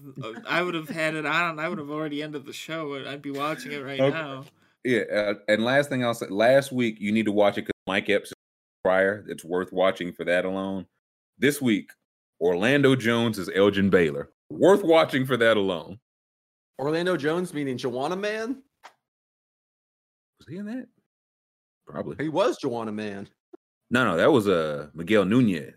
[0.46, 1.58] I would have had it on.
[1.58, 2.92] I would have already ended the show.
[2.94, 4.16] and I'd be watching it right Okay.
[4.16, 4.44] now.
[4.88, 7.74] Yeah, uh, and last thing I'll say, last week you need to watch it because
[7.86, 8.34] Mike Epps is
[8.82, 9.22] Pryor.
[9.28, 10.86] It's worth watching for that alone.
[11.38, 11.90] This week,
[12.40, 14.30] Orlando Jones is Elgin Baylor.
[14.48, 15.98] Worth watching for that alone.
[16.78, 18.62] Orlando Jones meaning Juwanna Mann.
[20.38, 20.86] Was he in that?
[21.86, 22.16] Probably.
[22.18, 23.28] He was Juwanna Mann.
[23.90, 25.74] No, no, that was uh Miguel Nunez,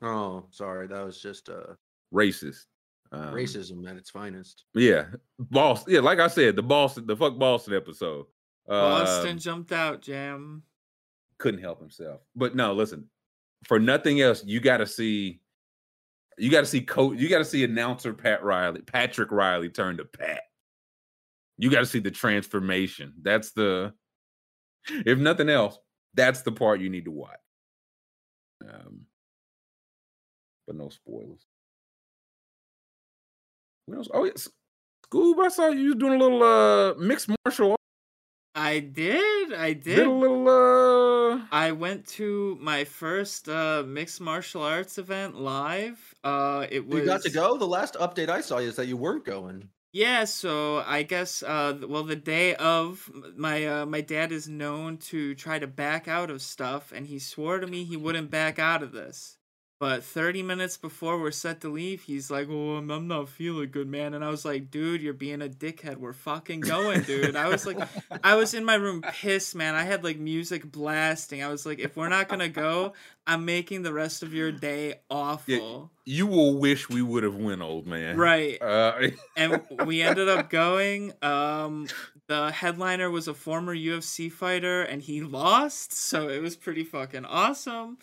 [0.00, 1.74] Oh, sorry, that was just uh,
[2.14, 2.66] racist.
[3.10, 4.64] Um, racism at its finest.
[4.74, 5.06] Yeah,
[5.38, 5.94] Boston.
[5.94, 8.26] Yeah, like I said, the Boston, the fuck Boston episode.
[8.66, 10.62] Boston Um, jumped out, Jam.
[11.38, 12.20] couldn't help himself.
[12.36, 13.08] But no, listen,
[13.64, 15.40] for nothing else, you got to see,
[16.36, 19.96] you got to see coach, you got to see announcer Pat Riley, Patrick Riley turn
[19.96, 20.42] to Pat.
[21.56, 23.14] You got to see the transformation.
[23.22, 23.94] That's the,
[24.88, 25.78] if nothing else,
[26.14, 27.38] that's the part you need to watch.
[28.62, 29.06] Um,
[30.66, 31.46] but no spoilers.
[33.88, 34.08] What else?
[34.12, 34.48] Oh yes,
[35.08, 35.38] Scoob.
[35.40, 37.70] I saw you doing a little uh mixed martial.
[37.72, 37.82] arts.
[38.54, 39.52] I did.
[39.54, 40.06] I Did did.
[40.06, 41.46] a little uh.
[41.52, 46.14] I went to my first uh, mixed martial arts event live.
[46.24, 47.56] Uh, it was You got to go.
[47.56, 49.68] The last update I saw is that you weren't going.
[49.92, 54.98] Yeah, so I guess uh well the day of my uh my dad is known
[55.10, 58.58] to try to back out of stuff and he swore to me he wouldn't back
[58.58, 59.37] out of this.
[59.80, 63.70] But 30 minutes before we're set to leave, he's like, "Oh, I'm, I'm not feeling
[63.70, 65.98] good, man." And I was like, "Dude, you're being a dickhead.
[65.98, 67.78] We're fucking going, dude." I was like
[68.24, 69.76] I was in my room pissed, man.
[69.76, 71.44] I had like music blasting.
[71.44, 74.50] I was like, "If we're not going to go, I'm making the rest of your
[74.50, 78.16] day awful." You will wish we would have went, old man.
[78.16, 78.58] Right.
[78.68, 81.12] Uh, and we ended up going.
[81.22, 81.88] Um,
[82.26, 87.24] the headliner was a former UFC fighter, and he lost, so it was pretty fucking
[87.24, 87.96] awesome.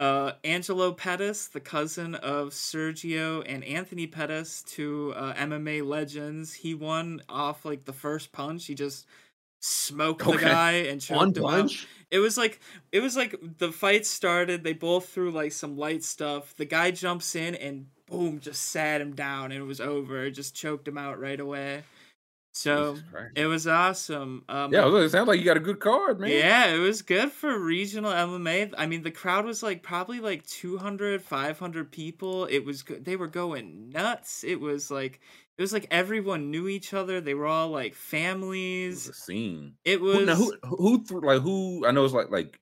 [0.00, 6.74] Uh, Angelo Pettis, the cousin of Sergio and Anthony Pettis, two uh, MMA legends, he
[6.74, 8.66] won off like the first punch.
[8.66, 9.06] He just
[9.60, 11.50] smoked the guy and One choked him out.
[11.50, 11.86] punch.
[12.10, 12.60] It was like
[12.92, 14.62] it was like the fight started.
[14.64, 16.54] They both threw like some light stuff.
[16.56, 20.24] The guy jumps in and boom, just sat him down, and it was over.
[20.24, 21.84] It just choked him out right away.
[22.56, 22.96] So
[23.34, 24.44] it was awesome.
[24.48, 26.30] Um, yeah, it sounds like you got a good card, man.
[26.30, 28.72] yeah, it was good for regional MMA.
[28.78, 32.44] I mean, the crowd was like probably like 200, 500 people.
[32.46, 33.04] It was good.
[33.04, 34.44] They were going nuts.
[34.44, 35.20] It was like
[35.58, 37.20] it was like everyone knew each other.
[37.20, 39.08] They were all like It was families.
[39.08, 39.74] a scene.
[39.84, 41.84] It Who, was now, who, who, threw, like, who?
[41.84, 42.60] I know it's like, like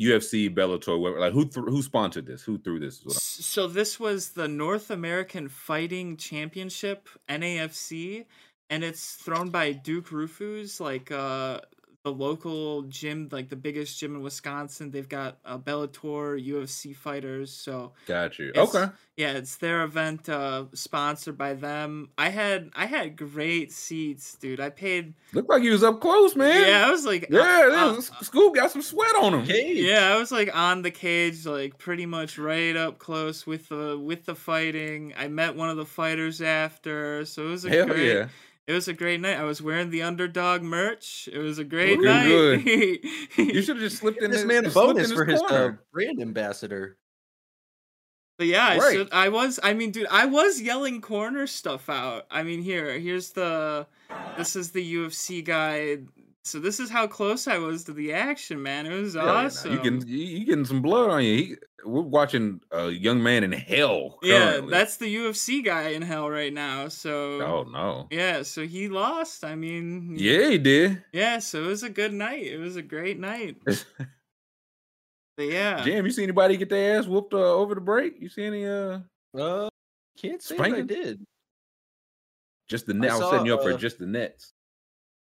[0.00, 1.20] UFC, Bellator, whatever.
[1.20, 2.42] Like, who, threw who sponsored this?
[2.42, 2.94] Who threw this?
[2.98, 8.24] is what I'm- S- So this was the North American Fighting Championship (NAFC),
[8.70, 11.60] and it's thrown by Duke Roufus, like uh
[12.02, 14.90] the local gym, like the biggest gym in Wisconsin.
[14.90, 17.52] They've got a Bellator, UFC fighters.
[17.52, 18.52] So got you.
[18.56, 18.86] Okay.
[19.18, 22.08] yeah, it's their event, uh, sponsored by them.
[22.16, 24.60] I had I had great seats, dude.
[24.60, 25.12] I paid.
[25.34, 26.66] Looked like he was up close, man.
[26.66, 29.44] Yeah, I was like, uh, Yeah, uh, this Scoob got some sweat on him.
[29.76, 33.98] yeah, I was like on the cage, like pretty much right up close with the
[33.98, 35.12] with the fighting.
[35.18, 38.08] I met one of the fighters after, so it was a Hell great.
[38.14, 38.28] yeah.
[38.66, 39.36] It was a great night.
[39.38, 41.28] I was wearing the underdog merch.
[41.32, 42.28] It was a great Looking night.
[42.62, 43.04] good.
[43.54, 45.42] You should have just slipped in this the- man a slipped in bonus for his
[45.42, 46.96] uh, brand ambassador.
[48.38, 49.60] But yeah, I, should, I was.
[49.62, 52.24] I mean, dude, I was yelling corner stuff out.
[52.30, 53.86] I mean, here, here's the.
[54.38, 55.98] This is the UFC guy.
[56.44, 58.86] So this is how close I was to the action, man.
[58.86, 59.72] It was Yeah, yeah, awesome.
[59.72, 61.36] You can you, you getting some blood on you.
[61.36, 64.18] He, we're watching a young man in hell.
[64.22, 66.88] yeah, that's the UFC guy in hell right now.
[66.88, 68.06] So Oh no.
[68.10, 69.44] yeah, so he lost.
[69.44, 71.02] I mean, Yeah, he did.
[71.12, 71.38] yeah.
[71.40, 72.46] So it was a good night.
[72.46, 73.56] It was a great night.
[75.38, 78.20] Yeah, Jam, you see anybody get their ass whooped uh, over the break?
[78.20, 78.98] You see any uh
[79.34, 79.68] Uh,
[80.18, 81.24] can't say I did.
[82.68, 83.10] just the net?
[83.10, 84.52] I, was saw, setting you up for uh, just the nets.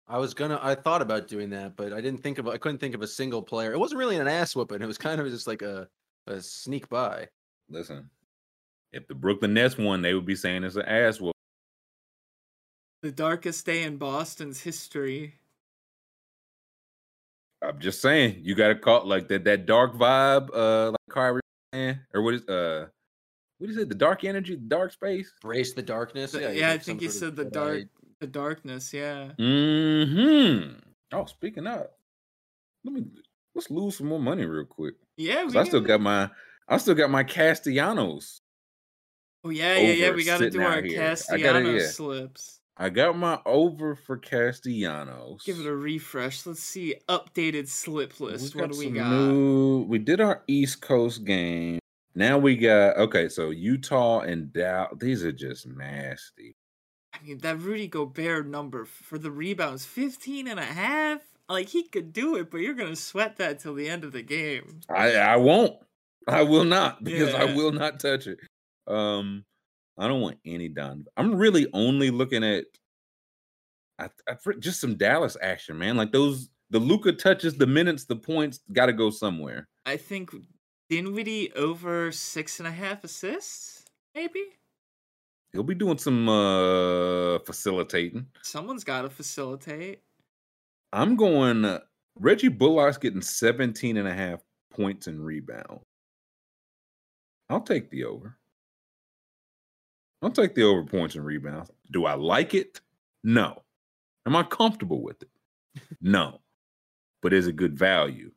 [0.09, 0.59] I was gonna.
[0.63, 2.49] I thought about doing that, but I didn't think of.
[2.49, 3.73] I couldn't think of a single player.
[3.73, 4.83] It wasn't really an ass whooping.
[4.83, 5.89] It was kind of just like a
[6.27, 7.29] a sneak by.
[7.71, 8.11] Listen,
[8.93, 11.33] if the Brooklyn Nets won, they would be saying it's an ass whoop.
[13.03, 15.35] the darkest day in Boston's history.
[17.63, 21.41] I'm just saying, you got to call like that that dark vibe, uh, like Kyrie,
[21.73, 22.87] man, or what is uh,
[23.59, 23.89] what is it?
[23.89, 25.33] The dark energy, the dark space.
[25.41, 26.33] Brace the darkness.
[26.33, 27.83] The- Yeah, yeah, I think you sort of said the Jedi- dark,
[28.23, 28.95] the darkness.
[28.95, 29.33] Yeah.
[29.39, 30.79] Mm-hmm.
[31.13, 31.89] Oh, speaking of,
[32.85, 33.05] let me
[33.55, 34.95] let's lose some more money real quick.
[35.19, 36.31] Yeah, we I still got my
[36.67, 38.41] I still got my Castellanos.
[39.45, 40.11] Oh yeah, yeah, yeah.
[40.13, 41.15] We got to do our here.
[41.31, 41.87] I gotta- yeah.
[41.87, 42.61] slips.
[42.75, 45.43] I got my over for Castellanos.
[45.45, 46.47] Give it a refresh.
[46.47, 48.57] Let's see updated slip list.
[48.57, 49.11] What do we got?
[49.11, 51.81] New, we did our East Coast game.
[52.15, 53.29] Now we got okay.
[53.29, 54.89] So Utah and Dow.
[54.99, 56.57] These are just nasty.
[57.41, 61.21] That Rudy Gobert number for the rebounds, 15 and a half.
[61.49, 64.23] Like he could do it, but you're gonna sweat that till the end of the
[64.23, 64.81] game.
[64.89, 65.77] I I won't.
[66.27, 68.39] I will not because I will not touch it.
[68.87, 69.45] Um,
[69.99, 71.05] I don't want any Don.
[71.17, 72.65] I'm really only looking at.
[73.99, 75.97] I, I just some Dallas action, man.
[75.97, 79.69] Like those, the Luka touches, the minutes, the points, got to go somewhere.
[79.85, 80.31] I think
[80.89, 83.85] Dinwiddie over six and a half assists,
[84.15, 84.43] maybe.
[85.53, 88.27] He'll be doing some uh facilitating.
[88.43, 90.01] Someone's got to facilitate.
[90.93, 91.81] I'm going uh,
[92.19, 94.41] Reggie Bullock's getting 17 and a half
[94.71, 95.81] points and rebound.
[97.49, 98.37] I'll take the over.
[100.23, 101.71] I'll take the over points and rebounds.
[101.91, 102.81] Do I like it?
[103.25, 103.63] No.
[104.27, 105.29] Am I comfortable with it?
[106.01, 106.41] No.
[107.23, 108.33] But is it good value?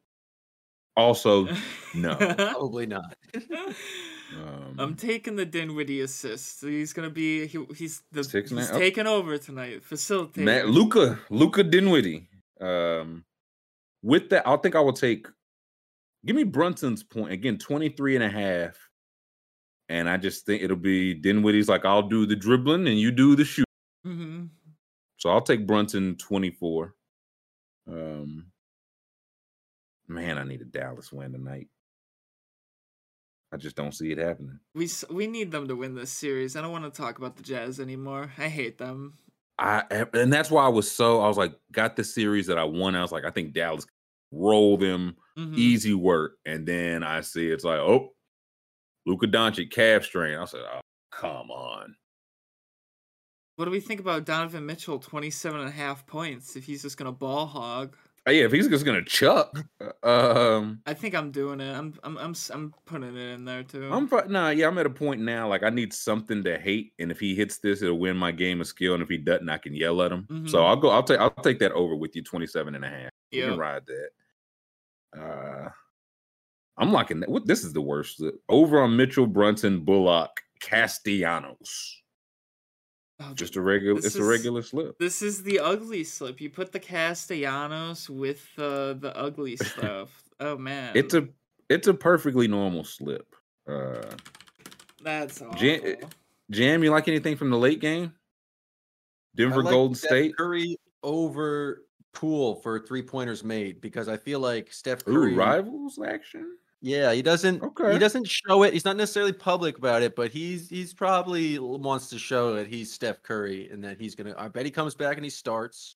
[0.95, 1.47] Also,
[1.95, 2.15] no.
[2.37, 3.15] Probably not.
[4.33, 6.61] Um, I'm taking the Dinwiddie assist.
[6.61, 8.79] He's gonna be he, he's the Six and a he's oh.
[8.79, 9.83] taking over tonight.
[9.83, 10.43] Facilitate.
[10.43, 12.27] Matt, Luka, Luka Dinwiddie.
[12.59, 13.23] Um,
[14.01, 15.27] with that, I think I will take.
[16.25, 18.89] Give me Brunson's point again, 23 and a half.
[19.89, 23.35] And I just think it'll be Dinwiddie's like, I'll do the dribbling and you do
[23.35, 23.65] the shoot.
[24.03, 24.45] hmm
[25.17, 26.95] So I'll take Brunson 24.
[27.87, 28.47] Um,
[30.07, 31.67] man, I need a Dallas win tonight.
[33.55, 34.59] I just don't see it happening.
[34.73, 36.57] We we need them to win this series.
[36.57, 38.29] I don't want to talk about the Jazz anymore.
[38.37, 39.13] I hate them.
[39.57, 42.65] I and that's why I was so I was like, got the series that I
[42.65, 42.95] won.
[42.95, 43.85] I was like, I think Dallas
[44.33, 45.55] roll them Mhm.
[45.57, 46.33] easy work.
[46.45, 48.13] And then I see it's like, oh,
[49.05, 50.37] Luka Doncic calf strain.
[50.37, 50.81] I said, oh,
[51.13, 51.95] come on.
[53.55, 56.97] What do we think about Donovan Mitchell 27 and a half points if he's just
[56.97, 57.95] going to ball hog?
[58.27, 59.55] Uh, Yeah, if he's just gonna chuck,
[60.03, 61.71] um, I think I'm doing it.
[61.73, 63.91] I'm I'm I'm I'm putting it in there too.
[63.93, 65.47] I'm nah, yeah, I'm at a point now.
[65.47, 68.61] Like I need something to hate, and if he hits this, it'll win my game
[68.61, 68.95] of skill.
[68.95, 70.25] And if he doesn't, I can yell at him.
[70.47, 70.65] So Mhm.
[70.65, 70.89] I'll go.
[70.89, 71.19] I'll take.
[71.19, 73.11] I'll take that over with you, 27 and a half.
[73.31, 73.49] You Yep.
[73.51, 74.09] can ride that.
[75.21, 75.69] Uh,
[76.77, 77.29] I'm locking that.
[77.29, 77.45] What?
[77.47, 78.21] This is the worst.
[78.49, 82.01] Over on Mitchell, Brunson, Bullock, Castellanos.
[83.19, 83.95] Oh, Just a regular.
[84.01, 84.99] This It's a regular slip.
[84.99, 86.41] This is the ugly slip.
[86.41, 90.23] You put the Castellanos with the the ugly stuff.
[90.39, 91.27] oh man, It's a.
[91.69, 93.35] It's a perfectly normal slip.
[93.67, 94.01] Uh,
[95.03, 95.57] that's awful.
[95.59, 95.97] Jan-
[96.51, 98.13] Jam, you like anything from the late game?
[99.35, 100.37] Denver, like Golden Steph State.
[100.37, 101.81] Curry over
[102.13, 105.33] Poole for three pointers made because I feel like Steph Ooh, Curry.
[105.33, 106.55] rivals action.
[106.85, 107.63] Yeah, he doesn't.
[107.63, 107.93] Okay.
[107.93, 108.71] He doesn't show it.
[108.71, 112.93] He's not necessarily public about it, but he's he's probably wants to show that he's
[112.93, 114.35] Steph Curry and that he's gonna.
[114.37, 115.95] I bet he comes back and he starts.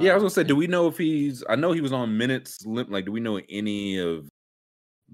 [0.00, 1.44] yeah, I was gonna say, do we know if he's?
[1.48, 2.66] I know he was on minutes.
[2.66, 2.90] Limp.
[2.90, 4.28] Like, do we know any of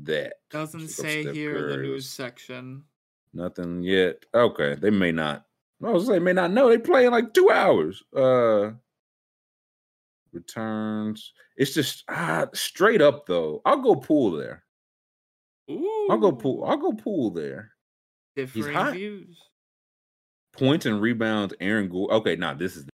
[0.05, 0.37] that?
[0.51, 2.83] Doesn't say here in the news section.
[3.35, 4.25] Nothing yet.
[4.33, 5.45] Okay, they may not.
[5.85, 6.71] I was say may not know.
[6.71, 8.03] They play in like two hours.
[8.17, 8.71] Uh
[10.33, 11.35] returns.
[11.63, 13.63] It's just ah, straight up though.
[13.65, 14.65] I'll go Poole there.
[15.71, 16.09] Ooh.
[16.11, 16.65] I'll go Poole.
[16.65, 17.71] I'll go Poole there.
[18.35, 19.41] Different views.
[20.55, 21.55] Points and rebounds.
[21.61, 22.17] Aaron Gordon.
[22.17, 22.91] Okay, now this is the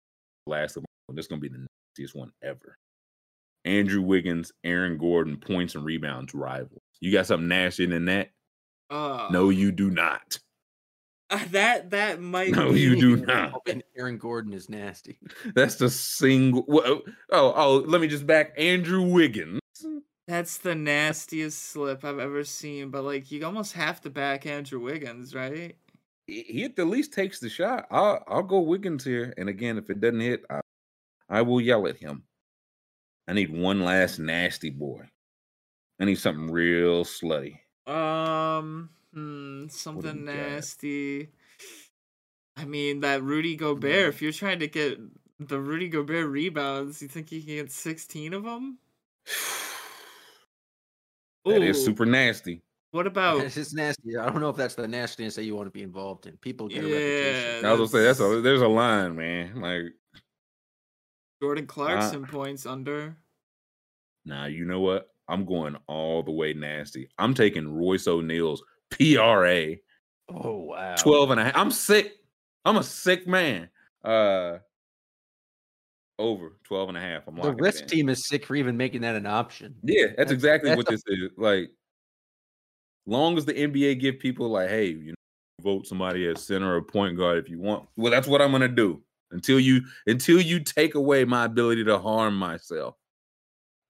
[0.48, 0.85] last one.
[1.14, 2.76] This is gonna be the nastiest one ever.
[3.66, 6.82] Andrew Wiggins, Aaron Gordon, points and rebounds rivals.
[7.02, 8.32] You got something nastier than that?
[8.90, 10.40] Uh, no, you do not.
[11.30, 12.52] Uh, that that might.
[12.52, 12.82] No, be...
[12.82, 13.62] you do not.
[13.68, 15.18] And Aaron Gordon is nasty.
[15.56, 16.66] That's the single.
[16.70, 19.60] Oh, oh, oh, let me just back Andrew Wiggins.
[20.28, 22.90] That's the nastiest slip I've ever seen.
[22.90, 25.76] But like, you almost have to back Andrew Wiggins, right?
[26.28, 27.88] He at the least takes the shot.
[27.92, 29.34] I'll I'll go Wiggins here.
[29.38, 30.62] And again, if it doesn't hit, I,
[31.30, 32.24] I will yell at him.
[33.28, 35.10] I need one last nasty boy.
[36.00, 37.60] I need something real slutty.
[37.88, 41.30] Um, hmm, something nasty.
[42.58, 44.10] I mean, that Rudy Gobert.
[44.10, 45.00] If you're trying to get
[45.40, 48.77] the Rudy Gobert rebounds, you think you can get 16 of them?
[51.45, 51.64] that Ooh.
[51.64, 52.61] is super nasty.
[52.92, 53.42] What about?
[53.42, 54.18] It's just nasty.
[54.18, 56.38] I don't know if that's the nastiness that you want to be involved in.
[56.38, 57.66] People get yeah, a reputation.
[57.66, 59.60] I was gonna say that's a there's a line, man.
[59.60, 59.85] Like
[61.42, 63.18] Jordan Clarkson uh, points under.
[64.26, 65.10] Nah, you know what?
[65.27, 67.10] I'm going all the way nasty.
[67.18, 69.76] I'm taking Royce O'Neale's PRA.
[70.30, 70.96] Oh wow.
[70.96, 71.56] 12 and a half.
[71.56, 72.14] I'm sick.
[72.64, 73.70] I'm a sick man.
[74.04, 74.58] Uh
[76.18, 77.28] over 12 and a half.
[77.28, 79.76] I'm the risk team is sick for even making that an option.
[79.84, 81.32] Yeah, that's, that's exactly that's what a- this is.
[81.38, 81.72] Like
[83.06, 85.16] long as the NBA give people like, hey, you know,
[85.62, 87.88] vote somebody as center or point guard if you want.
[87.98, 91.98] Well, that's what I'm gonna do until you until you take away my ability to
[92.00, 92.96] harm myself.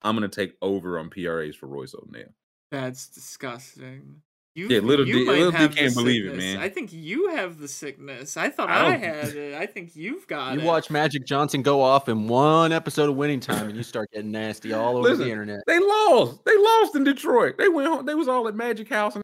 [0.02, 2.34] I'm gonna take over on PRAs for Royce O'Neale.
[2.70, 4.22] That's disgusting.
[4.56, 6.44] You, yeah, little you D, little D can't believe sickness.
[6.44, 6.62] it, man.
[6.62, 8.38] I think you have the sickness.
[8.38, 9.54] I thought I, I had it.
[9.54, 10.62] I think you've got you it.
[10.62, 14.10] You watch Magic Johnson go off in one episode of Winning Time, and you start
[14.12, 15.60] getting nasty all over Listen, the internet.
[15.66, 16.42] They lost.
[16.46, 17.58] They lost in Detroit.
[17.58, 18.06] They went home.
[18.06, 19.22] They was all at Magic House, and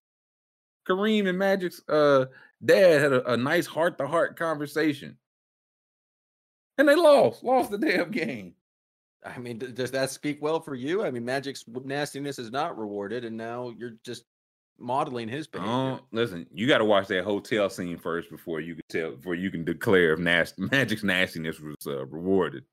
[0.86, 2.26] Kareem and Magic's uh,
[2.62, 5.16] dad had a, a nice heart to heart conversation,
[6.76, 7.42] and they lost.
[7.42, 8.52] Lost the damn game.
[9.24, 11.02] I mean, does that speak well for you?
[11.04, 14.24] I mean, Magic's nastiness is not rewarded, and now you're just
[14.78, 15.72] modeling his behavior.
[15.72, 19.34] Oh, listen, you got to watch that hotel scene first before you can tell, before
[19.34, 22.64] you can declare if nasty, Magic's nastiness was uh, rewarded.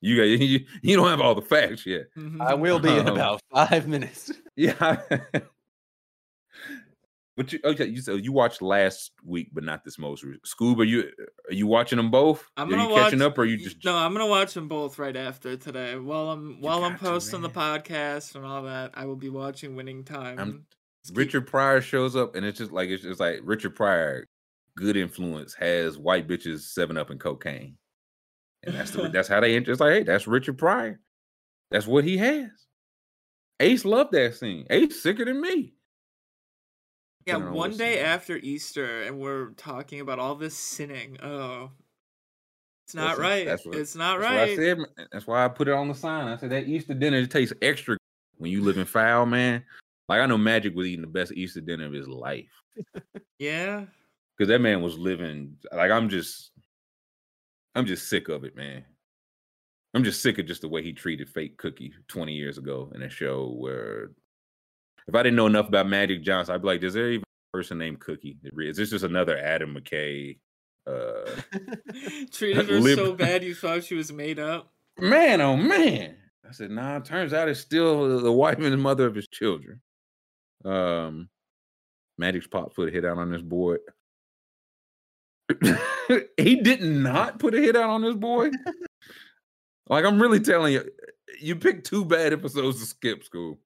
[0.00, 2.06] You got you, you don't have all the facts yet.
[2.40, 4.30] I will be in um, about five minutes.
[4.54, 4.98] Yeah.
[7.36, 7.86] But you okay?
[7.86, 10.24] You said you watched last week, but not this most.
[10.46, 11.10] Scoob, are you
[11.48, 12.46] are you watching them both?
[12.58, 13.96] I'm are you watch, catching up, or you just no?
[13.96, 15.96] I'm gonna watch them both right after today.
[15.96, 19.76] While I'm while I'm posting to, the podcast and all that, I will be watching
[19.76, 20.38] Winning Time.
[20.38, 20.66] I'm,
[21.10, 24.26] Richard Pryor shows up, and it's just like it's just like Richard Pryor,
[24.76, 27.76] good influence, has white bitches seven up and cocaine,
[28.62, 29.72] and that's the, that's how they enter.
[29.72, 31.00] It's like, hey, that's Richard Pryor.
[31.70, 32.50] That's what he has.
[33.60, 34.66] Ace loved that scene.
[34.70, 35.74] Ace sicker than me.
[37.26, 41.18] Yeah, one day after Easter, and we're talking about all this sinning.
[41.22, 41.70] Oh,
[42.84, 43.60] it's not Listen, right.
[43.64, 44.56] What, it's not that's right.
[44.56, 44.78] Said,
[45.12, 46.26] that's why I put it on the sign.
[46.26, 47.96] I said that Easter dinner tastes extra
[48.38, 49.62] when you live in foul, man.
[50.08, 52.50] Like I know Magic was eating the best Easter dinner of his life.
[53.38, 53.84] yeah,
[54.36, 55.56] because that man was living.
[55.72, 56.50] Like I'm just,
[57.74, 58.84] I'm just sick of it, man.
[59.94, 63.02] I'm just sick of just the way he treated fake Cookie 20 years ago in
[63.02, 64.12] a show where
[65.06, 67.56] if I didn't know enough about Magic Johnson, I'd be like, is there even a
[67.56, 68.38] person named Cookie?
[68.58, 70.38] Is this just another Adam McKay?
[70.86, 71.30] Uh,
[72.32, 74.72] Treated her lib- so bad you thought she was made up.
[74.98, 76.16] Man, oh man!
[76.46, 76.98] I said, nah.
[77.00, 79.80] Turns out it's still the wife and the mother of his children.
[80.64, 81.28] Um,
[82.18, 83.76] Magic's pop put a hit out on this boy.
[86.36, 88.50] he did not put a hit out on this boy.
[89.88, 90.88] like I'm really telling you,
[91.40, 93.58] you picked two bad episodes to skip school.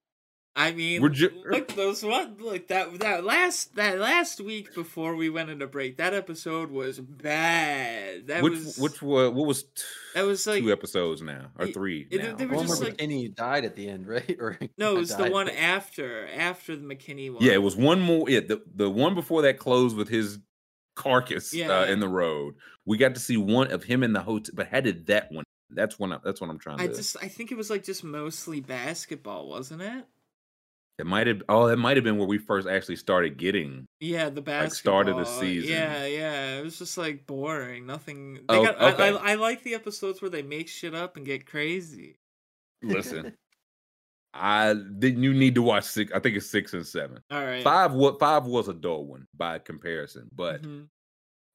[0.58, 5.14] I mean, We're ju- look those one look that that last that last week before
[5.14, 5.98] we went into break.
[5.98, 8.28] That episode was bad.
[8.28, 9.82] That which, was which was what was t-
[10.14, 12.08] that was like two episodes now or three.
[12.10, 12.34] It, now.
[12.36, 14.36] They were just like, McKinney died at the end, right?
[14.40, 17.42] Or no, it was the one after after the McKinney one.
[17.44, 18.28] Yeah, it was one more.
[18.30, 20.38] Yeah, the the one before that closed with his
[20.94, 21.80] carcass yeah.
[21.80, 22.54] uh, in the road.
[22.86, 25.44] We got to see one of him in the hotel, but how did that one?
[25.68, 26.18] That's one.
[26.24, 26.94] That's what I'm trying I to.
[26.94, 30.06] just I think it was like just mostly basketball, wasn't it?
[30.98, 31.42] It might have.
[31.48, 33.86] Oh, it might have been where we first actually started getting.
[34.00, 34.62] Yeah, the basketball.
[34.64, 35.70] Like start of the season.
[35.70, 36.58] Yeah, yeah.
[36.58, 37.84] It was just like boring.
[37.86, 38.34] Nothing.
[38.48, 38.80] They Oh, got.
[38.80, 39.08] I, okay.
[39.18, 42.16] I, I like the episodes where they make shit up and get crazy.
[42.82, 43.34] Listen,
[44.34, 45.22] I didn't.
[45.22, 46.12] You need to watch six.
[46.12, 47.20] I think it's six and seven.
[47.30, 47.62] All right.
[47.62, 47.92] Five.
[47.92, 50.88] What five was a dull one by comparison, but Mhm.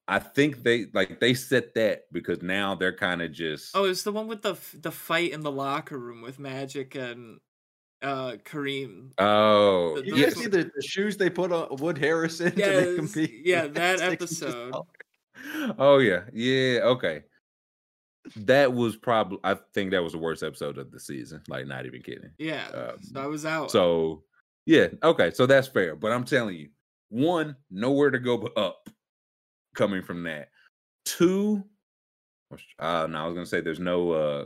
[0.07, 3.75] I think they like they set that because now they're kind of just.
[3.75, 7.39] Oh, it's the one with the the fight in the locker room with Magic and
[8.01, 9.11] uh Kareem.
[9.17, 12.85] Oh, The- You guys see the, the shoes they put on Wood Harrison to Yes,
[12.87, 13.41] make compete?
[13.45, 14.73] yeah, that episode.
[15.77, 16.79] oh yeah, yeah.
[16.81, 17.23] Okay,
[18.37, 19.39] that was probably.
[19.43, 21.41] I think that was the worst episode of the season.
[21.47, 22.31] Like, not even kidding.
[22.37, 23.71] Yeah, Um, so I was out.
[23.71, 24.23] So
[24.65, 25.95] yeah, okay, so that's fair.
[25.95, 26.69] But I'm telling you,
[27.09, 28.89] one, nowhere to go but up
[29.75, 30.49] coming from that.
[31.05, 31.63] Two,
[32.79, 34.45] uh no, I was gonna say there's no uh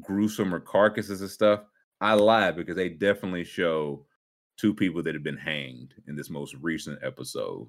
[0.00, 1.60] gruesome or carcasses and stuff.
[2.00, 4.04] I lied because they definitely show
[4.56, 7.68] two people that have been hanged in this most recent episode.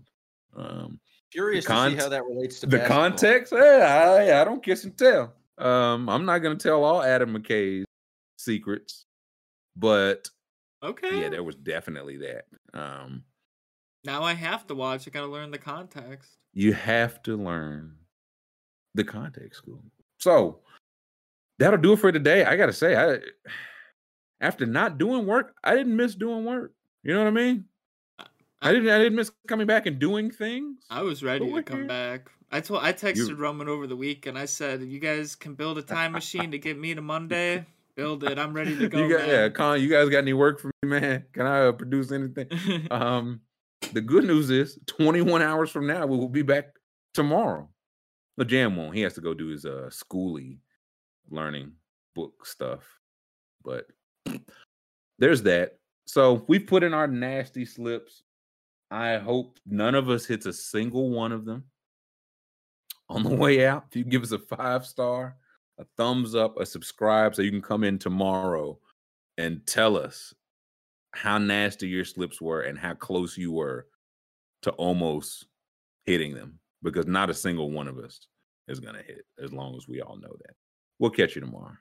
[0.56, 0.99] Um
[1.32, 3.09] Curious to see how that relates to the basketball.
[3.09, 5.33] context, yeah, I, I don't kiss and tell.
[5.59, 7.85] Um, I'm not gonna tell all Adam McKay's
[8.38, 9.06] secrets,
[9.75, 10.27] but
[10.82, 11.22] okay.
[11.22, 12.45] yeah, there was definitely that.
[12.74, 13.24] Um,
[14.06, 15.08] now I have to watch.
[15.08, 16.32] I gotta learn the context.
[16.53, 17.93] you have to learn
[18.95, 19.83] the context school.
[20.17, 20.61] So
[21.59, 22.45] that'll do it for today.
[22.45, 23.19] I gotta say, I
[24.42, 26.74] after not doing work, I didn't miss doing work.
[27.03, 27.66] You know what I mean?
[28.61, 28.90] I didn't.
[28.90, 30.84] I didn't miss coming back and doing things.
[30.90, 31.88] I was ready to come here.
[31.88, 32.30] back.
[32.51, 35.77] I told I texted Roman over the week and I said, "You guys can build
[35.77, 37.66] a time machine to get me to Monday.
[37.95, 38.38] Build it.
[38.38, 40.72] I'm ready to go." you got, yeah, man." Con, you guys got any work for
[40.84, 41.26] me, man?
[41.34, 42.48] Can I uh, produce anything?
[42.92, 43.42] Um,
[43.93, 46.66] the good news is 21 hours from now, we will be back
[47.14, 47.69] tomorrow.
[48.35, 48.93] The jam won't.
[48.95, 50.59] He has to go do his uh schooly
[51.30, 51.74] learning
[52.14, 52.84] book stuff.
[53.64, 53.85] But
[55.19, 55.77] there's that.
[56.06, 58.23] So we've put in our nasty slips.
[58.89, 61.65] I hope none of us hits a single one of them.
[63.09, 65.35] On the way out, if you give us a five star,
[65.80, 68.77] a thumbs up, a subscribe, so you can come in tomorrow
[69.38, 70.33] and tell us
[71.11, 73.88] how nasty your slips were and how close you were
[74.61, 75.48] to almost
[76.06, 78.19] hitting them because not a single one of us
[78.67, 80.56] is going to hit as long as we all know that.
[80.99, 81.77] We'll catch you tomorrow.